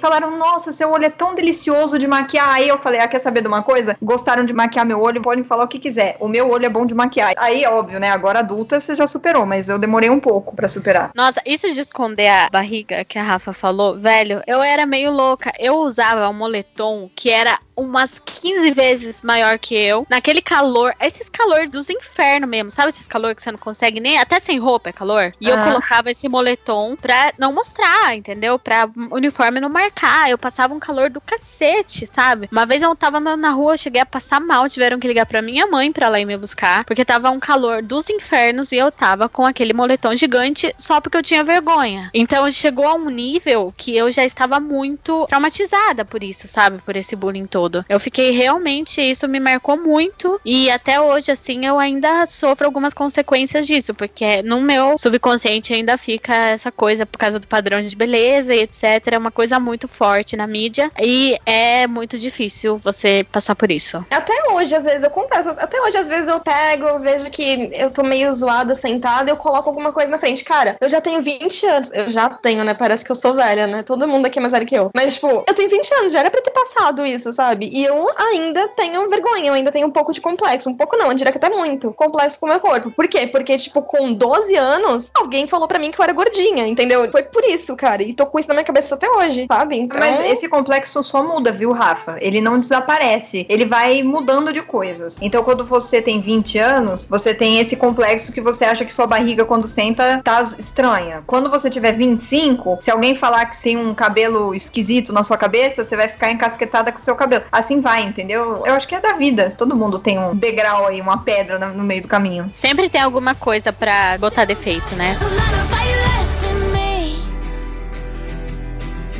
falaram: 0.00 0.36
Nossa, 0.36 0.70
seu 0.72 0.90
olho 0.90 1.04
é 1.06 1.10
tão 1.10 1.34
delicioso 1.34 1.98
de 1.98 2.06
maquiar. 2.06 2.48
Aí 2.50 2.68
eu 2.68 2.78
falei: 2.78 3.00
Ah, 3.00 3.08
quer 3.08 3.18
saber 3.18 3.40
de 3.40 3.48
uma 3.48 3.62
coisa? 3.62 3.96
Gostaram 4.00 4.44
de 4.44 4.52
maquiar 4.52 4.84
meu 4.86 5.00
olho? 5.00 5.22
Podem 5.22 5.42
falar 5.44 5.64
o 5.64 5.68
que 5.68 5.78
quiser. 5.78 6.16
O 6.20 6.28
meu 6.28 6.48
olho 6.50 6.66
é 6.66 6.68
bom 6.68 6.86
de 6.86 6.94
maquiar. 6.94 7.32
Aí, 7.36 7.64
óbvio, 7.66 7.98
né? 7.98 8.10
Agora 8.10 8.38
adulta 8.40 8.78
você 8.80 8.94
já 8.94 9.06
superou, 9.06 9.44
mas 9.46 9.68
eu 9.68 9.78
demorei 9.78 10.10
um 10.10 10.20
pouco 10.20 10.54
pra 10.54 10.68
superar. 10.68 11.10
Nossa, 11.14 11.40
isso 11.44 11.72
de 11.72 11.80
esconder 11.80 12.28
a 12.28 12.48
barriga 12.50 13.04
que 13.04 13.18
a 13.18 13.22
Rafa 13.22 13.52
falou, 13.52 13.98
velho, 13.98 14.42
eu 14.46 14.62
era 14.62 14.86
meio 14.86 15.10
louca. 15.10 15.50
Eu 15.58 15.78
usava 15.78 16.28
um 16.28 16.32
moletom 16.34 17.10
que 17.14 17.30
era 17.30 17.58
umas 17.76 18.20
15 18.24 18.70
vezes 18.72 19.20
maior 19.22 19.58
que 19.58 19.74
eu. 19.74 20.06
Naquele 20.08 20.40
calor, 20.40 20.94
esses 21.00 21.28
calor 21.28 21.66
dos 21.66 21.90
infernos 21.90 22.48
mesmo, 22.48 22.70
sabe 22.70 22.90
esses 22.90 23.06
calor 23.06 23.34
que 23.34 23.42
você 23.42 23.50
não 23.50 23.58
consegue 23.58 23.98
nem, 23.98 24.18
até 24.18 24.38
sem 24.38 24.58
roupa 24.60 24.90
é 24.90 24.92
calor? 24.92 25.32
E 25.40 25.48
eu 25.48 25.58
Ah. 25.58 25.64
colocava 25.64 26.10
esse 26.10 26.28
moletom 26.28 26.94
pra 26.94 27.32
não 27.38 27.52
mostrar, 27.52 28.14
entendeu? 28.14 28.58
Pra 28.58 28.88
uniforme 29.24 29.60
não 29.60 29.68
marcar. 29.68 30.30
Eu 30.30 30.38
passava 30.38 30.74
um 30.74 30.78
calor 30.78 31.10
do 31.10 31.20
cacete, 31.20 32.08
sabe? 32.12 32.48
Uma 32.50 32.66
vez 32.66 32.82
eu 32.82 32.94
tava 32.94 33.18
andando 33.18 33.40
na 33.40 33.50
rua, 33.50 33.76
cheguei 33.76 34.00
a 34.00 34.06
passar 34.06 34.40
mal, 34.40 34.68
tiveram 34.68 34.98
que 34.98 35.08
ligar 35.08 35.26
pra 35.26 35.42
minha 35.42 35.66
mãe 35.66 35.92
pra 35.92 36.06
ela 36.06 36.20
ir 36.20 36.24
me 36.24 36.36
buscar, 36.36 36.84
porque 36.84 37.04
tava 37.04 37.30
um 37.30 37.40
calor 37.40 37.82
dos 37.82 38.08
infernos 38.10 38.72
e 38.72 38.76
eu 38.76 38.90
tava 38.90 39.28
com 39.28 39.44
aquele 39.44 39.72
moletom 39.72 40.14
gigante 40.14 40.74
só 40.76 41.00
porque 41.00 41.16
eu 41.16 41.22
tinha 41.22 41.42
vergonha. 41.42 42.10
Então 42.12 42.50
chegou 42.50 42.86
a 42.86 42.94
um 42.94 43.10
nível 43.10 43.72
que 43.76 43.96
eu 43.96 44.10
já 44.12 44.24
estava 44.24 44.60
muito 44.60 45.26
traumatizada 45.26 46.04
por 46.04 46.22
isso, 46.22 46.46
sabe? 46.46 46.78
Por 46.78 46.96
esse 46.96 47.16
bullying 47.16 47.46
todo. 47.46 47.84
Eu 47.88 47.98
fiquei 47.98 48.30
realmente, 48.30 49.00
isso 49.00 49.26
me 49.28 49.40
marcou 49.40 49.76
muito 49.76 50.40
e 50.44 50.70
até 50.70 51.00
hoje, 51.00 51.30
assim, 51.30 51.64
eu 51.66 51.78
ainda 51.78 52.26
sofro 52.26 52.66
algumas 52.66 52.92
consequências 52.94 53.66
disso, 53.66 53.94
porque 53.94 54.42
no 54.42 54.60
meu 54.60 54.98
subconsciente 54.98 55.72
ainda 55.72 55.96
fica 55.96 56.34
essa 56.34 56.70
coisa 56.70 57.06
por 57.06 57.18
causa 57.18 57.38
do 57.38 57.46
padrão 57.46 57.80
de 57.80 57.96
beleza 57.96 58.54
e 58.54 58.60
etc. 58.60 59.13
É 59.14 59.18
uma 59.18 59.30
coisa 59.30 59.60
muito 59.60 59.86
forte 59.86 60.36
na 60.36 60.44
mídia 60.44 60.90
e 61.00 61.38
é 61.46 61.86
muito 61.86 62.18
difícil 62.18 62.78
você 62.78 63.24
passar 63.30 63.54
por 63.54 63.70
isso. 63.70 64.04
Até 64.10 64.34
hoje, 64.50 64.74
às 64.74 64.82
vezes, 64.82 65.04
eu 65.04 65.10
confesso, 65.10 65.50
até 65.50 65.80
hoje, 65.80 65.96
às 65.96 66.08
vezes 66.08 66.28
eu 66.28 66.40
pego, 66.40 66.88
eu 66.88 66.98
vejo 66.98 67.30
que 67.30 67.70
eu 67.72 67.92
tô 67.92 68.02
meio 68.02 68.34
zoada, 68.34 68.74
sentada, 68.74 69.30
eu 69.30 69.36
coloco 69.36 69.68
alguma 69.68 69.92
coisa 69.92 70.10
na 70.10 70.18
frente. 70.18 70.42
Cara, 70.44 70.76
eu 70.80 70.88
já 70.88 71.00
tenho 71.00 71.22
20 71.22 71.66
anos. 71.66 71.90
Eu 71.92 72.10
já 72.10 72.28
tenho, 72.28 72.64
né? 72.64 72.74
Parece 72.74 73.04
que 73.04 73.12
eu 73.12 73.14
sou 73.14 73.34
velha, 73.34 73.68
né? 73.68 73.84
Todo 73.84 74.08
mundo 74.08 74.26
aqui 74.26 74.40
é 74.40 74.42
mais 74.42 74.52
velho 74.52 74.66
que 74.66 74.74
eu. 74.74 74.90
Mas, 74.92 75.14
tipo, 75.14 75.44
eu 75.46 75.54
tenho 75.54 75.70
20 75.70 75.94
anos, 75.94 76.12
já 76.12 76.18
era 76.18 76.30
pra 76.30 76.42
ter 76.42 76.50
passado 76.50 77.06
isso, 77.06 77.32
sabe? 77.32 77.70
E 77.72 77.84
eu 77.84 78.10
ainda 78.18 78.66
tenho 78.70 79.08
vergonha, 79.08 79.46
eu 79.46 79.54
ainda 79.54 79.70
tenho 79.70 79.86
um 79.86 79.92
pouco 79.92 80.12
de 80.12 80.20
complexo. 80.20 80.68
Um 80.68 80.76
pouco 80.76 80.96
não, 80.96 81.06
eu 81.06 81.14
diria 81.14 81.30
que 81.30 81.38
até 81.38 81.48
muito. 81.48 81.92
Complexo 81.92 82.40
com 82.40 82.46
o 82.46 82.48
meu 82.48 82.58
corpo. 82.58 82.90
Por 82.90 83.06
quê? 83.06 83.28
Porque, 83.28 83.56
tipo, 83.56 83.80
com 83.80 84.12
12 84.12 84.56
anos, 84.56 85.12
alguém 85.14 85.46
falou 85.46 85.68
pra 85.68 85.78
mim 85.78 85.92
que 85.92 86.00
eu 86.00 86.02
era 86.02 86.12
gordinha, 86.12 86.66
entendeu? 86.66 87.08
Foi 87.12 87.22
por 87.22 87.44
isso, 87.44 87.76
cara. 87.76 88.02
E 88.02 88.12
tô 88.12 88.26
com 88.26 88.40
isso 88.40 88.48
na 88.48 88.54
minha 88.54 88.64
cabeça 88.64 88.96
até 88.96 89.03
hoje, 89.08 89.46
sabe? 89.50 89.78
Então... 89.78 90.00
Mas 90.00 90.18
esse 90.18 90.48
complexo 90.48 91.02
só 91.02 91.22
muda, 91.22 91.52
viu, 91.52 91.72
Rafa? 91.72 92.16
Ele 92.20 92.40
não 92.40 92.58
desaparece. 92.58 93.46
Ele 93.48 93.64
vai 93.64 94.02
mudando 94.02 94.52
de 94.52 94.62
coisas. 94.62 95.16
Então, 95.20 95.44
quando 95.44 95.64
você 95.64 96.02
tem 96.02 96.20
20 96.20 96.58
anos, 96.58 97.06
você 97.08 97.34
tem 97.34 97.60
esse 97.60 97.76
complexo 97.76 98.32
que 98.32 98.40
você 98.40 98.64
acha 98.64 98.84
que 98.84 98.92
sua 98.92 99.06
barriga, 99.06 99.44
quando 99.44 99.68
senta, 99.68 100.20
tá 100.24 100.42
estranha. 100.58 101.22
Quando 101.26 101.50
você 101.50 101.70
tiver 101.70 101.92
25, 101.92 102.78
se 102.80 102.90
alguém 102.90 103.14
falar 103.14 103.46
que 103.46 103.60
tem 103.60 103.76
um 103.76 103.94
cabelo 103.94 104.54
esquisito 104.54 105.12
na 105.12 105.22
sua 105.22 105.36
cabeça, 105.36 105.84
você 105.84 105.96
vai 105.96 106.08
ficar 106.08 106.30
encasquetada 106.30 106.90
com 106.90 107.00
o 107.00 107.04
seu 107.04 107.14
cabelo. 107.14 107.44
Assim 107.52 107.80
vai, 107.80 108.02
entendeu? 108.02 108.64
Eu 108.66 108.74
acho 108.74 108.88
que 108.88 108.94
é 108.94 109.00
da 109.00 109.12
vida. 109.12 109.54
Todo 109.56 109.76
mundo 109.76 109.98
tem 109.98 110.18
um 110.18 110.34
degrau 110.34 110.86
aí, 110.86 111.00
uma 111.00 111.18
pedra 111.18 111.58
no 111.58 111.84
no 111.84 111.86
meio 111.86 112.02
do 112.02 112.08
caminho. 112.08 112.48
Sempre 112.52 112.88
tem 112.88 113.00
alguma 113.00 113.34
coisa 113.34 113.72
pra 113.72 114.16
botar 114.18 114.44
defeito, 114.44 114.94
né? 114.96 115.16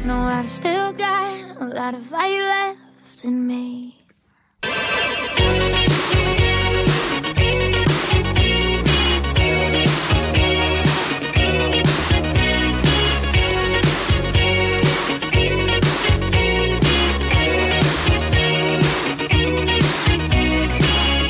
No, 0.04 0.18
I've 0.18 0.50
still 0.50 0.92
got 0.92 1.62
a 1.62 1.64
lot 1.64 1.94
of 1.94 2.04
fire 2.04 2.42
left 2.42 3.24
in 3.24 3.46
me. 3.46 3.96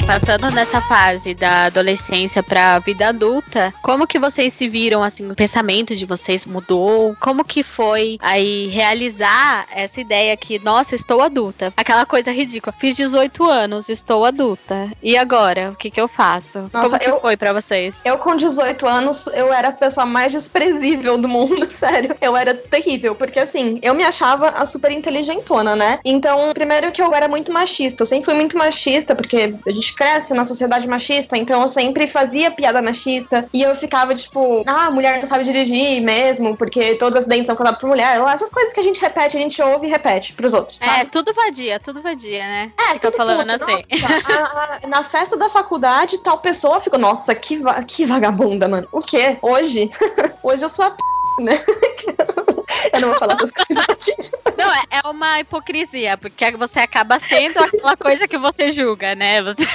Passando 0.06 0.50
nessa 0.50 0.82
fase 0.82 1.34
da 1.34 1.64
adolescência 1.64 2.42
pra 2.42 2.78
vida 2.78 3.08
adulta, 3.08 3.72
como 3.82 4.06
que 4.06 4.18
vocês 4.18 4.52
se 4.52 4.68
viram 4.68 5.02
assim, 5.02 5.28
o 5.30 5.34
pensamento 5.34 5.96
de 5.96 6.04
vocês 6.04 6.44
mudou? 6.44 7.16
Como 7.18 7.42
que 7.42 7.62
foi 7.62 8.18
aí 8.20 8.68
realizar 8.68 9.66
essa 9.74 10.00
ideia 10.00 10.36
que, 10.36 10.58
nossa, 10.58 10.94
estou 10.94 11.22
adulta? 11.22 11.72
Aquela 11.76 12.04
coisa 12.04 12.30
ridícula. 12.30 12.74
Fiz 12.78 12.94
18 12.96 13.44
anos, 13.48 13.88
estou 13.88 14.26
adulta. 14.26 14.90
E 15.02 15.16
agora, 15.16 15.70
o 15.70 15.74
que 15.76 15.90
que 15.90 16.00
eu 16.00 16.06
faço? 16.06 16.70
Nossa, 16.72 16.86
como 16.90 16.98
que 17.00 17.08
eu- 17.10 17.20
foi 17.20 17.36
pra 17.36 17.54
vocês? 17.54 17.96
Eu, 18.04 18.18
com 18.18 18.36
18 18.36 18.86
anos, 18.86 19.26
eu 19.34 19.52
era 19.52 19.68
a 19.68 19.72
pessoa 19.72 20.04
mais 20.04 20.30
desprezível 20.32 21.16
do 21.16 21.26
mundo, 21.28 21.66
sério. 21.72 22.14
Eu 22.20 22.36
era 22.36 22.52
terrível, 22.54 23.14
porque 23.14 23.40
assim, 23.40 23.78
eu 23.82 23.94
me 23.94 24.04
achava 24.04 24.50
a 24.50 24.66
super 24.66 24.92
inteligentona, 24.92 25.74
né? 25.74 25.98
Então, 26.04 26.52
primeiro 26.52 26.92
que 26.92 27.00
eu 27.02 27.12
era 27.14 27.26
muito 27.26 27.50
machista. 27.50 28.02
Eu 28.02 28.06
sempre 28.06 28.26
fui 28.26 28.34
muito 28.34 28.56
machista, 28.58 29.16
porque 29.16 29.54
a 29.66 29.70
gente 29.70 29.93
cresce 29.94 30.34
na 30.34 30.44
sociedade 30.44 30.86
machista, 30.86 31.36
então 31.36 31.62
eu 31.62 31.68
sempre 31.68 32.06
fazia 32.06 32.50
piada 32.50 32.82
machista. 32.82 33.48
E 33.52 33.62
eu 33.62 33.74
ficava 33.76 34.14
tipo, 34.14 34.62
ah, 34.66 34.90
mulher 34.90 35.18
não 35.18 35.26
sabe 35.26 35.44
dirigir 35.44 36.00
mesmo, 36.02 36.56
porque 36.56 36.94
todos 36.96 37.12
os 37.16 37.18
acidentes 37.20 37.46
são 37.46 37.56
causados 37.56 37.80
por 37.80 37.88
mulher. 37.88 38.20
Essas 38.20 38.50
coisas 38.50 38.72
que 38.72 38.80
a 38.80 38.82
gente 38.82 39.00
repete, 39.00 39.36
a 39.36 39.40
gente 39.40 39.60
ouve 39.62 39.86
e 39.86 39.90
repete 39.90 40.32
pros 40.32 40.52
outros, 40.52 40.78
sabe? 40.78 41.00
É, 41.00 41.04
tudo 41.04 41.32
vadia, 41.32 41.78
tudo 41.80 42.02
vadia, 42.02 42.42
né? 42.44 42.72
É, 42.78 42.92
Fica 42.94 43.12
falando 43.12 43.50
puto. 43.58 43.64
assim. 43.64 43.82
Nossa, 44.00 44.42
a- 44.42 44.78
a- 44.84 44.86
na 44.88 45.02
festa 45.02 45.36
da 45.36 45.48
faculdade, 45.48 46.18
tal 46.18 46.38
pessoa 46.38 46.80
ficou, 46.80 46.98
nossa, 46.98 47.34
que, 47.34 47.56
va- 47.58 47.82
que 47.82 48.04
vagabunda, 48.04 48.68
mano. 48.68 48.88
O 48.92 49.00
quê? 49.00 49.36
Hoje? 49.40 49.90
Hoje 50.42 50.64
eu 50.64 50.68
sou 50.68 50.84
a 50.84 50.90
p, 50.90 50.96
né? 51.40 51.64
eu 52.92 53.00
não 53.00 53.10
vou 53.10 53.18
falar 53.18 53.34
essas 53.34 53.50
coisas 53.50 53.84
aqui. 53.88 54.14
Não, 54.56 54.72
é, 54.72 54.82
é 54.90 55.08
uma 55.08 55.40
hipocrisia, 55.40 56.16
porque 56.16 56.50
você 56.52 56.80
acaba 56.80 57.18
sendo 57.18 57.58
aquela 57.58 57.96
coisa 57.96 58.28
que 58.28 58.38
você 58.38 58.70
julga, 58.70 59.14
né? 59.14 59.42
Você... 59.42 59.64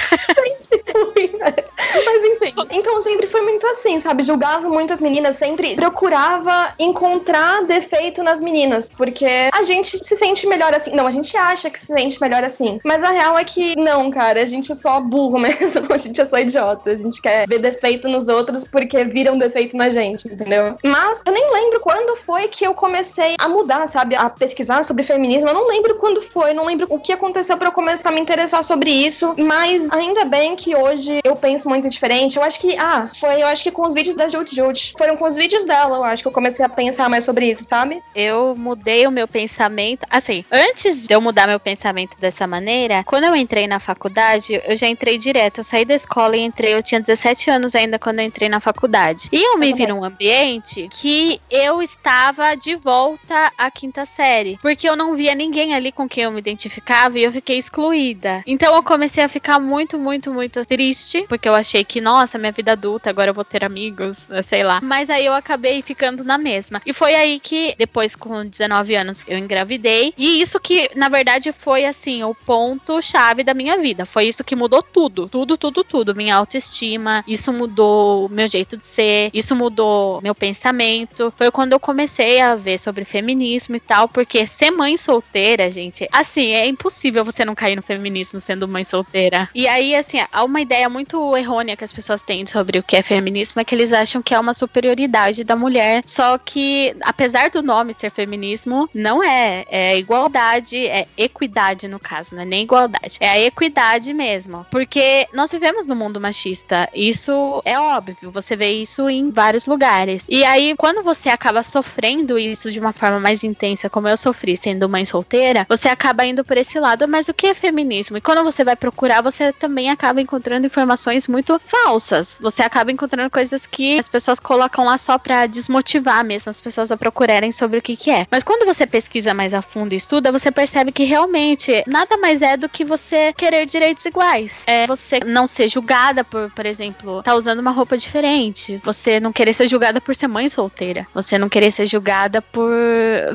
Mas 2.04 2.24
enfim. 2.24 2.54
Então 2.70 3.02
sempre 3.02 3.26
foi 3.26 3.40
muito 3.42 3.66
assim, 3.66 3.98
sabe? 4.00 4.22
Julgava 4.22 4.68
muitas 4.68 5.00
meninas, 5.00 5.36
sempre 5.36 5.74
procurava 5.74 6.74
encontrar 6.78 7.64
defeito 7.64 8.22
nas 8.22 8.40
meninas, 8.40 8.88
porque 8.88 9.50
a 9.52 9.62
gente 9.62 9.98
se 10.02 10.16
sente 10.16 10.46
melhor 10.46 10.74
assim. 10.74 10.92
Não, 10.92 11.06
a 11.06 11.10
gente 11.10 11.36
acha 11.36 11.70
que 11.70 11.80
se 11.80 11.86
sente 11.86 12.20
melhor 12.20 12.44
assim. 12.44 12.80
Mas 12.84 13.02
a 13.02 13.10
real 13.10 13.38
é 13.38 13.44
que 13.44 13.76
não, 13.76 14.10
cara, 14.10 14.42
a 14.42 14.46
gente 14.46 14.72
é 14.72 14.74
só 14.74 15.00
burro 15.00 15.38
mesmo, 15.40 15.86
a 15.90 15.98
gente 15.98 16.20
é 16.20 16.24
só 16.24 16.38
idiota. 16.38 16.90
A 16.90 16.96
gente 16.96 17.20
quer 17.20 17.46
ver 17.46 17.58
defeito 17.58 18.08
nos 18.08 18.28
outros 18.28 18.64
porque 18.64 19.04
viram 19.04 19.38
defeito 19.38 19.76
na 19.76 19.90
gente, 19.90 20.28
entendeu? 20.28 20.76
Mas 20.84 21.22
eu 21.26 21.32
nem 21.32 21.49
lembro 21.52 21.80
quando 21.80 22.16
foi 22.16 22.48
que 22.48 22.66
eu 22.66 22.74
comecei 22.74 23.34
a 23.38 23.48
mudar, 23.48 23.86
sabe? 23.88 24.14
A 24.16 24.28
pesquisar 24.28 24.84
sobre 24.84 25.02
feminismo. 25.02 25.48
Eu 25.48 25.54
não 25.54 25.68
lembro 25.68 25.96
quando 25.96 26.22
foi, 26.22 26.52
não 26.52 26.66
lembro 26.66 26.86
o 26.90 26.98
que 26.98 27.12
aconteceu 27.12 27.56
pra 27.56 27.68
eu 27.68 27.72
começar 27.72 28.10
a 28.10 28.12
me 28.12 28.20
interessar 28.20 28.64
sobre 28.64 28.90
isso. 28.90 29.34
Mas 29.38 29.88
ainda 29.90 30.24
bem 30.24 30.56
que 30.56 30.76
hoje 30.76 31.20
eu 31.24 31.36
penso 31.36 31.68
muito 31.68 31.88
diferente. 31.88 32.36
Eu 32.36 32.42
acho 32.42 32.60
que, 32.60 32.76
ah, 32.78 33.10
foi, 33.18 33.42
eu 33.42 33.46
acho 33.46 33.62
que 33.62 33.70
com 33.70 33.86
os 33.86 33.94
vídeos 33.94 34.14
da 34.14 34.28
Jut 34.28 34.54
Jut. 34.54 34.94
Foram 34.96 35.16
com 35.16 35.26
os 35.26 35.36
vídeos 35.36 35.64
dela, 35.64 35.96
eu 35.96 36.04
acho 36.04 36.22
que 36.22 36.28
eu 36.28 36.32
comecei 36.32 36.64
a 36.64 36.68
pensar 36.68 37.08
mais 37.08 37.24
sobre 37.24 37.50
isso, 37.50 37.64
sabe? 37.64 38.02
Eu 38.14 38.54
mudei 38.56 39.06
o 39.06 39.10
meu 39.10 39.26
pensamento. 39.26 40.06
Assim, 40.10 40.44
antes 40.50 41.06
de 41.06 41.14
eu 41.14 41.20
mudar 41.20 41.46
meu 41.46 41.60
pensamento 41.60 42.18
dessa 42.18 42.46
maneira, 42.46 43.02
quando 43.04 43.24
eu 43.24 43.36
entrei 43.36 43.66
na 43.66 43.80
faculdade, 43.80 44.60
eu 44.64 44.76
já 44.76 44.86
entrei 44.86 45.18
direto. 45.18 45.58
Eu 45.58 45.64
saí 45.64 45.84
da 45.84 45.94
escola 45.94 46.36
e 46.36 46.40
entrei. 46.40 46.74
Eu 46.74 46.82
tinha 46.82 47.00
17 47.00 47.50
anos 47.50 47.74
ainda 47.74 47.98
quando 47.98 48.20
eu 48.20 48.24
entrei 48.24 48.48
na 48.48 48.60
faculdade. 48.60 49.28
E 49.32 49.42
eu 49.42 49.58
me 49.58 49.72
vi 49.72 49.86
num 49.86 50.04
ambiente 50.04 50.88
que 50.90 51.39
eu 51.50 51.82
estava 51.82 52.54
de 52.54 52.76
volta 52.76 53.52
à 53.58 53.70
quinta 53.70 54.06
série. 54.06 54.58
Porque 54.62 54.88
eu 54.88 54.96
não 54.96 55.16
via 55.16 55.34
ninguém 55.34 55.74
ali 55.74 55.90
com 55.90 56.08
quem 56.08 56.24
eu 56.24 56.30
me 56.30 56.38
identificava 56.38 57.18
e 57.18 57.24
eu 57.24 57.32
fiquei 57.32 57.58
excluída. 57.58 58.42
Então 58.46 58.74
eu 58.74 58.82
comecei 58.82 59.22
a 59.22 59.28
ficar 59.28 59.58
muito, 59.58 59.98
muito, 59.98 60.32
muito 60.32 60.64
triste. 60.64 61.24
Porque 61.28 61.48
eu 61.48 61.54
achei 61.54 61.84
que, 61.84 62.00
nossa, 62.00 62.38
minha 62.38 62.52
vida 62.52 62.72
adulta, 62.72 63.10
agora 63.10 63.30
eu 63.30 63.34
vou 63.34 63.44
ter 63.44 63.64
amigos, 63.64 64.28
sei 64.44 64.62
lá. 64.62 64.80
Mas 64.82 65.10
aí 65.10 65.26
eu 65.26 65.34
acabei 65.34 65.82
ficando 65.82 66.22
na 66.22 66.38
mesma. 66.38 66.80
E 66.86 66.92
foi 66.92 67.14
aí 67.14 67.40
que, 67.40 67.74
depois, 67.76 68.14
com 68.14 68.46
19 68.46 68.94
anos, 68.94 69.24
eu 69.26 69.36
engravidei. 69.36 70.14
E 70.16 70.40
isso 70.40 70.60
que, 70.60 70.90
na 70.94 71.08
verdade, 71.08 71.52
foi 71.52 71.84
assim, 71.84 72.22
o 72.22 72.34
ponto-chave 72.34 73.42
da 73.42 73.54
minha 73.54 73.78
vida. 73.78 74.06
Foi 74.06 74.26
isso 74.26 74.44
que 74.44 74.54
mudou 74.54 74.82
tudo. 74.82 75.28
Tudo, 75.28 75.56
tudo, 75.56 75.82
tudo. 75.82 76.14
Minha 76.14 76.36
autoestima. 76.36 77.24
Isso 77.26 77.52
mudou 77.52 78.28
meu 78.28 78.46
jeito 78.46 78.76
de 78.76 78.86
ser. 78.86 79.30
Isso 79.34 79.54
mudou 79.56 80.20
meu 80.22 80.34
pensamento. 80.34 81.29
Foi 81.36 81.50
quando 81.50 81.72
eu 81.72 81.80
comecei 81.80 82.40
a 82.40 82.54
ver 82.54 82.78
sobre 82.78 83.04
feminismo 83.04 83.76
e 83.76 83.80
tal. 83.80 84.08
Porque 84.08 84.46
ser 84.46 84.70
mãe 84.70 84.96
solteira, 84.96 85.70
gente, 85.70 86.08
assim, 86.12 86.52
é 86.52 86.66
impossível 86.66 87.24
você 87.24 87.44
não 87.44 87.54
cair 87.54 87.76
no 87.76 87.82
feminismo 87.82 88.40
sendo 88.40 88.68
mãe 88.68 88.84
solteira. 88.84 89.48
E 89.54 89.66
aí, 89.66 89.94
assim, 89.94 90.18
há 90.32 90.44
uma 90.44 90.60
ideia 90.60 90.88
muito 90.88 91.36
errônea 91.36 91.76
que 91.76 91.84
as 91.84 91.92
pessoas 91.92 92.22
têm 92.22 92.46
sobre 92.46 92.78
o 92.78 92.82
que 92.82 92.96
é 92.96 93.02
feminismo, 93.02 93.60
é 93.60 93.64
que 93.64 93.74
eles 93.74 93.92
acham 93.92 94.22
que 94.22 94.34
é 94.34 94.38
uma 94.40 94.54
superioridade 94.54 95.44
da 95.44 95.56
mulher. 95.56 96.02
Só 96.06 96.38
que, 96.38 96.94
apesar 97.02 97.50
do 97.50 97.62
nome 97.62 97.94
ser 97.94 98.10
feminismo, 98.10 98.88
não 98.94 99.22
é. 99.22 99.64
É 99.68 99.98
igualdade, 99.98 100.86
é 100.86 101.06
equidade 101.16 101.86
no 101.88 101.98
caso, 101.98 102.34
não 102.34 102.42
é 102.42 102.46
nem 102.46 102.62
igualdade. 102.62 103.18
É 103.20 103.28
a 103.28 103.40
equidade 103.40 104.12
mesmo. 104.14 104.66
Porque 104.70 105.26
nós 105.32 105.50
vivemos 105.52 105.86
no 105.86 105.94
mundo 105.94 106.20
machista. 106.20 106.88
Isso 106.94 107.62
é 107.64 107.78
óbvio. 107.78 108.30
Você 108.30 108.56
vê 108.56 108.70
isso 108.70 109.08
em 109.08 109.30
vários 109.30 109.66
lugares. 109.66 110.26
E 110.28 110.44
aí, 110.44 110.74
quando 110.76 111.02
você 111.02 111.19
acaba 111.28 111.62
sofrendo 111.62 112.38
isso 112.38 112.70
de 112.70 112.80
uma 112.80 112.92
forma 112.92 113.20
mais 113.20 113.44
intensa, 113.44 113.90
como 113.90 114.08
eu 114.08 114.16
sofri 114.16 114.56
sendo 114.56 114.88
mãe 114.88 115.04
solteira, 115.04 115.66
você 115.68 115.88
acaba 115.88 116.24
indo 116.24 116.44
por 116.44 116.56
esse 116.56 116.78
lado. 116.78 117.06
Mas 117.08 117.28
o 117.28 117.34
que 117.34 117.48
é 117.48 117.54
feminismo? 117.54 118.16
E 118.16 118.20
quando 118.20 118.44
você 118.44 118.64
vai 118.64 118.76
procurar, 118.76 119.22
você 119.22 119.52
também 119.52 119.90
acaba 119.90 120.20
encontrando 120.20 120.66
informações 120.66 121.28
muito 121.28 121.58
falsas. 121.58 122.38
Você 122.40 122.62
acaba 122.62 122.92
encontrando 122.92 123.30
coisas 123.30 123.66
que 123.66 123.98
as 123.98 124.08
pessoas 124.08 124.40
colocam 124.40 124.84
lá 124.84 124.98
só 124.98 125.18
pra 125.18 125.46
desmotivar 125.46 126.24
mesmo 126.24 126.50
as 126.50 126.60
pessoas 126.60 126.90
a 126.90 126.96
procurarem 126.96 127.52
sobre 127.52 127.78
o 127.78 127.82
que, 127.82 127.96
que 127.96 128.10
é. 128.10 128.26
Mas 128.30 128.42
quando 128.42 128.66
você 128.66 128.86
pesquisa 128.86 129.34
mais 129.34 129.54
a 129.54 129.62
fundo 129.62 129.92
e 129.92 129.96
estuda, 129.96 130.32
você 130.32 130.50
percebe 130.50 130.92
que 130.92 131.04
realmente 131.04 131.82
nada 131.86 132.16
mais 132.16 132.42
é 132.42 132.56
do 132.56 132.68
que 132.68 132.84
você 132.84 133.32
querer 133.32 133.66
direitos 133.66 134.04
iguais. 134.04 134.62
É 134.66 134.86
você 134.86 135.20
não 135.24 135.46
ser 135.46 135.68
julgada 135.68 136.24
por, 136.24 136.50
por 136.50 136.66
exemplo, 136.66 137.22
tá 137.22 137.34
usando 137.34 137.60
uma 137.60 137.70
roupa 137.70 137.96
diferente. 137.96 138.80
Você 138.84 139.20
não 139.20 139.32
querer 139.32 139.52
ser 139.52 139.68
julgada 139.68 140.00
por 140.00 140.14
ser 140.14 140.28
mãe 140.28 140.48
solteira. 140.48 141.06
Você 141.14 141.38
não 141.38 141.48
querer 141.48 141.70
ser 141.70 141.86
julgada 141.86 142.40
por 142.40 142.70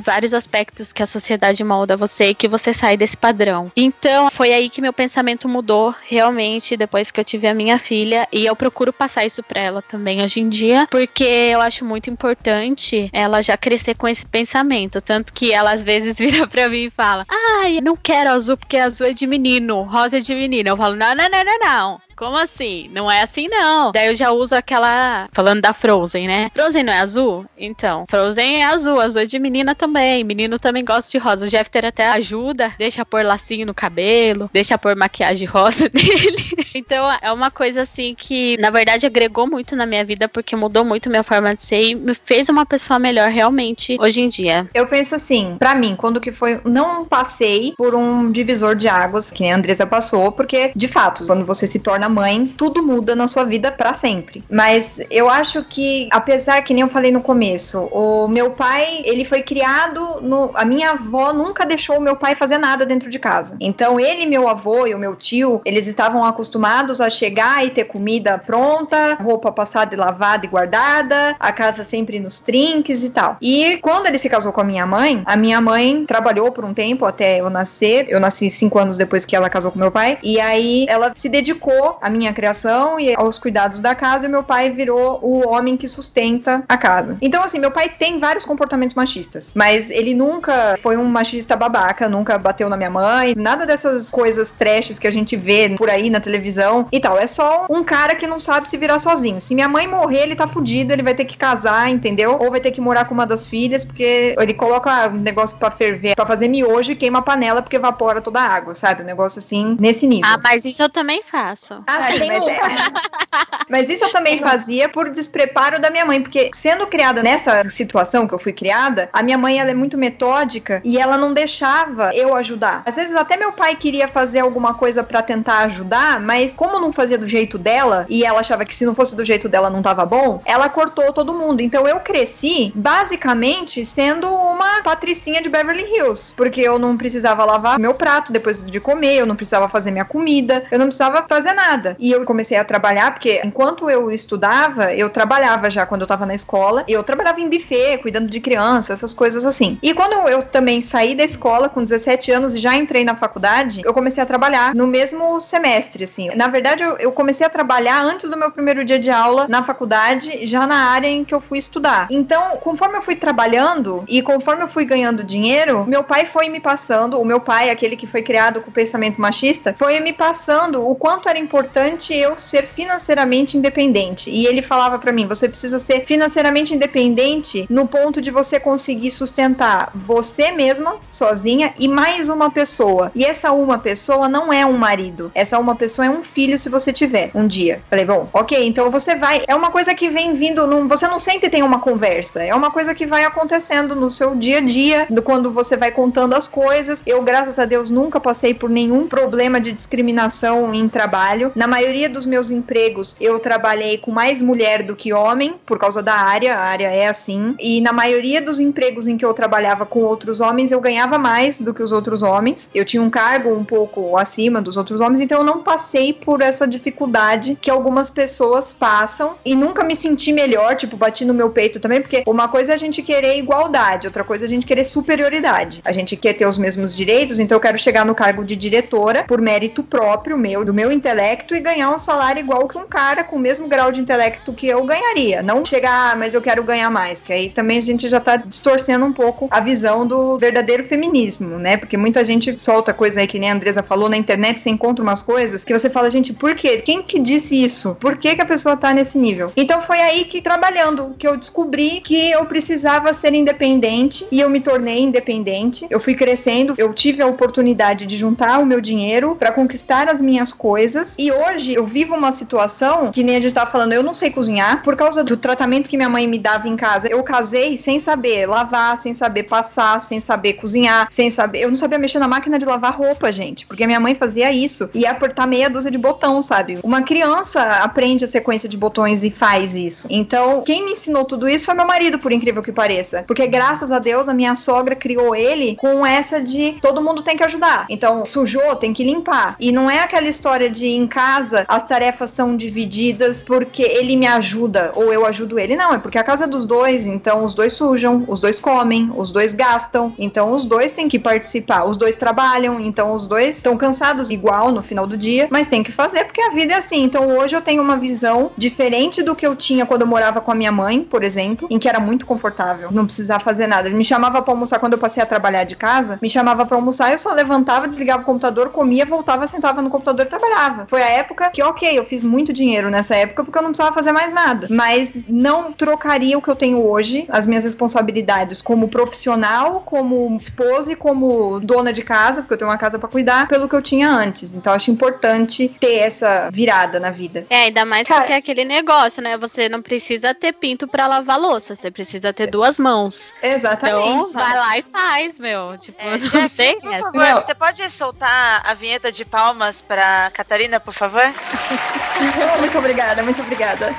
vários 0.01 0.34
aspectos 0.34 0.93
que 0.93 1.03
a 1.03 1.07
sociedade 1.07 1.63
molda 1.63 1.97
você 1.97 2.30
e 2.30 2.36
que 2.36 2.47
você 2.47 2.73
sai 2.73 2.95
desse 2.97 3.17
padrão. 3.17 3.71
Então, 3.76 4.30
foi 4.30 4.53
aí 4.53 4.69
que 4.69 4.82
meu 4.82 4.93
pensamento 4.93 5.47
mudou 5.47 5.93
realmente 6.07 6.78
depois 6.78 7.11
que 7.11 7.19
eu 7.19 7.23
tive 7.23 7.47
a 7.47 7.53
minha 7.53 7.78
filha 7.78 8.28
e 8.32 8.45
eu 8.45 8.55
procuro 8.55 8.93
passar 8.93 9.26
isso 9.26 9.43
pra 9.43 9.59
ela 9.59 9.82
também 9.82 10.23
hoje 10.23 10.39
em 10.39 10.49
dia, 10.49 10.88
porque 10.89 11.23
eu 11.23 11.61
acho 11.61 11.84
muito 11.84 12.09
importante 12.09 13.09
ela 13.11 13.41
já 13.41 13.57
crescer 13.57 13.95
com 13.95 14.07
esse 14.07 14.26
pensamento, 14.26 15.01
tanto 15.01 15.34
que 15.34 15.51
ela 15.51 15.73
às 15.73 15.84
vezes 15.84 16.15
vira 16.17 16.47
pra 16.47 16.69
mim 16.69 16.86
e 16.86 16.89
fala: 16.89 17.26
"Ai, 17.59 17.80
não 17.82 17.95
quero 17.95 18.30
azul 18.30 18.57
porque 18.57 18.78
azul 18.78 19.07
é 19.07 19.13
de 19.13 19.28
menino, 19.28 19.82
rosa 19.84 20.17
é 20.17 20.21
de 20.21 20.34
menina". 20.34 20.69
Eu 20.69 20.78
falo: 20.78 20.95
"Não, 20.95 21.13
não, 21.15 21.28
não, 21.30 21.43
não, 21.43 21.59
não. 21.59 22.01
Como 22.16 22.38
assim? 22.38 22.89
Não 22.93 23.11
é 23.11 23.22
assim, 23.22 23.47
não. 23.49 23.91
Daí 23.91 24.07
eu 24.07 24.16
já 24.16 24.32
uso 24.32 24.55
aquela. 24.55 25.28
Falando 25.34 25.61
da 25.61 25.74
Frozen, 25.74 26.28
né? 26.28 26.49
Frozen 26.53 26.84
não 26.84 26.93
é 26.93 26.99
azul? 26.99 27.45
Então, 27.57 28.05
Frozen 28.09 28.61
é 28.61 28.66
azul. 28.66 28.99
Azul 28.99 29.22
é 29.22 29.26
de 29.26 29.38
menina 29.38 29.76
também. 29.76 30.24
Menino 30.24 30.57
também 30.57 30.84
gosta 30.84 31.11
de 31.11 31.18
rosa. 31.18 31.45
O 31.45 31.49
Jeffter 31.49 31.86
até 31.86 32.07
ajuda. 32.07 32.74
Deixa 32.78 33.05
pôr 33.05 33.24
lacinho 33.26 33.66
no 33.66 33.74
cabelo. 33.74 34.49
Deixa 34.53 34.78
pôr 34.78 34.95
maquiagem 34.95 35.45
rosa 35.47 35.89
nele. 35.93 36.43
então, 36.74 37.05
é 37.22 37.32
uma 37.32 37.51
coisa 37.51 37.82
assim 37.82 38.16
que, 38.18 38.55
na 38.57 38.70
verdade, 38.70 39.05
agregou 39.05 39.45
muito 39.45 39.76
na 39.76 39.86
minha 39.86 40.05
vida 40.05 40.30
porque 40.30 40.55
mudou 40.55 40.86
muito 40.86 41.09
minha 41.09 41.24
forma 41.24 41.53
de 41.53 41.63
ser 41.63 41.82
e 41.84 41.95
me 41.95 42.13
fez 42.13 42.47
uma 42.47 42.66
pessoa 42.66 42.97
melhor 42.97 43.30
realmente 43.30 43.97
hoje 43.99 44.22
em 44.22 44.30
dia. 44.30 44.70
Eu 44.74 44.88
penso 44.88 45.16
assim, 45.16 45.57
pra 45.59 45.76
mim, 45.76 45.95
quando 45.97 46.22
que 46.22 46.32
foi. 46.32 46.61
Não 46.63 47.03
passei 47.03 47.74
por 47.78 47.93
um 47.93 48.32
divisor 48.32 48.76
de 48.76 48.88
águas, 48.88 49.32
que 49.32 49.47
a 49.49 49.55
Andressa 49.55 49.86
passou, 49.86 50.32
porque, 50.32 50.72
de 50.76 50.88
fato, 50.88 51.26
quando 51.26 51.45
você 51.45 51.68
se 51.68 51.80
torna 51.80 52.05
mãe, 52.10 52.53
tudo 52.58 52.84
muda 52.84 53.16
na 53.16 53.28
sua 53.28 53.43
vida 53.43 53.72
pra 53.72 53.93
sempre. 53.93 54.43
Mas 54.49 54.99
eu 55.10 55.30
acho 55.30 55.64
que, 55.64 56.08
apesar 56.12 56.62
que 56.64 56.74
nem 56.74 56.82
eu 56.82 56.89
falei 56.89 57.12
no 57.12 57.22
começo, 57.22 57.89
o 57.91 58.28
meu 58.28 58.51
pai, 58.51 59.01
ele 59.03 59.26
foi 59.26 59.41
criado 59.41 60.20
no. 60.22 60.51
A 60.53 60.66
minha 60.66 60.91
avó 60.91 61.34
nunca 61.34 61.66
deixou 61.66 61.97
o 61.97 62.01
meu 62.01 62.16
pai 62.16 62.36
fazer 62.36 62.58
nada 62.58 62.86
dentro 62.86 63.10
de 63.10 63.20
casa. 63.20 63.58
Então, 63.60 63.99
ele, 63.99 64.26
meu 64.26 64.47
avô 64.47 64.88
e 64.88 64.93
o 64.93 64.99
meu 64.99 65.16
tio, 65.16 65.62
eles 65.66 65.88
estavam 65.88 66.24
acostumados 66.24 67.01
a 67.01 67.10
chegar 67.10 67.66
e 67.66 67.70
ter 67.70 67.86
comida 67.86 68.38
pronta, 68.38 69.18
roupa 69.22 69.51
passada 69.51 69.93
e 69.93 69.97
lavada 69.97 70.45
e 70.45 70.49
guardada, 70.49 71.36
a 71.39 71.51
casa 71.51 71.84
sempre 71.84 72.20
nos 72.20 72.39
trinques 72.39 73.03
e 73.03 73.10
tal. 73.10 73.38
E 73.41 73.78
quando 73.78 74.08
ele 74.08 74.18
se 74.18 74.30
casou 74.30 74.51
com 74.51 74.62
a 74.62 74.64
minha 74.64 74.86
mãe, 74.86 75.22
a 75.26 75.36
minha 75.36 75.62
mãe 75.62 76.06
trabalhou 76.06 76.51
por 76.51 76.64
um 76.64 76.74
tempo 76.74 77.06
até 77.06 77.39
eu 77.41 77.49
nascer. 77.49 78.06
Eu 78.10 78.20
nasci 78.20 78.49
cinco 78.49 78.80
anos 78.80 78.97
depois 78.97 79.26
que 79.26 79.36
ela 79.36 79.49
casou 79.49 79.72
com 79.72 79.80
meu 79.80 79.91
pai. 79.91 80.18
E 80.24 80.39
aí 80.39 80.86
ela 80.88 81.12
se 81.16 81.30
dedicou 81.30 81.95
à 82.02 82.10
minha 82.10 82.34
criação 82.34 83.00
e 83.00 83.16
aos 83.16 83.39
cuidados 83.39 83.80
da 83.80 83.96
casa. 83.96 84.26
E 84.26 84.30
meu 84.30 84.43
pai 84.43 84.70
virou 84.70 85.20
o 85.22 85.48
homem 85.48 85.78
que 85.78 85.88
sustenta 85.88 86.64
a 86.68 86.78
casa. 86.78 87.18
Então, 87.22 87.43
assim, 87.43 87.60
meu 87.60 87.72
pai 87.72 87.89
tem 87.89 88.18
vários 88.20 88.46
comportamentos 88.46 88.96
machistas, 88.96 89.54
mas 89.56 89.89
ele 89.89 90.14
nunca 90.14 90.78
foi 90.82 90.98
um 90.98 91.06
machista 91.06 91.56
babaca, 91.56 92.08
nunca 92.10 92.38
bateu 92.38 92.70
na 92.70 92.78
minha 92.78 92.89
mãe, 92.89 93.34
nada 93.36 93.66
dessas 93.66 94.10
coisas 94.10 94.52
trashes 94.52 95.00
que 95.00 95.08
a 95.08 95.12
gente 95.12 95.36
vê 95.36 95.76
por 95.78 95.89
aí 95.89 96.10
na 96.10 96.20
televisão 96.20 96.88
e 96.91 97.00
tal. 97.00 97.18
É 97.18 97.28
só 97.28 97.66
um 97.70 97.84
cara 97.84 98.16
que 98.16 98.28
não 98.28 98.39
sabe 98.39 98.70
se 98.70 98.78
virar 98.78 99.00
sozinho. 99.00 99.39
Se 99.39 99.54
minha 99.56 99.68
mãe 99.68 99.88
morrer, 99.88 100.24
ele 100.24 100.36
tá 100.36 100.48
fudido, 100.48 100.93
ele 100.93 101.04
vai 101.04 101.14
ter 101.14 101.26
que 101.26 101.38
casar, 101.38 101.89
entendeu? 101.89 102.38
Ou 102.39 102.52
vai 102.52 102.60
ter 102.60 102.72
que 102.72 102.82
morar 102.82 103.06
com 103.06 103.14
uma 103.14 103.26
das 103.26 103.46
filhas, 103.46 103.84
porque 103.84 104.36
ele 104.38 104.54
coloca 104.54 105.10
um 105.10 105.18
negócio 105.18 105.58
pra 105.58 105.72
ferver, 105.72 106.16
pra 106.16 106.26
fazer 106.26 106.48
miojo 106.48 106.91
e 106.91 106.96
queima 106.96 107.20
a 107.20 107.22
panela 107.22 107.62
porque 107.62 107.76
evapora 107.76 108.22
toda 108.22 108.39
a 108.39 108.48
água, 108.48 108.76
sabe? 108.76 109.02
Um 109.02 109.06
negócio 109.06 109.39
assim, 109.39 109.76
nesse 109.80 110.08
nível. 110.08 110.30
Ah, 110.32 110.39
mas 110.43 110.66
isso 110.66 110.82
eu 110.82 110.89
também 110.89 111.22
faço. 111.24 111.84
Ah, 111.88 112.02
sim, 112.12 112.28
mas, 112.28 112.48
é- 112.48 112.60
mas 113.70 113.90
isso 113.90 114.06
eu 114.06 114.12
também 114.12 114.40
fazia 114.40 114.90
por 114.90 115.10
despreparo 115.10 115.80
da 115.80 115.90
minha 115.90 116.06
mãe, 116.06 116.22
porque 116.22 116.50
sendo 116.54 116.88
criada 116.88 117.22
nessa 117.24 117.68
situação 117.70 118.28
que 118.28 118.34
eu 118.34 118.40
fui 118.40 118.54
criada, 118.54 119.10
a 119.14 119.22
minha 119.24 119.38
mãe 119.38 119.60
ela 119.60 119.72
é 119.72 119.74
muito 119.74 119.98
metódica 119.98 120.82
e 120.84 120.98
ela 120.98 121.18
não 121.18 121.34
deixava 121.34 122.14
eu 122.16 122.36
ajudar. 122.36 122.84
Às 122.86 122.96
vezes 122.96 123.16
até 123.16 123.38
meu 123.38 123.52
pai 123.52 123.76
queria 123.76 124.08
fazer 124.08 124.40
alguma 124.40 124.74
coisa 124.74 125.04
pra 125.04 125.22
tentar 125.22 125.60
ajudar, 125.60 126.20
mas 126.20 126.56
como 126.56 126.80
não 126.80 126.92
fazia 126.92 127.18
do 127.18 127.28
jeito 127.28 127.58
dela 127.58 128.06
e 128.10 128.24
ela 128.24 128.40
achava 128.40 128.66
que 128.66 128.76
se 128.76 128.86
não 128.86 128.96
fosse 128.96 129.16
do 129.16 129.24
jeito 129.26 129.48
dela 129.50 129.70
não 129.70 129.82
tava 129.82 130.06
bom, 130.06 130.42
ela 130.46 130.70
cortou 130.70 131.12
todo 131.14 131.34
mundo. 131.34 131.62
Então 131.62 131.88
eu 131.88 132.00
cresci 132.00 132.72
basicamente 132.76 133.84
sendo 133.86 134.28
uma 134.34 134.82
patricinha 134.84 135.42
de 135.42 135.50
Beverly 135.50 135.84
Hills, 135.84 136.34
porque 136.36 136.62
eu 136.62 136.80
não 136.80 136.98
precisava 136.98 137.44
lavar 137.46 137.78
meu 137.80 137.94
prato 137.94 138.32
depois 138.32 138.64
de 138.64 138.80
comer, 138.80 139.18
eu 139.20 139.26
não 139.26 139.36
precisava 139.36 139.68
fazer 139.70 139.92
minha 139.92 140.06
comida, 140.06 140.66
eu 140.72 140.80
não 140.80 140.88
precisava 140.88 141.26
fazer 141.28 141.54
nada. 141.54 141.74
E 141.99 142.11
eu 142.11 142.23
comecei 142.26 142.57
a 142.57 142.63
trabalhar 142.63 143.11
porque 143.11 143.41
enquanto 143.43 143.89
eu 143.89 144.11
estudava, 144.11 144.93
eu 144.93 145.09
trabalhava 145.09 145.69
já 145.69 145.86
quando 145.86 146.01
eu 146.01 146.07
tava 146.07 146.26
na 146.26 146.36
escola, 146.36 146.84
eu 146.88 147.03
trabalhava 147.03 147.39
em 147.39 147.49
buffet, 147.49 147.99
cuidando 147.99 148.30
de 148.30 148.39
criança, 148.39 148.93
essas 148.93 149.13
coisas 149.13 149.45
assim. 149.45 149.78
E 149.82 149.93
quando 149.93 150.13
eu 150.30 150.41
também 150.43 150.82
saí 150.82 151.15
da 151.15 151.23
escola 151.23 151.69
com 151.69 151.84
17 151.84 152.32
anos 152.32 152.55
e 152.55 152.59
já 152.59 152.76
entrei 152.76 153.03
na 153.03 153.15
faculdade, 153.15 153.82
eu 153.84 153.93
comecei 153.93 154.21
a 154.21 154.26
trabalhar 154.26 154.73
no 154.73 154.88
mesmo 154.88 155.39
semestre, 155.39 156.03
assim. 156.03 156.30
Na 156.36 156.47
verdade, 156.47 156.84
eu, 156.84 156.97
eu 156.97 157.11
comecei 157.11 157.45
a 157.45 157.49
trabalhar 157.49 158.01
antes 158.01 158.30
do 158.30 158.38
meu 158.38 158.51
primeiro 158.51 158.84
dia 158.84 158.99
de 158.99 159.11
aula 159.11 159.47
na 159.47 159.63
faculdade, 159.63 160.45
já 160.45 160.65
na 160.67 160.89
área 160.89 161.07
em 161.07 161.23
que 161.23 161.34
eu 161.34 161.41
fui 161.41 161.57
estudar. 161.57 162.07
Então, 162.09 162.57
conforme 162.57 162.97
eu 162.97 163.01
fui 163.01 163.15
trabalhando 163.15 164.03
e 164.07 164.21
conforme 164.21 164.63
eu 164.63 164.67
fui 164.67 164.86
ganhando 164.86 165.23
dinheiro, 165.23 165.86
meu 165.86 166.03
pai 166.03 166.26
foi 166.26 166.49
me 166.49 166.59
passando, 166.59 167.19
o 167.19 167.26
meu 167.26 167.39
pai, 167.39 167.69
aquele 167.69 167.95
que 167.95 168.07
foi 168.07 168.21
criado 168.21 168.61
com 168.61 168.69
o 168.69 168.73
pensamento 168.73 169.19
machista, 169.19 169.73
foi 169.78 169.99
me 169.99 170.13
passando 170.13 170.88
o 170.88 170.95
quanto 170.95 171.30
era 171.30 171.39
importante 171.39 171.64
eu 172.13 172.38
ser 172.38 172.66
financeiramente 172.66 173.57
independente. 173.57 174.30
E 174.30 174.45
ele 174.45 174.61
falava 174.61 174.99
para 174.99 175.11
mim: 175.11 175.28
você 175.28 175.47
precisa 175.47 175.80
ser 175.80 176.05
financeiramente 176.05 176.74
independente 176.74 177.66
no 177.70 177.88
ponto 177.88 178.22
de 178.22 178.32
você 178.32 178.59
conseguir 178.59 179.11
sustentar 179.11 179.91
você 179.93 180.51
mesma, 180.51 180.97
sozinha, 181.09 181.74
e 181.80 181.88
mais 181.88 182.30
uma 182.30 182.49
pessoa. 182.49 183.11
E 183.16 183.24
essa 183.26 183.51
uma 183.51 183.78
pessoa 183.78 184.28
não 184.28 184.51
é 184.51 184.66
um 184.66 184.78
marido. 184.78 185.32
Essa 185.34 185.59
uma 185.59 185.76
pessoa 185.76 186.05
é 186.05 186.09
um 186.09 186.24
filho 186.24 186.57
se 186.57 186.70
você 186.70 186.91
tiver 186.91 187.32
um 187.34 187.47
dia. 187.47 187.82
Falei, 187.89 188.05
bom, 188.05 188.30
ok, 188.34 188.68
então 188.68 188.89
você 188.91 189.16
vai. 189.16 189.43
É 189.47 189.55
uma 189.55 189.72
coisa 189.72 189.93
que 189.93 190.09
vem 190.09 190.34
vindo. 190.34 190.68
Num, 190.68 190.88
você 190.88 191.07
não 191.07 191.20
sente 191.20 191.45
e 191.45 191.49
tem 191.49 191.63
uma 191.63 191.80
conversa. 191.80 192.43
É 192.43 192.53
uma 192.53 192.72
coisa 192.72 192.93
que 192.93 193.05
vai 193.05 193.24
acontecendo 193.24 193.95
no 193.95 194.09
seu 194.09 194.36
dia 194.36 194.57
a 194.57 194.61
dia, 194.61 195.07
do, 195.09 195.22
quando 195.22 195.51
você 195.51 195.78
vai 195.78 195.91
contando 195.91 196.36
as 196.36 196.47
coisas. 196.47 197.03
Eu, 197.05 197.22
graças 197.22 197.59
a 197.59 197.66
Deus, 197.66 197.89
nunca 197.89 198.20
passei 198.20 198.53
por 198.53 198.70
nenhum 198.70 199.07
problema 199.07 199.59
de 199.59 199.72
discriminação 199.72 200.74
em 200.74 200.88
trabalho. 200.88 201.51
Na 201.56 201.68
maioria 201.68 202.10
dos 202.10 202.26
meus 202.26 202.51
empregos, 202.51 203.16
eu 203.18 203.39
trabalhei 203.39 203.97
com 203.97 204.12
mais 204.12 204.41
mulher 204.41 204.84
do 204.84 204.93
que 204.93 205.14
homem, 205.14 205.56
por 205.66 205.80
causa 205.80 206.03
da 206.03 206.14
área. 206.14 206.53
A 206.53 206.60
área 206.60 206.88
é 206.88 207.08
assim. 207.08 207.56
E 207.58 207.80
na 207.80 207.93
maioria 207.93 208.41
dos 208.41 208.60
empregos 208.60 209.08
em 209.08 209.18
que 209.18 209.26
eu 209.26 209.34
trabalhava 209.34 209.86
com 209.86 210.01
outros 210.01 210.41
homens, 210.41 210.74
eu 210.74 210.82
ganhava 210.82 211.18
mais 211.18 211.62
do 211.62 211.74
que 211.74 211.82
os 211.82 211.93
outros 211.93 212.22
homens. 212.22 212.70
Eu 212.76 212.84
tinha 212.84 213.01
um 213.01 213.10
cargo 213.10 213.53
um 213.56 213.64
pouco 213.64 214.18
acima 214.18 214.62
dos 214.62 214.76
outros 214.76 214.99
homens, 214.99 215.22
então 215.22 215.38
eu 215.38 215.43
não 215.45 215.64
passei 215.64 216.12
por 216.12 216.41
essa 216.41 216.68
dificuldade 216.68 217.58
que 217.62 217.72
algumas 217.72 218.10
pessoas 218.10 218.74
passam 218.74 219.36
e 219.45 219.56
nunca 219.56 219.82
me 219.82 219.95
senti 219.95 220.34
melhor, 220.34 220.76
tipo, 220.76 220.97
bati 220.97 221.24
no 221.24 221.34
meu 221.34 221.49
peito 221.49 221.80
também, 221.80 222.01
porque 222.01 222.24
uma 222.28 222.49
coisa 222.49 222.74
é 222.74 222.76
a 222.76 222.78
gente 222.78 223.01
querer 223.01 223.38
igualdade, 223.38 224.08
outra 224.08 224.26
coisa 224.26 224.43
é 224.43 224.47
a 224.47 224.49
gente 224.49 224.66
querer 224.66 224.84
superioridade. 224.84 225.82
A 225.86 225.93
gente 225.93 226.18
quer 226.18 226.34
ter 226.34 226.45
os 226.45 226.58
mesmos 226.58 226.93
direitos, 226.93 227.39
então 227.39 227.56
eu 227.56 227.62
quero 227.62 227.80
chegar 227.80 228.06
no 228.06 228.14
cargo 228.14 228.43
de 228.43 228.58
diretora 228.58 229.24
por 229.24 229.39
mérito 229.39 229.82
próprio 229.82 230.38
meu, 230.38 230.66
do 230.66 230.74
meu 230.74 230.91
intelecto 230.91 231.45
e 231.54 231.60
ganhar 231.60 231.91
um 231.91 232.00
salário 232.00 232.39
igual 232.39 232.68
que 232.68 232.78
um 232.78 232.88
cara 232.88 233.24
com 233.24 233.36
o 233.36 233.39
mesmo 233.39 233.68
grau 233.68 233.91
de 233.91 234.00
intelecto 234.00 234.54
que 234.54 234.68
eu 234.68 234.84
ganharia. 234.86 235.43
Não 235.43 235.64
chegar, 235.66 236.14
ah, 236.14 236.16
mas 236.16 236.34
eu 236.34 236.41
quero 236.41 236.64
ganhar 236.64 236.89
mais, 236.89 237.22
que 237.22 237.34
aí 237.34 237.50
também 237.50 237.78
a 237.78 237.82
gente 237.82 238.08
já 238.08 238.20
tá 238.20 238.38
distorcendo 238.38 239.06
um 239.06 239.14
pouco 239.14 239.48
a 239.52 239.60
visão 239.60 240.06
do 240.06 240.38
verdadeiro 240.38 240.84
feminismo, 240.84 241.58
né? 241.58 241.78
Porque 241.78 241.98
muita 241.98 242.24
gente 242.24 242.58
solta 242.60 242.93
coisa 242.93 243.20
aí 243.20 243.28
que 243.28 243.39
nem 243.39 243.50
a 243.50 243.54
Andresa 243.54 243.84
falou 243.84 244.08
na 244.08 244.18
internet, 244.18 244.62
você 244.62 244.70
encontra 244.70 245.04
umas 245.04 245.22
coisas 245.22 245.64
que 245.64 245.78
você 245.78 245.89
fala, 245.89 246.10
gente, 246.10 246.34
por 246.34 246.56
quê? 246.56 246.78
Quem 246.78 247.02
que 247.02 247.20
disse 247.20 247.62
isso? 247.62 247.96
Por 248.00 248.18
que, 248.18 248.36
que 248.36 248.41
a 248.41 248.46
pessoa 248.46 248.78
tá 248.78 248.93
nesse 248.93 249.18
nível? 249.18 249.52
Então 249.56 249.82
foi 249.82 250.00
aí 250.00 250.26
que 250.26 250.41
trabalhando 250.41 251.16
que 251.18 251.28
eu 251.28 251.36
descobri 251.38 252.02
que 252.02 252.32
eu 252.32 252.46
precisava 252.46 253.12
ser 253.14 253.34
independente 253.34 254.28
e 254.32 254.39
eu 254.39 254.50
me 254.50 254.60
tornei 254.60 255.02
independente. 255.02 255.86
Eu 255.89 256.00
fui 256.00 256.16
crescendo, 256.16 256.74
eu 256.78 256.93
tive 256.93 257.22
a 257.22 257.28
oportunidade 257.28 258.06
de 258.06 258.18
juntar 258.18 258.60
o 258.60 258.66
meu 258.66 258.80
dinheiro 258.80 259.36
para 259.36 259.52
conquistar 259.52 260.08
as 260.10 260.22
minhas 260.22 260.54
coisas 260.54 261.16
e 261.18 261.32
hoje 261.36 261.74
eu 261.74 261.86
vivo 261.86 262.16
uma 262.16 262.32
situação 262.32 263.12
que 263.12 263.24
nem 263.24 263.38
a 263.38 263.42
gente 263.42 263.54
tava 263.54 263.70
falando, 263.70 263.94
eu 263.94 264.04
não 264.04 264.14
sei 264.14 264.30
cozinhar 264.30 264.84
por 264.84 264.96
causa 264.96 265.24
do 265.24 265.38
tratamento 265.38 265.90
que 265.90 265.98
minha 265.98 266.10
mãe 266.10 266.28
me 266.28 266.40
dava 266.40 266.68
em 266.68 266.76
casa. 266.76 267.08
Eu 267.08 267.22
casei 267.24 267.78
sem 267.78 268.00
saber 268.00 268.48
lavar, 268.48 268.98
sem 268.98 269.14
saber 269.14 269.44
passar, 269.44 270.02
sem 270.02 270.20
saber 270.20 270.54
cozinhar, 270.54 271.08
sem 271.12 271.30
saber. 271.30 271.60
Eu 271.60 271.70
não 271.70 271.76
sabia 271.76 271.98
mexer 271.98 272.20
na 272.20 272.28
máquina 272.28 272.58
de 272.58 272.66
lavar 272.66 272.96
roupa, 272.96 273.32
gente, 273.32 273.66
porque 273.66 273.86
minha 273.86 274.00
mãe 274.00 274.16
fazia 274.16 274.52
isso 274.52 274.90
e 274.94 275.06
apertar 275.06 275.48
meia 275.48 275.70
dúzia 275.70 275.92
de 275.92 275.98
botão, 275.98 276.42
sabe? 276.42 276.80
Uma 276.84 277.02
criança 277.02 277.62
aprende 277.62 278.26
a 278.26 278.28
sequência 278.28 278.70
de 278.70 278.78
botões 278.78 279.24
e 279.24 279.30
faz 279.30 279.74
isso. 279.74 280.08
Então, 280.10 280.62
quem 280.64 280.86
me 280.86 280.94
ensinou 280.94 281.26
tudo 281.26 281.48
isso 281.50 281.66
foi 281.66 281.74
meu 281.74 281.86
marido, 281.86 282.20
por 282.20 282.32
incrível 282.32 282.64
que 282.64 282.72
pareça. 282.72 283.24
Porque 283.28 283.48
graças 283.48 283.92
a 283.92 284.00
Deus 284.00 284.30
a 284.30 284.34
minha 284.34 284.56
sogra 284.56 284.96
criou 284.96 285.36
ele 285.36 285.76
com 285.76 286.06
essa 286.06 286.42
de 286.42 286.78
todo 286.82 287.02
mundo 287.02 287.22
tem 287.22 287.38
que 287.38 287.44
ajudar. 287.44 287.86
Então, 287.90 288.26
sujou, 288.26 288.76
tem 288.76 288.94
que 288.94 289.04
limpar. 289.04 289.56
E 289.60 289.72
não 289.72 289.90
é 289.90 290.00
aquela 290.00 290.28
história 290.28 290.70
de 290.70 290.88
em 290.88 291.08
casa 291.16 291.63
as 291.70 291.84
tarefas 291.84 292.30
são 292.32 292.57
divididas 292.57 293.41
porque 293.45 293.84
ele 293.84 294.18
me 294.18 294.28
ajuda 294.28 294.91
ou 294.95 295.13
eu 295.13 295.26
ajudo 295.26 295.57
ele. 295.57 295.78
Não, 295.78 295.93
é 295.93 295.97
porque 295.97 296.18
a 296.18 296.24
casa 296.24 296.43
é 296.43 296.47
dos 296.47 296.66
dois, 296.66 297.05
então 297.05 297.45
os 297.45 297.53
dois 297.53 297.72
sujam, 297.72 298.26
os 298.28 298.41
dois 298.41 298.59
comem, 298.59 299.09
os 299.16 299.32
dois 299.32 299.53
gastam. 299.53 300.13
Então 300.20 300.51
os 300.51 300.66
dois 300.66 300.91
têm 300.91 301.07
que 301.07 301.18
participar. 301.18 301.86
Os 301.86 301.95
dois 301.95 302.18
trabalham, 302.18 302.82
então 302.82 303.11
os 303.11 303.30
dois 303.30 303.55
estão 303.55 303.78
cansados 303.78 304.30
igual 304.30 304.74
no 304.74 304.84
final 304.84 305.07
do 305.07 305.16
dia, 305.16 305.47
mas 305.49 305.70
tem 305.70 305.82
que 305.82 305.91
fazer 305.91 306.26
porque 306.26 306.41
a 306.41 306.49
vida 306.49 306.74
é 306.74 306.78
assim. 306.78 307.03
Então 307.03 307.38
hoje 307.38 307.55
eu 307.55 307.61
tenho 307.61 307.82
uma 307.82 307.95
visão 307.95 308.51
diferente 308.57 309.24
do 309.24 309.34
que 309.34 309.47
eu 309.47 309.55
tinha 309.55 309.86
quando 309.86 310.01
eu 310.01 310.07
morava 310.07 310.41
com 310.41 310.51
a 310.51 310.55
minha 310.55 310.72
mãe, 310.72 311.01
por 311.01 311.24
exemplo, 311.24 311.66
em 311.72 311.80
que 311.80 311.88
era 311.88 311.99
muito 311.99 312.26
confortável, 312.26 312.89
não 312.91 313.05
precisava 313.05 313.41
fazer 313.41 313.68
nada. 313.68 313.88
Ele 313.88 313.95
me 313.95 314.03
chamava 314.03 314.41
para 314.41 314.53
almoçar 314.53 314.80
quando 314.80 314.93
eu 314.93 314.99
passei 314.99 315.24
a 315.24 315.26
trabalhar 315.26 315.63
de 315.63 315.78
casa, 315.78 316.20
me 316.22 316.30
chamava 316.30 316.66
para 316.66 316.76
almoçar, 316.76 317.13
eu 317.13 317.18
só 317.18 317.32
levantava, 317.32 317.88
desligava 317.88 318.22
o 318.22 318.26
computador, 318.26 318.70
comia, 318.70 319.05
voltava, 319.05 319.47
sentava 319.47 319.82
no 319.82 319.89
computador 319.89 320.26
e 320.26 320.30
trabalhava. 320.30 320.86
Foi 320.86 321.05
a 321.06 321.10
época 321.10 321.49
que, 321.49 321.62
ok, 321.64 321.97
eu 321.97 322.06
fiz 322.06 322.24
muito 322.24 322.51
dinheiro 322.53 322.89
nessa 322.89 323.16
época 323.16 323.43
porque 323.43 323.58
eu 323.58 323.62
não 323.64 323.70
precisava 323.70 323.93
fazer 323.93 324.12
mais 324.12 324.34
nada, 324.34 324.68
mas 324.70 325.26
não 325.28 325.72
trocaria 325.72 326.38
o 326.38 326.41
que 326.41 326.49
eu 326.49 326.56
tenho 326.56 326.86
hoje, 326.88 327.26
as 327.30 327.47
minhas 327.47 327.64
responsabilidades 327.64 328.62
como 328.62 328.88
profissional, 328.88 329.82
como 329.86 330.38
esposa 330.39 330.91
e 330.91 330.95
como 330.95 331.60
dona 331.60 331.91
de 331.93 332.03
casa, 332.03 332.41
porque 332.41 332.53
eu 332.53 332.58
tenho 332.58 332.70
uma 332.72 332.78
casa 332.78 332.99
para 332.99 333.10
cuidar, 333.10 333.47
pelo 333.47 333.68
que 333.70 333.76
eu 333.76 333.82
tinha 333.82 334.10
antes. 334.10 334.53
Então 334.53 334.74
acho 334.74 334.91
importante 334.91 335.70
ter 335.80 335.95
essa 335.99 336.49
virada 336.51 336.99
na 336.99 337.12
vida. 337.12 337.45
É, 337.49 337.64
ainda 337.66 337.86
mais 337.86 338.08
Cara- 338.08 338.22
porque 338.22 338.34
é 338.34 338.38
aquele 338.38 338.66
negócio, 338.66 339.22
né? 339.22 339.38
Você 339.38 339.70
não 339.70 339.82
precisa 339.82 340.34
ter 340.34 340.53
pinto 340.53 340.88
pra 340.88 341.08
lavar 341.08 341.39
louça, 341.39 341.76
você 341.76 341.89
precisa 341.91 342.34
ter 342.34 342.47
duas 342.47 342.78
mãos. 342.80 343.34
Exatamente. 343.41 344.10
Então, 344.10 344.34
vai 344.34 344.56
lá 344.58 344.78
e 344.78 344.82
faz, 344.82 345.39
meu. 345.39 345.78
Tipo, 345.78 345.97
É, 346.01 346.12
não 346.18 346.30
Jeff, 346.30 346.56
tem 346.56 346.80
por 346.80 346.91
essa. 346.93 347.03
favor, 347.06 347.20
Não. 347.22 347.41
você 347.41 347.56
pode 347.56 347.89
soltar 347.89 348.62
a 348.66 348.74
vinheta 348.74 349.12
de 349.12 349.24
palmas 349.26 349.82
pra 349.82 350.30
Catarina, 350.34 350.80
por 350.80 350.93
favor? 350.96 351.22
Oh, 351.22 352.60
muito 352.60 352.78
obrigada, 352.78 353.22
muito 353.24 353.41
obrigada. 353.41 353.93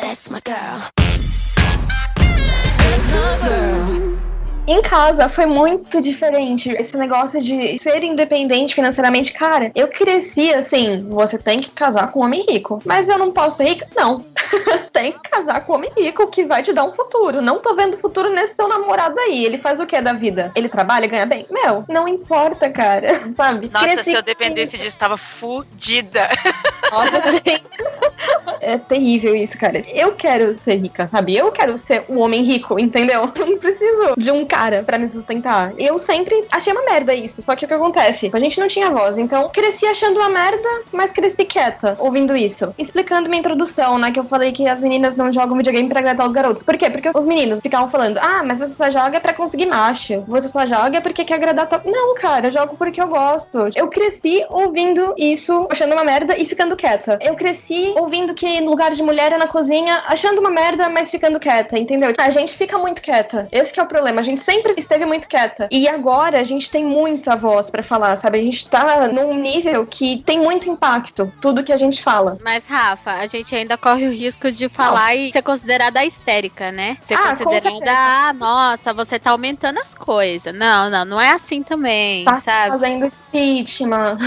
That's 0.00 0.30
my 0.30 0.40
girl. 0.44 0.80
Em 4.68 4.82
casa 4.82 5.30
foi 5.30 5.46
muito 5.46 5.98
diferente. 6.02 6.70
Esse 6.72 6.94
negócio 6.94 7.42
de 7.42 7.78
ser 7.78 8.04
independente 8.04 8.74
financeiramente, 8.74 9.32
cara, 9.32 9.72
eu 9.74 9.88
cresci 9.88 10.52
assim, 10.52 11.08
você 11.08 11.38
tem 11.38 11.58
que 11.58 11.70
casar 11.70 12.12
com 12.12 12.20
um 12.20 12.24
homem 12.24 12.44
rico. 12.46 12.78
Mas 12.84 13.08
eu 13.08 13.16
não 13.16 13.32
posso 13.32 13.56
ser 13.56 13.64
rica? 13.64 13.88
Não. 13.96 14.22
tem 14.92 15.12
que 15.12 15.30
casar 15.30 15.64
com 15.64 15.72
um 15.72 15.76
homem 15.76 15.90
rico 15.96 16.26
que 16.26 16.44
vai 16.44 16.62
te 16.62 16.74
dar 16.74 16.84
um 16.84 16.92
futuro. 16.92 17.40
Não 17.40 17.60
tô 17.60 17.74
vendo 17.74 17.96
futuro 17.96 18.28
nesse 18.28 18.56
seu 18.56 18.68
namorado 18.68 19.18
aí. 19.18 19.42
Ele 19.42 19.56
faz 19.56 19.80
o 19.80 19.86
que 19.86 19.98
da 20.02 20.12
vida? 20.12 20.52
Ele 20.54 20.68
trabalha, 20.68 21.06
ganha 21.06 21.24
bem? 21.24 21.46
Meu, 21.50 21.86
não 21.88 22.06
importa, 22.06 22.68
cara. 22.68 23.22
Sabe? 23.34 23.70
Nossa, 23.72 23.86
Cresci 23.86 24.10
se 24.10 24.16
eu 24.16 24.22
dependesse 24.22 24.76
disso, 24.76 24.98
tava 24.98 25.16
fudida. 25.16 26.28
Nossa, 26.92 27.30
sim. 27.30 27.58
É 28.60 28.76
terrível 28.76 29.34
isso, 29.34 29.56
cara. 29.56 29.82
Eu 29.88 30.12
quero 30.12 30.58
ser 30.58 30.76
rica, 30.76 31.08
sabe? 31.08 31.36
Eu 31.36 31.52
quero 31.52 31.78
ser 31.78 32.04
um 32.08 32.18
homem 32.18 32.42
rico, 32.42 32.78
entendeu? 32.78 33.30
Eu 33.34 33.46
não 33.46 33.58
preciso 33.58 34.14
de 34.16 34.30
um 34.30 34.44
cara 34.44 34.57
pra 34.84 34.98
me 34.98 35.08
sustentar. 35.08 35.72
Eu 35.78 35.98
sempre 35.98 36.44
achei 36.50 36.72
uma 36.72 36.84
merda 36.84 37.14
isso. 37.14 37.40
Só 37.40 37.54
que 37.54 37.64
o 37.64 37.68
que 37.68 37.74
acontece? 37.74 38.30
A 38.32 38.38
gente 38.38 38.58
não 38.58 38.68
tinha 38.68 38.90
voz. 38.90 39.18
Então, 39.18 39.48
cresci 39.50 39.86
achando 39.86 40.18
uma 40.18 40.28
merda, 40.28 40.68
mas 40.92 41.12
cresci 41.12 41.44
quieta 41.44 41.96
ouvindo 41.98 42.36
isso. 42.36 42.74
Explicando 42.78 43.28
minha 43.28 43.40
introdução, 43.40 43.98
né? 43.98 44.10
Que 44.10 44.18
eu 44.18 44.24
falei 44.24 44.52
que 44.52 44.66
as 44.68 44.82
meninas 44.82 45.16
não 45.16 45.32
jogam 45.32 45.56
videogame 45.56 45.88
pra 45.88 46.00
agradar 46.00 46.26
os 46.26 46.32
garotos. 46.32 46.62
Por 46.62 46.76
quê? 46.76 46.90
Porque 46.90 47.10
os 47.14 47.26
meninos 47.26 47.60
ficavam 47.60 47.90
falando: 47.90 48.18
ah, 48.18 48.42
mas 48.44 48.60
você 48.60 48.74
só 48.74 48.90
joga 48.90 49.20
pra 49.20 49.32
conseguir 49.32 49.66
macho. 49.66 50.22
Você 50.26 50.48
só 50.48 50.66
joga 50.66 51.00
porque 51.00 51.24
quer 51.24 51.34
agradar 51.34 51.68
top. 51.68 51.90
Não, 51.90 52.14
cara, 52.14 52.48
eu 52.48 52.52
jogo 52.52 52.76
porque 52.76 53.00
eu 53.00 53.08
gosto. 53.08 53.70
Eu 53.74 53.88
cresci 53.88 54.44
ouvindo 54.48 55.14
isso, 55.16 55.66
achando 55.70 55.92
uma 55.92 56.04
merda 56.04 56.36
e 56.36 56.44
ficando 56.46 56.76
quieta. 56.76 57.18
Eu 57.20 57.34
cresci 57.34 57.94
ouvindo 57.96 58.34
que 58.34 58.60
no 58.60 58.70
lugar 58.70 58.92
de 58.92 59.02
mulher 59.02 59.32
é 59.32 59.38
na 59.38 59.46
cozinha, 59.46 60.02
achando 60.06 60.40
uma 60.40 60.50
merda, 60.50 60.88
mas 60.88 61.10
ficando 61.10 61.40
quieta, 61.40 61.78
entendeu? 61.78 62.12
A 62.18 62.30
gente 62.30 62.56
fica 62.56 62.78
muito 62.78 63.02
quieta. 63.02 63.48
Esse 63.52 63.78
é 63.78 63.82
o 63.82 63.86
problema. 63.86 64.20
A 64.20 64.24
gente 64.24 64.37
sempre 64.38 64.74
esteve 64.76 65.04
muito 65.04 65.28
quieta. 65.28 65.68
E 65.70 65.88
agora 65.88 66.40
a 66.40 66.44
gente 66.44 66.70
tem 66.70 66.84
muita 66.84 67.36
voz 67.36 67.70
pra 67.70 67.82
falar, 67.82 68.16
sabe? 68.16 68.38
A 68.38 68.42
gente 68.42 68.68
tá 68.68 69.08
num 69.08 69.34
nível 69.34 69.86
que 69.86 70.22
tem 70.24 70.38
muito 70.40 70.68
impacto, 70.70 71.32
tudo 71.40 71.62
que 71.64 71.72
a 71.72 71.76
gente 71.76 72.02
fala. 72.02 72.38
Mas, 72.44 72.66
Rafa, 72.66 73.12
a 73.12 73.26
gente 73.26 73.54
ainda 73.54 73.76
corre 73.76 74.06
o 74.08 74.12
risco 74.12 74.50
de 74.50 74.68
falar 74.68 75.14
e 75.14 75.32
ser 75.32 75.42
considerada 75.42 76.04
histérica, 76.04 76.70
né? 76.72 76.96
Ser 77.02 77.14
Ah, 77.14 77.36
considerada, 77.36 77.90
ah, 77.90 78.32
nossa, 78.34 78.92
você 78.92 79.18
tá 79.18 79.30
aumentando 79.30 79.78
as 79.80 79.94
coisas. 79.94 80.54
Não, 80.54 80.88
não, 80.90 81.04
não 81.04 81.20
é 81.20 81.32
assim 81.32 81.62
também, 81.62 82.24
Tá 82.24 82.40
sabe? 82.40 82.78
fazendo 82.78 83.12
Vítima. 83.32 84.18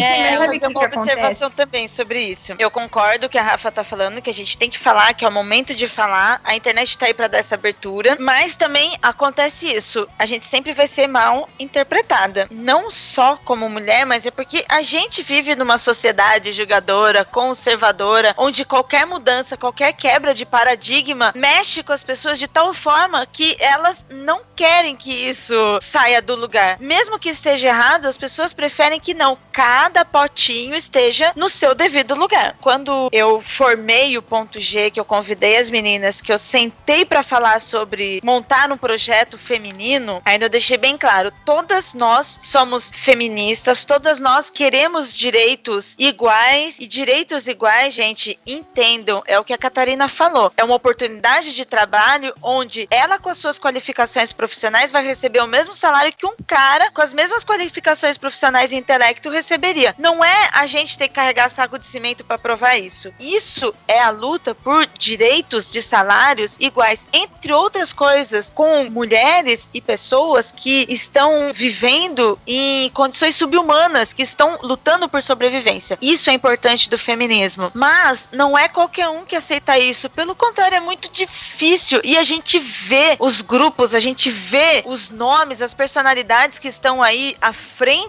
É, 0.00 0.36
eu 0.36 0.44
fazer 0.44 0.66
uma 0.66 0.84
observação 0.84 1.50
também 1.50 1.88
sobre 1.88 2.20
isso. 2.20 2.54
Eu 2.58 2.70
concordo 2.70 3.28
que 3.28 3.38
a 3.38 3.42
Rafa 3.42 3.70
tá 3.70 3.84
falando, 3.84 4.22
que 4.22 4.30
a 4.30 4.34
gente 4.34 4.56
tem 4.56 4.70
que 4.70 4.78
falar, 4.78 5.14
que 5.14 5.24
é 5.24 5.28
o 5.28 5.32
momento 5.32 5.74
de 5.74 5.88
falar. 5.88 6.40
A 6.44 6.54
internet 6.54 6.96
tá 6.96 7.06
aí 7.06 7.14
pra 7.14 7.28
dar 7.28 7.38
essa 7.38 7.54
abertura. 7.54 8.16
Mas 8.20 8.56
também 8.56 8.96
acontece 9.02 9.72
isso. 9.72 10.06
A 10.18 10.26
gente 10.26 10.44
sempre 10.44 10.72
vai 10.72 10.86
ser 10.86 11.06
mal 11.06 11.48
interpretada. 11.58 12.46
Não 12.50 12.90
só 12.90 13.36
como 13.36 13.68
mulher, 13.68 14.06
mas 14.06 14.24
é 14.26 14.30
porque 14.30 14.64
a 14.68 14.82
gente 14.82 15.22
vive 15.22 15.56
numa 15.56 15.78
sociedade 15.78 16.52
julgadora, 16.52 17.24
conservadora, 17.24 18.34
onde 18.36 18.64
qualquer 18.64 19.06
mudança, 19.06 19.56
qualquer 19.56 19.92
quebra 19.92 20.34
de 20.34 20.46
paradigma 20.46 21.32
mexe 21.34 21.82
com 21.82 21.92
as 21.92 22.04
pessoas 22.04 22.38
de 22.38 22.46
tal 22.46 22.72
forma 22.72 23.26
que 23.26 23.56
elas 23.58 24.04
não 24.08 24.42
querem 24.54 24.94
que 24.94 25.12
isso 25.12 25.54
saia 25.80 26.22
do 26.22 26.34
lugar. 26.34 26.78
Mesmo 26.78 27.18
que 27.18 27.30
esteja 27.30 27.68
errado, 27.68 28.06
as 28.06 28.16
pessoas 28.20 28.52
preferem 28.52 29.00
que 29.00 29.14
não. 29.14 29.38
Cada 29.50 30.04
potinho 30.04 30.74
esteja 30.74 31.32
no 31.34 31.48
seu 31.48 31.74
devido 31.74 32.14
lugar. 32.14 32.56
Quando 32.60 33.08
eu 33.10 33.40
formei 33.40 34.16
o 34.18 34.22
ponto 34.22 34.60
G, 34.60 34.90
que 34.90 35.00
eu 35.00 35.04
convidei 35.04 35.56
as 35.56 35.70
meninas, 35.70 36.20
que 36.20 36.32
eu 36.32 36.38
sentei 36.38 37.04
pra 37.04 37.22
falar 37.22 37.60
sobre 37.60 38.20
montar 38.22 38.70
um 38.70 38.76
projeto 38.76 39.38
feminino, 39.38 40.20
ainda 40.24 40.44
eu 40.44 40.50
deixei 40.50 40.76
bem 40.76 40.98
claro, 40.98 41.32
todas 41.44 41.94
nós 41.94 42.38
somos 42.42 42.90
feministas, 42.94 43.84
todas 43.84 44.20
nós 44.20 44.50
queremos 44.50 45.16
direitos 45.16 45.96
iguais 45.98 46.76
e 46.78 46.86
direitos 46.86 47.48
iguais, 47.48 47.94
gente, 47.94 48.38
entendam, 48.46 49.22
é 49.26 49.38
o 49.38 49.44
que 49.44 49.54
a 49.54 49.58
Catarina 49.58 50.08
falou. 50.08 50.52
É 50.56 50.64
uma 50.64 50.74
oportunidade 50.74 51.54
de 51.54 51.64
trabalho 51.64 52.34
onde 52.42 52.86
ela 52.90 53.18
com 53.18 53.30
as 53.30 53.38
suas 53.38 53.58
qualificações 53.58 54.32
profissionais 54.32 54.92
vai 54.92 55.04
receber 55.04 55.40
o 55.40 55.46
mesmo 55.46 55.72
salário 55.72 56.12
que 56.12 56.26
um 56.26 56.34
cara 56.46 56.90
com 56.90 57.00
as 57.00 57.12
mesmas 57.12 57.44
qualificações 57.44 58.09
profissionais 58.18 58.72
e 58.72 58.76
intelecto 58.76 59.30
receberia. 59.30 59.94
Não 59.98 60.24
é 60.24 60.48
a 60.52 60.66
gente 60.66 60.98
ter 60.98 61.08
que 61.08 61.14
carregar 61.14 61.50
saco 61.50 61.78
de 61.78 61.86
cimento 61.86 62.24
para 62.24 62.38
provar 62.38 62.76
isso. 62.76 63.12
Isso 63.18 63.74
é 63.86 64.00
a 64.00 64.10
luta 64.10 64.54
por 64.54 64.86
direitos 64.86 65.70
de 65.70 65.82
salários 65.82 66.56
iguais, 66.58 67.06
entre 67.12 67.52
outras 67.52 67.92
coisas, 67.92 68.50
com 68.50 68.84
mulheres 68.84 69.68
e 69.72 69.80
pessoas 69.80 70.52
que 70.52 70.86
estão 70.88 71.52
vivendo 71.52 72.38
em 72.46 72.88
condições 72.90 73.36
subhumanas, 73.36 74.12
que 74.12 74.22
estão 74.22 74.58
lutando 74.62 75.08
por 75.08 75.22
sobrevivência. 75.22 75.98
Isso 76.00 76.30
é 76.30 76.32
importante 76.32 76.88
do 76.88 76.98
feminismo. 76.98 77.70
Mas 77.74 78.28
não 78.32 78.56
é 78.56 78.68
qualquer 78.68 79.08
um 79.08 79.24
que 79.24 79.36
aceita 79.36 79.78
isso. 79.78 80.08
Pelo 80.10 80.34
contrário, 80.34 80.76
é 80.76 80.80
muito 80.80 81.10
difícil. 81.10 82.00
E 82.04 82.16
a 82.16 82.22
gente 82.22 82.58
vê 82.58 83.16
os 83.18 83.40
grupos, 83.40 83.94
a 83.94 84.00
gente 84.00 84.30
vê 84.30 84.82
os 84.86 85.10
nomes, 85.10 85.62
as 85.62 85.74
personalidades 85.74 86.58
que 86.58 86.68
estão 86.68 87.02
aí 87.02 87.36
à 87.40 87.52
frente 87.52 87.99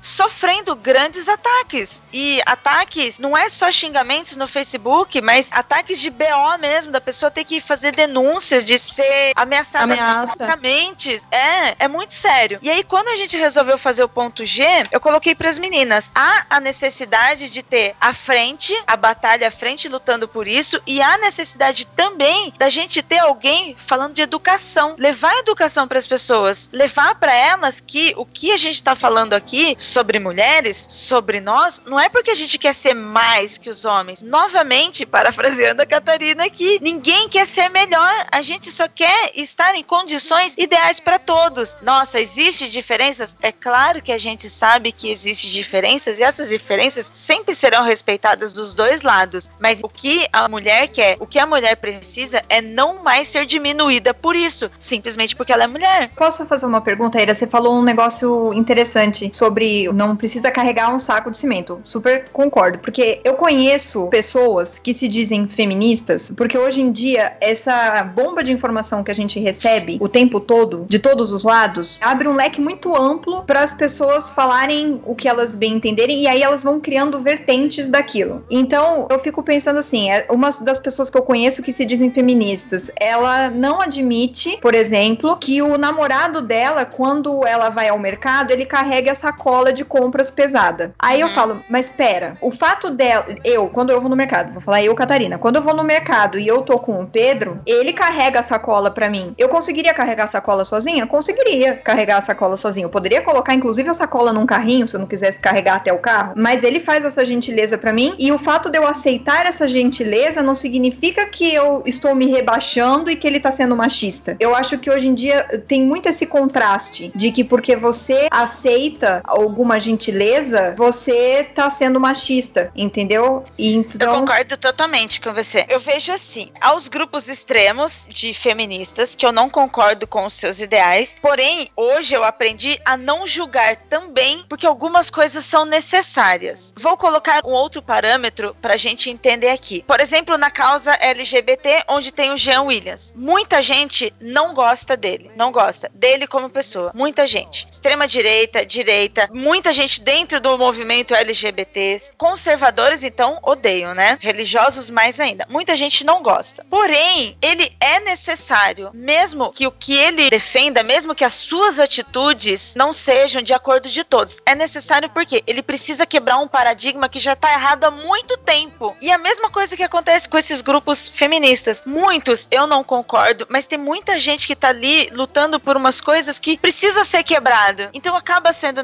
sofrendo 0.00 0.74
grandes 0.74 1.28
ataques. 1.28 2.02
E 2.12 2.40
ataques 2.46 3.18
não 3.18 3.36
é 3.36 3.48
só 3.48 3.70
xingamentos 3.70 4.36
no 4.36 4.46
Facebook, 4.46 5.20
mas 5.20 5.48
ataques 5.52 5.98
de 5.98 6.10
BO 6.10 6.58
mesmo, 6.58 6.92
da 6.92 7.00
pessoa 7.00 7.30
ter 7.30 7.44
que 7.44 7.60
fazer 7.60 7.92
denúncias, 7.92 8.64
de 8.64 8.78
ser 8.78 9.32
ameaçada 9.36 9.84
Ameaça. 9.84 10.32
fisicamente. 10.32 11.20
É, 11.30 11.84
é 11.84 11.88
muito 11.88 12.14
sério. 12.14 12.58
E 12.62 12.70
aí, 12.70 12.82
quando 12.84 13.08
a 13.08 13.16
gente 13.16 13.36
resolveu 13.36 13.78
fazer 13.78 14.02
o 14.02 14.08
ponto 14.08 14.44
G, 14.44 14.62
eu 14.90 15.00
coloquei 15.00 15.34
para 15.34 15.48
as 15.48 15.58
meninas: 15.58 16.10
há 16.14 16.46
a 16.50 16.60
necessidade 16.60 17.48
de 17.48 17.62
ter 17.62 17.94
a 18.00 18.12
frente, 18.12 18.74
a 18.86 18.96
batalha 18.96 19.48
à 19.48 19.50
frente 19.50 19.88
lutando 19.88 20.28
por 20.28 20.46
isso, 20.46 20.80
e 20.86 21.00
há 21.00 21.18
necessidade 21.18 21.86
também 21.86 22.52
da 22.58 22.68
gente 22.68 23.02
ter 23.02 23.18
alguém 23.18 23.76
falando 23.86 24.14
de 24.14 24.22
educação, 24.22 24.94
levar 24.98 25.32
a 25.32 25.38
educação 25.38 25.86
para 25.86 25.98
as 25.98 26.06
pessoas, 26.06 26.68
levar 26.72 27.14
para 27.14 27.34
elas 27.34 27.80
que 27.80 28.14
o 28.16 28.24
que 28.24 28.52
a 28.52 28.56
gente 28.56 28.76
está 28.76 28.94
falando 28.94 29.32
aqui 29.40 29.74
sobre 29.78 30.18
mulheres, 30.18 30.86
sobre 30.88 31.40
nós, 31.40 31.82
não 31.86 31.98
é 31.98 32.08
porque 32.08 32.30
a 32.30 32.34
gente 32.34 32.58
quer 32.58 32.74
ser 32.74 32.94
mais 32.94 33.58
que 33.58 33.70
os 33.70 33.84
homens. 33.84 34.22
Novamente, 34.22 35.06
parafraseando 35.06 35.82
a 35.82 35.86
Catarina 35.86 36.44
aqui, 36.44 36.78
ninguém 36.82 37.28
quer 37.28 37.46
ser 37.46 37.68
melhor, 37.70 38.26
a 38.30 38.42
gente 38.42 38.70
só 38.70 38.86
quer 38.86 39.32
estar 39.34 39.74
em 39.74 39.82
condições 39.82 40.54
ideais 40.56 41.00
para 41.00 41.18
todos. 41.18 41.76
Nossa, 41.82 42.20
existe 42.20 42.70
diferenças? 42.70 43.34
É 43.40 43.50
claro 43.50 44.02
que 44.02 44.12
a 44.12 44.18
gente 44.18 44.48
sabe 44.48 44.92
que 44.92 45.10
existe 45.10 45.50
diferenças 45.50 46.18
e 46.18 46.22
essas 46.22 46.50
diferenças 46.50 47.10
sempre 47.14 47.54
serão 47.54 47.84
respeitadas 47.84 48.52
dos 48.52 48.74
dois 48.74 49.02
lados. 49.02 49.50
Mas 49.58 49.80
o 49.82 49.88
que 49.88 50.28
a 50.32 50.48
mulher 50.48 50.88
quer, 50.88 51.16
o 51.18 51.26
que 51.26 51.38
a 51.38 51.46
mulher 51.46 51.76
precisa 51.76 52.42
é 52.48 52.60
não 52.60 53.02
mais 53.02 53.28
ser 53.28 53.46
diminuída 53.46 54.12
por 54.12 54.36
isso, 54.36 54.70
simplesmente 54.78 55.34
porque 55.34 55.52
ela 55.52 55.64
é 55.64 55.66
mulher. 55.66 56.10
Posso 56.14 56.44
fazer 56.44 56.66
uma 56.66 56.80
pergunta, 56.80 57.20
Ira? 57.20 57.34
Você 57.34 57.46
falou 57.46 57.74
um 57.74 57.82
negócio 57.82 58.52
interessante 58.52 59.29
sobre 59.36 59.90
não 59.92 60.16
precisa 60.16 60.50
carregar 60.50 60.94
um 60.94 60.98
saco 60.98 61.30
de 61.30 61.38
cimento. 61.38 61.80
Super 61.82 62.28
concordo, 62.32 62.78
porque 62.78 63.20
eu 63.24 63.34
conheço 63.34 64.06
pessoas 64.08 64.78
que 64.78 64.94
se 64.94 65.08
dizem 65.08 65.46
feministas, 65.46 66.32
porque 66.36 66.56
hoje 66.56 66.80
em 66.80 66.92
dia 66.92 67.36
essa 67.40 68.02
bomba 68.02 68.42
de 68.42 68.52
informação 68.52 69.02
que 69.02 69.10
a 69.10 69.14
gente 69.14 69.38
recebe 69.38 69.98
o 70.00 70.08
tempo 70.08 70.40
todo, 70.40 70.86
de 70.88 70.98
todos 70.98 71.32
os 71.32 71.44
lados, 71.44 71.98
abre 72.00 72.28
um 72.28 72.34
leque 72.34 72.60
muito 72.60 72.96
amplo 72.96 73.42
para 73.44 73.62
as 73.62 73.72
pessoas 73.72 74.30
falarem 74.30 75.00
o 75.04 75.14
que 75.14 75.28
elas 75.28 75.54
bem 75.54 75.74
entenderem 75.74 76.20
e 76.20 76.28
aí 76.28 76.42
elas 76.42 76.62
vão 76.62 76.80
criando 76.80 77.20
vertentes 77.20 77.88
daquilo. 77.88 78.44
Então, 78.50 79.06
eu 79.10 79.18
fico 79.18 79.42
pensando 79.42 79.78
assim, 79.78 80.10
é 80.10 80.26
uma 80.30 80.50
das 80.60 80.78
pessoas 80.78 81.10
que 81.10 81.16
eu 81.16 81.22
conheço 81.22 81.62
que 81.62 81.72
se 81.72 81.84
dizem 81.84 82.10
feministas, 82.10 82.90
ela 82.96 83.50
não 83.50 83.80
admite, 83.80 84.58
por 84.60 84.74
exemplo, 84.74 85.36
que 85.36 85.62
o 85.62 85.76
namorado 85.78 86.42
dela, 86.42 86.84
quando 86.84 87.46
ela 87.46 87.70
vai 87.70 87.88
ao 87.88 87.98
mercado, 87.98 88.50
ele 88.50 88.64
carrega 88.64 89.14
sacola 89.20 89.72
de 89.72 89.84
compras 89.84 90.30
pesada. 90.30 90.92
Aí 90.98 91.20
eu 91.20 91.28
falo, 91.28 91.62
mas 91.68 91.90
pera, 91.90 92.36
o 92.40 92.50
fato 92.50 92.90
dela, 92.90 93.26
eu, 93.44 93.68
quando 93.68 93.90
eu 93.90 94.00
vou 94.00 94.08
no 94.08 94.16
mercado, 94.16 94.52
vou 94.52 94.62
falar 94.62 94.82
eu, 94.82 94.94
Catarina, 94.94 95.38
quando 95.38 95.56
eu 95.56 95.62
vou 95.62 95.74
no 95.74 95.84
mercado 95.84 96.38
e 96.38 96.48
eu 96.48 96.62
tô 96.62 96.78
com 96.78 97.02
o 97.02 97.06
Pedro, 97.06 97.60
ele 97.66 97.92
carrega 97.92 98.40
a 98.40 98.42
sacola 98.42 98.90
pra 98.90 99.10
mim. 99.10 99.34
Eu 99.36 99.48
conseguiria 99.48 99.92
carregar 99.92 100.24
a 100.24 100.28
sacola 100.28 100.64
sozinha? 100.64 101.06
Conseguiria 101.06 101.74
carregar 101.76 102.16
a 102.16 102.20
sacola 102.20 102.56
sozinha. 102.56 102.86
Eu 102.86 102.90
poderia 102.90 103.20
colocar, 103.20 103.54
inclusive, 103.54 103.88
a 103.88 103.94
sacola 103.94 104.32
num 104.32 104.46
carrinho, 104.46 104.88
se 104.88 104.96
eu 104.96 105.00
não 105.00 105.06
quisesse 105.06 105.38
carregar 105.38 105.76
até 105.76 105.92
o 105.92 105.98
carro, 105.98 106.32
mas 106.36 106.64
ele 106.64 106.80
faz 106.80 107.04
essa 107.04 107.24
gentileza 107.24 107.76
pra 107.76 107.92
mim 107.92 108.14
e 108.18 108.32
o 108.32 108.38
fato 108.38 108.70
de 108.70 108.78
eu 108.78 108.86
aceitar 108.86 109.46
essa 109.46 109.68
gentileza 109.68 110.42
não 110.42 110.54
significa 110.54 111.26
que 111.26 111.52
eu 111.52 111.82
estou 111.84 112.14
me 112.14 112.26
rebaixando 112.26 113.10
e 113.10 113.16
que 113.16 113.26
ele 113.26 113.40
tá 113.40 113.52
sendo 113.52 113.76
machista. 113.76 114.36
Eu 114.40 114.54
acho 114.54 114.78
que 114.78 114.90
hoje 114.90 115.08
em 115.08 115.14
dia 115.14 115.62
tem 115.66 115.82
muito 115.82 116.08
esse 116.08 116.26
contraste 116.26 117.12
de 117.14 117.30
que 117.30 117.44
porque 117.44 117.76
você 117.76 118.28
aceita 118.30 119.09
alguma 119.24 119.80
gentileza, 119.80 120.74
você 120.76 121.44
tá 121.54 121.68
sendo 121.68 121.98
machista, 122.00 122.70
entendeu? 122.74 123.44
E 123.58 123.74
Eu 123.74 123.80
então 123.80 124.20
concordo 124.20 124.56
totalmente 124.56 125.20
com 125.20 125.32
você. 125.32 125.66
Eu 125.68 125.80
vejo 125.80 126.12
assim, 126.12 126.50
aos 126.60 126.88
grupos 126.88 127.28
extremos 127.28 128.06
de 128.08 128.32
feministas, 128.32 129.14
que 129.14 129.24
eu 129.24 129.32
não 129.32 129.48
concordo 129.48 130.06
com 130.06 130.26
os 130.26 130.34
seus 130.34 130.60
ideais, 130.60 131.16
porém, 131.20 131.70
hoje 131.76 132.14
eu 132.14 132.24
aprendi 132.24 132.80
a 132.84 132.96
não 132.96 133.26
julgar 133.26 133.76
também, 133.76 134.44
porque 134.48 134.66
algumas 134.66 135.10
coisas 135.10 135.44
são 135.44 135.64
necessárias. 135.64 136.72
Vou 136.76 136.96
colocar 136.96 137.44
um 137.44 137.52
outro 137.52 137.82
parâmetro 137.82 138.54
pra 138.60 138.76
gente 138.76 139.10
entender 139.10 139.50
aqui. 139.50 139.84
Por 139.86 140.00
exemplo, 140.00 140.36
na 140.36 140.50
causa 140.50 140.92
LGBT, 141.00 141.84
onde 141.88 142.12
tem 142.12 142.32
o 142.32 142.36
Jean 142.36 142.62
Williams. 142.62 143.12
Muita 143.16 143.62
gente 143.62 144.12
não 144.20 144.54
gosta 144.54 144.96
dele, 144.96 145.30
não 145.36 145.50
gosta 145.52 145.90
dele 145.94 146.26
como 146.26 146.50
pessoa. 146.50 146.90
Muita 146.94 147.26
gente. 147.26 147.66
Extrema 147.70 148.06
direita, 148.06 148.64
direita, 148.64 148.99
muita 149.32 149.72
gente 149.72 150.00
dentro 150.00 150.40
do 150.40 150.56
movimento 150.58 151.14
LGBT. 151.14 152.10
Conservadores, 152.16 153.02
então, 153.02 153.38
odeiam, 153.42 153.94
né? 153.94 154.18
Religiosos 154.20 154.90
mais 154.90 155.20
ainda. 155.20 155.46
Muita 155.48 155.76
gente 155.76 156.04
não 156.04 156.22
gosta. 156.22 156.64
Porém, 156.68 157.36
ele 157.40 157.72
é 157.80 158.00
necessário, 158.00 158.90
mesmo 158.92 159.50
que 159.50 159.66
o 159.66 159.70
que 159.72 159.94
ele 159.96 160.30
defenda, 160.30 160.82
mesmo 160.82 161.14
que 161.14 161.24
as 161.24 161.34
suas 161.34 161.78
atitudes 161.78 162.74
não 162.74 162.92
sejam 162.92 163.42
de 163.42 163.52
acordo 163.52 163.88
de 163.88 164.04
todos. 164.04 164.40
É 164.44 164.54
necessário 164.54 165.08
porque 165.10 165.42
ele 165.46 165.62
precisa 165.62 166.06
quebrar 166.06 166.38
um 166.38 166.48
paradigma 166.48 167.08
que 167.08 167.20
já 167.20 167.34
tá 167.36 167.52
errado 167.52 167.84
há 167.84 167.90
muito 167.90 168.36
tempo. 168.36 168.96
E 169.00 169.10
a 169.10 169.18
mesma 169.18 169.50
coisa 169.50 169.76
que 169.76 169.82
acontece 169.82 170.28
com 170.28 170.38
esses 170.38 170.60
grupos 170.60 171.08
feministas. 171.08 171.82
Muitos 171.86 172.48
eu 172.50 172.66
não 172.66 172.82
concordo, 172.82 173.46
mas 173.48 173.66
tem 173.66 173.78
muita 173.78 174.18
gente 174.18 174.46
que 174.46 174.56
tá 174.56 174.68
ali 174.68 175.10
lutando 175.12 175.58
por 175.60 175.76
umas 175.76 176.00
coisas 176.00 176.38
que 176.38 176.58
precisa 176.58 177.04
ser 177.04 177.22
quebrado. 177.22 177.88
Então 177.92 178.16
acaba 178.16 178.52
sendo 178.52 178.82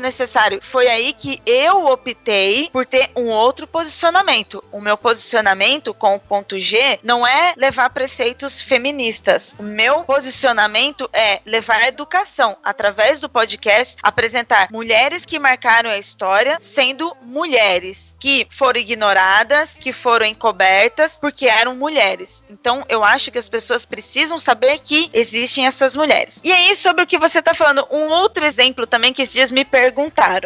Foi 0.62 0.88
aí 0.88 1.12
que 1.12 1.40
eu 1.44 1.86
optei 1.86 2.68
por 2.72 2.86
ter 2.86 3.10
um 3.14 3.26
outro 3.26 3.66
posicionamento. 3.66 4.62
O 4.72 4.80
meu 4.80 4.96
posicionamento 4.96 5.94
com 5.94 6.16
o 6.16 6.20
ponto 6.20 6.58
G 6.58 6.98
não 7.02 7.26
é 7.26 7.54
levar 7.56 7.90
preceitos 7.90 8.60
feministas. 8.60 9.54
O 9.58 9.62
meu 9.62 10.04
posicionamento 10.04 11.08
é 11.12 11.40
levar 11.44 11.80
a 11.80 11.88
educação 11.88 12.56
através 12.62 13.20
do 13.20 13.28
podcast, 13.28 13.96
apresentar 14.02 14.68
mulheres 14.70 15.24
que 15.24 15.38
marcaram 15.38 15.90
a 15.90 15.98
história 15.98 16.58
sendo 16.60 17.16
mulheres 17.22 18.16
que 18.18 18.46
foram 18.50 18.80
ignoradas, 18.80 19.78
que 19.78 19.92
foram 19.92 20.26
encobertas 20.26 21.18
porque 21.18 21.46
eram 21.46 21.74
mulheres. 21.76 22.42
Então 22.48 22.84
eu 22.88 23.04
acho 23.04 23.30
que 23.30 23.38
as 23.38 23.48
pessoas 23.48 23.84
precisam 23.84 24.38
saber 24.38 24.78
que 24.78 25.10
existem 25.12 25.66
essas 25.66 25.94
mulheres. 25.94 26.40
E 26.42 26.52
aí 26.52 26.74
sobre 26.76 27.04
o 27.04 27.06
que 27.06 27.18
você 27.18 27.42
tá 27.42 27.54
falando, 27.54 27.86
um 27.90 28.08
outro 28.08 28.44
exemplo 28.44 28.86
também 28.86 29.12
que 29.12 29.22
esses 29.22 29.34
dias 29.34 29.50
me. 29.50 29.66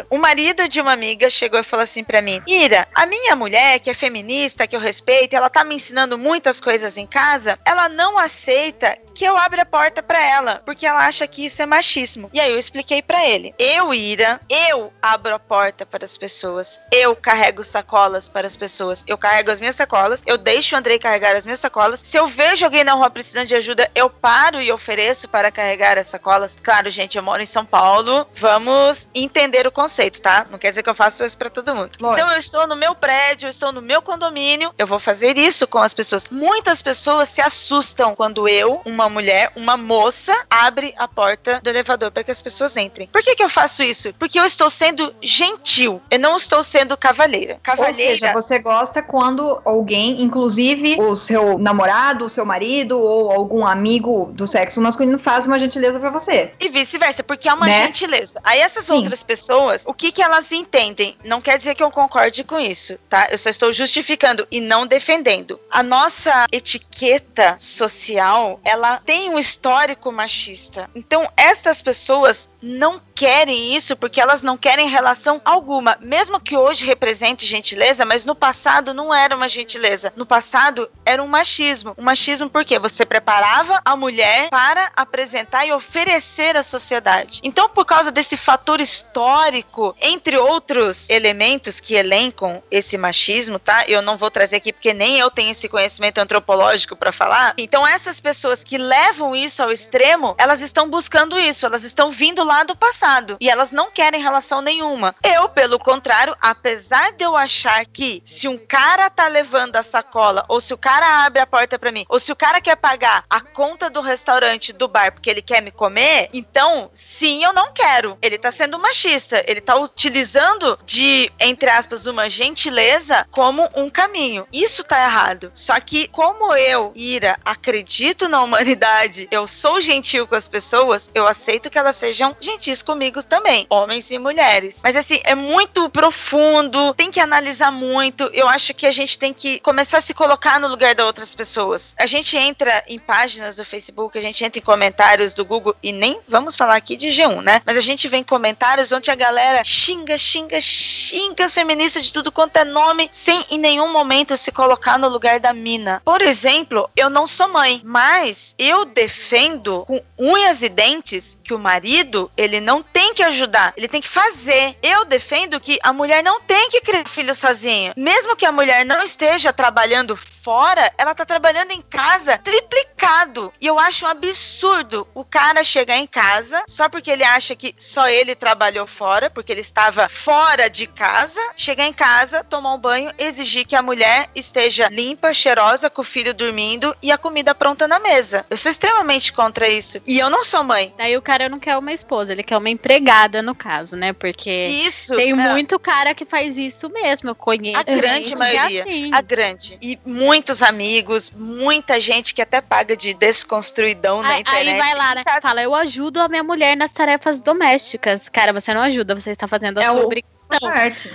O 0.09 0.17
marido 0.17 0.67
de 0.67 0.81
uma 0.81 0.93
amiga 0.93 1.29
chegou 1.29 1.59
e 1.59 1.63
falou 1.63 1.83
assim 1.83 2.03
pra 2.03 2.21
mim: 2.21 2.41
Ira, 2.47 2.87
a 2.93 3.05
minha 3.05 3.35
mulher, 3.35 3.79
que 3.79 3.89
é 3.89 3.93
feminista, 3.93 4.67
que 4.67 4.75
eu 4.75 4.79
respeito, 4.79 5.35
ela 5.35 5.49
tá 5.49 5.63
me 5.63 5.75
ensinando 5.75 6.17
muitas 6.17 6.59
coisas 6.59 6.97
em 6.97 7.07
casa, 7.07 7.57
ela 7.65 7.89
não 7.89 8.17
aceita 8.17 8.97
que 9.21 9.25
eu 9.27 9.37
abra 9.37 9.61
a 9.61 9.65
porta 9.65 10.01
pra 10.01 10.19
ela, 10.19 10.63
porque 10.65 10.83
ela 10.83 11.05
acha 11.05 11.27
que 11.27 11.45
isso 11.45 11.61
é 11.61 11.65
machismo. 11.67 12.27
E 12.33 12.39
aí 12.39 12.51
eu 12.51 12.57
expliquei 12.57 13.03
pra 13.03 13.23
ele: 13.23 13.53
eu, 13.59 13.93
Ira, 13.93 14.41
eu 14.49 14.91
abro 14.99 15.35
a 15.35 15.37
porta 15.37 15.85
para 15.85 16.03
as 16.03 16.17
pessoas, 16.17 16.81
eu 16.91 17.15
carrego 17.15 17.63
sacolas 17.63 18.27
para 18.27 18.47
as 18.47 18.55
pessoas, 18.55 19.03
eu 19.05 19.19
carrego 19.19 19.51
as 19.51 19.59
minhas 19.59 19.75
sacolas, 19.75 20.23
eu 20.25 20.39
deixo 20.39 20.73
o 20.73 20.79
Andrei 20.79 20.97
carregar 20.97 21.35
as 21.35 21.45
minhas 21.45 21.59
sacolas. 21.59 22.01
Se 22.03 22.17
eu 22.17 22.27
vejo 22.27 22.65
alguém 22.65 22.83
na 22.83 22.93
rua 22.93 23.11
precisando 23.11 23.45
de 23.45 23.53
ajuda, 23.53 23.91
eu 23.93 24.09
paro 24.09 24.59
e 24.59 24.71
ofereço 24.71 25.27
para 25.27 25.51
carregar 25.51 25.99
as 25.99 26.07
sacolas. 26.07 26.57
Claro, 26.59 26.89
gente, 26.89 27.15
eu 27.15 27.21
moro 27.21 27.43
em 27.43 27.45
São 27.45 27.63
Paulo, 27.63 28.27
vamos 28.33 29.07
entender 29.13 29.67
o 29.67 29.71
conceito, 29.71 30.19
tá? 30.19 30.47
Não 30.49 30.57
quer 30.57 30.71
dizer 30.71 30.81
que 30.81 30.89
eu 30.89 30.95
faço 30.95 31.23
isso 31.23 31.37
pra 31.37 31.51
todo 31.51 31.75
mundo. 31.75 31.91
Lógico. 31.99 32.21
Então 32.21 32.33
eu 32.33 32.39
estou 32.39 32.65
no 32.65 32.75
meu 32.75 32.95
prédio, 32.95 33.45
eu 33.45 33.51
estou 33.51 33.71
no 33.71 33.83
meu 33.83 34.01
condomínio, 34.01 34.73
eu 34.79 34.87
vou 34.87 34.97
fazer 34.97 35.37
isso 35.37 35.67
com 35.67 35.77
as 35.77 35.93
pessoas. 35.93 36.27
Muitas 36.31 36.81
pessoas 36.81 37.29
se 37.29 37.39
assustam 37.39 38.15
quando 38.15 38.49
eu, 38.49 38.81
uma 38.83 39.10
mulher, 39.11 39.51
uma 39.55 39.77
moça, 39.77 40.35
abre 40.49 40.93
a 40.97 41.07
porta 41.07 41.59
do 41.63 41.69
elevador 41.69 42.11
para 42.11 42.23
que 42.23 42.31
as 42.31 42.41
pessoas 42.41 42.75
entrem. 42.77 43.07
Por 43.07 43.21
que, 43.21 43.35
que 43.35 43.43
eu 43.43 43.49
faço 43.49 43.83
isso? 43.83 44.13
Porque 44.17 44.39
eu 44.39 44.45
estou 44.45 44.69
sendo 44.69 45.13
gentil, 45.21 46.01
eu 46.09 46.19
não 46.19 46.37
estou 46.37 46.63
sendo 46.63 46.97
cavalheira. 46.97 47.53
Ou 47.55 47.59
Cavalheira. 47.61 47.93
seja, 48.17 48.33
você 48.33 48.57
gosta 48.59 49.01
quando 49.01 49.61
alguém, 49.65 50.21
inclusive 50.21 50.97
o 50.99 51.15
seu 51.15 51.57
namorado, 51.59 52.25
o 52.25 52.29
seu 52.29 52.45
marido 52.45 52.99
ou 52.99 53.31
algum 53.31 53.65
amigo 53.65 54.31
do 54.33 54.47
sexo 54.47 54.81
masculino, 54.81 55.19
faz 55.19 55.45
uma 55.45 55.59
gentileza 55.59 55.99
pra 55.99 56.09
você. 56.09 56.51
E 56.59 56.69
vice-versa, 56.69 57.23
porque 57.23 57.47
é 57.49 57.53
uma 57.53 57.65
Né? 57.67 57.85
gentileza. 57.85 58.39
Aí 58.43 58.59
essas 58.59 58.85
Sim. 58.85 58.93
outras 58.93 59.21
pessoas, 59.23 59.83
o 59.85 59.93
que 59.93 60.11
que 60.11 60.21
elas 60.21 60.51
entendem? 60.51 61.17
Não 61.23 61.41
quer 61.41 61.57
dizer 61.57 61.75
que 61.75 61.83
eu 61.83 61.91
concorde 61.91 62.43
com 62.43 62.59
isso, 62.59 62.97
tá? 63.09 63.27
Eu 63.29 63.37
só 63.37 63.49
estou 63.49 63.71
justificando 63.73 64.47
e 64.49 64.61
não 64.61 64.87
defendendo. 64.87 65.59
A 65.69 65.83
nossa 65.83 66.45
etiqueta 66.51 67.55
social, 67.59 68.59
ela 68.63 68.90
tem 68.97 69.29
um 69.29 69.39
histórico 69.39 70.11
machista. 70.11 70.89
Então, 70.93 71.27
essas 71.37 71.81
pessoas 71.81 72.50
não 72.61 73.01
querem 73.15 73.75
isso 73.75 73.95
porque 73.95 74.21
elas 74.21 74.43
não 74.43 74.57
querem 74.57 74.89
relação 74.89 75.41
alguma, 75.43 75.97
mesmo 75.99 76.39
que 76.39 76.55
hoje 76.55 76.85
represente 76.85 77.45
gentileza, 77.45 78.05
mas 78.05 78.25
no 78.25 78.35
passado 78.35 78.93
não 78.93 79.13
era 79.13 79.35
uma 79.35 79.49
gentileza. 79.49 80.13
No 80.15 80.25
passado 80.25 80.89
era 81.05 81.21
um 81.21 81.27
machismo. 81.27 81.93
Um 81.97 82.03
machismo 82.03 82.49
porque 82.49 82.77
você 82.77 83.05
preparava 83.05 83.81
a 83.83 83.95
mulher 83.95 84.49
para 84.49 84.91
apresentar 84.95 85.65
e 85.65 85.71
oferecer 85.71 86.55
à 86.55 86.63
sociedade. 86.63 87.39
Então, 87.43 87.69
por 87.69 87.85
causa 87.85 88.11
desse 88.11 88.37
fator 88.37 88.79
histórico, 88.79 89.95
entre 89.99 90.37
outros 90.37 91.09
elementos 91.09 91.79
que 91.79 91.95
elencam 91.95 92.61
esse 92.69 92.97
machismo, 92.97 93.59
tá? 93.59 93.85
Eu 93.87 94.01
não 94.01 94.17
vou 94.17 94.29
trazer 94.29 94.57
aqui 94.57 94.71
porque 94.73 94.93
nem 94.93 95.17
eu 95.17 95.31
tenho 95.31 95.51
esse 95.51 95.67
conhecimento 95.67 96.19
antropológico 96.19 96.95
para 96.95 97.11
falar. 97.11 97.53
Então, 97.57 97.87
essas 97.87 98.19
pessoas 98.19 98.63
que 98.63 98.77
levam 98.77 99.35
isso 99.35 99.63
ao 99.63 99.71
extremo, 99.71 100.35
elas 100.37 100.61
estão 100.61 100.89
buscando 100.89 101.39
isso, 101.39 101.65
elas 101.65 101.83
estão 101.83 102.09
vindo 102.09 102.43
lá 102.43 102.50
do 102.63 102.75
passado 102.75 103.37
e 103.39 103.49
elas 103.49 103.71
não 103.71 103.89
querem 103.89 104.21
relação 104.21 104.61
nenhuma. 104.61 105.15
Eu, 105.23 105.47
pelo 105.49 105.79
contrário, 105.79 106.35
apesar 106.41 107.13
de 107.13 107.23
eu 107.23 107.35
achar 107.35 107.85
que 107.85 108.21
se 108.25 108.47
um 108.47 108.57
cara 108.57 109.09
tá 109.09 109.27
levando 109.27 109.77
a 109.77 109.83
sacola 109.83 110.45
ou 110.47 110.59
se 110.59 110.73
o 110.73 110.77
cara 110.77 111.25
abre 111.25 111.41
a 111.41 111.47
porta 111.47 111.79
para 111.79 111.91
mim, 111.91 112.05
ou 112.09 112.19
se 112.19 112.31
o 112.31 112.35
cara 112.35 112.59
quer 112.59 112.75
pagar 112.75 113.23
a 113.29 113.39
conta 113.39 113.89
do 113.89 114.01
restaurante 114.01 114.73
do 114.73 114.87
bar 114.87 115.13
porque 115.13 115.29
ele 115.29 115.41
quer 115.41 115.61
me 115.61 115.71
comer, 115.71 116.27
então, 116.33 116.89
sim, 116.93 117.43
eu 117.43 117.53
não 117.53 117.71
quero. 117.71 118.17
Ele 118.21 118.37
tá 118.37 118.51
sendo 118.51 118.77
machista, 118.77 119.43
ele 119.47 119.61
tá 119.61 119.75
utilizando 119.77 120.77
de, 120.85 121.31
entre 121.39 121.69
aspas, 121.69 122.05
uma 122.05 122.29
gentileza 122.29 123.25
como 123.31 123.69
um 123.75 123.89
caminho. 123.89 124.45
Isso 124.51 124.83
tá 124.83 125.01
errado. 125.03 125.51
Só 125.53 125.79
que 125.79 126.07
como 126.09 126.53
eu, 126.53 126.91
Ira, 126.95 127.39
acredito 127.45 128.27
na 128.27 128.41
humanidade, 128.41 129.27
eu 129.31 129.47
sou 129.47 129.79
gentil 129.79 130.27
com 130.27 130.35
as 130.35 130.47
pessoas, 130.47 131.09
eu 131.15 131.27
aceito 131.27 131.69
que 131.69 131.77
elas 131.77 131.95
sejam 131.95 132.35
gentis 132.41 132.81
comigo 132.81 133.23
também, 133.23 133.65
homens 133.69 134.11
e 134.11 134.17
mulheres. 134.17 134.81
Mas 134.83 134.95
assim, 134.95 135.19
é 135.23 135.35
muito 135.35 135.89
profundo, 135.89 136.93
tem 136.95 137.11
que 137.11 137.19
analisar 137.19 137.71
muito. 137.71 138.29
Eu 138.33 138.47
acho 138.47 138.73
que 138.73 138.85
a 138.85 138.91
gente 138.91 139.17
tem 139.17 139.33
que 139.33 139.59
começar 139.59 139.99
a 139.99 140.01
se 140.01 140.13
colocar 140.13 140.59
no 140.59 140.67
lugar 140.67 140.95
das 140.95 141.05
outras 141.05 141.35
pessoas. 141.35 141.95
A 141.99 142.05
gente 142.05 142.35
entra 142.35 142.83
em 142.87 142.99
páginas 142.99 143.55
do 143.55 143.65
Facebook, 143.65 144.17
a 144.17 144.21
gente 144.21 144.43
entra 144.43 144.59
em 144.59 144.63
comentários 144.63 145.33
do 145.33 145.45
Google 145.45 145.75
e 145.83 145.91
nem 145.91 146.19
vamos 146.27 146.55
falar 146.55 146.75
aqui 146.75 146.97
de 146.97 147.09
G1, 147.09 147.41
né? 147.41 147.61
Mas 147.65 147.77
a 147.77 147.81
gente 147.81 148.07
vê 148.07 148.17
em 148.17 148.23
comentários 148.23 148.91
onde 148.91 149.11
a 149.11 149.15
galera 149.15 149.63
xinga, 149.63 150.17
xinga, 150.17 150.59
xinga 150.59 151.45
as 151.45 151.53
feministas 151.53 152.05
de 152.05 152.13
tudo 152.13 152.31
quanto 152.31 152.57
é 152.57 152.65
nome, 152.65 153.09
sem 153.11 153.45
em 153.49 153.57
nenhum 153.57 153.91
momento 153.91 154.35
se 154.37 154.51
colocar 154.51 154.97
no 154.97 155.07
lugar 155.07 155.39
da 155.39 155.53
mina. 155.53 156.01
Por 156.03 156.21
exemplo, 156.21 156.89
eu 156.95 157.09
não 157.09 157.27
sou 157.27 157.47
mãe, 157.47 157.81
mas 157.83 158.55
eu 158.57 158.85
defendo 158.85 159.83
com 159.85 160.01
unhas 160.17 160.63
e 160.63 160.69
dentes 160.69 161.37
que 161.43 161.53
o 161.53 161.59
marido, 161.59 162.30
ele 162.35 162.59
não 162.59 162.81
tem 162.81 163.13
que 163.13 163.23
ajudar, 163.23 163.73
ele 163.75 163.87
tem 163.87 164.01
que 164.01 164.07
fazer. 164.07 164.77
Eu 164.81 165.05
defendo 165.05 165.59
que 165.59 165.79
a 165.83 165.93
mulher 165.93 166.23
não 166.23 166.41
tem 166.41 166.69
que 166.69 166.81
criar 166.81 167.07
filho 167.07 167.35
sozinha. 167.35 167.93
Mesmo 167.95 168.35
que 168.35 168.45
a 168.45 168.51
mulher 168.51 168.85
não 168.85 169.01
esteja 169.01 169.53
trabalhando 169.53 170.17
fora, 170.41 170.91
ela 170.97 171.13
tá 171.13 171.25
trabalhando 171.25 171.71
em 171.71 171.81
casa 171.81 172.37
triplicado. 172.37 173.53
E 173.59 173.67
eu 173.67 173.79
acho 173.79 174.05
um 174.05 174.09
absurdo 174.09 175.07
o 175.13 175.23
cara 175.23 175.63
chegar 175.63 175.97
em 175.97 176.07
casa 176.07 176.63
só 176.67 176.89
porque 176.89 177.11
ele 177.11 177.23
acha 177.23 177.55
que 177.55 177.73
só 177.77 178.07
ele 178.07 178.35
trabalhou 178.35 178.87
fora, 178.87 179.29
porque 179.29 179.51
ele 179.51 179.61
estava 179.61 180.09
fora 180.09 180.69
de 180.69 180.87
casa, 180.87 181.39
chegar 181.55 181.85
em 181.85 181.93
casa, 181.93 182.43
tomar 182.43 182.73
um 182.73 182.79
banho, 182.79 183.11
exigir 183.17 183.65
que 183.65 183.75
a 183.75 183.81
mulher 183.81 184.29
esteja 184.35 184.87
limpa, 184.89 185.33
cheirosa, 185.33 185.89
com 185.89 186.01
o 186.01 186.05
filho 186.05 186.33
dormindo 186.33 186.95
e 187.01 187.11
a 187.11 187.17
comida 187.17 187.53
pronta 187.53 187.87
na 187.87 187.99
mesa. 187.99 188.45
Eu 188.49 188.57
sou 188.57 188.71
extremamente 188.71 189.31
contra 189.31 189.67
isso. 189.67 189.99
E 190.05 190.19
eu 190.19 190.29
não 190.29 190.43
sou 190.43 190.63
mãe. 190.63 190.93
Daí 190.97 191.15
o 191.15 191.21
cara 191.21 191.49
não 191.49 191.59
quer 191.59 191.77
uma 191.77 191.91
esposa, 191.91 192.31
ele 192.31 192.43
quer 192.43 192.57
uma 192.57 192.69
empregada, 192.69 193.41
no 193.41 193.53
caso, 193.53 193.95
né? 193.95 194.13
Porque 194.13 194.49
Isso. 194.49 195.15
tem 195.15 195.31
é. 195.31 195.51
muito 195.51 195.79
cara 195.79 196.13
que 196.13 196.25
faz 196.25 196.57
isso 196.57 196.89
mesmo. 196.89 197.29
Eu 197.29 197.35
conheço. 197.35 197.77
A 197.77 197.83
grande 197.83 198.33
é 198.33 198.37
maioria. 198.37 198.83
assim. 198.83 199.11
A 199.13 199.21
grande. 199.21 199.77
E 199.81 199.99
muitos 200.31 200.63
amigos, 200.63 201.29
muita 201.29 201.99
gente 201.99 202.33
que 202.33 202.41
até 202.41 202.61
paga 202.61 202.95
de 202.95 203.13
desconstruidão 203.13 204.21
na 204.21 204.29
Aí, 204.29 204.39
internet. 204.41 204.69
aí 204.69 204.77
vai 204.79 204.95
lá, 204.95 205.15
né? 205.15 205.23
Tá- 205.25 205.41
Fala, 205.41 205.61
eu 205.61 205.75
ajudo 205.75 206.21
a 206.21 206.29
minha 206.29 206.41
mulher 206.43 206.77
nas 206.77 206.93
tarefas 206.93 207.41
domésticas. 207.41 208.29
Cara, 208.29 208.53
você 208.53 208.73
não 208.73 208.79
ajuda, 208.81 209.13
você 209.13 209.31
está 209.31 209.45
fazendo 209.45 209.79
a 209.79 209.83
É 209.83 209.85
sua 209.87 209.95
o- 209.99 210.05
obrigação. 210.05 210.31
Parte. 210.61 211.09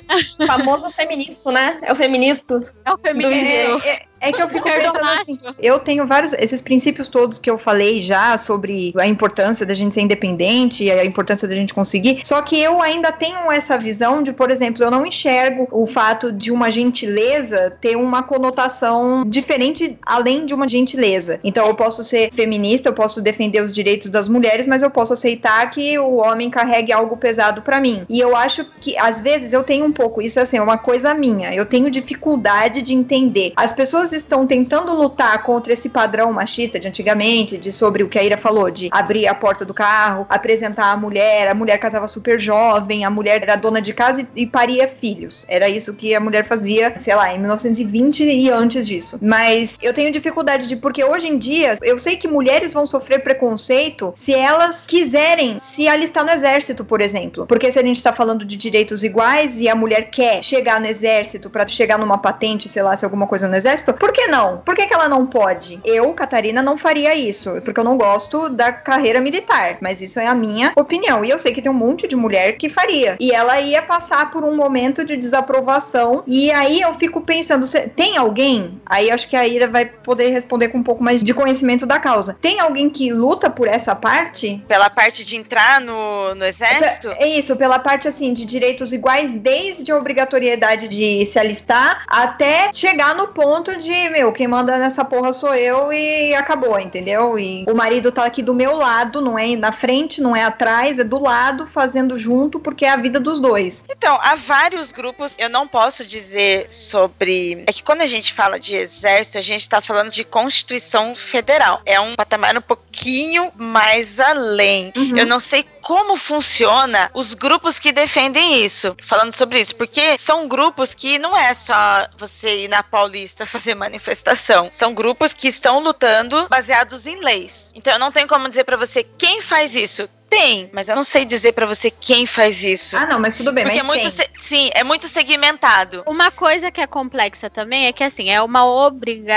famoso 0.47 0.91
feminista, 0.91 1.51
né? 1.53 1.79
É 1.83 1.93
o 1.93 1.97
feministo. 1.97 2.63
É 2.85 2.93
o 2.93 2.99
feminismo. 2.99 3.81
É, 3.85 3.89
é- 3.91 4.07
é 4.29 4.33
que 4.33 4.43
eu 4.43 4.49
fico 4.49 4.65
pensando 4.69 5.05
assim, 5.21 5.39
eu 5.61 5.79
tenho 5.79 6.07
vários, 6.07 6.33
esses 6.35 6.61
princípios 6.61 7.09
todos 7.09 7.39
que 7.39 7.51
eu 7.51 7.59
falei 7.59 8.01
já 8.01 8.37
sobre 8.37 8.93
a 8.97 9.07
importância 9.07 9.65
da 9.65 9.75
gente 9.75 9.95
ser 9.95 10.01
independente 10.03 10.85
e 10.85 10.91
a 10.91 11.05
importância 11.05 11.47
da 11.47 11.55
gente 11.55 11.73
conseguir, 11.73 12.21
só 12.25 12.43
que 12.43 12.61
eu 12.61 12.83
ainda 12.83 13.13
tenho 13.13 13.51
essa 13.51 13.79
visão 13.79 14.23
de, 14.23 14.33
por 14.33 14.51
exemplo, 14.51 14.83
eu 14.83 14.91
não 14.91 15.07
enxergo 15.07 15.69
o 15.71 15.87
fato 15.87 16.33
de 16.33 16.51
uma 16.51 16.71
gentileza 16.71 17.77
ter 17.81 17.97
uma 17.97 18.23
conotação 18.23 19.25
diferente 19.27 19.99
além 20.05 20.47
de 20.47 20.55
uma 20.55 20.69
gentileza. 20.69 21.39
Então 21.45 21.67
eu 21.67 21.75
posso 21.75 22.03
ser 22.03 22.31
feminista, 22.33 22.89
eu 22.89 22.93
posso 22.93 23.21
defender 23.21 23.63
os 23.63 23.73
direitos 23.73 24.09
das 24.09 24.29
mulheres, 24.29 24.67
mas 24.67 24.83
eu 24.83 24.91
posso 24.91 25.13
aceitar 25.13 25.69
que 25.71 25.99
o 25.99 26.17
homem 26.17 26.51
carregue 26.51 26.93
algo 26.93 27.17
pesado 27.17 27.63
pra 27.63 27.81
mim. 27.81 28.05
E 28.09 28.21
eu 28.21 28.37
acho 28.37 28.65
que 28.81 28.97
às 28.97 29.21
vezes 29.21 29.53
eu 29.53 29.63
tenho 29.63 29.85
um 29.85 29.93
pouco, 29.93 30.21
isso 30.23 30.41
assim, 30.41 30.57
é 30.57 30.63
uma 30.63 30.79
coisa 30.79 31.15
minha, 31.15 31.55
eu 31.55 31.67
tenho 31.67 31.91
dificuldade 31.91 32.83
de 32.83 32.95
entender. 32.95 33.53
As 33.57 33.73
pessoas 33.73 34.13
estão 34.23 34.47
tentando 34.47 34.95
lutar 34.95 35.43
contra 35.43 35.73
esse 35.73 35.89
padrão 35.89 36.33
machista 36.33 36.79
de 36.79 36.89
antigamente, 36.89 37.59
de 37.59 37.71
sobre 37.71 38.03
o 38.03 38.09
que 38.09 38.19
a 38.19 38.23
Ira 38.23 38.37
falou, 38.37 38.71
de 38.71 38.89
abrir 38.91 39.27
a 39.27 39.35
porta 39.35 39.65
do 39.65 39.75
carro, 39.75 40.27
apresentar 40.29 40.93
a 40.93 40.97
mulher, 40.97 41.49
a 41.49 41.55
mulher 41.55 41.79
casava 41.79 42.09
super 42.09 42.39
jovem, 42.39 43.05
a 43.05 43.11
mulher 43.11 43.43
era 43.43 43.57
dona 43.57 43.81
de 43.81 43.93
casa 43.93 44.27
e, 44.35 44.47
paria 44.47 44.89
filhos. 44.89 45.45
Era 45.49 45.69
isso 45.69 45.93
que 45.95 46.15
a 46.15 46.21
mulher 46.21 46.45
fazia, 46.45 46.99
sei 46.99 47.15
lá, 47.15 47.33
em 47.35 47.39
1920 47.39 48.23
e 48.25 48.51
antes 48.51 48.87
disso. 48.87 49.19
Mas 49.21 49.77
eu 49.83 49.93
tenho 49.93 50.11
dificuldade 50.13 50.67
de 50.67 50.77
porque 50.77 51.05
hoje 51.05 51.29
em 51.29 51.39
dia 51.39 51.77
eu 51.83 51.99
sei 51.99 52.17
que 52.17 52.29
mulheres 52.29 52.73
vão 52.73 52.87
sofrer 52.87 53.23
preconceito 53.23 54.13
se 54.17 54.33
elas 54.33 54.87
quiserem 54.87 55.59
se 55.59 55.89
alistar 55.89 56.25
no 56.25 56.31
exército, 56.31 56.85
por 56.85 57.01
exemplo. 57.01 57.47
Porque 57.47 57.71
se 57.71 57.79
a 57.79 57.83
gente 57.83 58.03
tá 58.03 58.13
falando 58.13 58.45
de 58.45 58.57
direitos 58.57 59.05
iguais 59.05 59.61
e 59.61 59.69
a 59.69 59.75
mulher 59.75 60.11
quer 60.11 60.43
chegar 60.43 60.81
no 60.81 60.87
exército 60.87 61.51
pra 61.51 61.67
chegar 61.67 61.99
numa 61.99 62.19
patente, 62.19 62.69
sei 62.69 62.83
lá, 62.83 62.97
se 62.97 63.05
alguma 63.05 63.27
coisa 63.27 63.49
no 63.49 63.55
exército, 63.57 63.93
Por 64.07 64.13
que 64.13 64.29
não? 64.29 64.59
Por 64.59 64.77
que, 64.77 64.87
que 64.87 64.95
ela 64.95 65.09
não 65.09 65.27
pode? 65.27 65.81
Eu, 65.85 66.13
Catarina, 66.13 66.63
não 66.63 66.79
faria 66.79 67.13
isso, 67.17 67.61
porque 67.65 67.81
eu 67.81 67.83
não 67.83 67.99
gosto 67.99 68.49
da 68.49 68.71
carreira 68.73 69.21
militar, 69.21 69.79
mas 69.81 70.01
isso 70.01 70.21
é 70.21 70.29
a 70.29 70.35
minha 70.35 70.73
opinião. 70.77 71.25
E 71.25 71.31
eu 71.31 71.41
sei 71.41 71.53
que 71.53 71.61
tem 71.61 71.73
um 71.73 71.75
monte 71.75 72.07
de 72.07 72.15
mulher 72.15 72.53
que 72.57 72.69
faria. 72.69 73.17
E 73.19 73.33
ela 73.33 73.61
ia 73.61 73.83
passar 73.83 74.31
por 74.31 74.45
um 74.45 74.55
momento 74.55 75.05
de 75.05 75.17
desaprovação. 75.17 76.23
E 76.25 76.53
aí 76.53 76.81
eu 76.83 76.95
fico 76.95 77.21
pensando, 77.21 77.67
se- 77.67 77.89
tem 77.89 78.17
alguém? 78.17 78.81
Aí 78.87 79.11
acho 79.11 79.27
que 79.29 79.35
a 79.35 79.45
Ira 79.45 79.67
vai 79.67 79.87
poder 79.87 80.29
responder 80.31 80.69
com 80.69 80.79
um 80.79 80.85
pouco 80.85 81.03
mais 81.03 81.25
de 81.25 81.35
conhecimento 81.35 81.85
da 81.85 81.99
causa. 81.99 82.39
Tem 82.41 82.61
alguém 82.61 82.89
que 82.89 83.11
luta 83.13 83.51
por 83.51 83.67
essa 83.67 83.93
parte? 83.97 84.63
Pela 84.69 84.89
parte 84.89 85.25
de 85.25 85.35
entrar 85.35 85.81
no, 85.81 86.33
no 86.37 86.45
exército? 86.45 87.09
É 87.19 87.27
isso, 87.27 87.57
pela 87.57 87.81
parte 87.81 88.07
assim 88.07 88.33
de 88.33 88.45
direitos 88.45 88.93
iguais, 88.93 89.33
desde 89.33 89.91
a 89.91 89.97
obrigatoriedade 89.97 90.87
de 90.87 91.27
se 91.27 91.41
alistar 91.41 92.05
até 92.07 92.71
chegar 92.73 93.17
no 93.17 93.27
ponto 93.29 93.77
de, 93.77 93.86
meu, 94.11 94.33
quem 94.33 94.47
manda 94.47 94.79
nessa 94.79 95.05
porra 95.05 95.33
sou 95.33 95.55
eu 95.55 95.93
e 95.93 96.35
acabou, 96.35 96.79
entendeu? 96.79 97.39
E 97.39 97.65
o 97.69 97.75
marido 97.75 98.13
tá 98.13 98.25
aqui 98.25 98.43
do 98.43 98.55
meu 98.55 98.77
lado, 98.77 99.21
não 99.21 99.39
é 99.39 99.57
na 99.57 99.73
frente, 99.73 100.21
não 100.21 100.35
é 100.35 100.45
atrás, 100.45 100.99
é 100.99 101.05
do 101.05 101.19
lado, 101.19 101.67
fazendo 101.67 102.19
junto, 102.19 102.59
porque 102.59 102.85
é 102.85 102.91
a 102.91 102.97
vida 102.97 103.21
dos 103.21 103.39
dois. 103.39 103.85
Então, 103.89 104.19
há 104.23 104.35
vários 104.35 104.93
grupos, 104.93 105.37
eu 105.39 105.49
não 105.49 105.67
posso 105.69 106.05
dizer 106.05 106.67
sobre. 106.71 107.65
É 107.67 107.73
que 107.73 107.83
quando 107.83 108.03
a 108.03 108.07
gente 108.07 108.33
fala 108.33 108.59
de 108.59 108.75
exército, 108.75 109.39
a 109.39 109.43
gente 109.43 109.69
tá 109.69 109.81
falando 109.81 110.11
de 110.11 110.25
Constituição 110.25 111.15
Federal. 111.15 111.81
É 111.85 112.01
um 112.01 112.15
patamar 112.15 112.57
um 112.57 112.61
pouquinho 112.61 113.51
mais 113.57 114.21
além. 114.21 114.93
Uhum. 114.97 115.17
Eu 115.17 115.27
não 115.27 115.41
sei 115.41 115.65
como 115.87 116.17
funciona 116.17 117.09
os 117.15 117.33
grupos 117.33 117.79
que 117.79 117.93
defendem 117.93 118.65
isso, 118.65 118.97
falando 119.01 119.33
sobre 119.33 119.61
isso, 119.61 119.73
porque 119.77 120.19
são 120.19 120.49
grupos 120.49 120.93
que 120.95 121.17
não 121.17 121.37
é 121.37 121.55
só 121.55 122.09
você 122.19 122.65
ir 122.65 122.69
na 122.69 122.83
Paulista 122.83 123.47
fazer 123.47 123.77
manifestação, 123.77 124.69
são 124.73 124.93
grupos 124.93 125.33
que 125.33 125.47
estão 125.47 125.79
lutando 125.79 126.49
baseados 126.49 127.07
em 127.07 127.21
leis. 127.21 127.71
Então 127.73 127.93
eu 127.93 128.01
não 128.01 128.11
tenho 128.11 128.27
como 128.27 128.49
dizer 128.49 128.65
pra 128.65 128.77
você 128.77 129.05
quem 129.05 129.41
faz 129.41 129.77
isso. 129.77 130.09
Tem, 130.29 130.69
mas 130.73 130.89
eu 130.89 130.97
não 130.97 131.05
sei 131.05 131.25
dizer 131.25 131.53
pra 131.53 131.67
você 131.67 131.91
quem 131.91 132.27
faz 132.27 132.63
isso. 132.65 132.97
Ah, 132.97 133.07
não, 133.07 133.19
mas 133.19 133.37
tudo 133.37 133.53
bem, 133.53 133.65
Porque 133.65 133.79
é 133.79 133.83
mas 133.83 133.97
muito 133.97 134.17
tem. 134.17 134.27
se- 134.27 134.31
sim, 134.49 134.71
é 134.75 134.83
muito 134.83 135.09
segmentado. 135.09 136.03
Uma 136.07 136.31
coisa 136.31 136.71
que 136.71 136.81
é 136.81 136.87
complexa 136.87 137.49
também 137.49 137.87
é 137.87 137.93
que, 137.93 138.03
assim, 138.05 138.29
é 138.31 138.43
uma 138.43 138.65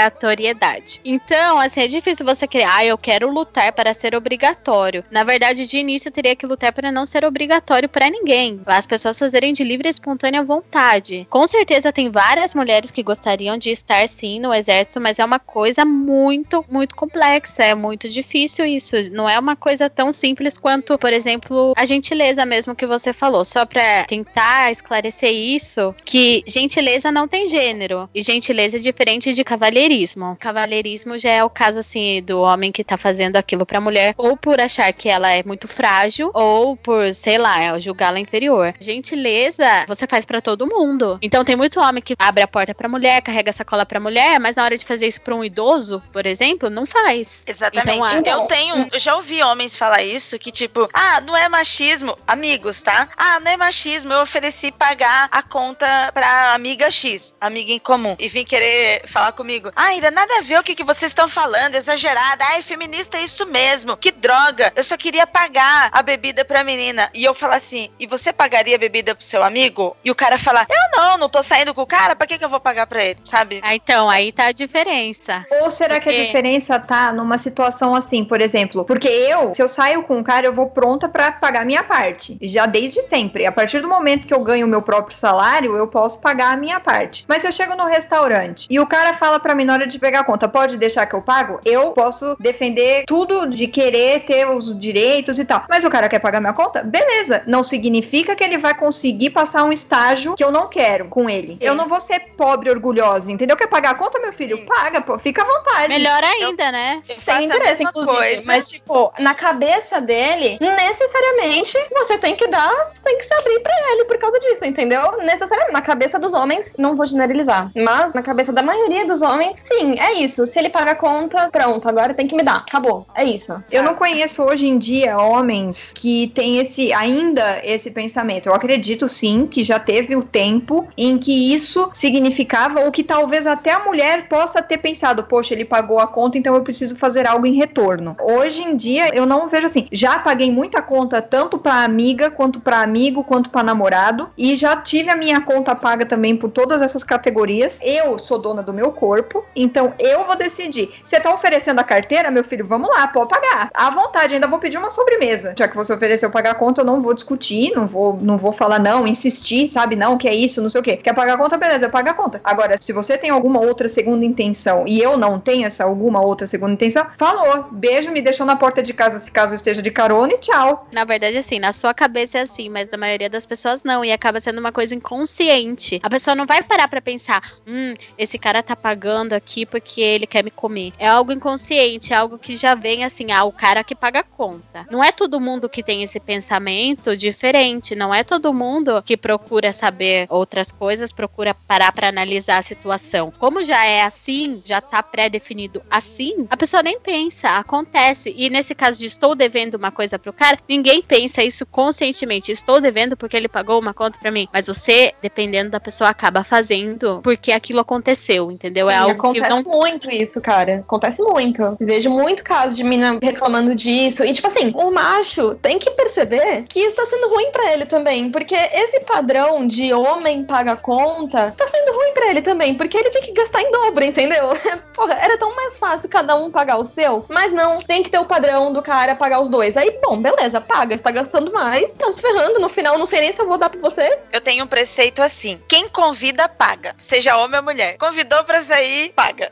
obrigatoriedade. 0.04 1.00
Então, 1.06 1.60
assim, 1.60 1.82
é 1.82 1.88
difícil 1.88 2.26
você 2.26 2.48
querer, 2.48 2.66
ah, 2.66 2.84
eu 2.86 2.98
quero 2.98 3.30
lutar 3.32 3.72
para 3.72 3.94
ser 3.94 4.16
obrigatório. 4.16 5.04
Na 5.12 5.24
verdade, 5.24 5.68
de 5.68 5.78
início, 5.78 6.12
teria 6.12 6.36
que 6.36 6.46
lutar 6.46 6.72
para 6.74 6.92
não 6.92 7.06
ser 7.06 7.24
obrigatório 7.24 7.88
para 7.88 8.10
ninguém. 8.10 8.60
As 8.66 8.86
pessoas 8.86 9.18
fazerem 9.18 9.54
de 9.54 9.64
livre 9.64 9.88
e 9.88 9.92
espontânea 9.92 10.44
vontade. 10.44 11.28
Com 11.30 11.48
certeza, 11.48 11.92
tem 11.94 12.10
várias 12.12 12.54
mulheres 12.54 12.92
que 12.92 13.04
gostariam 13.04 13.58
de 13.58 13.70
estar, 13.70 14.08
sim, 14.08 14.40
no 14.40 14.54
exército, 14.54 15.00
mas 15.00 15.20
é 15.20 15.26
uma 15.26 15.40
coisa 15.40 15.86
muito, 15.86 16.66
muito 16.70 16.96
complexa. 16.96 17.64
É 17.64 17.76
muito 17.76 18.10
difícil 18.10 18.66
isso. 18.66 18.96
Não 19.12 19.30
é 19.30 19.38
uma 19.38 19.56
coisa 19.56 19.90
tão 19.90 20.12
simples 20.12 20.58
quanto, 20.58 20.79
por 20.98 21.12
exemplo, 21.14 21.74
a 21.78 21.86
gentileza 21.86 22.46
mesmo 22.46 22.76
que 22.76 22.86
você 22.86 23.14
falou. 23.14 23.44
Só 23.46 23.66
pra 23.66 24.04
tentar 24.06 24.72
esclarecer 24.72 25.32
isso, 25.32 25.94
que 26.06 26.44
gentileza 26.48 27.12
não 27.12 27.28
tem 27.28 27.48
gênero. 27.48 28.10
E 28.14 28.22
gentileza 28.22 28.78
é 28.78 28.80
diferente 28.80 29.34
de 29.34 29.44
cavalheirismo. 29.44 30.38
Cavalheirismo 30.40 31.18
já 31.18 31.32
é 31.32 31.44
o 31.44 31.50
caso, 31.50 31.80
assim, 31.80 32.22
do 32.24 32.42
homem 32.42 32.72
que 32.72 32.84
tá 32.84 32.98
fazendo 32.98 33.36
aquilo 33.36 33.66
pra 33.66 33.82
mulher, 33.82 34.14
ou 34.18 34.36
por 34.38 34.60
achar 34.60 34.92
que 34.94 35.10
ela 35.10 35.32
é 35.32 35.44
muito 35.44 35.68
frágil, 35.68 36.32
ou 36.34 36.76
por, 36.76 37.14
sei 37.14 37.38
lá, 37.38 37.78
julgá-la 37.80 38.20
inferior. 38.20 38.74
Gentileza, 38.80 39.86
você 39.88 40.06
faz 40.08 40.26
pra 40.26 40.42
todo 40.42 40.68
mundo. 40.68 41.18
Então 41.22 41.44
tem 41.44 41.56
muito 41.56 41.80
homem 41.80 42.02
que 42.02 42.16
abre 42.18 42.44
a 42.44 42.48
porta 42.48 42.74
pra 42.74 42.88
mulher, 42.90 43.22
carrega 43.22 43.50
a 43.50 43.54
sacola 43.54 43.86
pra 43.86 44.00
mulher, 44.00 44.40
mas 44.40 44.56
na 44.56 44.64
hora 44.64 44.78
de 44.78 44.86
fazer 44.86 45.08
isso 45.08 45.22
pra 45.22 45.36
um 45.36 45.44
idoso, 45.44 46.02
por 46.12 46.26
exemplo, 46.26 46.70
não 46.70 46.86
faz. 46.86 47.44
Exatamente. 47.48 47.90
Então, 47.98 48.14
eu 48.14 48.20
então- 48.20 48.48
tenho, 48.48 48.88
eu 48.92 49.00
já 49.00 49.16
ouvi 49.16 49.42
homens 49.42 49.76
falar 49.76 50.04
isso, 50.04 50.38
que 50.38 50.52
tipo, 50.52 50.69
ah, 50.94 51.22
não 51.22 51.36
é 51.36 51.48
machismo, 51.50 52.18
amigos, 52.28 52.82
tá? 52.82 53.08
Ah, 53.18 53.40
não 53.40 53.52
é 53.52 53.58
machismo, 53.58 54.14
eu 54.14 54.22
ofereci 54.22 54.72
pagar 54.72 55.28
a 55.32 55.42
conta 55.42 56.12
pra 56.14 56.54
amiga 56.54 56.90
X, 56.92 57.36
amiga 57.40 57.72
em 57.72 57.80
comum, 57.80 58.16
e 58.20 58.28
vim 58.28 58.46
querer 58.46 59.08
falar 59.08 59.32
comigo. 59.32 59.72
Ah, 59.76 59.86
ainda 59.86 60.12
nada 60.12 60.38
a 60.38 60.42
ver 60.42 60.60
o 60.60 60.64
que, 60.64 60.76
que 60.76 60.84
vocês 60.84 61.12
estão 61.12 61.28
falando, 61.28 61.76
exagerada. 61.76 62.44
Ai, 62.50 62.62
feminista 62.62 63.18
é 63.18 63.24
isso 63.24 63.46
mesmo, 63.46 63.98
que 63.98 64.12
droga. 64.12 64.72
Eu 64.76 64.84
só 64.84 64.96
queria 64.98 65.26
pagar 65.28 65.90
a 65.92 66.02
bebida 66.02 66.44
pra 66.46 66.64
menina. 66.64 67.10
E 67.14 67.24
eu 67.24 67.34
falar 67.34 67.56
assim, 67.58 67.90
e 68.00 68.06
você 68.08 68.32
pagaria 68.32 68.76
a 68.76 68.80
bebida 68.80 69.16
pro 69.16 69.24
seu 69.26 69.44
amigo? 69.44 69.96
E 70.04 70.12
o 70.12 70.16
cara 70.16 70.38
falar, 70.38 70.68
eu 70.70 70.98
não, 70.98 71.18
não 71.18 71.30
tô 71.30 71.42
saindo 71.44 71.74
com 71.74 71.82
o 71.82 71.88
cara, 71.88 72.16
pra 72.16 72.28
que, 72.28 72.38
que 72.38 72.46
eu 72.46 72.50
vou 72.50 72.60
pagar 72.60 72.88
pra 72.88 73.04
ele, 73.04 73.20
sabe? 73.26 73.60
Ah, 73.64 73.76
então, 73.76 74.10
aí 74.10 74.32
tá 74.32 74.46
a 74.46 74.52
diferença. 74.52 75.46
Ou 75.62 75.72
será 75.72 76.00
que 76.00 76.10
a 76.10 76.12
Porque- 76.12 76.26
diferença 76.26 76.80
tá 76.80 77.12
numa 77.12 77.38
situação 77.38 77.94
assim, 77.96 78.24
por 78.24 78.42
exemplo? 78.42 78.86
Porque 78.86 79.08
eu, 79.08 79.54
se 79.54 79.62
eu 79.62 79.70
saio 79.70 80.04
com 80.04 80.18
um 80.18 80.24
cara, 80.24 80.46
eu 80.46 80.54
vou 80.60 80.68
pronta 80.70 81.08
pra 81.08 81.32
pagar 81.32 81.62
a 81.62 81.66
minha 81.66 81.84
parte. 81.84 82.38
Já 82.42 82.66
desde 82.66 83.02
sempre. 83.04 83.46
A 83.46 83.52
partir 83.52 83.82
do 83.82 83.88
momento 83.88 84.28
que 84.28 84.34
eu 84.34 84.42
ganho 84.42 84.66
o 84.66 84.70
meu 84.70 84.82
próprio 84.82 85.16
salário, 85.16 85.76
eu 85.78 85.88
posso 85.88 86.20
pagar 86.20 86.54
a 86.54 86.58
minha 86.58 86.80
parte. 86.80 87.24
Mas 87.28 87.42
se 87.42 87.48
eu 87.48 87.52
chego 87.52 87.76
no 87.76 87.86
restaurante 87.86 88.68
e 88.70 88.80
o 88.80 88.86
cara 88.86 89.14
fala 89.14 89.40
pra 89.40 89.56
mim 89.56 89.64
na 89.64 89.74
hora 89.74 89.88
de 89.88 89.98
pegar 89.98 90.22
a 90.22 90.24
conta, 90.24 90.50
pode 90.50 90.78
deixar 90.78 91.06
que 91.06 91.16
eu 91.16 91.22
pago? 91.22 91.60
Eu 91.64 91.92
posso 91.92 92.36
defender 92.40 93.06
tudo 93.08 93.48
de 93.48 93.68
querer 93.68 94.22
ter 94.22 94.46
os 94.48 94.78
direitos 94.78 95.40
e 95.40 95.46
tal. 95.46 95.64
Mas 95.70 95.84
o 95.84 95.90
cara 95.90 96.10
quer 96.10 96.20
pagar 96.20 96.42
minha 96.42 96.54
conta? 96.54 96.84
Beleza. 96.84 97.44
Não 97.48 97.64
significa 97.64 98.36
que 98.36 98.44
ele 98.44 98.58
vai 98.58 98.74
conseguir 98.74 99.30
passar 99.30 99.64
um 99.64 99.72
estágio 99.72 100.36
que 100.36 100.44
eu 100.44 100.52
não 100.52 100.68
quero 100.68 101.08
com 101.08 101.30
ele. 101.30 101.58
Eu 101.62 101.74
não 101.74 101.88
vou 101.88 102.02
ser 102.02 102.20
pobre 102.36 102.70
orgulhosa, 102.70 103.32
entendeu? 103.32 103.56
Quer 103.56 103.68
pagar 103.68 103.92
a 103.92 103.96
conta, 103.96 104.20
meu 104.20 104.34
filho? 104.34 104.58
Sim. 104.58 104.66
Paga, 104.66 105.02
pô. 105.02 105.18
Fica 105.18 105.42
à 105.42 105.46
vontade. 105.46 105.88
Melhor 105.90 106.24
ainda, 106.24 106.72
né? 106.72 107.02
Eu 107.08 107.16
Tem 107.26 107.46
interesse, 107.46 107.84
inclusive. 107.84 108.18
coisa. 108.18 108.44
Mas, 108.46 108.68
tipo, 108.68 109.14
na 109.20 109.34
cabeça 109.34 110.02
dele, 110.02 110.49
necessariamente 110.60 111.78
você 111.92 112.18
tem 112.18 112.36
que 112.36 112.48
dar, 112.48 112.92
tem 113.04 113.18
que 113.18 113.26
se 113.26 113.34
abrir 113.34 113.60
pra 113.60 113.74
ele 113.92 114.06
por 114.06 114.18
causa 114.18 114.40
disso, 114.40 114.66
entendeu? 114.66 115.18
Necessariamente. 115.20 115.74
Na 115.74 115.82
cabeça 115.82 116.18
dos 116.18 116.34
homens, 116.34 116.76
não 116.78 116.96
vou 116.96 117.06
generalizar. 117.06 117.70
Mas 117.76 118.14
na 118.14 118.22
cabeça 118.22 118.52
da 118.52 118.64
maioria 118.64 119.06
dos 119.06 119.22
homens, 119.22 119.60
sim, 119.64 120.00
é 120.00 120.14
isso. 120.14 120.46
Se 120.46 120.60
ele 120.60 120.70
paga 120.70 120.92
a 120.92 120.96
conta, 120.96 121.50
pronto, 121.52 121.88
agora 121.88 122.14
tem 122.14 122.28
que 122.28 122.36
me 122.36 122.44
dar. 122.44 122.58
Acabou. 122.58 123.06
É 123.16 123.24
isso. 123.24 123.62
Eu 123.72 123.84
não 123.84 123.96
conheço 123.96 124.44
hoje 124.44 124.68
em 124.68 124.78
dia 124.78 125.18
homens 125.18 125.94
que 125.96 126.28
têm 126.34 126.60
esse 126.60 126.92
ainda 126.94 127.60
esse 127.64 127.92
pensamento. 127.92 128.48
Eu 128.48 128.54
acredito 128.54 129.08
sim 129.08 129.46
que 129.46 129.64
já 129.64 129.80
teve 129.80 130.16
o 130.16 130.24
tempo 130.24 130.88
em 130.98 131.18
que 131.18 131.54
isso 131.54 131.90
significava 131.94 132.82
ou 132.82 132.92
que 132.92 133.04
talvez 133.04 133.46
até 133.46 133.72
a 133.72 133.80
mulher 133.80 134.28
possa 134.28 134.62
ter 134.62 134.78
pensado, 134.78 135.24
poxa, 135.24 135.54
ele 135.54 135.66
pagou 135.66 136.00
a 136.00 136.08
conta, 136.08 136.38
então 136.38 136.56
eu 136.56 136.64
preciso 136.64 136.98
fazer 136.98 137.28
algo 137.28 137.46
em 137.46 137.56
retorno. 137.56 138.16
Hoje 138.22 138.64
em 138.64 138.76
dia 138.76 139.10
eu 139.14 139.26
não 139.26 139.48
vejo 139.48 139.66
assim. 139.66 139.88
Já 139.92 140.20
paguei 140.20 140.39
muita 140.48 140.82
conta 140.82 141.22
tanto 141.22 141.58
para 141.58 141.84
amiga 141.84 142.30
quanto 142.32 142.60
para 142.60 142.82
amigo 142.82 143.24
quanto 143.24 143.50
para 143.50 143.64
namorado 143.64 144.30
e 144.38 144.56
já 144.56 144.76
tive 144.76 145.10
a 145.10 145.16
minha 145.16 145.42
conta 145.42 145.76
paga 145.76 146.06
também 146.06 146.36
por 146.36 146.50
todas 146.50 146.82
essas 146.82 147.04
categorias. 147.04 147.80
Eu 147.82 148.20
sou 148.20 148.40
dona 148.40 148.62
do 148.62 148.74
meu 148.74 148.92
corpo, 148.92 149.44
então 149.56 149.94
eu 150.00 150.26
vou 150.26 150.36
decidir. 150.36 150.90
Você 151.04 151.20
tá 151.20 151.34
oferecendo 151.34 151.80
a 151.80 151.84
carteira, 151.84 152.30
meu 152.30 152.44
filho? 152.44 152.66
Vamos 152.66 152.90
lá, 152.90 153.08
pode 153.08 153.30
pagar. 153.30 153.70
À 153.74 153.90
vontade, 153.90 154.36
ainda 154.36 154.48
vou 154.48 154.60
pedir 154.60 154.78
uma 154.78 154.90
sobremesa. 154.90 155.54
Já 155.58 155.68
que 155.68 155.76
você 155.76 155.94
ofereceu 155.94 156.30
pagar 156.30 156.52
a 156.52 156.56
conta, 156.56 156.82
eu 156.82 156.86
não 156.86 157.02
vou 157.02 157.14
discutir, 157.14 157.72
não 157.76 157.88
vou, 157.88 158.18
não 158.22 158.38
vou 158.38 158.52
falar 158.52 158.80
não, 158.80 159.08
insistir, 159.08 159.68
sabe? 159.68 159.96
Não, 159.96 160.18
que 160.18 160.28
é 160.28 160.34
isso, 160.34 160.62
não 160.62 160.70
sei 160.70 160.82
o 160.82 160.84
quê. 160.84 160.98
Quer 160.98 161.14
pagar 161.14 161.34
a 161.34 161.38
conta, 161.38 161.58
beleza, 161.58 161.86
eu 161.86 161.90
pago 161.90 162.10
a 162.10 162.14
conta. 162.14 162.42
Agora, 162.44 162.76
se 162.80 162.94
você 162.94 163.18
tem 163.18 163.30
alguma 163.30 163.60
outra 163.60 163.90
segunda 163.90 164.26
intenção 164.26 164.86
e 164.88 165.02
eu 165.02 165.18
não 165.18 165.40
tenho 165.40 165.66
essa 165.66 165.84
alguma 165.84 166.22
outra 166.22 166.48
segunda 166.48 166.74
intenção, 166.74 167.06
falou. 167.18 167.68
Beijo, 167.72 168.12
me 168.12 168.22
deixou 168.22 168.46
na 168.46 168.56
porta 168.56 168.82
de 168.82 168.94
casa 168.94 169.20
se 169.20 169.32
caso 169.32 169.54
eu 169.54 169.56
esteja 169.56 169.82
de 169.82 169.92
carona 169.92 170.29
e 170.32 170.38
tchau. 170.40 170.88
Na 170.92 171.04
verdade, 171.04 171.38
assim, 171.38 171.60
na 171.60 171.74
sua 171.74 171.94
cabeça 171.94 172.40
é 172.40 172.42
assim, 172.42 172.70
mas 172.70 172.90
na 172.90 172.98
maioria 172.98 173.30
das 173.30 173.46
pessoas 173.46 173.84
não. 173.84 174.04
E 174.04 174.12
acaba 174.12 174.40
sendo 174.40 174.60
uma 174.60 174.72
coisa 174.72 174.94
inconsciente. 174.94 176.00
A 176.04 176.10
pessoa 176.10 176.36
não 176.36 176.46
vai 176.46 176.64
parar 176.64 176.88
pra 176.88 177.02
pensar, 177.02 177.42
hum, 177.68 177.96
esse 178.18 178.38
cara 178.38 178.62
tá 178.62 178.76
pagando 178.76 179.34
aqui 179.34 179.66
porque 179.66 180.02
ele 180.02 180.28
quer 180.28 180.44
me 180.44 180.52
comer. 180.52 180.94
É 180.98 181.08
algo 181.08 181.32
inconsciente, 181.32 182.14
é 182.14 182.16
algo 182.16 182.38
que 182.38 182.56
já 182.56 182.76
vem 182.76 183.04
assim, 183.04 183.32
ah, 183.32 183.44
o 183.44 183.52
cara 183.52 183.84
que 183.84 183.96
paga 183.96 184.20
a 184.20 184.24
conta. 184.24 184.86
Não 184.92 185.04
é 185.04 185.12
todo 185.12 185.42
mundo 185.42 185.70
que 185.70 185.84
tem 185.84 186.04
esse 186.04 186.20
pensamento 186.20 187.16
diferente. 187.16 187.96
Não 187.96 188.14
é 188.14 188.24
todo 188.24 188.54
mundo 188.54 189.02
que 189.04 189.18
procura 189.18 189.72
saber 189.72 190.28
outras 190.30 190.72
coisas, 190.72 191.12
procura 191.12 191.54
parar 191.54 191.92
pra 191.92 192.10
analisar 192.10 192.60
a 192.60 192.64
situação. 192.64 193.32
Como 193.38 193.64
já 193.64 193.86
é 193.86 194.04
assim, 194.04 194.62
já 194.66 194.82
tá 194.82 195.02
pré-definido 195.02 195.82
assim, 195.90 196.48
a 196.50 196.58
pessoa 196.58 196.84
nem 196.84 197.00
pensa, 197.00 197.58
acontece. 197.58 198.34
E 198.38 198.50
nesse 198.50 198.76
caso 198.76 199.00
de 199.00 199.06
estou 199.06 199.34
devendo 199.34 199.76
uma 199.76 199.92
coisa 199.92 200.19
pro 200.20 200.34
cara, 200.34 200.58
ninguém 200.68 201.02
pensa 201.02 201.44
isso 201.44 201.66
conscientemente. 201.66 202.52
Estou 202.52 202.80
devendo 202.82 203.18
porque 203.18 203.36
ele 203.36 203.48
pagou 203.48 203.80
uma 203.80 203.94
conta. 203.94 204.20
pra 204.20 204.32
mim. 204.32 204.48
Mas 204.54 204.68
você, 204.68 205.14
dependendo 205.22 205.70
da 205.70 205.80
pessoa, 205.80 206.10
acaba 206.10 206.44
fazendo 206.44 207.22
porque 207.24 207.52
aquilo 207.52 207.80
aconteceu, 207.80 208.52
entendeu? 208.52 208.90
É 208.90 208.94
Sim, 208.94 209.00
algo 209.00 209.32
que 209.32 209.40
acontece 209.40 209.64
não. 209.64 209.80
muito 209.80 210.12
isso, 210.12 210.42
cara. 210.42 210.78
Acontece 210.78 211.22
muito. 211.22 211.78
Vejo 211.80 212.10
muito 212.10 212.44
caso 212.44 212.76
de 212.76 212.84
mina 212.84 213.18
reclamando 213.22 213.76
disso. 213.76 214.24
E, 214.24 214.32
tipo 214.32 214.48
assim, 214.48 214.72
o 214.76 214.92
macho 214.92 215.56
tem 215.56 215.80
que 215.80 215.92
perceber 215.92 216.64
que 216.68 216.80
isso 216.80 216.96
tá 216.96 217.06
sendo 217.06 217.30
ruim 217.30 217.52
pra 217.52 217.74
ele 217.74 217.86
também. 217.86 218.30
Porque 218.30 218.56
esse 218.56 219.02
padrão 219.02 219.66
de 219.66 219.94
homem 219.94 220.46
paga 220.46 220.76
conta 220.76 221.52
tá 221.52 221.68
sendo 221.68 221.96
ruim 221.96 222.14
pra 222.14 222.30
ele 222.30 222.42
também. 222.42 222.76
Porque 222.76 222.98
ele 222.98 223.10
tem 223.10 223.22
que 223.22 223.34
gastar 223.34 223.62
em 223.62 223.72
dobro, 223.72 224.04
entendeu? 224.04 224.50
Porra, 224.94 225.14
era 225.14 225.38
tão 225.38 225.56
mais 225.56 225.78
fácil 225.78 226.10
cada 226.10 226.36
um 226.36 226.52
pagar 226.52 226.78
o 226.78 226.86
seu. 226.86 227.26
Mas 227.30 227.52
não, 227.52 227.80
tem 227.80 228.04
que 228.04 228.10
ter 228.10 228.20
o 228.20 228.26
padrão 228.26 228.74
do 228.74 228.82
cara 228.82 229.16
pagar 229.16 229.42
os 229.42 229.50
dois. 229.50 229.78
Aí, 229.78 229.92
bom, 230.10 230.22
beleza, 230.22 230.60
paga. 230.60 230.98
Você 230.98 231.04
tá 231.04 231.12
gastando 231.12 231.52
mais. 231.52 231.94
Tá 231.94 232.12
se 232.12 232.22
ferrando. 232.22 232.60
No 232.60 232.70
final, 232.70 232.98
não 232.98 233.06
sei 233.06 233.22
nem 233.22 233.34
se 233.34 233.42
eu 233.42 233.48
vou 233.48 233.58
dar 233.58 233.70
pra 233.70 233.80
você. 233.80 234.20
Eu 234.32 234.42
tenho 234.42 234.64
um 234.66 234.68
preceito 234.68 235.22
assim: 235.22 235.62
quem 235.68 235.88
convida, 235.90 236.48
paga. 236.50 236.96
Seja 237.00 237.38
homem 237.38 237.58
ou 237.60 237.64
mulher. 237.64 237.98
Convidou 237.98 238.44
pra 238.44 238.62
sair, 238.62 239.12
paga. 239.14 239.52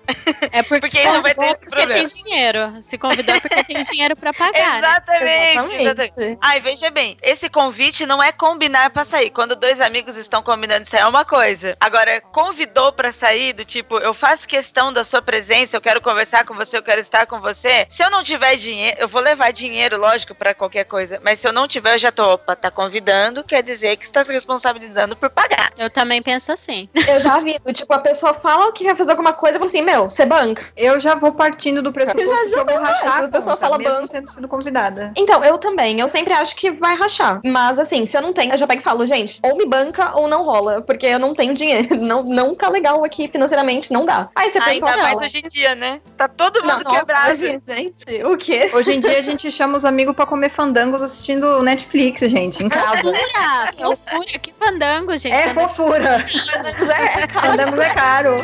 É 0.51 0.63
porque, 0.63 0.87
Porque 0.87 1.03
não 1.03 1.21
vai 1.21 1.33
ter 1.35 1.45
esse 1.45 1.59
porque 1.59 1.75
problema. 1.75 1.93
tem 1.95 2.05
dinheiro. 2.07 2.73
Se 2.81 2.97
convidar 2.97 3.39
porque 3.41 3.63
tem 3.63 3.83
dinheiro 3.83 4.15
pra 4.15 4.33
pagar. 4.33 4.81
né? 4.81 4.87
Exatamente, 4.87 5.73
exatamente. 5.75 6.37
Ai, 6.41 6.59
veja 6.59 6.89
bem, 6.89 7.17
esse 7.21 7.49
convite 7.49 8.05
não 8.05 8.21
é 8.21 8.31
combinar 8.31 8.89
pra 8.89 9.03
sair. 9.05 9.29
Quando 9.29 9.55
dois 9.55 9.79
amigos 9.81 10.15
estão 10.17 10.41
combinando 10.41 10.83
de 10.83 10.89
sair, 10.89 11.01
é 11.01 11.07
uma 11.07 11.25
coisa. 11.25 11.75
Agora, 11.79 12.21
convidou 12.21 12.91
pra 12.91 13.11
sair, 13.11 13.53
do 13.53 13.65
tipo, 13.65 13.97
eu 13.99 14.13
faço 14.13 14.47
questão 14.47 14.91
da 14.91 15.03
sua 15.03 15.21
presença, 15.21 15.75
eu 15.77 15.81
quero 15.81 16.01
conversar 16.01 16.45
com 16.45 16.53
você, 16.53 16.77
eu 16.77 16.83
quero 16.83 17.01
estar 17.01 17.25
com 17.25 17.39
você. 17.39 17.85
Se 17.89 18.03
eu 18.03 18.09
não 18.09 18.23
tiver 18.23 18.55
dinheiro, 18.55 18.97
eu 18.99 19.07
vou 19.07 19.21
levar 19.21 19.51
dinheiro, 19.51 19.97
lógico, 19.97 20.33
pra 20.37 20.53
qualquer 20.53 20.85
coisa. 20.85 21.19
Mas 21.23 21.39
se 21.39 21.47
eu 21.47 21.53
não 21.53 21.67
tiver, 21.67 21.95
eu 21.95 21.99
já 21.99 22.11
tô, 22.11 22.33
opa, 22.33 22.55
tá 22.55 22.69
convidando, 22.71 23.43
quer 23.43 23.61
dizer 23.63 23.95
que 23.97 24.05
está 24.05 24.23
se 24.23 24.31
responsabilizando 24.31 25.15
por 25.15 25.29
pagar. 25.29 25.71
Eu 25.77 25.89
também 25.89 26.21
penso 26.21 26.51
assim. 26.51 26.89
Eu 27.07 27.19
já 27.19 27.39
vi, 27.39 27.57
tipo, 27.73 27.93
a 27.93 27.99
pessoa 27.99 28.33
fala 28.33 28.71
que 28.73 28.83
quer 28.83 28.95
fazer 28.97 29.11
alguma 29.11 29.31
coisa 29.33 29.55
e 29.55 29.59
fala 29.59 29.69
assim, 29.69 29.81
meu, 29.81 30.09
você 30.09 30.25
banca. 30.25 30.65
Eu 30.75 30.99
já 30.99 31.15
vou 31.15 31.31
partindo 31.31 31.81
do 31.81 31.91
pressuposto 31.93 32.27
Já- 32.29 32.35
já 32.49 32.49
que 32.49 32.59
eu 32.59 32.65
vou 32.65 32.75
vai, 32.81 32.91
rachar 32.91 33.21
a 33.21 33.25
a 33.25 33.27
pessoa 33.29 33.57
fala 33.57 33.77
mesmo 33.77 33.93
banco. 33.93 34.07
tendo 34.09 34.27
sido 34.29 34.47
convidada. 34.47 35.11
Então, 35.15 35.43
eu 35.43 35.57
também. 35.57 35.99
Eu 35.99 36.07
sempre 36.09 36.33
acho 36.33 36.55
que 36.55 36.71
vai 36.71 36.95
rachar. 36.95 37.39
Mas, 37.45 37.79
assim, 37.79 38.05
se 38.05 38.17
eu 38.17 38.21
não 38.21 38.33
tenho, 38.33 38.53
eu 38.53 38.57
já 38.57 38.67
pego 38.67 38.81
e 38.81 38.83
falo, 38.83 39.05
gente, 39.07 39.39
ou 39.43 39.55
me 39.55 39.65
banca 39.65 40.11
ou 40.17 40.27
não 40.27 40.43
rola. 40.43 40.81
Porque 40.81 41.05
eu 41.05 41.19
não 41.19 41.33
tenho 41.33 41.53
dinheiro. 41.53 41.95
Não, 42.07 42.23
não 42.23 42.55
tá 42.55 42.69
legal 42.69 43.03
aqui 43.03 43.27
financeiramente, 43.27 43.91
não 43.91 44.05
dá. 44.05 44.29
Aí 44.35 44.49
você 44.49 44.59
pensa, 44.59 44.71
Ainda 44.85 44.97
mais 44.97 45.19
hoje 45.19 45.39
em 45.43 45.47
dia, 45.47 45.75
né? 45.75 45.99
Tá 46.15 46.27
todo 46.27 46.61
não, 46.61 46.75
mundo 46.75 46.83
nossa, 46.85 46.97
quebrado. 46.99 47.31
hoje, 47.31 47.61
gente, 47.67 48.23
o 48.23 48.37
quê? 48.37 48.69
Hoje 48.73 48.93
em 48.93 48.99
dia 48.99 49.17
a 49.17 49.21
gente 49.21 49.49
chama 49.51 49.75
os 49.77 49.83
amigos 49.83 50.15
pra 50.15 50.25
comer 50.27 50.49
fandangos 50.49 51.01
assistindo 51.01 51.63
Netflix, 51.63 52.21
gente, 52.21 52.63
em 52.63 52.69
casa. 52.69 53.01
Fofura! 53.01 53.73
Fofura! 53.75 54.39
Que 54.39 54.53
fandango, 54.59 55.17
gente. 55.17 55.33
É 55.33 55.53
fofura. 55.53 56.25
Mas 56.61 56.89
é, 56.89 57.23
é 57.23 57.27
caro. 57.27 57.47
Fandangos 57.47 57.79
é 57.79 57.89
caro. 57.89 58.35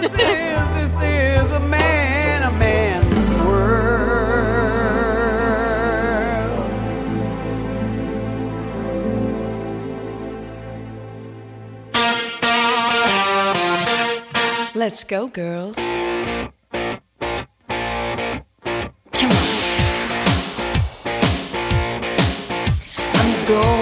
This 0.00 0.12
is, 0.12 0.18
this 0.74 0.92
is 1.02 1.52
a 1.52 1.60
man, 1.60 2.42
a 2.44 2.50
man's 2.50 3.44
world. 3.44 4.02
Let's 14.74 15.04
go, 15.04 15.28
girls. 15.28 15.78
go. 23.46 23.81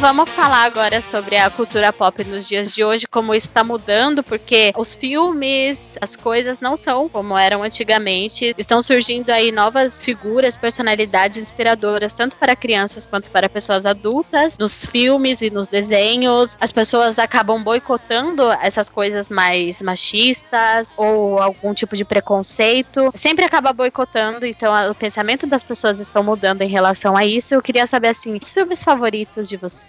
Vamos 0.00 0.30
falar 0.30 0.62
agora 0.62 1.02
sobre 1.02 1.36
a 1.36 1.50
cultura 1.50 1.92
pop 1.92 2.22
nos 2.22 2.46
dias 2.46 2.72
de 2.72 2.84
hoje, 2.84 3.04
como 3.04 3.34
isso 3.34 3.50
tá 3.50 3.64
mudando, 3.64 4.22
porque 4.22 4.72
os 4.76 4.94
filmes, 4.94 5.98
as 6.00 6.14
coisas 6.14 6.60
não 6.60 6.76
são 6.76 7.08
como 7.08 7.36
eram 7.36 7.64
antigamente. 7.64 8.54
Estão 8.56 8.80
surgindo 8.80 9.30
aí 9.30 9.50
novas 9.50 10.00
figuras, 10.00 10.56
personalidades 10.56 11.36
inspiradoras, 11.36 12.12
tanto 12.12 12.36
para 12.36 12.54
crianças 12.54 13.06
quanto 13.06 13.28
para 13.32 13.48
pessoas 13.48 13.84
adultas, 13.84 14.56
nos 14.56 14.86
filmes 14.86 15.42
e 15.42 15.50
nos 15.50 15.66
desenhos. 15.66 16.56
As 16.60 16.70
pessoas 16.70 17.18
acabam 17.18 17.60
boicotando 17.60 18.52
essas 18.62 18.88
coisas 18.88 19.28
mais 19.28 19.82
machistas 19.82 20.94
ou 20.96 21.42
algum 21.42 21.74
tipo 21.74 21.96
de 21.96 22.04
preconceito. 22.04 23.10
Sempre 23.16 23.44
acaba 23.44 23.72
boicotando, 23.72 24.46
então 24.46 24.72
o 24.90 24.94
pensamento 24.94 25.44
das 25.44 25.64
pessoas 25.64 25.98
estão 25.98 26.22
mudando 26.22 26.62
em 26.62 26.68
relação 26.68 27.16
a 27.16 27.26
isso. 27.26 27.52
Eu 27.52 27.60
queria 27.60 27.86
saber 27.86 28.08
assim, 28.08 28.38
os 28.40 28.52
filmes 28.52 28.84
favoritos 28.84 29.48
de 29.48 29.56
vocês, 29.56 29.87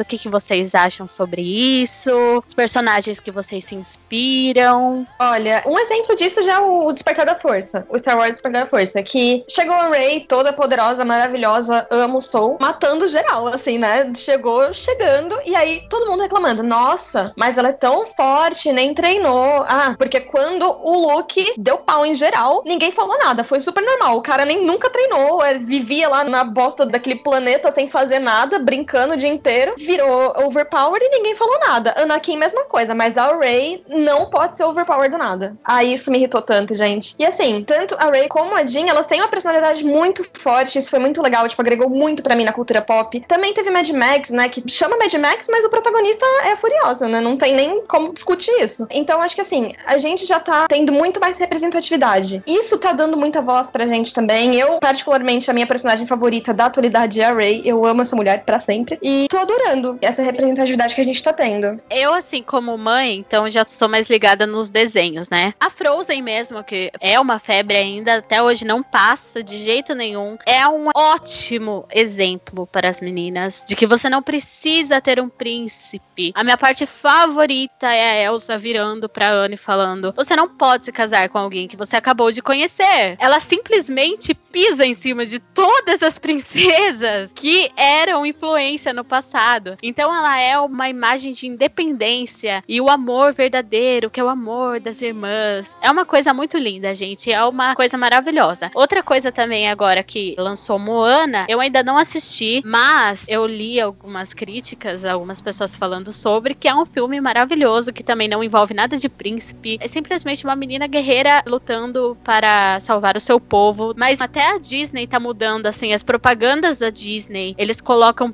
o 0.00 0.04
que, 0.04 0.18
que 0.18 0.28
vocês 0.28 0.74
acham 0.74 1.06
sobre 1.08 1.42
isso, 1.42 2.10
os 2.46 2.54
personagens 2.54 3.18
que 3.20 3.30
vocês 3.30 3.64
se 3.64 3.74
inspiram. 3.74 5.06
Olha, 5.18 5.62
um 5.66 5.78
exemplo 5.78 6.14
disso 6.16 6.42
já 6.42 6.54
é 6.54 6.58
o 6.58 6.92
Despertar 6.92 7.26
da 7.26 7.34
Força. 7.34 7.86
O 7.88 7.98
Star 7.98 8.16
Wars 8.16 8.32
Despertar 8.32 8.64
da 8.64 8.70
Força. 8.70 9.02
Que 9.02 9.44
chegou 9.48 9.74
a 9.74 9.88
Rey, 9.88 10.20
toda 10.20 10.52
poderosa, 10.52 11.04
maravilhosa, 11.04 11.86
amo, 11.90 12.20
sou, 12.20 12.58
matando 12.60 13.08
geral, 13.08 13.48
assim, 13.48 13.78
né? 13.78 14.12
Chegou 14.14 14.72
chegando, 14.72 15.38
e 15.44 15.54
aí 15.54 15.86
todo 15.88 16.10
mundo 16.10 16.22
reclamando. 16.22 16.62
Nossa, 16.62 17.32
mas 17.36 17.56
ela 17.56 17.68
é 17.68 17.72
tão 17.72 18.06
forte, 18.06 18.72
nem 18.72 18.94
treinou. 18.94 19.64
Ah, 19.66 19.94
porque 19.98 20.20
quando 20.20 20.64
o 20.64 21.12
Luke 21.12 21.54
deu 21.56 21.78
pau 21.78 22.04
em 22.04 22.14
geral, 22.14 22.62
ninguém 22.64 22.90
falou 22.90 23.18
nada. 23.18 23.44
Foi 23.44 23.60
super 23.60 23.82
normal. 23.82 24.16
O 24.16 24.22
cara 24.22 24.44
nem 24.44 24.64
nunca 24.64 24.90
treinou. 24.90 25.44
Ele 25.44 25.60
vivia 25.60 26.08
lá 26.08 26.24
na 26.24 26.44
bosta 26.44 26.84
daquele 26.84 27.16
planeta 27.16 27.70
sem 27.70 27.88
fazer 27.88 28.18
nada, 28.18 28.58
brincando 28.58 29.16
dia 29.16 29.28
inteiro. 29.38 29.74
Virou 29.76 30.34
overpowered 30.44 31.04
e 31.04 31.10
ninguém 31.10 31.34
falou 31.34 31.58
nada. 31.60 31.94
Anakin, 31.96 32.36
mesma 32.36 32.64
coisa, 32.64 32.94
mas 32.94 33.16
a 33.16 33.36
Rey 33.36 33.82
não 33.88 34.30
pode 34.30 34.56
ser 34.56 34.64
overpowered 34.64 35.10
do 35.10 35.18
nada. 35.18 35.56
Aí 35.64 35.94
isso 35.94 36.10
me 36.10 36.18
irritou 36.18 36.42
tanto, 36.42 36.74
gente. 36.76 37.14
E 37.18 37.24
assim, 37.24 37.62
tanto 37.64 37.96
a 37.98 38.10
Rey 38.10 38.28
como 38.28 38.54
a 38.54 38.66
Jean, 38.66 38.86
elas 38.86 39.06
têm 39.06 39.20
uma 39.20 39.28
personalidade 39.28 39.84
muito 39.84 40.24
forte. 40.34 40.78
Isso 40.78 40.90
foi 40.90 40.98
muito 40.98 41.22
legal, 41.22 41.46
tipo, 41.48 41.62
agregou 41.62 41.88
muito 41.88 42.22
pra 42.22 42.36
mim 42.36 42.44
na 42.44 42.52
cultura 42.52 42.82
pop. 42.82 43.20
Também 43.26 43.54
teve 43.54 43.70
Mad 43.70 43.88
Max, 43.90 44.30
né, 44.30 44.48
que 44.48 44.62
chama 44.68 44.96
Mad 44.96 45.12
Max, 45.14 45.46
mas 45.50 45.64
o 45.64 45.70
protagonista 45.70 46.24
é 46.44 46.56
Furiosa, 46.56 47.08
né? 47.08 47.20
Não 47.20 47.36
tem 47.36 47.54
nem 47.54 47.82
como 47.86 48.12
discutir 48.12 48.52
isso. 48.60 48.86
Então, 48.90 49.22
acho 49.22 49.34
que 49.34 49.40
assim, 49.40 49.72
a 49.86 49.98
gente 49.98 50.26
já 50.26 50.40
tá 50.40 50.66
tendo 50.68 50.92
muito 50.92 51.20
mais 51.20 51.38
representatividade. 51.38 52.42
Isso 52.46 52.78
tá 52.78 52.92
dando 52.92 53.16
muita 53.16 53.40
voz 53.40 53.70
pra 53.70 53.86
gente 53.86 54.12
também. 54.12 54.56
Eu, 54.56 54.78
particularmente, 54.78 55.50
a 55.50 55.54
minha 55.54 55.66
personagem 55.66 56.06
favorita 56.06 56.52
da 56.52 56.66
atualidade 56.66 57.20
é 57.20 57.24
a 57.24 57.34
Rey. 57.34 57.62
Eu 57.64 57.84
amo 57.84 58.02
essa 58.02 58.16
mulher 58.16 58.44
pra 58.44 58.58
sempre. 58.58 58.98
E 59.02 59.17
tô 59.26 59.38
adorando 59.38 59.98
essa 60.00 60.22
representatividade 60.22 60.94
que 60.94 61.00
a 61.00 61.04
gente 61.04 61.22
tá 61.22 61.32
tendo. 61.32 61.80
Eu, 61.90 62.14
assim, 62.14 62.42
como 62.42 62.76
mãe, 62.76 63.16
então 63.16 63.50
já 63.50 63.64
sou 63.66 63.88
mais 63.88 64.08
ligada 64.08 64.46
nos 64.46 64.70
desenhos, 64.70 65.28
né? 65.28 65.54
A 65.58 65.70
Frozen 65.70 66.22
mesmo, 66.22 66.62
que 66.62 66.90
é 67.00 67.18
uma 67.18 67.38
febre 67.38 67.76
ainda, 67.76 68.18
até 68.18 68.42
hoje 68.42 68.64
não 68.64 68.82
passa 68.82 69.42
de 69.42 69.58
jeito 69.58 69.94
nenhum. 69.94 70.36
É 70.46 70.66
um 70.68 70.88
ótimo 70.94 71.86
exemplo 71.92 72.66
para 72.66 72.88
as 72.88 73.00
meninas 73.00 73.64
de 73.66 73.74
que 73.74 73.86
você 73.86 74.08
não 74.08 74.22
precisa 74.22 75.00
ter 75.00 75.20
um 75.20 75.28
príncipe. 75.28 76.32
A 76.34 76.44
minha 76.44 76.56
parte 76.56 76.86
favorita 76.86 77.92
é 77.92 78.10
a 78.10 78.22
Elsa 78.24 78.58
virando 78.58 79.08
pra 79.08 79.30
Anne 79.30 79.56
falando: 79.56 80.12
Você 80.16 80.36
não 80.36 80.48
pode 80.48 80.84
se 80.84 80.92
casar 80.92 81.28
com 81.28 81.38
alguém 81.38 81.68
que 81.68 81.76
você 81.76 81.96
acabou 81.96 82.30
de 82.30 82.42
conhecer. 82.42 83.16
Ela 83.18 83.40
simplesmente 83.40 84.34
pisa 84.34 84.84
em 84.84 84.94
cima 84.94 85.24
de 85.24 85.38
todas 85.38 86.02
as 86.02 86.18
princesas 86.18 87.32
que 87.34 87.70
eram 87.76 88.26
influência 88.26 88.92
no 88.92 89.04
passado. 89.08 89.76
Então 89.82 90.14
ela 90.14 90.38
é 90.38 90.58
uma 90.58 90.88
imagem 90.88 91.32
de 91.32 91.46
independência 91.46 92.62
e 92.68 92.80
o 92.80 92.88
amor 92.88 93.32
verdadeiro, 93.32 94.10
que 94.10 94.20
é 94.20 94.24
o 94.24 94.28
amor 94.28 94.78
das 94.78 95.02
irmãs. 95.02 95.74
É 95.80 95.90
uma 95.90 96.04
coisa 96.04 96.32
muito 96.34 96.56
linda, 96.56 96.94
gente. 96.94 97.32
É 97.32 97.42
uma 97.44 97.74
coisa 97.74 97.96
maravilhosa. 97.96 98.70
Outra 98.74 99.02
coisa 99.02 99.32
também 99.32 99.68
agora 99.68 100.02
que 100.02 100.36
lançou 100.38 100.78
Moana, 100.78 101.46
eu 101.48 101.60
ainda 101.60 101.82
não 101.82 101.96
assisti, 101.98 102.62
mas 102.64 103.24
eu 103.26 103.46
li 103.46 103.80
algumas 103.80 104.34
críticas, 104.34 105.04
algumas 105.04 105.40
pessoas 105.40 105.74
falando 105.74 106.12
sobre 106.12 106.54
que 106.54 106.68
é 106.68 106.74
um 106.74 106.84
filme 106.84 107.20
maravilhoso 107.20 107.92
que 107.92 108.02
também 108.02 108.28
não 108.28 108.44
envolve 108.44 108.74
nada 108.74 108.96
de 108.96 109.08
príncipe. 109.08 109.78
É 109.80 109.88
simplesmente 109.88 110.44
uma 110.44 110.54
menina 110.54 110.86
guerreira 110.86 111.42
lutando 111.46 112.16
para 112.22 112.78
salvar 112.80 113.16
o 113.16 113.20
seu 113.20 113.40
povo. 113.40 113.94
Mas 113.96 114.20
até 114.20 114.54
a 114.54 114.58
Disney 114.58 115.06
tá 115.06 115.18
mudando 115.18 115.66
assim 115.66 115.92
as 115.92 116.02
propagandas 116.02 116.78
da 116.78 116.90
Disney. 116.90 117.54
Eles 117.56 117.80
colocam 117.80 118.30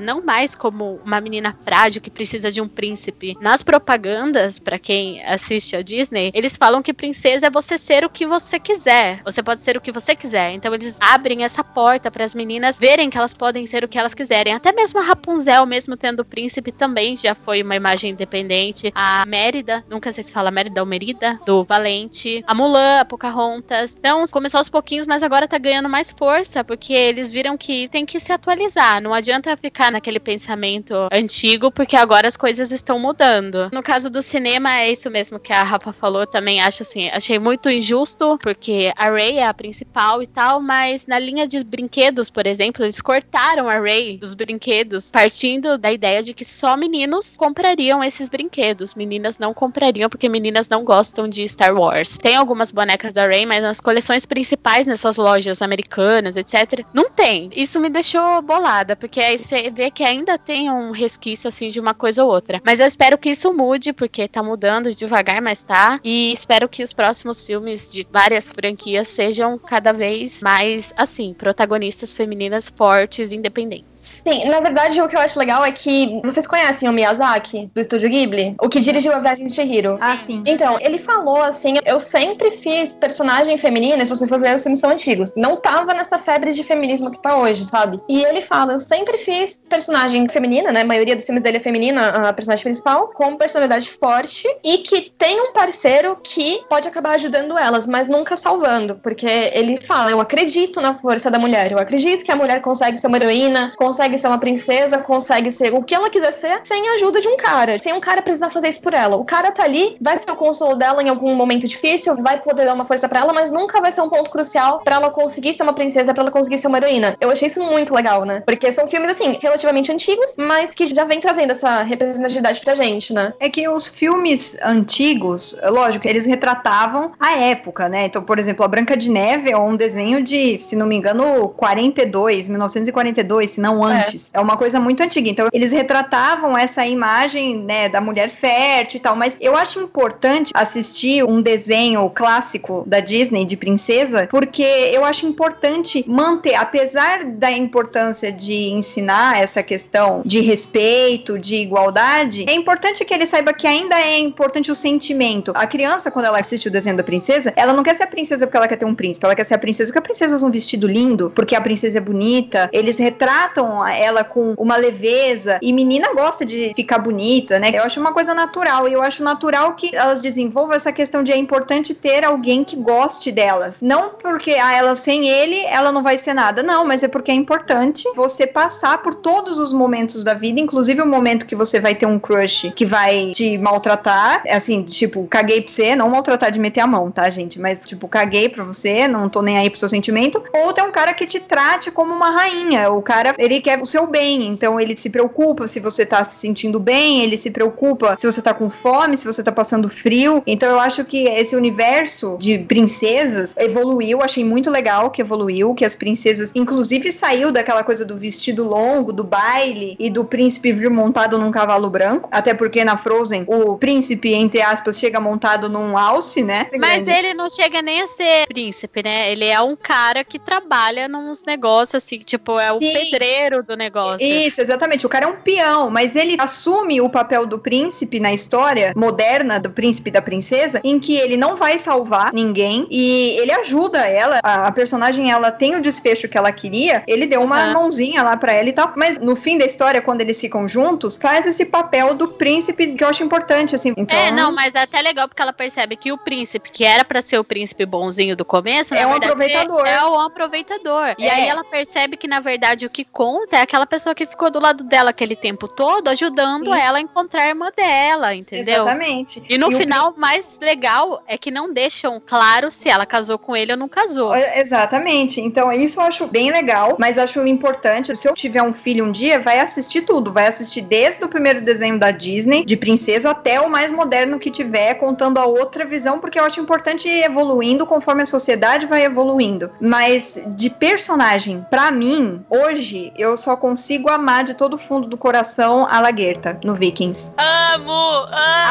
não 0.00 0.22
mais 0.22 0.54
como 0.54 1.00
uma 1.04 1.20
menina 1.20 1.56
frágil 1.64 2.00
que 2.00 2.10
precisa 2.10 2.50
de 2.50 2.60
um 2.60 2.68
príncipe. 2.68 3.36
Nas 3.40 3.62
propagandas, 3.62 4.58
pra 4.58 4.78
quem 4.78 5.24
assiste 5.24 5.76
a 5.76 5.82
Disney, 5.82 6.30
eles 6.34 6.56
falam 6.56 6.82
que 6.82 6.92
princesa 6.92 7.46
é 7.46 7.50
você 7.50 7.78
ser 7.78 8.04
o 8.04 8.10
que 8.10 8.26
você 8.26 8.58
quiser. 8.58 9.20
Você 9.24 9.42
pode 9.42 9.62
ser 9.62 9.76
o 9.76 9.80
que 9.80 9.92
você 9.92 10.14
quiser. 10.14 10.52
Então 10.52 10.74
eles 10.74 10.96
abrem 11.00 11.44
essa 11.44 11.62
porta 11.62 12.10
para 12.10 12.24
as 12.24 12.34
meninas 12.34 12.78
verem 12.78 13.10
que 13.10 13.18
elas 13.18 13.34
podem 13.34 13.66
ser 13.66 13.84
o 13.84 13.88
que 13.88 13.98
elas 13.98 14.14
quiserem. 14.14 14.54
Até 14.54 14.72
mesmo 14.72 15.00
a 15.00 15.02
Rapunzel, 15.02 15.66
mesmo 15.66 15.96
tendo 15.96 16.24
príncipe, 16.24 16.72
também 16.72 17.16
já 17.16 17.34
foi 17.34 17.62
uma 17.62 17.76
imagem 17.76 18.12
independente. 18.12 18.92
A 18.94 19.24
Mérida, 19.26 19.84
nunca 19.88 20.12
sei 20.12 20.22
se 20.22 20.32
fala 20.32 20.50
Mérida 20.50 20.80
ou 20.80 20.86
Merida, 20.86 21.38
do 21.44 21.64
Valente. 21.64 22.42
A 22.46 22.54
Mulan, 22.54 23.00
a 23.00 23.04
Pocahontas. 23.04 23.94
Então 23.98 24.24
começou 24.30 24.58
aos 24.58 24.68
pouquinhos, 24.68 25.06
mas 25.06 25.22
agora 25.22 25.48
tá 25.48 25.58
ganhando 25.58 25.88
mais 25.88 26.10
força, 26.10 26.64
porque 26.64 26.92
eles 26.92 27.32
viram 27.32 27.56
que 27.56 27.88
tem 27.88 28.06
que 28.06 28.20
se 28.20 28.32
atualizar. 28.32 29.02
Não 29.02 29.12
adianta 29.12 29.56
ficar 29.56 29.73
naquele 29.90 30.18
pensamento 30.18 30.94
antigo, 31.12 31.70
porque 31.70 31.96
agora 31.96 32.28
as 32.28 32.36
coisas 32.36 32.70
estão 32.70 32.98
mudando. 32.98 33.68
No 33.72 33.82
caso 33.82 34.08
do 34.08 34.22
cinema, 34.22 34.78
é 34.78 34.92
isso 34.92 35.10
mesmo 35.10 35.38
que 35.38 35.52
a 35.52 35.62
Rafa 35.62 35.92
falou. 35.92 36.26
Também 36.26 36.60
acho 36.60 36.82
assim, 36.82 37.08
achei 37.10 37.38
muito 37.38 37.68
injusto, 37.68 38.38
porque 38.42 38.92
a 38.96 39.10
Ray 39.10 39.38
é 39.38 39.46
a 39.46 39.54
principal 39.54 40.22
e 40.22 40.26
tal, 40.26 40.60
mas 40.60 41.06
na 41.06 41.18
linha 41.18 41.46
de 41.46 41.62
brinquedos, 41.62 42.30
por 42.30 42.46
exemplo, 42.46 42.84
eles 42.84 43.00
cortaram 43.00 43.68
a 43.68 43.78
Ray 43.78 44.18
dos 44.18 44.34
brinquedos, 44.34 45.10
partindo 45.10 45.76
da 45.76 45.92
ideia 45.92 46.22
de 46.22 46.32
que 46.32 46.44
só 46.44 46.76
meninos 46.76 47.36
comprariam 47.36 48.02
esses 48.02 48.28
brinquedos. 48.28 48.94
Meninas 48.94 49.38
não 49.38 49.52
comprariam, 49.52 50.08
porque 50.08 50.28
meninas 50.28 50.68
não 50.68 50.84
gostam 50.84 51.28
de 51.28 51.46
Star 51.48 51.74
Wars. 51.74 52.16
Tem 52.16 52.36
algumas 52.36 52.70
bonecas 52.70 53.12
da 53.12 53.26
Ray, 53.26 53.46
mas 53.46 53.62
nas 53.62 53.80
coleções 53.80 54.24
principais, 54.24 54.86
nessas 54.86 55.16
lojas 55.16 55.60
americanas, 55.62 56.36
etc., 56.36 56.84
não 56.92 57.10
tem. 57.10 57.50
Isso 57.54 57.80
me 57.80 57.88
deixou 57.88 58.40
bolada, 58.42 58.96
porque 58.96 59.20
aí 59.20 59.38
você 59.38 59.63
vê 59.70 59.90
que 59.90 60.02
ainda 60.02 60.38
tem 60.38 60.70
um 60.70 60.90
resquício, 60.90 61.48
assim, 61.48 61.68
de 61.68 61.80
uma 61.80 61.94
coisa 61.94 62.24
ou 62.24 62.30
outra. 62.30 62.60
Mas 62.64 62.80
eu 62.80 62.86
espero 62.86 63.18
que 63.18 63.30
isso 63.30 63.52
mude, 63.52 63.92
porque 63.92 64.28
tá 64.28 64.42
mudando 64.42 64.94
devagar, 64.94 65.40
mas 65.40 65.62
tá. 65.62 66.00
E 66.04 66.32
espero 66.32 66.68
que 66.68 66.82
os 66.82 66.92
próximos 66.92 67.46
filmes 67.46 67.92
de 67.92 68.06
várias 68.10 68.48
franquias 68.48 69.08
sejam 69.08 69.58
cada 69.58 69.92
vez 69.92 70.40
mais, 70.40 70.92
assim, 70.96 71.34
protagonistas 71.34 72.14
femininas 72.14 72.72
fortes, 72.74 73.32
independentes. 73.32 73.93
Sim, 74.04 74.44
na 74.48 74.60
verdade, 74.60 75.00
o 75.00 75.08
que 75.08 75.16
eu 75.16 75.20
acho 75.20 75.38
legal 75.38 75.64
é 75.64 75.72
que 75.72 76.20
vocês 76.22 76.46
conhecem 76.46 76.88
o 76.88 76.92
Miyazaki, 76.92 77.70
do 77.74 77.80
Estúdio 77.80 78.08
Ghibli? 78.08 78.54
O 78.60 78.68
que 78.68 78.80
dirigiu 78.80 79.12
a 79.12 79.18
Viagem 79.18 79.46
de 79.46 79.54
Chihiro. 79.54 79.98
Ah, 80.00 80.16
sim. 80.16 80.42
Então, 80.46 80.78
ele 80.80 80.98
falou 80.98 81.42
assim: 81.42 81.74
eu 81.84 81.98
sempre 81.98 82.50
fiz 82.52 82.92
personagem 82.92 83.56
feminina, 83.58 84.04
se 84.04 84.10
você 84.10 84.26
for 84.26 84.40
ver, 84.40 84.54
os 84.54 84.62
filmes 84.62 84.80
são 84.80 84.90
antigos. 84.90 85.32
Não 85.36 85.56
tava 85.56 85.94
nessa 85.94 86.18
febre 86.18 86.52
de 86.52 86.62
feminismo 86.62 87.10
que 87.10 87.20
tá 87.20 87.36
hoje, 87.36 87.64
sabe? 87.64 88.00
E 88.08 88.22
ele 88.24 88.42
fala: 88.42 88.74
eu 88.74 88.80
sempre 88.80 89.18
fiz 89.18 89.58
personagem 89.68 90.28
feminina, 90.28 90.70
né? 90.70 90.82
A 90.82 90.84
maioria 90.84 91.16
dos 91.16 91.24
filmes 91.24 91.42
dele 91.42 91.56
é 91.56 91.60
feminina, 91.60 92.08
a 92.08 92.32
personagem 92.32 92.64
principal, 92.64 93.08
com 93.08 93.36
personalidade 93.36 93.90
forte 93.92 94.46
e 94.62 94.78
que 94.78 95.12
tem 95.16 95.40
um 95.40 95.52
parceiro 95.52 96.18
que 96.22 96.62
pode 96.68 96.88
acabar 96.88 97.14
ajudando 97.14 97.58
elas, 97.58 97.86
mas 97.86 98.08
nunca 98.08 98.36
salvando. 98.36 98.96
Porque 98.96 99.26
ele 99.26 99.76
fala: 99.76 100.10
eu 100.10 100.20
acredito 100.20 100.80
na 100.80 100.98
força 100.98 101.30
da 101.30 101.38
mulher, 101.38 101.72
eu 101.72 101.78
acredito 101.78 102.24
que 102.24 102.32
a 102.32 102.36
mulher 102.36 102.60
consegue 102.60 102.98
ser 102.98 103.06
uma 103.06 103.16
heroína, 103.16 103.72
consegue 103.76 103.93
ser 103.94 104.26
uma 104.28 104.38
princesa, 104.38 104.98
consegue 104.98 105.50
ser 105.50 105.72
o 105.74 105.82
que 105.82 105.94
ela 105.94 106.10
quiser 106.10 106.32
ser 106.32 106.60
sem 106.64 106.88
a 106.88 106.94
ajuda 106.94 107.20
de 107.20 107.28
um 107.28 107.36
cara, 107.36 107.78
sem 107.78 107.92
um 107.92 108.00
cara 108.00 108.22
precisar 108.22 108.50
fazer 108.50 108.68
isso 108.68 108.80
por 108.80 108.94
ela. 108.94 109.16
O 109.16 109.24
cara 109.24 109.50
tá 109.50 109.64
ali, 109.64 109.96
vai 110.00 110.18
ser 110.18 110.30
o 110.30 110.36
consolo 110.36 110.74
dela 110.74 111.02
em 111.02 111.08
algum 111.08 111.34
momento 111.34 111.66
difícil, 111.66 112.16
vai 112.16 112.40
poder 112.40 112.66
dar 112.66 112.74
uma 112.74 112.86
força 112.86 113.08
pra 113.08 113.20
ela, 113.20 113.32
mas 113.32 113.50
nunca 113.50 113.80
vai 113.80 113.92
ser 113.92 114.00
um 114.00 114.08
ponto 114.08 114.30
crucial 114.30 114.80
pra 114.84 114.96
ela 114.96 115.10
conseguir 115.10 115.54
ser 115.54 115.62
uma 115.62 115.72
princesa, 115.72 116.12
pra 116.12 116.22
ela 116.22 116.30
conseguir 116.30 116.58
ser 116.58 116.66
uma 116.66 116.78
heroína. 116.78 117.16
Eu 117.20 117.30
achei 117.30 117.48
isso 117.48 117.62
muito 117.62 117.94
legal, 117.94 118.24
né? 118.24 118.42
Porque 118.46 118.70
são 118.72 118.88
filmes, 118.88 119.10
assim, 119.10 119.38
relativamente 119.40 119.92
antigos, 119.92 120.34
mas 120.38 120.74
que 120.74 120.86
já 120.86 121.04
vem 121.04 121.20
trazendo 121.20 121.52
essa 121.52 121.82
representatividade 121.82 122.60
pra 122.60 122.74
gente, 122.74 123.12
né? 123.12 123.32
É 123.38 123.48
que 123.48 123.68
os 123.68 123.86
filmes 123.86 124.56
antigos, 124.62 125.56
lógico, 125.64 126.08
eles 126.08 126.26
retratavam 126.26 127.12
a 127.20 127.36
época, 127.36 127.88
né? 127.88 128.06
Então, 128.06 128.22
por 128.22 128.38
exemplo, 128.38 128.64
a 128.64 128.68
Branca 128.68 128.96
de 128.96 129.10
Neve 129.10 129.50
é 129.50 129.58
um 129.58 129.76
desenho 129.76 130.22
de, 130.22 130.58
se 130.58 130.74
não 130.74 130.86
me 130.86 130.96
engano, 130.96 131.48
42, 131.50 132.48
1942, 132.48 133.50
se 133.52 133.60
não 133.60 133.83
antes. 133.84 134.30
É, 134.32 134.40
uma 134.40 134.56
coisa 134.56 134.80
muito 134.80 135.02
antiga. 135.02 135.28
Então, 135.28 135.48
eles 135.52 135.72
retratavam 135.72 136.56
essa 136.56 136.86
imagem, 136.86 137.56
né, 137.56 137.88
da 137.88 138.00
mulher 138.00 138.30
fértil 138.30 138.98
e 138.98 139.00
tal. 139.00 139.16
Mas 139.16 139.36
eu 139.40 139.56
acho 139.56 139.80
importante 139.80 140.52
assistir 140.54 141.24
um 141.24 141.40
desenho 141.40 142.08
clássico 142.10 142.84
da 142.86 143.00
Disney 143.00 143.44
de 143.44 143.56
princesa, 143.56 144.26
porque 144.30 144.62
eu 144.62 145.04
acho 145.04 145.26
importante 145.26 146.04
manter, 146.06 146.54
apesar 146.54 147.24
da 147.24 147.50
importância 147.50 148.32
de 148.32 148.70
ensinar 148.70 149.40
essa 149.40 149.62
questão 149.62 150.22
de 150.24 150.40
respeito, 150.40 151.38
de 151.38 151.56
igualdade, 151.56 152.44
é 152.48 152.54
importante 152.54 153.04
que 153.04 153.12
ele 153.12 153.26
saiba 153.26 153.52
que 153.52 153.66
ainda 153.66 154.00
é 154.00 154.18
importante 154.18 154.70
o 154.70 154.74
sentimento. 154.74 155.52
A 155.54 155.66
criança, 155.66 156.10
quando 156.10 156.26
ela 156.26 156.38
assiste 156.38 156.68
o 156.68 156.70
desenho 156.70 156.96
da 156.96 157.02
princesa, 157.02 157.52
ela 157.56 157.72
não 157.72 157.82
quer 157.82 157.94
ser 157.94 158.04
a 158.04 158.06
princesa 158.06 158.46
porque 158.46 158.56
ela 158.56 158.68
quer 158.68 158.76
ter 158.76 158.84
um 158.84 158.94
príncipe, 158.94 159.24
ela 159.24 159.34
quer 159.34 159.44
ser 159.44 159.54
a 159.54 159.58
princesa 159.58 159.88
porque 159.88 159.98
a 159.98 160.02
princesa 160.02 160.36
usa 160.36 160.46
um 160.46 160.50
vestido 160.50 160.86
lindo, 160.86 161.30
porque 161.34 161.54
a 161.54 161.60
princesa 161.60 161.98
é 161.98 162.00
bonita. 162.00 162.68
Eles 162.72 162.98
retratam 162.98 163.73
ela 163.86 164.22
com 164.22 164.54
uma 164.58 164.76
leveza 164.76 165.58
e 165.62 165.72
menina 165.72 166.12
gosta 166.14 166.44
de 166.44 166.72
ficar 166.74 166.98
bonita, 166.98 167.58
né? 167.58 167.70
Eu 167.72 167.82
acho 167.82 167.98
uma 167.98 168.12
coisa 168.12 168.34
natural 168.34 168.88
e 168.88 168.92
eu 168.92 169.02
acho 169.02 169.22
natural 169.22 169.72
que 169.74 169.94
elas 169.94 170.20
desenvolvam 170.20 170.74
essa 170.74 170.92
questão 170.92 171.22
de 171.22 171.32
é 171.32 171.36
importante 171.36 171.94
ter 171.94 172.24
alguém 172.24 172.62
que 172.62 172.76
goste 172.76 173.32
delas. 173.32 173.80
Não 173.80 174.10
porque 174.10 174.52
ah, 174.52 174.72
ela 174.72 174.94
sem 174.94 175.28
ele, 175.28 175.64
ela 175.66 175.90
não 175.90 176.02
vai 176.02 176.18
ser 176.18 176.34
nada. 176.34 176.62
Não, 176.62 176.84
mas 176.84 177.02
é 177.02 177.08
porque 177.08 177.30
é 177.30 177.34
importante 177.34 178.04
você 178.14 178.46
passar 178.46 179.02
por 179.02 179.14
todos 179.14 179.58
os 179.58 179.72
momentos 179.72 180.22
da 180.22 180.34
vida, 180.34 180.60
inclusive 180.60 181.00
o 181.00 181.06
momento 181.06 181.46
que 181.46 181.56
você 181.56 181.80
vai 181.80 181.94
ter 181.94 182.06
um 182.06 182.18
crush 182.18 182.72
que 182.74 182.84
vai 182.84 183.32
te 183.32 183.56
maltratar, 183.58 184.42
assim, 184.48 184.82
tipo, 184.82 185.26
caguei 185.26 185.60
pra 185.60 185.72
você, 185.72 185.96
não 185.96 186.10
maltratar 186.10 186.50
de 186.50 186.58
meter 186.58 186.80
a 186.80 186.86
mão, 186.86 187.10
tá, 187.10 187.28
gente? 187.30 187.60
Mas, 187.60 187.80
tipo, 187.80 188.08
caguei 188.08 188.48
pra 188.48 188.64
você, 188.64 189.08
não 189.08 189.28
tô 189.28 189.42
nem 189.42 189.58
aí 189.58 189.70
pro 189.70 189.78
seu 189.78 189.88
sentimento. 189.88 190.42
Ou 190.52 190.72
tem 190.72 190.84
um 190.84 190.92
cara 190.92 191.14
que 191.14 191.26
te 191.26 191.40
trate 191.40 191.90
como 191.90 192.12
uma 192.12 192.30
rainha. 192.30 192.90
O 192.90 193.02
cara, 193.02 193.32
ele 193.38 193.53
quer 193.60 193.80
o 193.80 193.86
seu 193.86 194.06
bem, 194.06 194.46
então 194.46 194.80
ele 194.80 194.96
se 194.96 195.10
preocupa 195.10 195.66
se 195.66 195.80
você 195.80 196.04
tá 196.04 196.22
se 196.24 196.36
sentindo 196.36 196.78
bem, 196.80 197.22
ele 197.22 197.36
se 197.36 197.50
preocupa 197.50 198.16
se 198.18 198.26
você 198.26 198.40
tá 198.40 198.54
com 198.54 198.70
fome, 198.70 199.16
se 199.16 199.24
você 199.24 199.42
tá 199.42 199.52
passando 199.52 199.88
frio. 199.88 200.42
Então 200.46 200.68
eu 200.68 200.80
acho 200.80 201.04
que 201.04 201.24
esse 201.28 201.56
universo 201.56 202.36
de 202.38 202.58
princesas 202.58 203.54
evoluiu, 203.56 204.20
achei 204.22 204.44
muito 204.44 204.70
legal 204.70 205.10
que 205.10 205.20
evoluiu, 205.20 205.74
que 205.74 205.84
as 205.84 205.94
princesas, 205.94 206.50
inclusive 206.54 207.10
saiu 207.12 207.52
daquela 207.52 207.84
coisa 207.84 208.04
do 208.04 208.16
vestido 208.16 208.64
longo, 208.64 209.12
do 209.12 209.24
baile 209.24 209.96
e 209.98 210.10
do 210.10 210.24
príncipe 210.24 210.72
vir 210.72 210.90
montado 210.90 211.38
num 211.38 211.50
cavalo 211.50 211.88
branco, 211.90 212.28
até 212.30 212.54
porque 212.54 212.84
na 212.84 212.96
Frozen 212.96 213.44
o 213.46 213.76
príncipe, 213.76 214.32
entre 214.32 214.60
aspas, 214.60 214.98
chega 214.98 215.20
montado 215.20 215.68
num 215.68 215.96
alce, 215.96 216.42
né? 216.42 216.66
Mas 216.78 217.04
Grande. 217.04 217.10
ele 217.10 217.34
não 217.34 217.50
chega 217.50 217.82
nem 217.82 218.02
a 218.02 218.06
ser 218.06 218.46
príncipe, 218.46 219.02
né? 219.02 219.30
Ele 219.30 219.46
é 219.46 219.60
um 219.60 219.76
cara 219.76 220.24
que 220.24 220.38
trabalha 220.38 221.08
nos 221.08 221.44
negócios, 221.44 222.02
assim, 222.02 222.18
tipo, 222.18 222.58
é 222.58 222.72
o 222.72 222.78
Sim. 222.78 222.92
pedreiro 222.92 223.43
do 223.62 223.76
negócio. 223.76 224.26
Isso, 224.26 224.60
exatamente. 224.60 225.06
O 225.06 225.08
cara 225.08 225.26
é 225.26 225.28
um 225.28 225.36
peão, 225.36 225.90
mas 225.90 226.16
ele 226.16 226.36
assume 226.38 227.00
o 227.00 227.08
papel 227.08 227.46
do 227.46 227.58
príncipe 227.58 228.18
na 228.20 228.32
história 228.32 228.92
moderna 228.96 229.58
do 229.60 229.70
príncipe 229.70 230.08
e 230.10 230.12
da 230.12 230.22
princesa, 230.22 230.80
em 230.84 230.98
que 230.98 231.16
ele 231.16 231.36
não 231.36 231.56
vai 231.56 231.78
salvar 231.78 232.32
ninguém 232.32 232.86
e 232.90 233.36
ele 233.38 233.52
ajuda 233.52 233.98
ela. 234.06 234.40
A, 234.42 234.66
a 234.68 234.72
personagem 234.72 235.30
ela 235.30 235.50
tem 235.50 235.76
o 235.76 235.80
desfecho 235.80 236.28
que 236.28 236.36
ela 236.38 236.52
queria. 236.52 237.02
Ele 237.06 237.26
deu 237.26 237.42
uma 237.42 237.62
Aham. 237.64 237.72
mãozinha 237.74 238.22
lá 238.22 238.36
pra 238.36 238.52
ela 238.52 238.68
e 238.68 238.72
tal, 238.72 238.92
mas 238.96 239.18
no 239.18 239.36
fim 239.36 239.58
da 239.58 239.64
história, 239.64 240.00
quando 240.00 240.20
eles 240.20 240.40
ficam 240.40 240.66
juntos, 240.66 241.16
faz 241.16 241.46
esse 241.46 241.64
papel 241.66 242.14
do 242.14 242.28
príncipe 242.28 242.94
que 242.94 243.04
eu 243.04 243.08
acho 243.08 243.22
importante, 243.22 243.74
assim. 243.74 243.92
Então, 243.96 244.18
É, 244.18 244.30
não, 244.30 244.52
mas 244.52 244.74
é 244.74 244.80
até 244.82 245.00
legal 245.00 245.28
porque 245.28 245.42
ela 245.42 245.52
percebe 245.52 245.96
que 245.96 246.12
o 246.12 246.18
príncipe, 246.18 246.70
que 246.70 246.84
era 246.84 247.04
pra 247.04 247.20
ser 247.22 247.38
o 247.38 247.44
príncipe 247.44 247.84
bonzinho 247.86 248.36
do 248.36 248.44
começo, 248.44 248.94
É 248.94 249.06
um 249.06 249.10
verdade, 249.10 249.32
aproveitador. 249.32 249.86
É, 249.86 249.94
é 249.94 250.04
um 250.04 250.20
aproveitador. 250.20 251.14
E 251.18 251.26
É. 251.26 251.30
aí 251.30 251.48
ela 251.48 251.64
percebe 251.64 252.16
que, 252.16 252.26
na 252.28 252.40
verdade, 252.40 252.86
o 252.86 252.90
que 252.90 253.04
conta 253.04 253.33
é 253.52 253.60
aquela 253.60 253.86
pessoa 253.86 254.14
que 254.14 254.26
ficou 254.26 254.50
do 254.50 254.60
lado 254.60 254.84
dela 254.84 255.10
aquele 255.10 255.36
tempo 255.36 255.68
todo, 255.68 256.08
ajudando 256.08 256.66
Sim. 256.66 256.78
ela 256.78 256.98
a 256.98 257.00
encontrar 257.00 257.42
a 257.42 257.48
irmã 257.48 257.70
dela, 257.76 258.34
entendeu? 258.34 258.82
Exatamente. 258.82 259.42
E 259.48 259.58
no 259.58 259.68
o 259.68 259.72
final, 259.72 260.12
o 260.16 260.20
mais 260.20 260.58
legal 260.60 261.22
é 261.26 261.36
que 261.38 261.50
não 261.50 261.72
deixam 261.72 262.20
claro 262.24 262.70
se 262.70 262.88
ela 262.88 263.06
casou 263.06 263.38
com 263.38 263.56
ele 263.56 263.72
ou 263.72 263.78
não 263.78 263.88
casou. 263.88 264.34
Exatamente. 264.34 265.40
Então, 265.40 265.70
isso 265.72 266.00
eu 266.00 266.04
acho 266.04 266.26
bem 266.26 266.50
legal, 266.50 266.96
mas 266.98 267.18
acho 267.18 267.46
importante. 267.46 268.16
Se 268.16 268.28
eu 268.28 268.34
tiver 268.34 268.62
um 268.62 268.72
filho 268.72 269.04
um 269.04 269.12
dia, 269.12 269.38
vai 269.38 269.60
assistir 269.60 270.02
tudo. 270.02 270.32
Vai 270.32 270.46
assistir 270.46 270.82
desde 270.82 271.24
o 271.24 271.28
primeiro 271.28 271.60
desenho 271.60 271.98
da 271.98 272.10
Disney, 272.10 272.64
de 272.64 272.76
princesa, 272.76 273.30
até 273.30 273.60
o 273.60 273.70
mais 273.70 273.90
moderno 273.90 274.38
que 274.38 274.50
tiver, 274.50 274.94
contando 274.94 275.38
a 275.38 275.46
outra 275.46 275.84
visão, 275.84 276.18
porque 276.18 276.38
eu 276.38 276.44
acho 276.44 276.60
importante 276.60 277.08
ir 277.08 277.24
evoluindo 277.24 277.86
conforme 277.86 278.22
a 278.22 278.26
sociedade 278.26 278.86
vai 278.86 279.04
evoluindo. 279.04 279.70
Mas 279.80 280.42
de 280.48 280.70
personagem, 280.70 281.64
pra 281.70 281.90
mim, 281.90 282.44
hoje, 282.48 283.12
eu 283.16 283.23
só 283.36 283.56
consigo 283.56 284.10
amar 284.10 284.44
de 284.44 284.54
todo 284.54 284.74
o 284.74 284.78
fundo 284.78 285.08
do 285.08 285.16
coração 285.16 285.86
a 285.90 286.00
Laguerta 286.00 286.58
no 286.64 286.74
Vikings. 286.74 287.32
Amo! 287.38 287.90
Amo! 287.90 288.28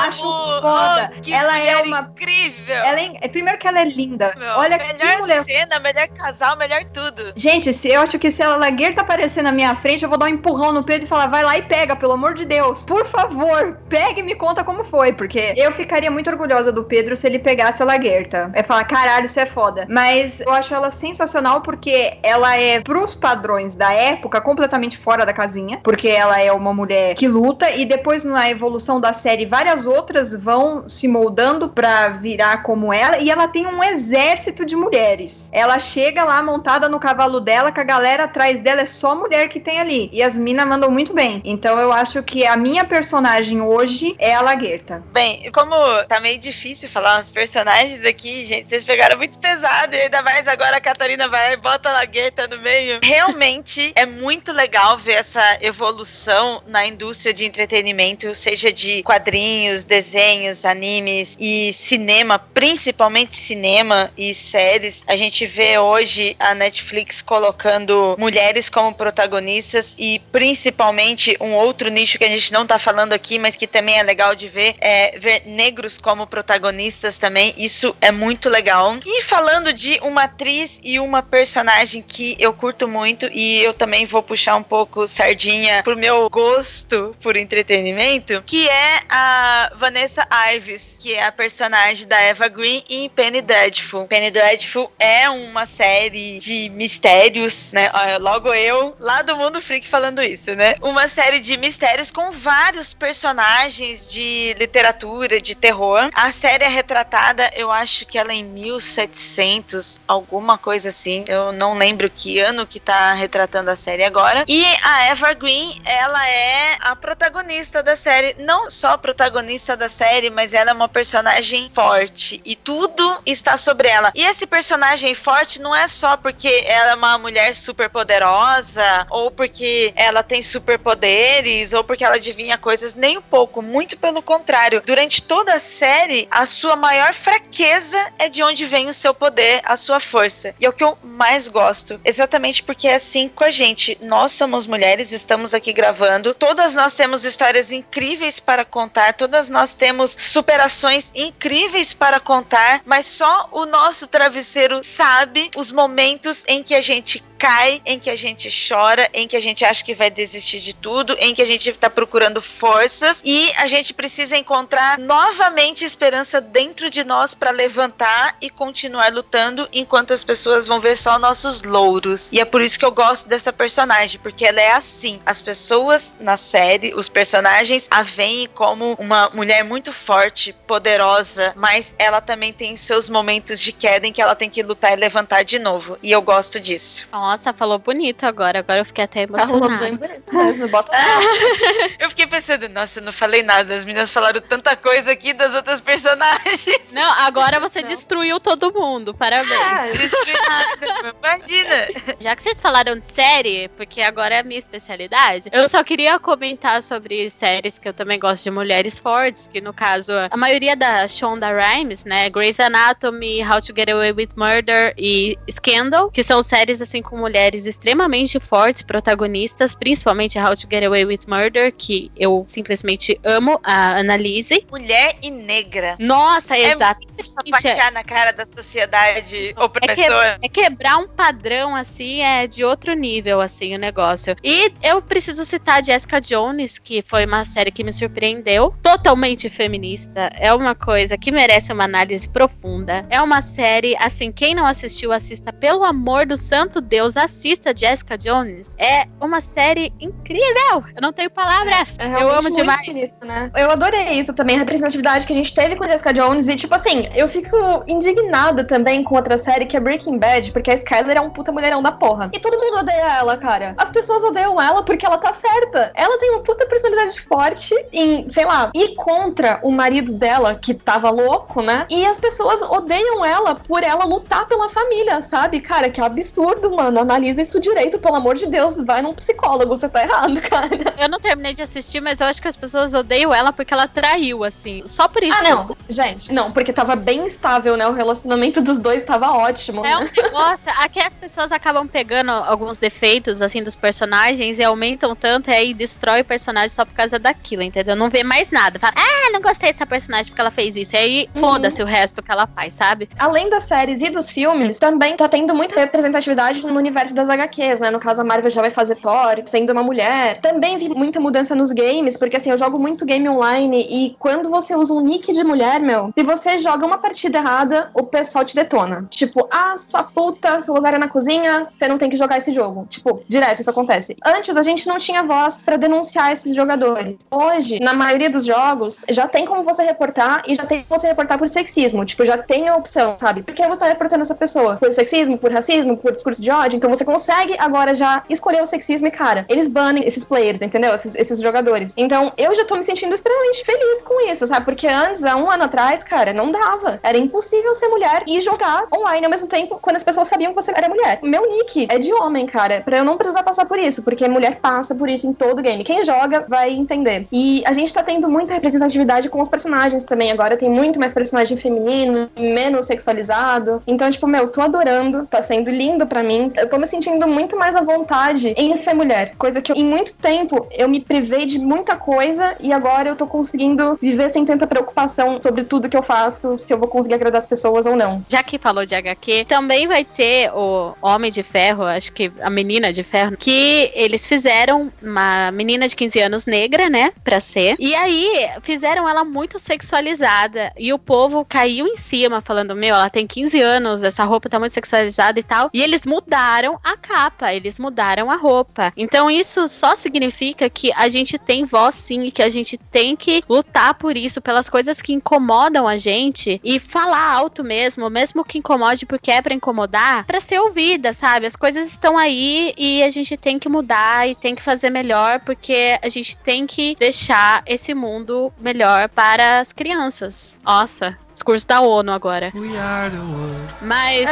Acho 0.07 0.21
foda. 0.23 1.11
Oh, 1.17 1.21
que 1.21 1.33
Ela 1.33 1.57
é 1.59 1.81
uma- 1.81 2.01
incrível! 2.11 2.75
Ela 2.75 3.01
é, 3.21 3.27
primeiro 3.27 3.57
que 3.59 3.67
ela 3.67 3.81
é 3.81 3.85
linda. 3.85 4.33
Meu, 4.37 4.49
Olha 4.57 4.77
que 4.77 4.93
melhor 4.93 5.17
mulher. 5.19 5.43
cena, 5.43 5.79
melhor 5.79 6.07
casal, 6.09 6.55
melhor 6.57 6.83
tudo. 6.93 7.33
Gente, 7.35 7.73
se 7.73 7.89
eu 7.89 8.01
acho 8.01 8.17
que 8.19 8.29
se 8.31 8.41
a 8.43 8.55
Laguerta 8.57 9.01
aparecer 9.01 9.43
na 9.43 9.51
minha 9.51 9.75
frente, 9.75 10.03
eu 10.03 10.09
vou 10.09 10.17
dar 10.17 10.25
um 10.25 10.29
empurrão 10.29 10.71
no 10.71 10.83
Pedro 10.83 11.05
e 11.05 11.07
falar: 11.07 11.27
vai 11.27 11.43
lá 11.43 11.57
e 11.57 11.61
pega, 11.63 11.95
pelo 11.95 12.13
amor 12.13 12.33
de 12.33 12.45
Deus. 12.45 12.85
Por 12.85 13.05
favor, 13.05 13.77
pega 13.89 14.19
e 14.19 14.23
me 14.23 14.35
conta 14.35 14.63
como 14.63 14.83
foi. 14.83 15.13
Porque 15.13 15.53
eu 15.57 15.71
ficaria 15.71 16.11
muito 16.11 16.29
orgulhosa 16.29 16.71
do 16.71 16.83
Pedro 16.83 17.15
se 17.15 17.27
ele 17.27 17.39
pegasse 17.39 17.81
a 17.81 17.85
Laguerta. 17.85 18.49
É 18.53 18.63
falar: 18.63 18.83
caralho, 18.85 19.25
isso 19.25 19.39
é 19.39 19.45
foda. 19.45 19.85
Mas 19.89 20.39
eu 20.41 20.51
acho 20.53 20.73
ela 20.73 20.91
sensacional 20.91 21.61
porque 21.61 22.17
ela 22.23 22.55
é, 22.57 22.79
pros 22.81 23.15
padrões 23.15 23.75
da 23.75 23.91
época, 23.91 24.41
completamente 24.43 24.97
fora 24.97 25.25
da 25.25 25.33
casinha. 25.33 25.79
Porque 25.83 26.07
ela 26.07 26.39
é 26.39 26.51
uma 26.51 26.73
mulher 26.73 27.15
que 27.15 27.27
luta 27.27 27.71
e 27.71 27.85
depois 27.85 28.23
na 28.23 28.49
evolução 28.49 28.99
da 28.99 29.13
série, 29.13 29.45
várias 29.45 29.85
outras 29.85 30.35
vão 30.35 30.87
se 30.87 31.07
moldando 31.07 31.69
pra 31.69 32.09
virar 32.09 32.63
como 32.63 32.93
ela. 32.93 33.17
E 33.17 33.31
ela 33.31 33.47
tem 33.47 33.65
um 33.65 33.83
exército 33.83 34.65
de 34.65 34.75
mulheres. 34.75 35.49
Ela 35.51 35.79
chega 35.79 36.23
lá 36.23 36.41
montada 36.43 36.87
no 36.87 36.99
cavalo 36.99 37.39
dela, 37.39 37.71
que 37.71 37.79
a 37.79 37.83
galera 37.83 38.25
atrás 38.25 38.59
dela 38.59 38.81
é 38.81 38.85
só 38.85 39.15
mulher 39.15 39.49
que 39.49 39.59
tem 39.59 39.79
ali. 39.79 40.09
E 40.11 40.21
as 40.21 40.37
minas 40.37 40.67
mandam 40.67 40.91
muito 40.91 41.13
bem. 41.13 41.41
Então 41.43 41.79
eu 41.79 41.91
acho 41.91 42.21
que 42.23 42.45
a 42.45 42.55
minha 42.57 42.85
personagem 42.85 43.61
hoje 43.61 44.15
é 44.19 44.33
a 44.35 44.41
Laguerta. 44.41 45.03
Bem, 45.11 45.51
como 45.51 45.75
tá 46.07 46.19
meio 46.19 46.37
difícil 46.37 46.89
falar 46.89 47.19
uns 47.19 47.29
personagens 47.29 48.05
aqui, 48.05 48.43
gente, 48.43 48.69
vocês 48.69 48.83
pegaram 48.83 49.17
muito 49.17 49.37
pesado, 49.37 49.95
e 49.95 50.01
ainda 50.01 50.21
mais 50.21 50.47
agora 50.47 50.77
a 50.77 50.81
Catarina 50.81 51.27
vai 51.27 51.53
e 51.53 51.57
bota 51.57 51.89
a 51.89 51.93
lagueta 51.93 52.47
no 52.47 52.59
meio. 52.59 52.99
Realmente 53.03 53.93
é 53.95 54.05
muito 54.05 54.32
legal 54.51 54.97
ver 54.97 55.13
essa 55.13 55.57
evolução 55.61 56.63
na 56.65 56.87
indústria 56.87 57.33
de 57.33 57.45
entretenimento, 57.45 58.33
seja 58.33 58.71
de 58.71 59.03
quadrinhos, 59.03 59.83
desenhos, 59.83 60.65
animes 60.65 61.35
e 61.39 61.73
cinema, 61.73 62.39
principalmente 62.39 63.35
cinema 63.35 64.11
e 64.17 64.33
séries. 64.33 65.03
A 65.07 65.15
gente 65.15 65.45
vê 65.45 65.77
hoje 65.77 66.35
a 66.39 66.55
Netflix 66.55 67.21
colocando 67.21 68.15
mulheres 68.17 68.69
como 68.69 68.93
protagonistas 68.93 69.95
e 69.97 70.19
principalmente 70.31 71.37
um 71.39 71.53
outro 71.53 71.89
nicho 71.89 72.17
que 72.17 72.25
a 72.25 72.29
gente 72.29 72.51
não 72.51 72.65
tá 72.65 72.79
falando 72.79 73.13
aqui, 73.13 73.37
mas 73.37 73.55
que 73.55 73.67
também 73.67 73.99
é 73.99 74.03
legal 74.03 74.33
de 74.35 74.47
ver, 74.47 74.75
é 74.79 75.17
ver 75.19 75.43
negros 75.45 75.97
como 75.97 76.25
protagonistas 76.25 77.17
também. 77.17 77.53
Isso 77.57 77.95
é 78.01 78.11
muito 78.11 78.49
legal. 78.49 78.97
E 79.05 79.21
falando 79.21 79.73
de 79.73 79.99
uma 80.01 80.23
atriz 80.23 80.79
e 80.83 80.99
uma 80.99 81.21
personagem 81.21 82.01
que 82.01 82.35
eu 82.39 82.53
curto 82.53 82.87
muito 82.87 83.27
e 83.31 83.61
eu 83.61 83.73
também 83.73 84.05
vou 84.05 84.22
puxar 84.23 84.55
um 84.55 84.63
pouco 84.63 85.07
sardinha 85.07 85.83
pro 85.83 85.95
meu 85.97 86.29
gosto 86.29 87.15
por 87.21 87.35
entretenimento, 87.35 88.41
que 88.45 88.67
é 88.67 89.01
a 89.09 89.71
Vanessa 89.75 90.27
Ives, 90.55 90.97
que 90.99 91.13
é 91.13 91.25
a 91.25 91.31
personagem 91.31 92.07
da 92.07 92.19
Eva 92.19 92.47
Green 92.47 92.83
em 92.89 93.09
Penny 93.09 93.41
Dreadful. 93.41 94.07
Penny 94.07 94.31
Dreadful 94.31 94.91
é 94.97 95.29
uma 95.29 95.65
série 95.65 96.37
de 96.37 96.69
mistérios, 96.69 97.71
né? 97.73 97.89
Logo 98.19 98.53
eu, 98.53 98.95
lá 98.99 99.21
do 99.21 99.35
Mundo 99.35 99.61
Freak 99.61 99.87
falando 99.87 100.21
isso, 100.21 100.55
né? 100.55 100.75
Uma 100.81 101.07
série 101.07 101.39
de 101.39 101.57
mistérios 101.57 102.09
com 102.09 102.31
vários 102.31 102.93
personagens 102.93 104.09
de 104.09 104.55
literatura, 104.57 105.41
de 105.41 105.55
terror. 105.55 106.09
A 106.13 106.31
série 106.31 106.63
é 106.63 106.69
retratada, 106.69 107.51
eu 107.55 107.71
acho 107.71 108.05
que 108.05 108.17
ela 108.17 108.31
é 108.31 108.35
em 108.35 108.43
1700, 108.43 110.01
alguma 110.07 110.57
coisa 110.57 110.89
assim. 110.89 111.25
Eu 111.27 111.51
não 111.51 111.77
lembro 111.77 112.09
que 112.09 112.39
ano 112.39 112.65
que 112.65 112.79
tá 112.79 113.13
retratando 113.13 113.69
a 113.69 113.75
série 113.75 114.03
agora. 114.03 114.12
E 114.47 114.65
a 114.81 115.05
Eva 115.05 115.33
Green, 115.33 115.81
ela 115.85 116.27
é 116.27 116.77
a 116.79 116.95
protagonista 116.95 117.81
da 117.81 117.95
série. 117.95 118.35
Não 118.39 118.69
só 118.69 118.89
a 118.89 118.97
protagonista 118.97 119.75
da 119.75 119.89
série, 119.89 120.29
mas 120.29 120.53
ela 120.53 120.71
é 120.71 120.73
uma 120.73 120.89
personagem 120.89 121.69
forte. 121.73 122.41
E 122.45 122.55
tudo 122.55 123.19
está 123.25 123.57
sobre 123.57 123.87
ela. 123.87 124.11
E 124.15 124.23
esse 124.23 124.45
personagem 124.45 125.15
forte 125.15 125.61
não 125.61 125.75
é 125.75 125.87
só 125.87 126.15
porque 126.17 126.63
ela 126.67 126.91
é 126.91 126.95
uma 126.95 127.17
mulher 127.17 127.55
super 127.55 127.89
poderosa, 127.89 129.07
ou 129.09 129.31
porque 129.31 129.93
ela 129.95 130.23
tem 130.23 130.41
superpoderes, 130.41 131.73
ou 131.73 131.83
porque 131.83 132.03
ela 132.03 132.15
adivinha 132.15 132.57
coisas, 132.57 132.95
nem 132.95 133.17
um 133.17 133.21
pouco. 133.21 133.61
Muito 133.61 133.97
pelo 133.97 134.21
contrário. 134.21 134.81
Durante 134.85 135.23
toda 135.23 135.55
a 135.55 135.59
série, 135.59 136.27
a 136.29 136.45
sua 136.45 136.75
maior 136.75 137.13
fraqueza 137.13 137.97
é 138.17 138.29
de 138.29 138.43
onde 138.43 138.65
vem 138.65 138.87
o 138.87 138.93
seu 138.93 139.13
poder, 139.13 139.61
a 139.63 139.77
sua 139.77 139.99
força. 139.99 140.53
E 140.59 140.65
é 140.65 140.69
o 140.69 140.73
que 140.73 140.83
eu 140.83 140.97
mais 141.03 141.47
gosto. 141.47 141.99
Exatamente 142.03 142.63
porque 142.63 142.87
é 142.87 142.95
assim 142.95 143.29
com 143.29 143.43
a 143.43 143.49
gente. 143.49 143.97
Nós 144.03 144.33
somos 144.33 144.67
mulheres, 144.67 145.11
estamos 145.11 145.53
aqui 145.53 145.71
gravando. 145.71 146.33
Todas 146.33 146.75
nós 146.75 146.95
temos 146.95 147.23
histórias 147.23 147.71
incríveis 147.71 148.39
para 148.39 148.65
contar, 148.65 149.13
todas 149.13 149.49
nós 149.49 149.73
temos 149.73 150.15
superações 150.17 151.11
incríveis 151.15 151.93
para 151.93 152.19
contar, 152.19 152.81
mas 152.85 153.05
só 153.05 153.47
o 153.51 153.65
nosso 153.65 154.05
travesseiro 154.07 154.83
sabe 154.83 155.49
os 155.55 155.71
momentos 155.71 156.43
em 156.47 156.61
que 156.61 156.75
a 156.75 156.81
gente 156.81 157.23
cai, 157.43 157.81
em 157.85 157.99
que 157.99 158.09
a 158.09 158.15
gente 158.15 158.47
chora, 158.49 159.09
em 159.13 159.27
que 159.27 159.35
a 159.35 159.39
gente 159.41 159.65
acha 159.65 159.83
que 159.83 159.93
vai 159.93 160.09
desistir 160.09 160.61
de 160.61 160.73
tudo, 160.73 161.13
em 161.19 161.35
que 161.35 161.41
a 161.41 161.45
gente 161.45 161.73
tá 161.73 161.89
procurando 161.89 162.41
forças 162.41 163.21
e 163.25 163.51
a 163.57 163.67
gente 163.67 163.93
precisa 163.93 164.37
encontrar 164.37 164.97
novamente 164.97 165.83
esperança 165.83 166.39
dentro 166.39 166.89
de 166.89 167.03
nós 167.03 167.35
para 167.35 167.51
levantar 167.51 168.37
e 168.39 168.49
continuar 168.49 169.11
lutando 169.11 169.67
enquanto 169.73 170.13
as 170.13 170.23
pessoas 170.23 170.65
vão 170.65 170.79
ver 170.79 170.95
só 170.95 171.19
nossos 171.19 171.63
louros. 171.63 172.29
E 172.31 172.39
é 172.39 172.45
por 172.45 172.61
isso 172.61 172.79
que 172.79 172.85
eu 172.85 172.93
gosto 172.93 173.27
dessa 173.27 173.51
personagem, 173.51 174.21
porque 174.23 174.45
ela 174.45 174.61
é 174.61 174.71
assim. 174.71 175.19
As 175.25 175.41
pessoas 175.41 176.13
na 176.21 176.37
série, 176.37 176.93
os 176.95 177.09
personagens, 177.09 177.89
a 177.91 178.03
veem 178.03 178.47
como 178.47 178.93
uma 178.93 179.29
mulher 179.33 179.65
muito 179.65 179.91
forte, 179.91 180.53
poderosa, 180.65 181.51
mas 181.57 181.93
ela 181.99 182.21
também 182.21 182.53
tem 182.53 182.77
seus 182.77 183.09
momentos 183.09 183.59
de 183.59 183.73
queda 183.73 184.07
em 184.07 184.13
que 184.13 184.21
ela 184.21 184.33
tem 184.33 184.49
que 184.49 184.63
lutar 184.63 184.93
e 184.93 184.95
levantar 184.95 185.43
de 185.43 185.59
novo. 185.59 185.97
E 186.01 186.09
eu 186.09 186.21
gosto 186.21 186.57
disso. 186.57 187.05
Nossa, 187.33 187.51
falou 187.51 187.79
bonito 187.79 188.25
agora. 188.25 188.59
Agora 188.59 188.81
eu 188.81 188.85
fiquei 188.85 189.05
até 189.05 189.25
Falou 189.25 189.57
emocionada. 189.57 189.79
bem 189.79 189.95
bonito 189.95 190.35
mesmo, 190.35 190.67
bota 190.67 190.91
Eu 191.97 192.09
fiquei 192.09 192.27
pensando, 192.27 192.69
nossa, 192.69 192.99
eu 192.99 193.03
não 193.03 193.11
falei 193.11 193.41
nada. 193.41 193.73
As 193.73 193.83
meninas 193.83 194.11
falaram 194.11 194.39
tanta 194.39 194.75
coisa 194.75 195.11
aqui 195.11 195.33
das 195.33 195.55
outras 195.55 195.81
personagens. 195.81 196.91
Não, 196.91 197.11
agora 197.21 197.59
você 197.59 197.81
destruiu 197.81 198.39
todo 198.39 198.71
mundo. 198.71 199.15
Parabéns. 199.15 199.97
Destruída. 199.97 201.15
Imagina. 201.17 201.87
Já 202.19 202.35
que 202.35 202.43
vocês 202.43 202.61
falaram 202.61 202.99
de 202.99 203.05
série, 203.07 203.67
porque 203.69 204.01
agora 204.01 204.35
é 204.35 204.39
a 204.39 204.43
minha 204.43 204.59
especialidade, 204.59 205.49
eu 205.51 205.67
só 205.67 205.83
queria 205.83 206.19
comentar 206.19 206.83
sobre 206.83 207.31
séries 207.31 207.79
que 207.79 207.89
eu 207.89 207.93
também 207.93 208.19
gosto 208.19 208.43
de 208.43 208.51
mulheres 208.51 208.99
fortes, 208.99 209.47
que 209.47 209.59
no 209.59 209.73
caso, 209.73 210.11
a 210.29 210.37
maioria 210.37 210.75
da 210.75 211.07
Shonda 211.07 211.47
Rhimes, 211.49 212.05
né, 212.05 212.29
Grey's 212.29 212.59
Anatomy, 212.59 213.43
How 213.43 213.59
to 213.59 213.73
Get 213.75 213.89
Away 213.89 214.11
with 214.11 214.29
Murder 214.35 214.93
e 214.97 215.35
Scandal, 215.49 216.11
que 216.11 216.21
são 216.21 216.43
séries 216.43 216.79
assim 216.79 217.01
com 217.01 217.22
mulheres 217.23 217.65
extremamente 217.65 218.37
fortes, 218.39 218.81
protagonistas, 218.81 219.73
principalmente 219.73 220.37
How 220.37 220.55
to 220.55 220.67
Get 220.69 220.83
Away 220.83 221.05
with 221.05 221.19
Murder, 221.27 221.71
que 221.71 222.11
eu 222.17 222.43
simplesmente 222.47 223.17
amo 223.23 223.59
a 223.63 223.97
Annalise. 223.99 224.65
Mulher 224.69 225.15
e 225.21 225.31
negra. 225.31 225.95
Nossa, 225.99 226.57
É 226.57 226.71
exato. 226.73 227.07
Sapatear 227.23 227.93
na 227.93 228.03
cara 228.03 228.31
da 228.33 228.45
sociedade 228.45 229.37
É, 229.49 229.53
que- 229.53 229.61
opressora. 229.61 230.37
é 230.41 230.49
quebrar 230.49 230.97
um 230.97 231.07
padrão, 231.07 231.75
assim, 231.75 232.21
é 232.21 232.45
de 232.45 232.63
outro 232.63 232.93
nível, 232.93 233.39
assim, 233.39 233.73
o 233.75 233.79
negócio. 233.79 234.35
E 234.43 234.71
eu 234.81 235.01
preciso 235.01 235.45
citar 235.45 235.83
Jessica 235.83 236.19
Jones, 236.19 236.77
que 236.77 237.01
foi 237.05 237.25
uma 237.25 237.45
série 237.45 237.71
que 237.71 237.83
me 237.83 237.93
surpreendeu. 237.93 238.73
Totalmente 238.83 239.49
feminista. 239.49 240.29
É 240.35 240.53
uma 240.53 240.75
coisa 240.75 241.17
que 241.17 241.31
merece 241.31 241.71
uma 241.71 241.85
análise 241.85 242.27
profunda. 242.27 243.05
É 243.09 243.21
uma 243.21 243.41
série, 243.41 243.95
assim, 243.99 244.31
quem 244.31 244.53
não 244.53 244.65
assistiu, 244.65 245.11
assista. 245.13 245.53
Pelo 245.53 245.83
amor 245.85 246.25
do 246.25 246.35
santo 246.35 246.81
Deus, 246.81 247.12
assista 247.19 247.73
Jessica 247.75 248.17
Jones. 248.17 248.75
É 248.77 249.05
uma 249.19 249.41
série 249.41 249.93
incrível. 249.99 250.83
Eu 250.95 251.01
não 251.01 251.13
tenho 251.13 251.29
palavras. 251.29 251.97
É 251.99 252.23
eu 252.23 252.29
amo 252.29 252.49
demais. 252.49 252.87
Isso, 252.87 253.17
né? 253.21 253.51
Eu 253.55 253.71
adorei 253.71 254.19
isso 254.19 254.33
também, 254.33 254.55
a 254.55 254.59
representatividade 254.59 255.25
que 255.25 255.33
a 255.33 255.35
gente 255.35 255.53
teve 255.53 255.75
com 255.75 255.85
Jessica 255.85 256.13
Jones. 256.13 256.47
E, 256.47 256.55
tipo 256.55 256.75
assim, 256.75 257.09
eu 257.15 257.27
fico 257.27 257.55
indignada 257.87 258.63
também 258.63 259.03
com 259.03 259.15
outra 259.15 259.37
série 259.37 259.65
que 259.65 259.75
é 259.77 259.79
Breaking 259.79 260.17
Bad, 260.17 260.51
porque 260.51 260.71
a 260.71 260.75
Skyler 260.75 261.17
é 261.17 261.21
um 261.21 261.29
puta 261.29 261.51
mulherão 261.51 261.81
da 261.81 261.91
porra. 261.91 262.29
E 262.33 262.39
todo 262.39 262.57
mundo 262.57 262.79
odeia 262.79 263.17
ela, 263.17 263.37
cara. 263.37 263.73
As 263.77 263.91
pessoas 263.91 264.23
odeiam 264.23 264.61
ela 264.61 264.83
porque 264.83 265.05
ela 265.05 265.17
tá 265.17 265.33
certa. 265.33 265.91
Ela 265.95 266.17
tem 266.19 266.31
uma 266.31 266.43
puta 266.43 266.65
personalidade 266.65 267.21
forte 267.21 267.73
em, 267.91 268.29
sei 268.29 268.45
lá, 268.45 268.71
ir 268.73 268.95
contra 268.95 269.59
o 269.63 269.71
marido 269.71 270.13
dela, 270.13 270.55
que 270.55 270.73
tava 270.73 271.09
louco, 271.09 271.61
né? 271.61 271.85
E 271.89 272.05
as 272.05 272.19
pessoas 272.19 272.61
odeiam 272.61 273.23
ela 273.25 273.55
por 273.55 273.83
ela 273.83 274.05
lutar 274.05 274.47
pela 274.47 274.69
família, 274.69 275.21
sabe? 275.21 275.61
Cara, 275.61 275.89
que 275.89 276.01
absurdo, 276.01 276.71
mano. 276.75 276.92
Mano, 276.93 276.99
analisa 276.99 277.41
isso 277.41 277.59
direito, 277.59 277.97
pelo 277.99 278.15
amor 278.15 278.35
de 278.35 278.47
Deus, 278.47 278.75
vai 278.77 279.01
num 279.01 279.13
psicólogo, 279.13 279.75
você 279.75 279.89
tá 279.89 280.01
errado, 280.03 280.39
cara. 280.41 280.69
Eu 280.97 281.09
não 281.09 281.19
terminei 281.19 281.53
de 281.53 281.61
assistir, 281.61 282.01
mas 282.01 282.21
eu 282.21 282.27
acho 282.27 282.41
que 282.41 282.47
as 282.47 282.55
pessoas 282.55 282.93
odeiam 282.93 283.33
ela 283.33 283.51
porque 283.51 283.73
ela 283.73 283.87
traiu, 283.87 284.43
assim. 284.43 284.83
Só 284.85 285.07
por 285.07 285.23
isso. 285.23 285.33
Ah, 285.39 285.43
não, 285.49 285.77
gente, 285.89 286.31
não, 286.31 286.51
porque 286.51 286.71
tava 286.71 286.95
bem 286.95 287.25
estável, 287.25 287.75
né? 287.75 287.87
O 287.87 287.93
relacionamento 287.93 288.61
dos 288.61 288.79
dois 288.79 289.03
tava 289.03 289.31
ótimo. 289.31 289.85
É 289.85 289.97
um 289.97 290.01
né? 290.01 290.11
negócio. 290.15 290.71
Aqui 290.79 290.99
as 290.99 291.13
pessoas 291.13 291.51
acabam 291.51 291.87
pegando 291.87 292.31
alguns 292.31 292.77
defeitos, 292.77 293.41
assim, 293.41 293.63
dos 293.63 293.75
personagens 293.75 294.59
e 294.59 294.63
aumentam 294.63 295.15
tanto 295.15 295.49
e 295.49 295.53
aí 295.53 295.73
destrói 295.73 296.21
o 296.21 296.25
personagem 296.25 296.69
só 296.69 296.85
por 296.85 296.93
causa 296.93 297.17
daquilo, 297.17 297.61
entendeu? 297.63 297.95
Não 297.95 298.09
vê 298.09 298.23
mais 298.23 298.51
nada. 298.51 298.79
Fala, 298.79 298.93
ah, 298.95 299.31
não 299.31 299.41
gostei 299.41 299.71
dessa 299.71 299.85
personagem 299.85 300.27
porque 300.27 300.41
ela 300.41 300.51
fez 300.51 300.75
isso. 300.75 300.95
E 300.95 300.97
aí 300.97 301.29
Uhum. 301.33 301.41
foda-se 301.41 301.81
o 301.81 301.85
resto 301.85 302.21
que 302.21 302.31
ela 302.31 302.47
faz, 302.47 302.73
sabe? 302.73 303.09
Além 303.17 303.49
das 303.49 303.65
séries 303.65 304.01
e 304.01 304.09
dos 304.09 304.29
filmes, 304.31 304.77
também 304.79 305.15
tá 305.15 305.27
tendo 305.27 305.53
muita 305.55 305.79
representatividade 305.79 306.65
no 306.65 306.73
universo 306.83 307.13
das 307.13 307.29
HQs, 307.29 307.79
né? 307.79 307.89
No 307.89 307.99
caso, 307.99 308.21
a 308.21 308.23
Marvel 308.23 308.51
já 308.51 308.61
vai 308.61 308.71
fazer 308.71 308.95
Thor, 308.95 309.41
sendo 309.45 309.71
uma 309.71 309.83
mulher. 309.83 310.39
Também 310.39 310.77
vi 310.77 310.89
muita 310.89 311.19
mudança 311.19 311.55
nos 311.55 311.71
games, 311.71 312.17
porque 312.17 312.37
assim, 312.37 312.51
eu 312.51 312.57
jogo 312.57 312.79
muito 312.79 313.05
game 313.05 313.27
online 313.27 313.87
e 313.89 314.15
quando 314.19 314.49
você 314.49 314.75
usa 314.75 314.93
um 314.93 315.01
nick 315.01 315.31
de 315.31 315.43
mulher, 315.43 315.79
meu, 315.79 316.11
se 316.17 316.23
você 316.23 316.57
joga 316.59 316.85
uma 316.85 316.97
partida 316.97 317.37
errada, 317.39 317.89
o 317.93 318.03
pessoal 318.05 318.45
te 318.45 318.55
detona. 318.55 319.07
Tipo, 319.09 319.47
ah, 319.51 319.75
sua 319.77 320.03
puta, 320.03 320.61
seu 320.61 320.73
lugar 320.73 320.93
é 320.93 320.97
na 320.97 321.07
cozinha, 321.07 321.67
você 321.77 321.87
não 321.87 321.97
tem 321.97 322.09
que 322.09 322.17
jogar 322.17 322.37
esse 322.37 322.53
jogo. 322.53 322.85
Tipo, 322.89 323.21
direto 323.27 323.61
isso 323.61 323.69
acontece. 323.69 324.15
Antes 324.25 324.55
a 324.55 324.61
gente 324.61 324.87
não 324.87 324.97
tinha 324.97 325.23
voz 325.23 325.57
pra 325.57 325.77
denunciar 325.77 326.31
esses 326.31 326.55
jogadores. 326.55 327.17
Hoje, 327.31 327.79
na 327.79 327.93
maioria 327.93 328.29
dos 328.29 328.45
jogos, 328.45 328.99
já 329.09 329.27
tem 329.27 329.45
como 329.45 329.63
você 329.63 329.83
reportar 329.83 330.43
e 330.47 330.55
já 330.55 330.65
tem 330.65 330.83
como 330.83 330.99
você 330.99 331.07
reportar 331.07 331.37
por 331.37 331.47
sexismo. 331.47 332.05
Tipo, 332.05 332.25
já 332.25 332.37
tem 332.37 332.67
a 332.67 332.75
opção, 332.75 333.17
sabe? 333.19 333.43
Por 333.43 333.53
que 333.53 333.67
você 333.67 333.79
tá 333.79 333.87
reportando 333.87 334.21
essa 334.21 334.35
pessoa? 334.35 334.75
Por 334.77 334.91
sexismo, 334.91 335.37
por 335.37 335.51
racismo, 335.51 335.97
por 335.97 336.11
discurso 336.11 336.41
de 336.41 336.51
ódio? 336.51 336.72
Então 336.75 336.89
você 336.89 337.05
consegue 337.05 337.55
agora 337.57 337.95
já 337.95 338.23
escolher 338.29 338.61
o 338.61 338.65
sexismo 338.65 339.07
e, 339.07 339.11
cara, 339.11 339.45
eles 339.49 339.67
banem 339.67 340.05
esses 340.05 340.23
players, 340.23 340.61
entendeu? 340.61 340.93
Esses, 340.93 341.15
esses 341.15 341.39
jogadores. 341.41 341.93
Então 341.97 342.31
eu 342.37 342.53
já 342.55 342.65
tô 342.65 342.75
me 342.75 342.83
sentindo 342.83 343.13
extremamente 343.13 343.63
feliz 343.63 344.01
com 344.01 344.29
isso, 344.29 344.45
sabe? 344.47 344.65
Porque 344.65 344.87
antes, 344.87 345.23
há 345.23 345.35
um 345.35 345.49
ano 345.49 345.63
atrás, 345.63 346.03
cara, 346.03 346.33
não 346.33 346.51
dava. 346.51 346.99
Era 347.03 347.17
impossível 347.17 347.73
ser 347.73 347.87
mulher 347.87 348.23
e 348.27 348.41
jogar 348.41 348.85
online 348.93 349.25
ao 349.25 349.31
mesmo 349.31 349.47
tempo 349.47 349.79
quando 349.81 349.95
as 349.95 350.03
pessoas 350.03 350.27
sabiam 350.27 350.53
que 350.53 350.61
você 350.61 350.71
era 350.71 350.89
mulher. 350.89 351.19
Meu 351.23 351.47
nick 351.47 351.87
é 351.89 351.97
de 351.97 352.13
homem, 352.13 352.45
cara, 352.45 352.81
pra 352.81 352.97
eu 352.97 353.05
não 353.05 353.17
precisar 353.17 353.43
passar 353.43 353.65
por 353.65 353.79
isso, 353.79 354.01
porque 354.03 354.27
mulher 354.27 354.59
passa 354.59 354.95
por 354.95 355.09
isso 355.09 355.27
em 355.27 355.33
todo 355.33 355.61
game. 355.61 355.83
Quem 355.83 356.03
joga 356.03 356.45
vai 356.47 356.71
entender. 356.71 357.27
E 357.31 357.63
a 357.65 357.73
gente 357.73 357.93
tá 357.93 358.03
tendo 358.03 358.29
muita 358.29 358.53
representatividade 358.53 359.29
com 359.29 359.41
os 359.41 359.49
personagens 359.49 360.03
também. 360.03 360.31
Agora 360.31 360.57
tem 360.57 360.69
muito 360.69 360.99
mais 360.99 361.13
personagem 361.13 361.57
feminino, 361.57 362.29
menos 362.37 362.85
sexualizado. 362.85 363.81
Então, 363.87 364.09
tipo, 364.09 364.27
meu, 364.27 364.47
tô 364.47 364.61
adorando, 364.61 365.25
tá 365.27 365.41
sendo 365.41 365.69
lindo 365.69 366.07
pra 366.07 366.23
mim. 366.23 366.51
Eu 366.63 366.69
tô 366.69 366.77
me 366.77 366.87
sentindo 366.87 367.27
muito 367.27 367.57
mais 367.57 367.75
à 367.75 367.81
vontade 367.81 368.53
em 368.55 368.73
ser 368.77 368.93
mulher. 368.93 369.35
Coisa 369.37 369.61
que 369.61 369.73
eu, 369.73 369.75
em 369.75 369.83
muito 369.83 370.13
tempo 370.13 370.65
eu 370.71 370.87
me 370.87 371.01
privei 371.01 371.45
de 371.45 371.59
muita 371.59 371.97
coisa 371.97 372.55
e 372.57 372.71
agora 372.71 373.09
eu 373.09 373.17
tô 373.17 373.27
conseguindo 373.27 373.99
viver 374.01 374.29
sem 374.29 374.45
tanta 374.45 374.65
preocupação 374.65 375.41
sobre 375.43 375.65
tudo 375.65 375.89
que 375.89 375.97
eu 375.97 376.03
faço, 376.03 376.57
se 376.57 376.73
eu 376.73 376.77
vou 376.77 376.87
conseguir 376.87 377.15
agradar 377.15 377.41
as 377.41 377.47
pessoas 377.47 377.85
ou 377.85 377.97
não. 377.97 378.23
Já 378.29 378.41
que 378.41 378.57
falou 378.57 378.85
de 378.85 378.95
HQ, 378.95 379.43
também 379.45 379.89
vai 379.89 380.05
ter 380.05 380.51
o 380.53 380.95
Homem 381.01 381.29
de 381.29 381.43
Ferro, 381.43 381.83
acho 381.83 382.13
que 382.13 382.31
a 382.39 382.49
Menina 382.49 382.93
de 382.93 383.03
Ferro, 383.03 383.35
que 383.35 383.91
eles 383.93 384.25
fizeram 384.25 384.89
uma 385.01 385.51
menina 385.51 385.85
de 385.85 385.97
15 385.97 386.19
anos 386.21 386.45
negra, 386.45 386.89
né, 386.89 387.11
pra 387.25 387.41
ser. 387.41 387.75
E 387.77 387.93
aí 387.93 388.49
fizeram 388.61 389.09
ela 389.09 389.25
muito 389.25 389.59
sexualizada 389.59 390.71
e 390.79 390.93
o 390.93 390.97
povo 390.97 391.43
caiu 391.43 391.87
em 391.87 391.97
cima 391.97 392.41
falando: 392.41 392.73
"Meu, 392.73 392.95
ela 392.95 393.09
tem 393.09 393.27
15 393.27 393.59
anos, 393.59 394.01
essa 394.01 394.23
roupa 394.23 394.47
tá 394.47 394.57
muito 394.57 394.71
sexualizada 394.71 395.37
e 395.37 395.43
tal". 395.43 395.69
E 395.73 395.83
eles 395.83 396.03
mudaram 396.05 396.52
a 396.83 396.97
capa, 396.97 397.53
eles 397.53 397.79
mudaram 397.79 398.29
a 398.29 398.35
roupa. 398.35 398.93
Então 398.95 399.29
isso 399.29 399.67
só 399.67 399.95
significa 399.95 400.69
que 400.69 400.91
a 400.95 401.09
gente 401.09 401.37
tem 401.37 401.65
voz 401.65 401.95
sim 401.95 402.23
e 402.23 402.31
que 402.31 402.41
a 402.41 402.49
gente 402.49 402.77
tem 402.77 403.15
que 403.15 403.43
lutar 403.49 403.95
por 403.95 404.15
isso, 404.15 404.41
pelas 404.41 404.69
coisas 404.69 405.01
que 405.01 405.13
incomodam 405.13 405.87
a 405.87 405.97
gente 405.97 406.59
e 406.63 406.79
falar 406.79 407.31
alto 407.31 407.63
mesmo, 407.63 408.09
mesmo 408.09 408.43
que 408.43 408.57
incomode 408.57 409.05
porque 409.05 409.31
é 409.31 409.41
pra 409.41 409.53
incomodar, 409.53 410.25
pra 410.25 410.39
ser 410.39 410.59
ouvida, 410.59 411.13
sabe? 411.13 411.45
As 411.45 411.55
coisas 411.55 411.89
estão 411.89 412.17
aí 412.17 412.73
e 412.77 413.03
a 413.03 413.09
gente 413.09 413.35
tem 413.37 413.57
que 413.57 413.69
mudar 413.69 414.27
e 414.27 414.35
tem 414.35 414.53
que 414.53 414.61
fazer 414.61 414.89
melhor 414.89 415.39
porque 415.39 415.97
a 416.01 416.09
gente 416.09 416.37
tem 416.37 416.67
que 416.67 416.95
deixar 416.99 417.63
esse 417.65 417.93
mundo 417.93 418.53
melhor 418.59 419.09
para 419.09 419.59
as 419.59 419.71
crianças. 419.71 420.57
Nossa, 420.63 421.17
discurso 421.33 421.65
da 421.67 421.81
ONU 421.81 422.11
agora. 422.11 422.51
We 422.53 422.77
are 422.77 423.09
the 423.09 423.17
world. 423.17 423.69
Mas 423.81 424.21
We 424.21 424.27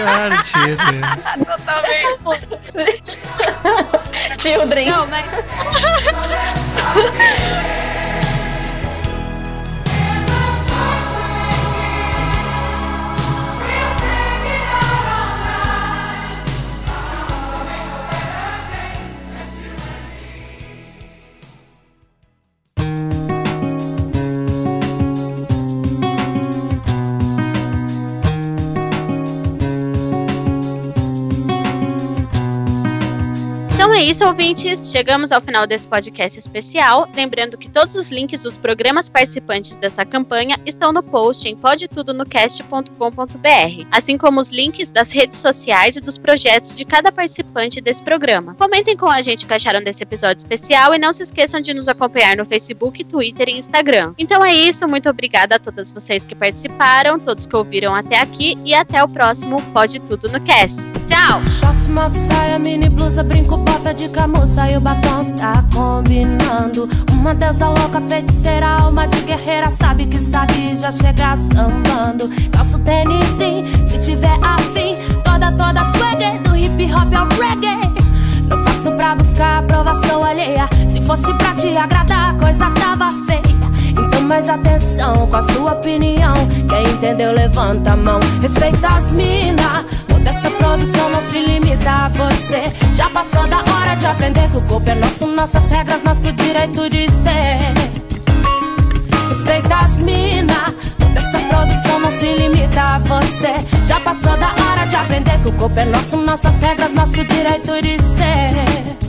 are 0.00 0.30
the 0.30 0.42
children. 0.42 1.02
Children. 4.38 4.88
não, 4.90 5.06
mas 5.08 5.24
é 33.96 34.02
isso, 34.02 34.26
ouvintes. 34.26 34.90
Chegamos 34.90 35.32
ao 35.32 35.40
final 35.40 35.66
desse 35.66 35.86
podcast 35.86 36.38
especial. 36.38 37.08
Lembrando 37.14 37.56
que 37.56 37.70
todos 37.70 37.96
os 37.96 38.10
links 38.10 38.42
dos 38.42 38.58
programas 38.58 39.08
participantes 39.08 39.74
dessa 39.76 40.04
campanha 40.04 40.54
estão 40.66 40.92
no 40.92 41.02
post 41.02 41.48
em 41.48 41.56
podetudonocast.com.br, 41.56 43.86
assim 43.90 44.18
como 44.18 44.38
os 44.38 44.50
links 44.50 44.90
das 44.90 45.10
redes 45.10 45.38
sociais 45.38 45.96
e 45.96 46.00
dos 46.00 46.18
projetos 46.18 46.76
de 46.76 46.84
cada 46.84 47.10
participante 47.10 47.80
desse 47.80 48.02
programa. 48.02 48.54
Comentem 48.56 48.98
com 48.98 49.08
a 49.08 49.22
gente 49.22 49.46
o 49.46 49.48
que 49.48 49.54
acharam 49.54 49.82
desse 49.82 50.02
episódio 50.02 50.42
especial 50.42 50.94
e 50.94 50.98
não 50.98 51.14
se 51.14 51.22
esqueçam 51.22 51.62
de 51.62 51.72
nos 51.72 51.88
acompanhar 51.88 52.36
no 52.36 52.44
Facebook, 52.44 53.02
Twitter 53.02 53.48
e 53.48 53.58
Instagram. 53.58 54.12
Então 54.18 54.44
é 54.44 54.52
isso, 54.52 54.86
muito 54.86 55.08
obrigada 55.08 55.56
a 55.56 55.58
todas 55.58 55.90
vocês 55.90 56.22
que 56.22 56.34
participaram, 56.34 57.18
todos 57.18 57.46
que 57.46 57.56
ouviram 57.56 57.94
até 57.94 58.20
aqui 58.20 58.58
e 58.62 58.74
até 58.74 59.02
o 59.02 59.08
próximo 59.08 59.56
Pode 59.72 60.00
Tudo 60.00 60.28
no 60.28 60.40
Cast. 60.42 60.82
Tchau! 61.08 61.40
Bota 63.86 64.02
de 64.02 64.08
camuça 64.08 64.68
e 64.68 64.76
o 64.76 64.80
batom 64.80 65.26
tá 65.36 65.62
combinando. 65.72 66.88
Uma 67.12 67.32
deusa 67.36 67.68
louca, 67.68 68.00
feiticeira, 68.00 68.66
alma 68.66 69.06
de 69.06 69.20
guerreira, 69.20 69.70
sabe 69.70 70.06
que 70.06 70.18
sabe 70.18 70.76
já 70.76 70.90
chegar 70.90 71.38
sambando. 71.38 72.28
Calço 72.50 72.80
tênis, 72.80 73.24
sim, 73.38 73.64
se 73.86 73.96
tiver 73.98 74.36
afim, 74.42 74.96
toda, 75.22 75.52
toda 75.52 75.84
swagger, 75.84 76.36
do 76.42 76.56
hip 76.56 76.92
hop 76.92 77.14
ao 77.14 77.28
reggae. 77.38 77.94
Não 78.48 78.64
faço 78.64 78.90
pra 78.90 79.14
buscar 79.14 79.58
aprovação 79.60 80.24
alheia, 80.24 80.68
se 80.88 81.00
fosse 81.00 81.32
pra 81.34 81.54
te 81.54 81.76
agradar, 81.76 82.30
a 82.30 82.38
coisa 82.44 82.68
tava 82.70 83.12
feia. 83.24 83.40
Então 83.90 84.20
mais 84.22 84.48
atenção 84.48 85.28
com 85.28 85.36
a 85.36 85.42
sua 85.44 85.74
opinião. 85.74 86.34
Quem 86.68 86.92
entendeu, 86.92 87.30
levanta 87.32 87.92
a 87.92 87.96
mão. 87.96 88.18
Respeita 88.42 88.88
as 88.88 89.12
mina. 89.12 89.84
Essa 90.36 90.50
produção 90.50 91.08
não 91.08 91.22
se 91.22 91.38
limita 91.38 91.90
a 91.90 92.08
você. 92.10 92.62
Já 92.92 93.08
passou 93.08 93.46
da 93.46 93.56
hora 93.56 93.94
de 93.94 94.06
aprender 94.06 94.46
que 94.50 94.58
o 94.58 94.62
corpo 94.68 94.86
é 94.90 94.94
nosso, 94.94 95.26
nossas 95.28 95.66
regras, 95.70 96.02
nosso 96.02 96.30
direito 96.30 96.90
de 96.90 97.10
ser. 97.10 97.72
Respeita 99.30 99.76
as 99.76 99.96
mina. 100.00 100.74
Essa 101.16 101.38
produção 101.38 102.00
não 102.00 102.12
se 102.12 102.26
limita 102.34 102.82
a 102.82 102.98
você. 102.98 103.54
Já 103.86 103.98
passou 104.00 104.36
da 104.36 104.48
hora 104.48 104.84
de 104.86 104.96
aprender 104.96 105.40
que 105.40 105.48
o 105.48 105.52
corpo 105.52 105.80
é 105.80 105.86
nosso, 105.86 106.18
nossas 106.18 106.60
regras, 106.60 106.92
nosso 106.92 107.24
direito 107.24 107.80
de 107.80 107.98
ser. 108.02 109.05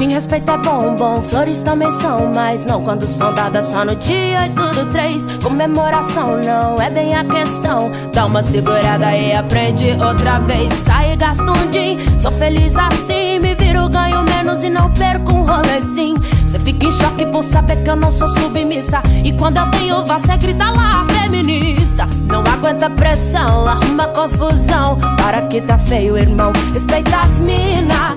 Sim, 0.00 0.14
respeito 0.14 0.50
é 0.50 0.56
bom, 0.56 0.96
bom. 0.96 1.16
Flores 1.20 1.62
também 1.62 1.92
são, 1.92 2.32
mas 2.34 2.64
não 2.64 2.82
quando 2.82 3.06
são 3.06 3.34
dadas 3.34 3.66
só 3.66 3.84
no 3.84 3.94
dia 3.96 4.48
8 4.48 4.80
do 4.80 4.90
3. 4.92 5.36
Comemoração 5.42 6.38
não 6.38 6.80
é 6.80 6.88
bem 6.88 7.14
a 7.14 7.22
questão. 7.22 7.92
Dá 8.10 8.24
uma 8.24 8.42
segurada 8.42 9.14
e 9.14 9.34
aprende 9.34 9.84
outra 10.02 10.38
vez. 10.38 10.72
Sai 10.72 11.12
e 11.12 11.16
gasta 11.16 11.44
um 11.44 11.70
din. 11.70 11.98
Sou 12.18 12.32
feliz 12.32 12.78
assim, 12.78 13.40
me 13.40 13.54
viro, 13.54 13.90
ganho 13.90 14.22
menos 14.22 14.62
e 14.62 14.70
não 14.70 14.90
perco 14.92 15.34
um 15.34 15.44
rolezinho. 15.44 16.16
Cê 16.46 16.58
fica 16.58 16.86
em 16.86 16.92
choque 16.92 17.26
por 17.26 17.44
saber 17.44 17.76
que 17.84 17.90
eu 17.90 17.96
não 17.96 18.10
sou 18.10 18.28
submissa. 18.28 19.02
E 19.22 19.34
quando 19.34 19.58
eu 19.58 19.70
tenho 19.70 20.06
voz, 20.06 20.22
cê 20.22 20.34
grita 20.38 20.70
lá, 20.70 21.06
feminista. 21.10 22.08
Não 22.26 22.42
aguenta 22.50 22.88
pressão, 22.88 23.68
arruma 23.68 24.06
confusão. 24.06 24.98
Para 25.18 25.42
que 25.42 25.60
tá 25.60 25.76
feio, 25.76 26.16
irmão. 26.16 26.54
Respeita 26.72 27.18
as 27.18 27.40
mina. 27.40 28.16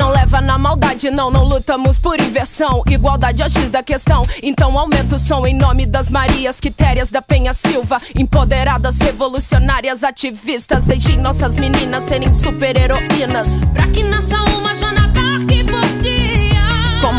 Não 0.00 0.08
leva 0.08 0.40
na 0.40 0.56
maldade, 0.56 1.10
não, 1.10 1.30
não 1.30 1.44
lutamos 1.44 1.98
por 1.98 2.18
inversão. 2.18 2.82
Igualdade 2.90 3.42
é 3.42 3.46
o 3.46 3.50
X 3.50 3.68
da 3.68 3.82
questão. 3.82 4.22
Então 4.42 4.78
aumenta 4.78 5.16
o 5.16 5.18
som 5.18 5.46
em 5.46 5.52
nome 5.52 5.84
das 5.84 6.08
Marias 6.08 6.58
Quitérias 6.58 7.10
da 7.10 7.20
Penha 7.20 7.52
Silva. 7.52 7.98
Empoderadas, 8.18 8.96
revolucionárias, 8.96 10.02
ativistas. 10.02 10.86
Deixem 10.86 11.18
nossas 11.18 11.54
meninas 11.56 12.04
serem 12.04 12.32
super-heroínas. 12.32 13.48
Pra 13.74 13.88
que 13.88 14.02
nasça 14.02 14.42
uma 14.58 14.69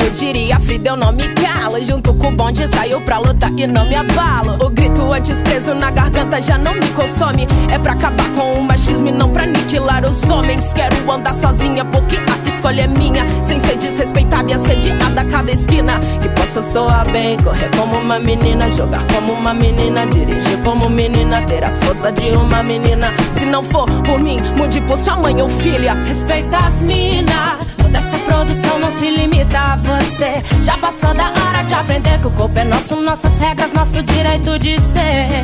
Como 0.01 0.13
diria 0.13 0.59
Frida, 0.59 0.89
eu 0.89 0.97
não 0.97 1.11
me 1.11 1.27
calo. 1.27 1.83
Junto 1.85 2.11
com 2.15 2.29
o 2.29 2.31
bonde 2.31 2.67
saiu 2.67 2.99
pra 3.01 3.19
lutar 3.19 3.51
e 3.55 3.67
não 3.67 3.85
me 3.85 3.95
abalo. 3.95 4.57
O 4.65 4.69
grito 4.71 5.13
antes 5.13 5.39
preso 5.41 5.75
na 5.75 5.91
garganta 5.91 6.41
já 6.41 6.57
não 6.57 6.73
me 6.73 6.87
consome. 6.89 7.47
É 7.71 7.77
pra 7.77 7.91
acabar 7.91 8.27
com 8.31 8.53
o 8.53 8.63
machismo 8.63 9.09
e 9.09 9.11
não 9.11 9.29
pra 9.29 9.43
aniquilar 9.43 10.03
os 10.03 10.27
homens. 10.27 10.73
Quero 10.73 11.11
andar 11.11 11.35
sozinha 11.35 11.85
porque 11.85 12.17
a 12.17 12.49
escolha 12.49 12.81
é 12.81 12.87
minha. 12.87 13.27
Sem 13.45 13.59
ser 13.59 13.77
desrespeitada 13.77 14.49
e 14.49 14.53
assediada 14.53 15.21
a 15.21 15.25
cada 15.25 15.51
esquina. 15.51 15.99
Que 16.19 16.29
possa 16.29 16.63
soar 16.63 17.07
bem, 17.11 17.37
correr 17.37 17.69
como 17.77 17.97
uma 17.97 18.17
menina, 18.17 18.71
jogar 18.71 19.05
como 19.05 19.33
uma 19.33 19.53
menina, 19.53 20.07
dirigir 20.07 20.57
como 20.63 20.89
menina, 20.89 21.43
ter 21.43 21.63
a 21.63 21.69
força 21.81 22.11
de 22.11 22.31
uma 22.31 22.63
menina. 22.63 23.13
Se 23.37 23.45
não 23.45 23.63
for 23.63 23.85
por 24.01 24.19
mim, 24.19 24.39
mude 24.57 24.81
por 24.81 24.97
sua 24.97 25.15
mãe 25.17 25.39
ou 25.39 25.47
filha. 25.47 25.93
Respeita 25.93 26.57
as 26.57 26.81
minas. 26.81 27.80
Toda 27.91 28.05
essa 28.05 28.19
produção 28.19 28.79
não 28.79 28.89
se 28.89 29.09
limita 29.09 29.59
a 29.59 29.75
você. 29.75 30.31
Já 30.63 30.77
passou 30.77 31.13
da 31.13 31.25
hora 31.25 31.61
de 31.63 31.73
aprender 31.73 32.17
que 32.21 32.27
o 32.27 32.31
corpo 32.31 32.57
é 32.57 32.63
nosso, 32.63 32.95
nossas 32.95 33.37
regras, 33.37 33.73
nosso 33.73 34.01
direito 34.03 34.57
de 34.59 34.79
ser. 34.79 35.43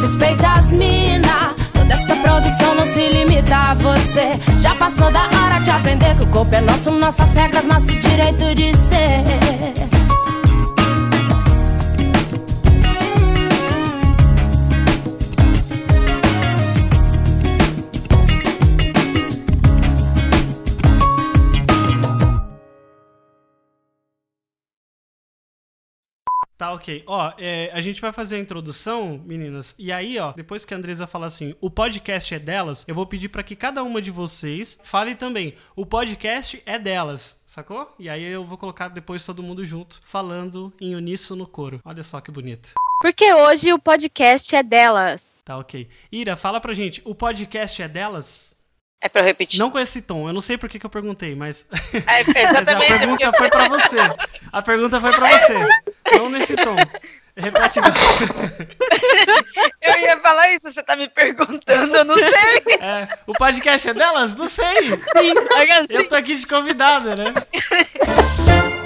Respeita 0.00 0.48
as 0.52 0.72
mina. 0.72 1.54
Toda 1.74 1.92
essa 1.92 2.16
produção 2.16 2.74
não 2.76 2.86
se 2.86 3.08
limita 3.08 3.54
a 3.54 3.74
você. 3.74 4.40
Já 4.58 4.74
passou 4.74 5.12
da 5.12 5.24
hora 5.24 5.58
de 5.62 5.70
aprender 5.70 6.16
que 6.16 6.22
o 6.22 6.26
corpo 6.28 6.54
é 6.54 6.62
nosso, 6.62 6.90
nossas 6.92 7.34
regras, 7.34 7.66
nosso 7.66 7.92
direito 7.92 8.54
de 8.54 8.74
ser. 8.74 9.95
Tá, 26.56 26.72
ok. 26.72 27.04
Ó, 27.06 27.32
é, 27.38 27.70
a 27.74 27.80
gente 27.82 28.00
vai 28.00 28.12
fazer 28.12 28.36
a 28.36 28.38
introdução, 28.38 29.20
meninas, 29.24 29.74
e 29.78 29.92
aí, 29.92 30.18
ó, 30.18 30.32
depois 30.32 30.64
que 30.64 30.72
a 30.72 30.76
Andresa 30.76 31.06
falar 31.06 31.26
assim, 31.26 31.54
o 31.60 31.70
podcast 31.70 32.34
é 32.34 32.38
delas, 32.38 32.84
eu 32.88 32.94
vou 32.94 33.06
pedir 33.06 33.28
pra 33.28 33.42
que 33.42 33.54
cada 33.54 33.82
uma 33.82 34.00
de 34.00 34.10
vocês 34.10 34.78
fale 34.82 35.14
também, 35.14 35.54
o 35.74 35.84
podcast 35.84 36.62
é 36.64 36.78
delas, 36.78 37.42
sacou? 37.46 37.94
E 37.98 38.08
aí 38.08 38.24
eu 38.24 38.44
vou 38.44 38.56
colocar 38.56 38.88
depois 38.88 39.24
todo 39.24 39.42
mundo 39.42 39.66
junto, 39.66 40.00
falando 40.04 40.72
em 40.80 40.94
uníssono 40.94 41.36
no 41.36 41.46
coro. 41.46 41.80
Olha 41.84 42.02
só 42.02 42.20
que 42.22 42.30
bonito. 42.30 42.72
Porque 43.02 43.30
hoje 43.34 43.72
o 43.74 43.78
podcast 43.78 44.56
é 44.56 44.62
delas. 44.62 45.42
Tá, 45.44 45.58
ok. 45.58 45.86
Ira, 46.10 46.36
fala 46.36 46.58
pra 46.58 46.72
gente, 46.72 47.02
o 47.04 47.14
podcast 47.14 47.82
é 47.82 47.86
delas? 47.88 48.56
É 48.98 49.08
pra 49.10 49.20
eu 49.20 49.26
repetir. 49.26 49.58
Não 49.60 49.70
com 49.70 49.78
esse 49.78 50.00
tom, 50.00 50.26
eu 50.26 50.32
não 50.32 50.40
sei 50.40 50.56
por 50.56 50.70
que, 50.70 50.78
que 50.78 50.86
eu 50.86 50.90
perguntei, 50.90 51.34
mas. 51.34 51.66
É, 51.92 52.24
mas 52.24 52.36
a 52.36 52.62
exatamente. 52.62 52.98
pergunta 52.98 53.32
foi 53.34 53.50
pra 53.50 53.68
você. 53.68 53.98
A 54.50 54.62
pergunta 54.62 55.00
foi 55.00 55.12
pra 55.12 55.38
você. 55.38 55.54
Não 56.12 56.28
nesse 56.30 56.56
tom. 56.56 56.76
Repete. 57.36 57.80
Eu 59.82 59.98
ia 60.00 60.16
falar 60.18 60.52
isso, 60.52 60.72
você 60.72 60.82
tá 60.82 60.96
me 60.96 61.08
perguntando, 61.08 61.94
eu 61.94 62.04
não 62.04 62.16
sei. 62.16 62.74
É, 62.80 63.08
o 63.26 63.32
podcast 63.34 63.90
é 63.90 63.94
delas? 63.94 64.34
Não 64.34 64.46
sei. 64.48 64.90
Sim, 64.90 65.34
assim. 65.82 65.94
Eu 65.94 66.08
tô 66.08 66.14
aqui 66.14 66.34
de 66.34 66.46
convidada, 66.46 67.14
né? 67.14 67.34